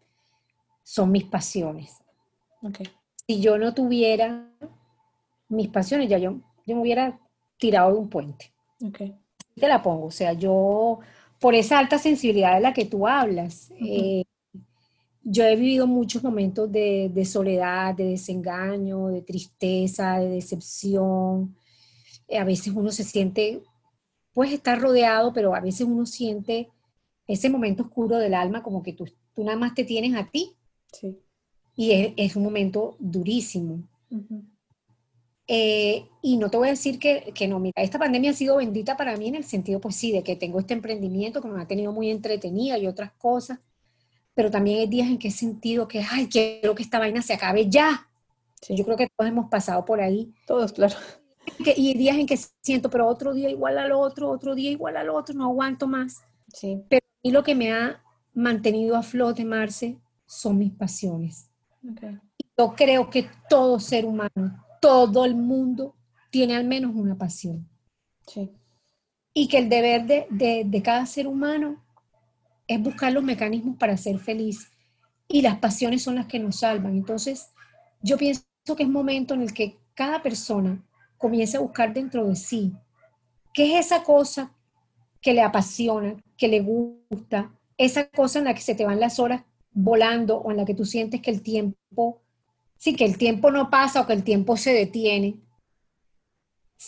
son 0.82 1.10
mis 1.10 1.24
pasiones. 1.24 2.02
Si 3.26 3.40
yo 3.40 3.56
no 3.56 3.72
tuviera 3.74 4.50
mis 5.48 5.68
pasiones, 5.68 6.08
ya 6.08 6.18
yo, 6.18 6.40
yo 6.66 6.76
me 6.76 6.82
hubiera 6.82 7.18
tirado 7.58 7.92
de 7.92 7.98
un 7.98 8.08
puente. 8.08 8.52
Te 9.54 9.68
la 9.68 9.82
pongo, 9.82 10.06
o 10.06 10.10
sea, 10.10 10.32
yo, 10.32 10.98
por 11.40 11.54
esa 11.54 11.78
alta 11.78 11.98
sensibilidad 11.98 12.54
de 12.54 12.60
la 12.60 12.72
que 12.72 12.84
tú 12.84 13.06
hablas, 13.06 13.70
eh, 13.80 14.24
yo 15.22 15.44
he 15.44 15.56
vivido 15.56 15.86
muchos 15.86 16.22
momentos 16.22 16.70
de, 16.70 17.24
soledad, 17.24 17.94
de 17.94 18.04
desengaño, 18.04 19.08
de 19.08 19.22
tristeza, 19.22 20.18
de 20.18 20.28
decepción. 20.28 21.56
Eh, 22.28 22.38
a 22.38 22.44
veces 22.44 22.74
uno 22.74 22.90
se 22.90 23.04
siente, 23.04 23.62
puedes 24.34 24.52
estar 24.52 24.78
rodeado, 24.80 25.32
pero 25.32 25.54
a 25.54 25.60
veces 25.60 25.86
uno 25.86 26.04
siente 26.04 26.68
ese 27.26 27.48
momento 27.48 27.84
oscuro 27.84 28.18
del 28.18 28.34
alma 28.34 28.62
como 28.62 28.82
que 28.82 28.92
tú, 28.92 29.06
tú 29.34 29.44
nada 29.44 29.56
más 29.56 29.74
te 29.74 29.84
tienes 29.84 30.14
a 30.14 30.30
ti. 30.30 30.52
Sí. 30.92 31.18
Y 31.76 32.14
es, 32.16 32.36
un 32.36 32.44
momento 32.44 32.96
durísimo. 33.00 33.82
Eh, 35.46 36.08
y 36.22 36.38
no 36.38 36.50
te 36.50 36.56
voy 36.56 36.68
a 36.68 36.70
decir 36.70 36.98
que, 36.98 37.32
que, 37.34 37.46
no, 37.48 37.60
mira, 37.60 37.82
esta 37.82 37.98
pandemia 37.98 38.30
ha 38.30 38.34
sido 38.34 38.56
bendita 38.56 38.96
para 38.96 39.16
mí 39.16 39.28
en 39.28 39.34
el 39.34 39.44
sentido, 39.44 39.80
pues 39.80 39.96
sí, 39.96 40.10
de 40.10 40.22
que 40.22 40.36
tengo 40.36 40.58
este 40.58 40.74
emprendimiento 40.74 41.42
que 41.42 41.48
me 41.48 41.60
ha 41.60 41.66
tenido 41.66 41.92
muy 41.92 42.10
entretenida 42.10 42.78
y 42.78 42.86
otras 42.86 43.12
cosas, 43.12 43.58
pero 44.34 44.50
también 44.50 44.80
hay 44.80 44.86
días 44.86 45.08
en 45.08 45.18
que 45.18 45.28
he 45.28 45.32
sentido 45.32 45.86
que, 45.86 46.02
ay, 46.10 46.28
quiero 46.28 46.74
que 46.74 46.82
esta 46.82 46.98
vaina 46.98 47.22
se 47.22 47.34
acabe 47.34 47.68
ya. 47.68 48.08
Yo 48.68 48.84
creo 48.84 48.96
que 48.96 49.08
todos 49.14 49.28
hemos 49.28 49.50
pasado 49.50 49.84
por 49.84 50.00
ahí. 50.00 50.34
Todos, 50.46 50.72
claro. 50.72 50.94
y 51.58 51.88
hay 51.88 51.94
días 51.94 52.16
en 52.16 52.26
que 52.26 52.38
siento, 52.62 52.90
pero 52.90 53.06
otro 53.06 53.34
día 53.34 53.50
igual 53.50 53.78
al 53.78 53.92
otro, 53.92 54.30
otro 54.30 54.54
día 54.54 54.70
igual 54.70 54.96
al 54.96 55.10
otro, 55.10 55.34
no 55.34 55.44
aguanto 55.44 55.86
más. 55.86 56.22
Sí. 56.52 56.82
Pero 56.88 57.04
a 57.04 57.18
mí 57.22 57.30
lo 57.30 57.42
que 57.42 57.54
me 57.54 57.72
ha 57.72 58.02
mantenido 58.32 58.96
a 58.96 59.02
flote, 59.02 59.44
Marce, 59.44 59.98
son 60.26 60.58
mis 60.58 60.72
pasiones. 60.72 61.50
Yo 62.56 62.74
creo 62.74 63.10
que 63.10 63.28
todo 63.48 63.78
ser 63.78 64.06
humano, 64.06 64.63
todo 64.84 65.24
el 65.24 65.34
mundo 65.34 65.96
tiene 66.30 66.54
al 66.54 66.66
menos 66.66 66.94
una 66.94 67.16
pasión. 67.16 67.66
Sí. 68.26 68.50
Y 69.32 69.48
que 69.48 69.56
el 69.56 69.70
deber 69.70 70.04
de, 70.04 70.26
de, 70.28 70.64
de 70.66 70.82
cada 70.82 71.06
ser 71.06 71.26
humano 71.26 71.82
es 72.66 72.82
buscar 72.82 73.10
los 73.10 73.24
mecanismos 73.24 73.78
para 73.78 73.96
ser 73.96 74.18
feliz 74.18 74.70
y 75.26 75.40
las 75.40 75.58
pasiones 75.58 76.02
son 76.02 76.16
las 76.16 76.26
que 76.26 76.38
nos 76.38 76.56
salvan. 76.56 76.96
Entonces, 76.96 77.48
yo 78.02 78.18
pienso 78.18 78.44
que 78.76 78.82
es 78.82 78.88
momento 78.88 79.32
en 79.32 79.40
el 79.40 79.54
que 79.54 79.78
cada 79.94 80.22
persona 80.22 80.84
comience 81.16 81.56
a 81.56 81.60
buscar 81.60 81.94
dentro 81.94 82.28
de 82.28 82.36
sí 82.36 82.74
qué 83.54 83.78
es 83.78 83.86
esa 83.86 84.02
cosa 84.02 84.52
que 85.22 85.32
le 85.32 85.40
apasiona, 85.40 86.22
que 86.36 86.48
le 86.48 86.60
gusta, 86.60 87.58
esa 87.78 88.10
cosa 88.10 88.40
en 88.40 88.44
la 88.44 88.54
que 88.54 88.60
se 88.60 88.74
te 88.74 88.84
van 88.84 89.00
las 89.00 89.18
horas 89.18 89.44
volando 89.72 90.36
o 90.36 90.50
en 90.50 90.58
la 90.58 90.66
que 90.66 90.74
tú 90.74 90.84
sientes 90.84 91.22
que 91.22 91.30
el 91.30 91.40
tiempo, 91.40 92.20
sí, 92.76 92.96
que 92.96 93.04
el 93.04 93.18
tiempo 93.18 93.50
no 93.50 93.70
pasa 93.70 94.00
o 94.00 94.06
que 94.06 94.12
el 94.12 94.24
tiempo 94.24 94.56
se 94.56 94.72
detiene 94.72 95.44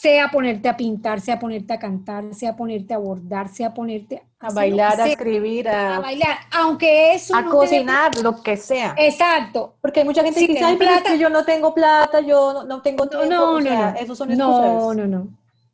sea 0.01 0.29
ponerte 0.31 0.69
a 0.69 0.77
pintar, 0.77 1.21
sea 1.21 1.39
ponerte 1.39 1.73
a 1.73 1.79
cantar, 1.79 2.35
sea 2.35 2.55
ponerte 2.55 2.93
a 2.93 2.99
bordar, 2.99 3.49
sea 3.49 3.73
ponerte 3.73 4.23
a, 4.39 4.53
bailar, 4.53 5.01
a 5.01 5.09
escribir, 5.09 5.69
a, 5.69 6.01
bailar, 6.01 6.37
aunque 6.53 7.15
eso 7.15 7.35
a 7.35 7.45
cocinar, 7.45 8.15
lo 8.19 8.43
que 8.43 8.59
sea. 8.59 8.95
Exacto. 8.99 9.77
Porque 9.81 10.01
hay 10.01 10.07
mucha 10.07 10.23
gente 10.23 10.41
que 10.41 10.53
dice, 10.53 10.65
ay, 10.65 10.79
que 10.79 11.19
yo 11.19 11.31
no 11.31 11.45
tengo 11.45 11.73
plata, 11.73 12.21
yo 12.21 12.65
no, 12.65 12.83
tengo 12.83 13.09
tiempo. 13.09 13.27
No, 13.27 13.61
no, 13.61 13.93
no. 13.93 13.95
Esos 13.99 14.19
son 14.19 14.37
No, 14.37 14.93
no, 14.93 15.07
no. 15.07 15.29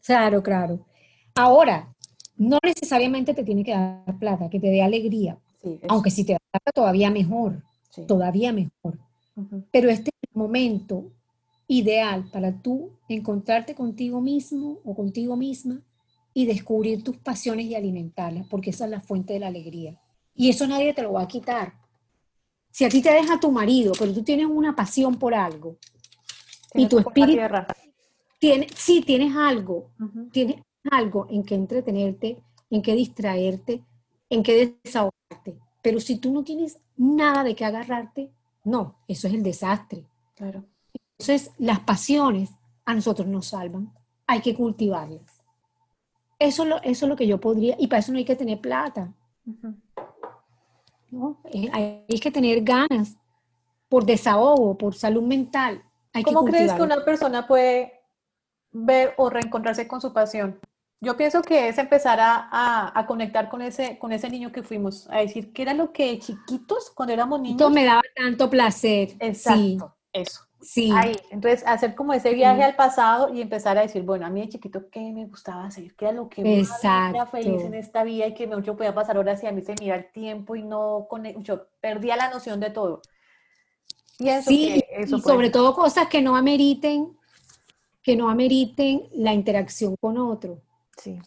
Claro, 0.05 0.43
claro. 0.43 0.87
Ahora, 1.35 1.93
no 2.37 2.59
necesariamente 2.63 3.35
te 3.35 3.43
tiene 3.43 3.65
que 3.65 3.73
dar 3.73 4.19
plata, 4.21 4.49
que 4.49 4.61
te 4.61 4.69
dé 4.69 4.83
alegría. 4.83 5.37
Aunque 5.89 6.11
si 6.11 6.25
te 6.25 6.35
da 6.35 6.39
plata, 6.51 6.71
todavía 6.73 7.11
mejor. 7.11 7.63
Todavía 8.07 8.53
mejor. 8.53 8.99
Pero 9.71 9.89
este 9.91 10.11
momento 10.35 11.13
ideal 11.67 12.29
para 12.31 12.61
tú 12.61 12.91
encontrarte 13.09 13.75
contigo 13.75 14.21
mismo 14.21 14.81
o 14.85 14.95
contigo 14.95 15.37
misma 15.37 15.83
y 16.35 16.47
descubrir 16.47 17.03
tus 17.03 17.17
pasiones 17.17 17.67
y 17.67 17.75
alimentarlas, 17.75 18.47
porque 18.49 18.71
esa 18.71 18.85
es 18.85 18.91
la 18.91 19.01
fuente 19.01 19.35
de 19.35 19.41
la 19.41 19.49
alegría. 19.49 20.01
Y 20.35 20.49
eso 20.49 20.67
nadie 20.67 20.95
te 20.95 21.03
lo 21.03 21.13
va 21.13 21.23
a 21.23 21.29
quitar. 21.29 21.75
Si 22.71 22.85
a 22.85 22.89
ti 22.89 23.03
te 23.03 23.13
deja 23.13 23.39
tu 23.39 23.51
marido, 23.53 23.93
pero 23.99 24.13
tú 24.13 24.23
tienes 24.23 24.47
una 24.47 24.75
pasión 24.75 25.19
por 25.19 25.35
algo 25.35 25.77
y 26.75 26.87
tu 26.87 26.99
espíritu 26.99 27.43
tiene, 28.39 28.67
sí 28.75 29.03
tienes 29.03 29.37
algo, 29.37 29.91
tienes 30.33 30.57
algo 30.91 31.27
en 31.31 31.45
que 31.45 31.55
entretenerte, 31.55 32.39
en 32.71 32.83
que 32.83 32.95
distraerte, 32.95 33.85
en 34.31 34.43
que 34.43 34.77
desahogarte. 34.85 35.59
Pero 35.83 36.01
si 36.01 36.17
tú 36.17 36.33
no 36.33 36.43
tienes 36.43 36.79
nada 36.97 37.45
de 37.45 37.55
qué 37.55 37.65
agarrarte, 37.65 38.31
no, 38.65 38.97
eso 39.09 39.27
es 39.27 39.35
el 39.35 39.43
desastre. 39.43 40.07
Claro. 40.35 40.65
Entonces, 41.19 41.53
las 41.59 41.81
pasiones 41.81 42.51
a 42.85 42.95
nosotros 42.95 43.29
nos 43.29 43.49
salvan, 43.49 43.93
hay 44.27 44.41
que 44.41 44.55
cultivarlas. 44.55 45.43
Eso, 46.39 46.65
lo, 46.65 46.79
eso 46.83 47.07
es 47.07 47.09
lo 47.09 47.17
que 47.17 47.27
yo 47.27 47.41
podría, 47.41 47.77
y 47.79 47.87
para 47.87 48.01
eso 48.01 48.13
no 48.13 48.19
hay 48.19 48.25
que 48.25 48.37
tener 48.37 48.61
plata. 48.61 49.13
¿no? 51.11 51.41
Eh, 51.53 51.69
hay, 51.73 52.19
que 52.21 52.31
tener 52.31 52.63
ganas 52.63 53.17
por 53.89 54.05
desahogo, 54.05 54.77
por 54.77 54.95
salud 54.95 55.23
mental. 55.23 55.83
¿Cómo 56.25 56.45
crees 56.45 56.73
que 56.73 56.83
una 56.83 57.05
persona 57.05 57.47
puede 57.47 58.01
ver 58.73 59.15
o 59.17 59.31
reencontrarse 59.31 59.87
con 59.87 60.01
su 60.01 60.13
pasión? 60.13 60.59
Yo 61.03 61.17
pienso 61.17 61.43
que 61.43 61.69
es 61.69 61.79
empezar 61.79 62.21
a, 62.21 62.93
a, 62.95 63.07
conectar 63.09 63.49
con 63.49 63.61
ese, 63.61 63.99
con 63.99 64.13
ese 64.13 64.31
niño 64.31 64.53
que 64.53 64.63
fuimos, 64.63 65.11
a 65.11 65.19
decir 65.19 65.53
que 65.53 65.63
era 65.63 65.75
lo 65.75 65.93
que 65.93 66.17
chiquitos, 66.21 66.93
cuando 66.95 67.13
éramos 67.13 67.41
niños. 67.41 67.61
Esto 67.61 67.71
me 67.71 67.85
daba 67.85 68.03
tanto 68.15 68.49
placer. 68.49 69.17
Exacto, 69.19 69.97
eso. 70.13 70.43
Sí. 70.61 70.93
Ahí. 70.95 71.17
Entonces, 71.33 71.65
hacer 71.67 71.97
como 71.97 72.13
ese 72.13 72.33
viaje 72.35 72.63
al 72.63 72.77
pasado 72.77 73.35
y 73.35 73.41
empezar 73.41 73.77
a 73.79 73.81
decir, 73.81 74.05
bueno, 74.05 74.27
a 74.27 74.31
mí 74.31 74.43
de 74.43 74.51
chiquito, 74.51 74.89
¿qué 74.93 75.01
me 75.13 75.27
gustaba 75.27 75.65
hacer? 75.65 75.93
¿Qué 75.97 76.05
era 76.05 76.15
lo 76.15 76.29
que 76.29 76.45
me 76.45 76.61
hacía 76.61 77.27
feliz 77.27 77.63
en 77.63 77.75
esta 77.75 78.05
vida 78.05 78.29
y 78.29 78.35
que 78.35 78.47
mucho 78.47 78.77
podía 78.77 78.95
pasar 78.95 79.17
ahora 79.17 79.37
si 79.37 79.49
a 79.49 79.53
mí 79.53 79.61
se 79.61 79.75
me 79.81 79.87
iba 79.87 79.97
el 79.97 80.13
tiempo 80.13 80.55
y 80.55 80.63
no, 80.63 81.09
con, 81.11 81.25
yo 81.43 81.67
perdía 81.81 82.15
la 82.15 82.31
noción 82.31 82.61
de 82.61 82.71
todo. 82.71 83.03
Y 84.21 84.31
sí, 84.43 84.85
y 85.01 85.21
sobre 85.21 85.51
todo 85.51 85.75
cosas 85.75 86.07
que 86.07 86.23
no 86.23 86.37
ameriten, 86.37 87.19
que 88.05 88.15
no 88.15 88.31
ameriten 88.31 89.09
la 89.15 89.35
interacción 89.35 89.97
con 90.01 90.17
otro. 90.17 90.63
Sí. 91.03 91.19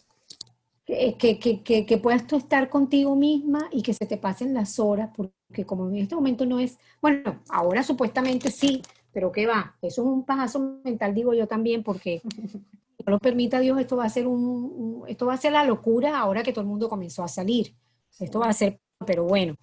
Que, 0.86 1.16
que, 1.18 1.38
que, 1.38 1.84
que, 1.84 1.98
puedas 1.98 2.26
tú 2.26 2.36
estar 2.36 2.70
contigo 2.70 3.16
misma 3.16 3.68
y 3.72 3.82
que 3.82 3.92
se 3.92 4.06
te 4.06 4.16
pasen 4.16 4.54
las 4.54 4.78
horas, 4.78 5.10
porque 5.14 5.66
como 5.66 5.88
en 5.88 5.96
este 5.96 6.14
momento 6.14 6.46
no 6.46 6.60
es, 6.60 6.78
bueno, 7.02 7.42
ahora 7.48 7.82
supuestamente 7.82 8.52
sí, 8.52 8.82
pero 9.12 9.32
¿qué 9.32 9.46
va? 9.46 9.76
Eso 9.82 10.02
es 10.02 10.08
un 10.08 10.24
pajazo 10.24 10.80
mental, 10.84 11.12
digo 11.12 11.34
yo 11.34 11.48
también, 11.48 11.82
porque 11.82 12.22
no 13.04 13.10
lo 13.10 13.18
permita 13.18 13.58
Dios, 13.58 13.80
esto 13.80 13.96
va 13.96 14.04
a 14.04 14.10
ser 14.10 14.28
un, 14.28 15.02
esto 15.08 15.26
va 15.26 15.34
a 15.34 15.38
ser 15.38 15.52
la 15.52 15.64
locura 15.64 16.18
ahora 16.18 16.44
que 16.44 16.52
todo 16.52 16.62
el 16.62 16.68
mundo 16.68 16.88
comenzó 16.88 17.24
a 17.24 17.28
salir. 17.28 17.74
Esto 18.18 18.38
va 18.38 18.48
a 18.48 18.52
ser, 18.52 18.80
pero 19.04 19.24
bueno. 19.24 19.56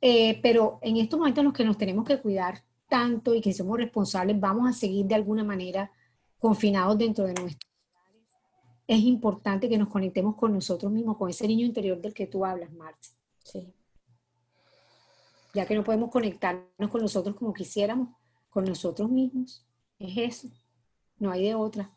Eh, 0.00 0.40
pero 0.42 0.78
en 0.80 0.96
estos 0.96 1.18
momentos 1.18 1.42
en 1.42 1.46
los 1.46 1.54
que 1.54 1.64
nos 1.64 1.76
tenemos 1.76 2.06
que 2.06 2.18
cuidar 2.18 2.64
tanto 2.88 3.34
y 3.34 3.42
que 3.42 3.52
somos 3.52 3.76
responsables, 3.76 4.40
vamos 4.40 4.68
a 4.68 4.72
seguir 4.72 5.06
de 5.06 5.14
alguna 5.14 5.44
manera 5.44 5.92
confinados 6.38 6.96
dentro 6.96 7.24
de 7.26 7.32
hogares. 7.32 7.58
Es 8.90 8.98
importante 9.04 9.68
que 9.68 9.78
nos 9.78 9.86
conectemos 9.86 10.34
con 10.34 10.52
nosotros 10.52 10.90
mismos, 10.90 11.16
con 11.16 11.30
ese 11.30 11.46
niño 11.46 11.64
interior 11.64 12.00
del 12.00 12.12
que 12.12 12.26
tú 12.26 12.44
hablas, 12.44 12.72
Marta. 12.72 13.06
Sí. 13.44 13.72
Ya 15.54 15.64
que 15.64 15.76
no 15.76 15.84
podemos 15.84 16.10
conectarnos 16.10 16.90
con 16.90 17.00
nosotros 17.00 17.36
como 17.36 17.54
quisiéramos, 17.54 18.08
con 18.48 18.64
nosotros 18.64 19.08
mismos. 19.08 19.64
Es 19.96 20.16
eso, 20.16 20.48
no 21.20 21.30
hay 21.30 21.44
de 21.44 21.54
otra. 21.54 21.88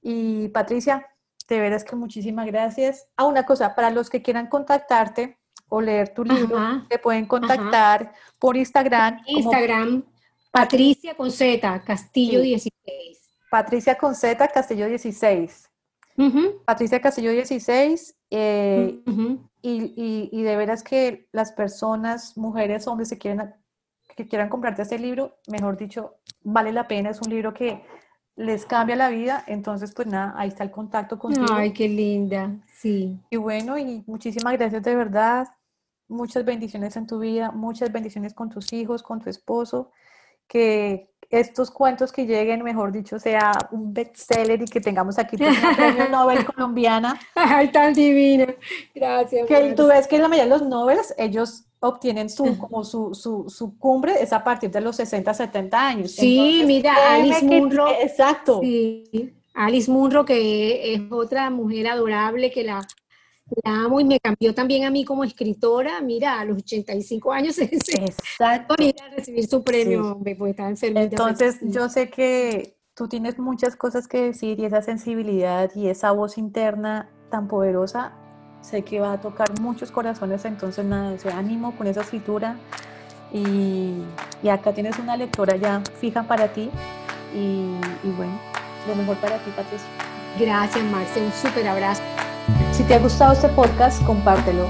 Y 0.00 0.48
Patricia, 0.48 1.06
de 1.46 1.60
veras 1.60 1.84
que 1.84 1.96
muchísimas 1.96 2.46
gracias. 2.46 3.06
Ah, 3.14 3.26
una 3.26 3.44
cosa, 3.44 3.74
para 3.74 3.90
los 3.90 4.08
que 4.08 4.22
quieran 4.22 4.46
contactarte 4.46 5.36
o 5.68 5.82
leer 5.82 6.14
tu 6.14 6.24
libro, 6.24 6.58
te 6.88 6.98
pueden 6.98 7.26
contactar 7.26 8.14
por 8.38 8.56
Instagram. 8.56 9.20
Instagram, 9.26 10.02
Patricia 10.50 11.14
con 11.14 11.30
Z, 11.30 11.82
Castillo 11.84 12.40
16. 12.40 13.20
Patricia 13.50 13.98
con 13.98 14.14
Z, 14.14 14.48
Castillo 14.48 14.86
16. 14.86 15.68
Patricia 16.64 17.00
Castillo 17.00 17.30
16. 17.32 18.16
Eh, 18.30 19.00
y, 19.62 20.30
y, 20.32 20.42
de 20.42 20.56
veras 20.56 20.82
que 20.82 21.28
las 21.32 21.52
personas, 21.52 22.36
mujeres, 22.36 22.86
hombres, 22.86 23.08
se 23.08 23.18
quieren 23.18 23.54
que 24.16 24.26
quieran 24.26 24.48
comprarte 24.48 24.82
este 24.82 24.98
libro, 24.98 25.38
mejor 25.48 25.76
dicho, 25.76 26.16
vale 26.42 26.72
la 26.72 26.88
pena, 26.88 27.10
es 27.10 27.20
un 27.20 27.30
libro 27.30 27.54
que 27.54 27.82
les 28.36 28.66
cambia 28.66 28.96
la 28.96 29.08
vida, 29.08 29.44
entonces 29.46 29.92
pues 29.94 30.08
nada, 30.08 30.34
ahí 30.36 30.48
está 30.48 30.64
el 30.64 30.70
contacto 30.70 31.18
contigo. 31.18 31.46
Ay, 31.52 31.72
qué 31.72 31.88
linda, 31.88 32.58
sí. 32.74 33.18
Y 33.30 33.36
bueno, 33.36 33.78
y 33.78 34.02
muchísimas 34.06 34.54
gracias 34.54 34.82
de 34.82 34.96
verdad, 34.96 35.48
muchas 36.08 36.44
bendiciones 36.44 36.96
en 36.96 37.06
tu 37.06 37.18
vida, 37.18 37.50
muchas 37.52 37.92
bendiciones 37.92 38.34
con 38.34 38.48
tus 38.48 38.72
hijos, 38.72 39.02
con 39.02 39.20
tu 39.20 39.30
esposo, 39.30 39.90
que 40.46 41.11
estos 41.32 41.70
cuentos 41.70 42.12
que 42.12 42.26
lleguen, 42.26 42.62
mejor 42.62 42.92
dicho, 42.92 43.18
sea 43.18 43.52
un 43.70 43.94
bestseller 43.94 44.60
y 44.60 44.66
que 44.66 44.80
tengamos 44.80 45.18
aquí 45.18 45.36
pues, 45.38 45.58
una 45.58 45.74
premio 45.74 46.08
Nobel 46.10 46.44
colombiana. 46.44 47.18
Ay, 47.34 47.68
tan 47.68 47.94
divina. 47.94 48.54
Gracias. 48.94 49.46
Que 49.46 49.72
tú 49.72 49.86
ves 49.86 50.06
que 50.06 50.18
la 50.18 50.28
mayoría 50.28 50.52
de 50.52 50.60
los 50.60 50.68
Nobels, 50.68 51.14
ellos 51.16 51.64
obtienen 51.80 52.30
su, 52.30 52.58
como 52.58 52.84
su, 52.84 53.14
su, 53.14 53.48
su, 53.48 53.76
cumbre 53.78 54.22
es 54.22 54.32
a 54.32 54.44
partir 54.44 54.70
de 54.70 54.80
los 54.80 54.96
60, 54.96 55.34
70 55.34 55.86
años. 55.86 56.12
Sí, 56.12 56.62
mira, 56.64 56.94
Alice 57.14 57.44
Munro. 57.44 57.88
exacto. 58.00 58.60
Sí, 58.60 59.32
Alice 59.54 59.90
Munro, 59.90 60.24
que 60.24 60.94
es 60.94 61.00
otra 61.10 61.50
mujer 61.50 61.88
adorable 61.88 62.50
que 62.50 62.62
la 62.62 62.86
la 63.64 63.84
amo 63.84 64.00
y 64.00 64.04
me 64.04 64.20
cambió 64.20 64.54
también 64.54 64.84
a 64.84 64.90
mí 64.90 65.04
como 65.04 65.24
escritora. 65.24 66.00
Mira, 66.00 66.40
a 66.40 66.44
los 66.44 66.58
85 66.58 67.32
años 67.32 67.58
Exacto. 67.58 68.74
a 68.74 69.08
recibir 69.14 69.46
su 69.46 69.62
premio, 69.62 70.18
me 70.22 70.34
pues 70.36 70.50
estaba 70.50 70.70
enfermita. 70.70 71.02
Entonces, 71.02 71.58
yo 71.62 71.88
sé 71.88 72.08
que 72.10 72.76
tú 72.94 73.08
tienes 73.08 73.38
muchas 73.38 73.76
cosas 73.76 74.08
que 74.08 74.20
decir 74.20 74.60
y 74.60 74.64
esa 74.64 74.82
sensibilidad 74.82 75.70
y 75.74 75.88
esa 75.88 76.12
voz 76.12 76.38
interna 76.38 77.10
tan 77.30 77.48
poderosa, 77.48 78.12
sé 78.60 78.82
que 78.82 79.00
va 79.00 79.14
a 79.14 79.20
tocar 79.20 79.60
muchos 79.60 79.90
corazones. 79.90 80.44
Entonces, 80.44 80.84
nada, 80.84 81.14
ese 81.14 81.30
ánimo 81.30 81.76
con 81.76 81.86
esa 81.86 82.02
escritura. 82.02 82.56
Y, 83.32 83.94
y, 84.42 84.48
acá 84.50 84.74
tienes 84.74 84.98
una 84.98 85.16
lectora 85.16 85.56
ya 85.56 85.82
fija 86.00 86.24
para 86.24 86.52
ti. 86.52 86.70
Y, 87.34 87.64
y 88.04 88.10
bueno, 88.16 88.38
lo 88.86 88.94
mejor 88.94 89.16
para 89.16 89.38
ti, 89.38 89.50
Patricia. 89.56 89.88
Gracias, 90.38 90.84
Marce. 90.84 91.20
Un 91.20 91.32
súper 91.32 91.66
abrazo. 91.66 92.02
Si 92.72 92.82
te 92.84 92.94
ha 92.94 92.98
gustado 92.98 93.34
este 93.34 93.48
podcast, 93.50 94.02
compártelo. 94.04 94.66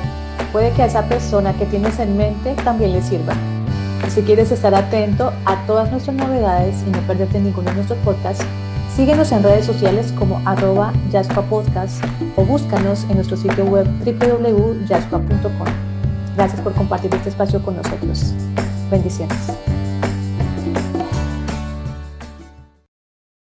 Puede 0.51 0.73
que 0.73 0.83
a 0.83 0.87
esa 0.87 1.05
persona 1.09 1.53
que 1.55 1.67
tienes 1.67 1.99
en 2.01 2.17
mente 2.17 2.55
también 2.65 2.93
le 2.93 3.01
sirva. 3.01 3.35
Si 4.09 4.23
quieres 4.23 4.51
estar 4.51 4.75
atento 4.75 5.33
a 5.47 5.65
todas 5.67 5.91
nuestras 5.91 6.17
novedades 6.17 6.83
y 6.87 6.91
no 6.91 6.99
perderte 7.07 7.41
ninguno 7.41 7.71
de 7.71 7.77
nuestros 7.77 7.99
podcasts, 8.01 8.45
síguenos 8.95 9.31
en 9.33 9.43
redes 9.43 9.65
sociales 9.65 10.13
como 10.19 10.43
arroba 10.45 10.93
Podcast 11.49 12.05
o 12.37 12.45
búscanos 12.45 13.05
en 13.09 13.15
nuestro 13.15 13.37
sitio 13.37 13.65
web 13.65 13.87
www.yaspa.com. 14.05 15.67
Gracias 16.37 16.61
por 16.61 16.75
compartir 16.75 17.15
este 17.15 17.29
espacio 17.29 17.63
con 17.63 17.77
nosotros. 17.77 18.35
Bendiciones. 18.91 19.53